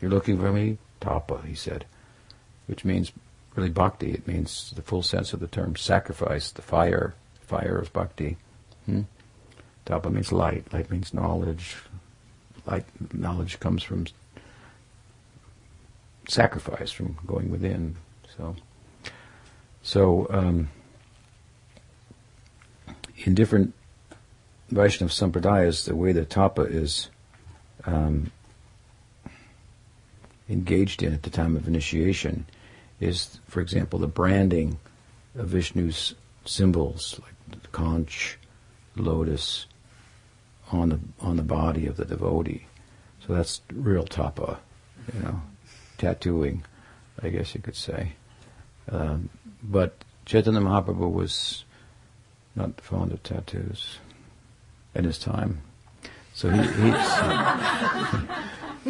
You're 0.00 0.10
looking 0.10 0.38
for 0.38 0.52
me? 0.52 0.78
Tapa, 1.00 1.42
he 1.46 1.54
said. 1.54 1.86
Which 2.66 2.84
means 2.84 3.12
really 3.54 3.70
bhakti. 3.70 4.12
It 4.12 4.26
means 4.26 4.72
the 4.74 4.82
full 4.82 5.02
sense 5.02 5.32
of 5.32 5.40
the 5.40 5.46
term 5.46 5.76
sacrifice, 5.76 6.50
the 6.50 6.62
fire, 6.62 7.14
fire 7.40 7.78
of 7.78 7.92
bhakti. 7.92 8.36
Hmm? 8.86 9.02
Tapa 9.84 10.10
means 10.10 10.32
light. 10.32 10.72
Light 10.72 10.90
means 10.90 11.14
knowledge. 11.14 11.76
Light 12.66 12.84
knowledge 13.12 13.60
comes 13.60 13.82
from 13.82 14.06
sacrifice, 16.28 16.90
from 16.90 17.18
going 17.26 17.50
within. 17.50 17.96
So, 18.36 18.56
so 19.82 20.26
um, 20.30 20.70
in 23.16 23.34
different 23.34 23.74
Vaishnava 24.70 25.12
sampradayas, 25.12 25.84
the 25.84 25.94
way 25.94 26.12
that 26.12 26.30
tapa 26.30 26.62
is 26.62 27.10
um, 27.84 28.30
engaged 30.48 31.02
in 31.02 31.12
at 31.12 31.22
the 31.22 31.30
time 31.30 31.56
of 31.56 31.68
initiation 31.68 32.46
is, 33.00 33.38
for 33.48 33.60
example, 33.60 33.98
the 33.98 34.06
branding 34.06 34.78
of 35.36 35.48
Vishnu's 35.48 36.14
symbols, 36.44 37.20
like 37.22 37.60
the 37.62 37.68
conch, 37.68 38.38
lotus, 38.96 39.66
on 40.72 40.88
the 40.88 41.00
on 41.20 41.36
the 41.36 41.42
body 41.42 41.86
of 41.86 41.96
the 41.96 42.04
devotee. 42.04 42.66
So 43.26 43.34
that's 43.34 43.60
real 43.72 44.04
tapa, 44.04 44.58
you 45.14 45.20
know, 45.20 45.42
tattooing, 45.98 46.64
I 47.22 47.28
guess 47.28 47.54
you 47.54 47.60
could 47.60 47.76
say. 47.76 48.12
Um, 48.90 49.28
but 49.62 50.04
Chaitanya 50.26 50.60
Mahaprabhu 50.60 51.10
was 51.10 51.64
not 52.54 52.80
fond 52.80 53.12
of 53.12 53.22
tattoos 53.22 53.98
at 54.94 55.04
his 55.04 55.18
time. 55.18 55.60
So 56.34 56.50
he, 56.50 56.62
he 56.62 56.90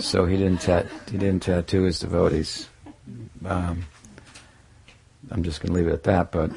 so 0.00 0.24
he 0.26 0.36
didn't 0.36 0.60
tat, 0.62 0.86
he 1.10 1.18
didn't 1.18 1.42
tattoo 1.42 1.82
his 1.82 1.98
devotees. 1.98 2.68
Um, 3.44 3.84
I'm 5.30 5.42
just 5.42 5.60
going 5.60 5.72
to 5.72 5.78
leave 5.78 5.88
it 5.88 5.92
at 5.92 6.04
that, 6.04 6.32
but 6.32 6.50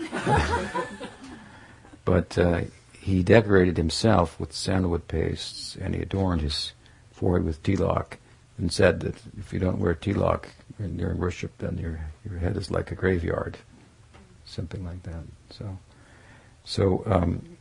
but 2.05 2.37
uh, 2.37 2.61
he 2.93 3.23
decorated 3.23 3.75
himself 3.77 4.39
with 4.39 4.53
sandalwood 4.53 5.07
pastes, 5.07 5.75
and 5.75 5.93
he 5.93 6.01
adorned 6.01 6.41
his 6.41 6.73
forehead 7.11 7.45
with 7.45 7.61
tilak, 7.63 8.17
and 8.57 8.71
said 8.71 9.01
that 9.01 9.15
if 9.37 9.51
you 9.51 9.59
don't 9.59 9.79
wear 9.79 9.93
tilak 9.93 10.49
during 10.77 11.17
worship, 11.17 11.51
then 11.57 11.77
your 11.77 11.99
your 12.29 12.39
head 12.39 12.55
is 12.55 12.71
like 12.71 12.91
a 12.91 12.95
graveyard, 12.95 13.57
something 14.45 14.85
like 14.85 15.03
that. 15.03 15.23
So. 15.49 15.77
So 16.67 17.01
um, 17.05 17.56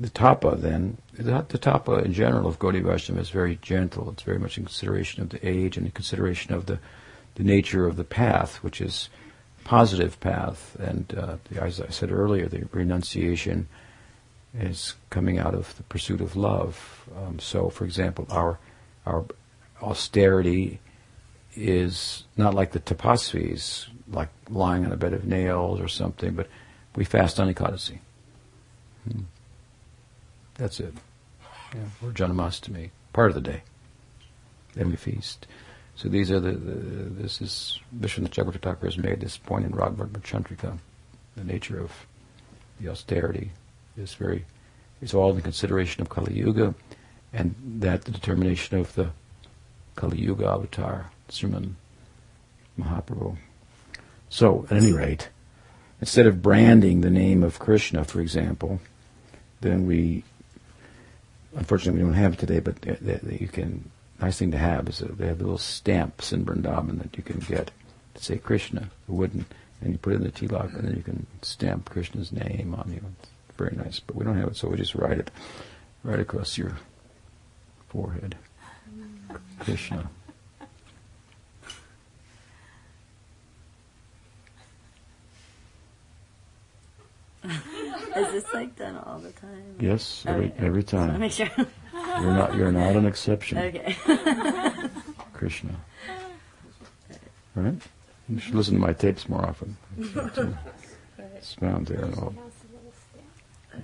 the 0.00 0.08
tapa 0.08 0.56
then, 0.56 0.96
the, 1.12 1.44
the, 1.46 1.58
tapa 1.58 1.98
in 1.98 2.14
general 2.14 2.48
of 2.48 2.58
Gaudiya 2.58 2.82
Vaishnava 2.82 3.20
is 3.20 3.28
very 3.28 3.58
gentle. 3.60 4.10
It's 4.10 4.22
very 4.22 4.38
much 4.38 4.56
in 4.56 4.64
consideration 4.64 5.22
of 5.22 5.28
the 5.28 5.46
age 5.46 5.76
and 5.76 5.84
in 5.84 5.92
consideration 5.92 6.54
of 6.54 6.64
the, 6.64 6.78
the 7.34 7.44
nature 7.44 7.86
of 7.86 7.96
the 7.96 8.04
path, 8.04 8.56
which 8.56 8.80
is 8.80 9.10
positive 9.62 10.18
path. 10.18 10.74
And 10.80 11.14
uh, 11.16 11.36
as 11.60 11.82
I 11.82 11.90
said 11.90 12.10
earlier, 12.10 12.48
the 12.48 12.66
renunciation 12.72 13.68
is 14.58 14.94
coming 15.10 15.38
out 15.38 15.54
of 15.54 15.76
the 15.76 15.82
pursuit 15.84 16.22
of 16.22 16.34
love. 16.34 17.08
Um, 17.16 17.38
so, 17.38 17.68
for 17.68 17.84
example, 17.84 18.26
our 18.30 18.58
our 19.06 19.24
austerity 19.82 20.80
is 21.54 22.24
not 22.36 22.54
like 22.54 22.72
the 22.72 22.80
tapasvis, 22.80 23.86
like 24.10 24.28
lying 24.48 24.84
on 24.84 24.92
a 24.92 24.96
bed 24.96 25.12
of 25.12 25.24
nails 25.24 25.80
or 25.80 25.88
something, 25.88 26.34
but 26.34 26.48
we 26.96 27.04
fast 27.04 27.38
on 27.40 27.52
Ekadasi. 27.52 27.98
Hmm. 29.04 29.22
That's 30.60 30.78
it. 30.78 30.92
Yeah, 31.74 31.80
or 32.06 32.12
Janmashtami, 32.12 32.90
part 33.14 33.30
of 33.30 33.34
the 33.34 33.40
day. 33.40 33.62
every 34.76 34.96
feast. 34.96 35.46
So 35.96 36.10
these 36.10 36.30
are 36.30 36.38
the, 36.38 36.52
the 36.52 37.22
this 37.22 37.40
is 37.40 37.80
Vishwanath 37.98 38.28
Chakravarti 38.28 38.84
has 38.84 38.98
made 38.98 39.20
this 39.20 39.38
point 39.38 39.64
in 39.64 39.72
Raga 39.72 40.04
Vartma 40.04 40.20
Chandrika. 40.20 40.78
The 41.34 41.44
nature 41.44 41.80
of 41.80 41.90
the 42.78 42.88
austerity 42.88 43.52
is 43.96 44.12
very, 44.12 44.44
it's 45.00 45.14
all 45.14 45.34
in 45.34 45.40
consideration 45.40 46.02
of 46.02 46.10
Kali 46.10 46.34
Yuga, 46.34 46.74
and 47.32 47.54
that 47.78 48.04
the 48.04 48.10
determination 48.10 48.76
of 48.78 48.94
the 48.94 49.12
Kali 49.96 50.18
Yuga 50.18 50.46
avatar, 50.46 51.10
Sriman 51.30 51.72
Mahaprabhu. 52.78 53.38
So, 54.28 54.66
at 54.70 54.76
any 54.76 54.92
rate, 54.92 55.30
instead 56.02 56.26
of 56.26 56.42
branding 56.42 57.00
the 57.00 57.10
name 57.10 57.42
of 57.42 57.58
Krishna, 57.58 58.04
for 58.04 58.20
example, 58.20 58.80
then 59.62 59.86
we, 59.86 60.22
unfortunately, 61.56 62.02
we 62.02 62.08
don't 62.08 62.14
have 62.18 62.34
it 62.34 62.38
today, 62.38 62.60
but 62.60 62.84
you 63.30 63.48
can 63.48 63.90
nice 64.20 64.38
thing 64.38 64.50
to 64.50 64.58
have 64.58 64.88
is 64.88 64.98
they 64.98 65.26
have 65.26 65.40
little 65.40 65.58
stamps 65.58 66.32
in 66.32 66.44
Vrindavan 66.44 66.98
that 66.98 67.16
you 67.16 67.22
can 67.22 67.40
get 67.40 67.70
to 68.14 68.22
say 68.22 68.36
Krishna, 68.36 68.90
wooden, 69.08 69.46
and 69.80 69.92
you 69.92 69.98
put 69.98 70.12
it 70.12 70.16
in 70.16 70.24
the 70.24 70.30
tilak, 70.30 70.74
and 70.74 70.86
then 70.86 70.96
you 70.96 71.02
can 71.02 71.26
stamp 71.42 71.88
Krishna's 71.88 72.32
name 72.32 72.74
on 72.74 72.92
you. 72.92 73.02
It's 73.22 73.56
very 73.56 73.76
nice, 73.76 73.98
but 74.00 74.16
we 74.16 74.24
don't 74.24 74.36
have 74.36 74.48
it, 74.48 74.56
so 74.56 74.68
we 74.68 74.76
just 74.76 74.94
write 74.94 75.18
it 75.18 75.30
right 76.02 76.20
across 76.20 76.58
your 76.58 76.76
forehead. 77.88 78.36
Krishna. 79.60 80.10
Is 88.16 88.32
this 88.32 88.44
like 88.52 88.76
done 88.76 88.96
all 88.98 89.18
the 89.18 89.30
time? 89.32 89.76
Yes, 89.78 90.24
every, 90.26 90.46
Okay. 90.46 90.66
every 90.66 90.82
time. 90.82 91.20
make 91.20 91.32
sure. 91.32 91.48
You're 92.20 92.34
not 92.34 92.54
you're 92.54 92.72
not 92.72 92.96
an 92.96 93.06
exception. 93.06 93.58
okay. 93.58 93.96
Krishna. 95.32 95.70
Right? 97.54 97.74
You 98.28 98.38
should 98.38 98.54
listen 98.54 98.74
to 98.74 98.80
my 98.80 98.92
tapes 98.92 99.28
more 99.28 99.44
often. 99.44 99.76
It's 101.36 101.54
found 101.54 101.86
there 101.88 102.04
and 102.04 102.14
all, 102.18 102.34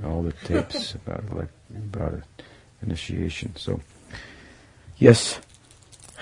all 0.04 0.22
the 0.22 0.32
tapes 0.44 0.94
about 0.94 1.24
like 1.34 1.48
about 1.74 2.22
initiation. 2.82 3.54
So 3.56 3.80
yes, 4.98 5.40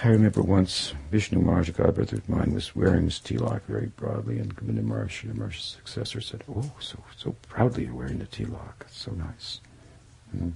I 0.05 0.09
remember 0.09 0.43
once 0.43 0.93
Vishnu 1.11 1.41
Maharaj, 1.41 1.71
God 1.71 1.95
brother 1.95 2.19
of 2.19 2.29
mine, 2.29 2.53
was 2.53 2.77
wearing 2.77 3.05
his 3.05 3.19
tilak 3.19 3.63
very 3.63 3.87
broadly, 3.87 4.39
and 4.39 4.55
Govinda 4.55 4.83
Maharaj, 4.83 5.25
Maharaj's 5.25 5.65
successor, 5.65 6.21
said, 6.21 6.45
"Oh, 6.47 6.71
so 6.79 6.99
so 7.17 7.35
proudly 7.49 7.87
you're 7.87 7.95
wearing 7.95 8.19
the 8.19 8.27
tilak. 8.27 8.83
It's 8.83 8.99
so 8.99 9.13
nice." 9.13 9.63
Mm. 10.37 10.53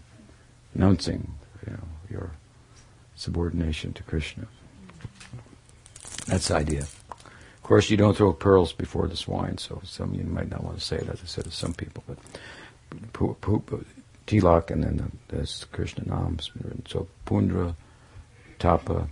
Announcing, 0.74 1.32
you 1.66 1.72
know, 1.72 1.88
your 2.10 2.32
subordination 3.16 3.94
to 3.94 4.02
Krishna. 4.02 4.46
That's 6.26 6.48
the 6.48 6.56
idea. 6.56 6.82
Of 6.82 7.62
course, 7.62 7.88
you 7.88 7.96
don't 7.96 8.18
throw 8.18 8.34
pearls 8.34 8.74
before 8.74 9.08
the 9.08 9.16
swine, 9.16 9.56
so 9.56 9.80
some 9.82 10.12
you 10.12 10.24
might 10.24 10.50
not 10.50 10.62
want 10.62 10.78
to 10.78 10.84
say 10.84 10.96
it, 10.96 11.08
as 11.08 11.22
I 11.22 11.26
said 11.26 11.44
to 11.44 11.50
some 11.50 11.72
people, 11.72 12.04
but 12.06 12.18
tilak 14.26 14.70
and 14.70 14.84
then 14.84 14.96
the, 14.98 15.34
there's 15.34 15.64
Krishna 15.72 16.04
names. 16.04 16.50
So 16.86 17.08
pundra, 17.24 17.74
tapa, 18.58 19.08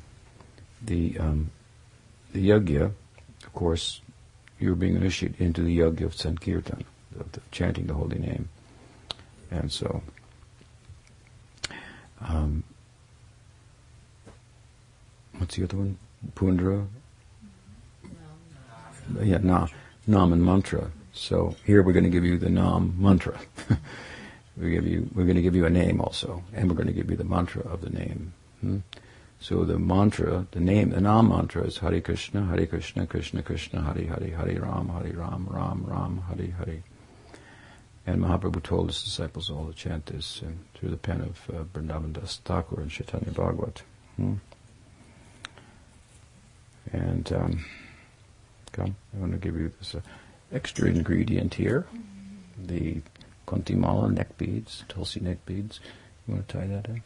the 0.87 1.19
um, 1.19 1.51
the 2.33 2.49
yagya, 2.49 2.93
of 3.45 3.53
course, 3.53 4.01
you're 4.59 4.75
being 4.75 4.97
initiated 4.97 5.41
into 5.41 5.63
the 5.63 5.79
yagya 5.79 6.07
of 6.07 6.15
Sankirtan, 6.15 6.85
of 7.19 7.31
the, 7.33 7.41
chanting 7.51 7.87
the 7.87 7.95
holy 7.95 8.19
name, 8.19 8.49
and 9.51 9.71
so. 9.71 10.03
Um, 12.21 12.65
what's 15.37 15.57
the 15.57 15.65
other 15.65 15.77
one? 15.77 15.99
Pundra. 16.35 16.87
Yeah, 19.23 19.39
na, 19.43 19.69
nam 20.07 20.33
and 20.33 20.45
mantra. 20.45 20.91
So 21.13 21.57
here 21.65 21.83
we're 21.83 21.93
going 21.93 22.05
to 22.05 22.11
give 22.11 22.25
you 22.25 22.39
the 22.39 22.51
nam 22.51 22.95
mantra. 22.99 23.39
we 24.57 24.71
give 24.71 24.87
you, 24.87 25.09
we're 25.15 25.25
going 25.25 25.37
to 25.37 25.43
give 25.43 25.55
you 25.55 25.67
a 25.67 25.71
name 25.71 26.01
also, 26.01 26.43
and 26.55 26.69
we're 26.69 26.77
going 26.77 26.89
to 26.89 26.93
give 26.93 27.11
you 27.11 27.17
the 27.17 27.25
mantra 27.25 27.63
of 27.63 27.81
the 27.81 27.91
name. 27.91 28.33
Hmm? 28.61 28.79
So 29.39 29.65
the 29.65 29.79
mantra, 29.79 30.47
the 30.51 30.61
name, 30.61 30.91
the 30.91 31.01
nam 31.01 31.29
mantra 31.29 31.65
is 31.65 31.79
Hare 31.79 32.01
Krishna, 32.01 32.47
Hare 32.47 32.67
Krishna, 32.67 33.07
Krishna 33.07 33.43
Krishna, 33.43 33.83
Hare 33.83 34.07
Hare, 34.07 34.37
Hare 34.37 34.61
Ram, 34.61 34.89
Hare 34.89 35.13
Ram, 35.13 35.47
Ram 35.51 35.85
Ram, 35.87 36.23
Hare 36.29 36.51
Hare. 36.53 36.83
And 38.07 38.23
Mahaprabhu 38.23 38.63
told 38.63 38.89
his 38.89 39.03
disciples 39.03 39.51
all 39.51 39.67
to 39.67 39.73
chant 39.75 40.07
this 40.07 40.41
uh, 40.43 40.51
through 40.75 40.91
the 40.91 40.97
pen 40.97 41.21
of 41.21 41.51
uh, 41.51 41.65
Vrindavan 41.65 42.13
Das 42.13 42.37
Thakur 42.39 42.81
and 42.81 42.91
Chaitanya 42.91 43.33
Bhagavat. 43.33 43.83
Hmm? 44.17 44.35
And 46.93 47.33
um, 47.33 47.65
come, 48.73 48.97
I 49.15 49.21
want 49.21 49.33
to 49.33 49.39
give 49.39 49.57
you 49.57 49.73
this 49.79 49.97
uh, 49.97 50.01
extra 50.53 50.89
ingredient 50.89 51.55
here, 51.55 51.87
the 52.65 53.03
Kanthimala 53.47 54.13
neck 54.13 54.39
beads, 54.39 54.85
Tulsi 54.89 55.21
neck 55.21 55.45
beads. 55.45 55.81
You 56.27 56.35
want 56.35 56.49
to 56.49 56.59
tie 56.59 56.67
that 56.69 56.87
in? 56.87 57.03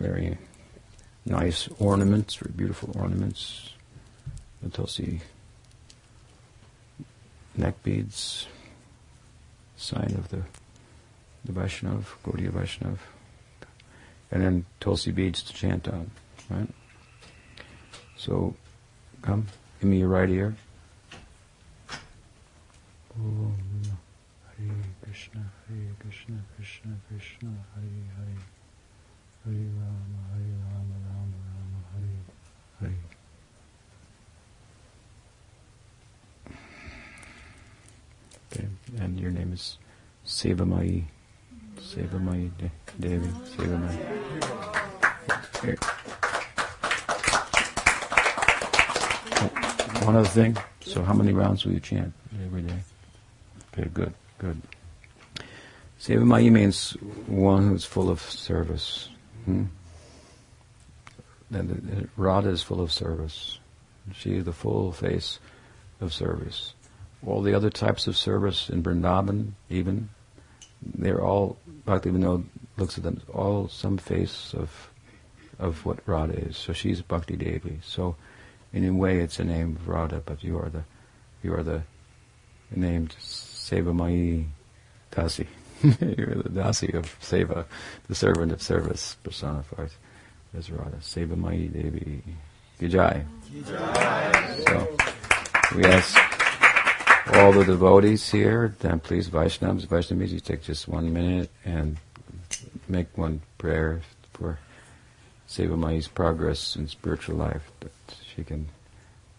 Very 0.00 0.38
nice 1.26 1.68
ornaments, 1.78 2.34
very 2.34 2.52
beautiful 2.56 2.90
ornaments. 2.98 3.74
The 4.62 4.70
Tulsi 4.70 5.20
neck 7.56 7.82
beads, 7.82 8.46
sign 9.76 10.14
of 10.18 10.28
the 10.30 10.42
the 11.44 11.52
Vaishnav, 11.52 12.04
Gaudiya 12.24 12.50
Vaishnav, 12.50 12.98
and 14.30 14.42
then 14.42 14.66
Tulsi 14.78 15.10
beads 15.10 15.42
to 15.42 15.54
chant 15.54 15.88
on, 15.88 16.10
right? 16.50 16.68
So, 18.16 18.54
come, 19.22 19.46
give 19.80 19.88
me 19.88 19.98
your 20.00 20.08
right 20.08 20.28
ear. 20.28 20.54
Om 23.16 23.54
Hare 24.58 24.68
Krishna, 25.02 25.50
Hare 25.68 25.94
Krishna, 26.00 26.36
Krishna 26.56 26.92
Krishna, 27.08 27.50
Hare 27.74 27.84
Hare, 28.16 28.59
Hare 29.44 29.54
Rama, 29.54 30.20
Hare 30.32 30.56
Rama, 30.64 30.96
Rama 31.06 31.38
Rama, 31.46 31.80
Hare. 32.80 32.94
Okay, 38.52 38.66
and 38.98 39.18
your 39.20 39.30
name 39.30 39.52
is 39.52 39.78
Sevamai. 40.26 41.04
Sevamai 41.78 42.50
De- 42.58 42.70
Devi. 42.98 43.28
Sevamai. 43.56 43.96
Here. 45.62 45.76
Oh, 49.36 50.06
One 50.06 50.16
other 50.16 50.28
thing. 50.28 50.56
So, 50.82 51.02
how 51.04 51.12
many 51.14 51.32
rounds 51.32 51.64
will 51.64 51.72
you 51.72 51.80
chant 51.80 52.12
every 52.44 52.62
day? 52.62 52.78
Okay, 53.72 53.88
good, 53.94 54.12
good. 54.38 54.60
Sevamai 56.00 56.50
means 56.50 56.92
one 57.26 57.68
who's 57.68 57.84
full 57.84 58.10
of 58.10 58.20
service. 58.20 59.08
Hmm? 59.44 59.64
The 61.50 62.08
Radha 62.16 62.50
is 62.50 62.62
full 62.62 62.80
of 62.80 62.92
service. 62.92 63.58
She 64.14 64.36
is 64.36 64.44
the 64.44 64.52
full 64.52 64.92
face 64.92 65.40
of 66.00 66.12
service. 66.12 66.74
All 67.26 67.42
the 67.42 67.54
other 67.54 67.70
types 67.70 68.06
of 68.06 68.16
service 68.16 68.70
in 68.70 68.82
Vrindavan, 68.82 69.52
even, 69.68 70.10
they're 70.82 71.22
all, 71.22 71.58
Bhaktivinoda 71.86 72.44
looks 72.76 72.96
at 72.96 73.04
them, 73.04 73.20
all 73.32 73.68
some 73.68 73.98
face 73.98 74.54
of 74.54 74.90
of 75.60 75.84
what 75.84 75.98
Radha 76.06 76.32
is. 76.32 76.56
So 76.56 76.72
she's 76.72 77.02
Bhakti 77.02 77.36
Devi. 77.36 77.80
So 77.84 78.16
in 78.72 78.88
a 78.88 78.92
way 78.92 79.20
it's 79.20 79.38
a 79.38 79.44
name 79.44 79.76
of 79.76 79.88
Radha, 79.88 80.22
but 80.24 80.42
you 80.42 80.58
are 80.58 80.70
the 80.70 80.84
you 81.42 81.54
are 81.54 81.62
the 81.62 81.82
named 82.74 83.14
Sevamai 83.20 84.46
Dasi. 85.12 85.46
You're 85.82 86.34
the 86.34 86.50
Dasi 86.50 86.94
of 86.94 87.18
Seva, 87.20 87.64
the 88.08 88.14
servant 88.14 88.52
of 88.52 88.62
service 88.62 89.16
personified 89.22 89.90
as 90.56 90.70
Radha. 90.70 90.96
Sevamai 90.98 91.72
Devi. 91.72 92.22
Gijai. 92.80 93.24
So 94.68 95.76
we 95.76 95.84
ask 95.84 96.16
all 97.34 97.52
the 97.52 97.64
devotees 97.64 98.30
here, 98.30 98.74
then 98.80 99.00
please 99.00 99.28
Vaishnavas, 99.28 99.86
Vaishnavis, 99.86 100.30
you 100.30 100.40
take 100.40 100.62
just 100.62 100.88
one 100.88 101.12
minute 101.12 101.50
and 101.64 101.98
make 102.88 103.16
one 103.16 103.40
prayer 103.58 104.00
for 104.32 104.58
Sevamai's 105.48 106.08
progress 106.08 106.76
in 106.76 106.88
spiritual 106.88 107.36
life, 107.36 107.70
that 107.80 107.92
she 108.34 108.44
can 108.44 108.68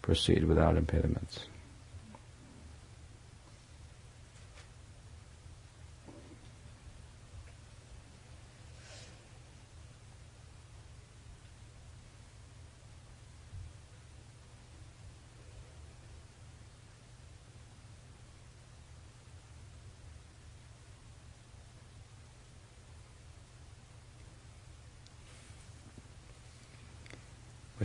proceed 0.02 0.44
without 0.44 0.76
impediments. 0.76 1.46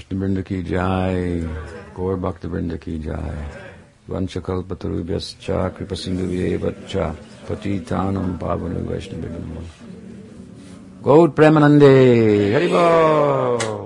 Vishnu 0.10 0.20
Vrinda 0.20 0.46
ki 0.46 0.64
jai, 0.64 1.44
Gaur 1.94 2.18
Bhakta 2.18 2.48
Vrinda 2.48 2.80
ki 2.80 3.00
jai, 3.00 3.36
Vanchakalpatarubhyascha 4.10 5.72
Kripasindhuvyevacha, 5.72 7.16
Patitanam 7.46 8.38
Pavanu 8.38 8.86
Vaishnavinam. 8.86 9.64
Gaur 11.04 11.30
Premanande, 11.30 12.54
Haribol! 12.54 13.77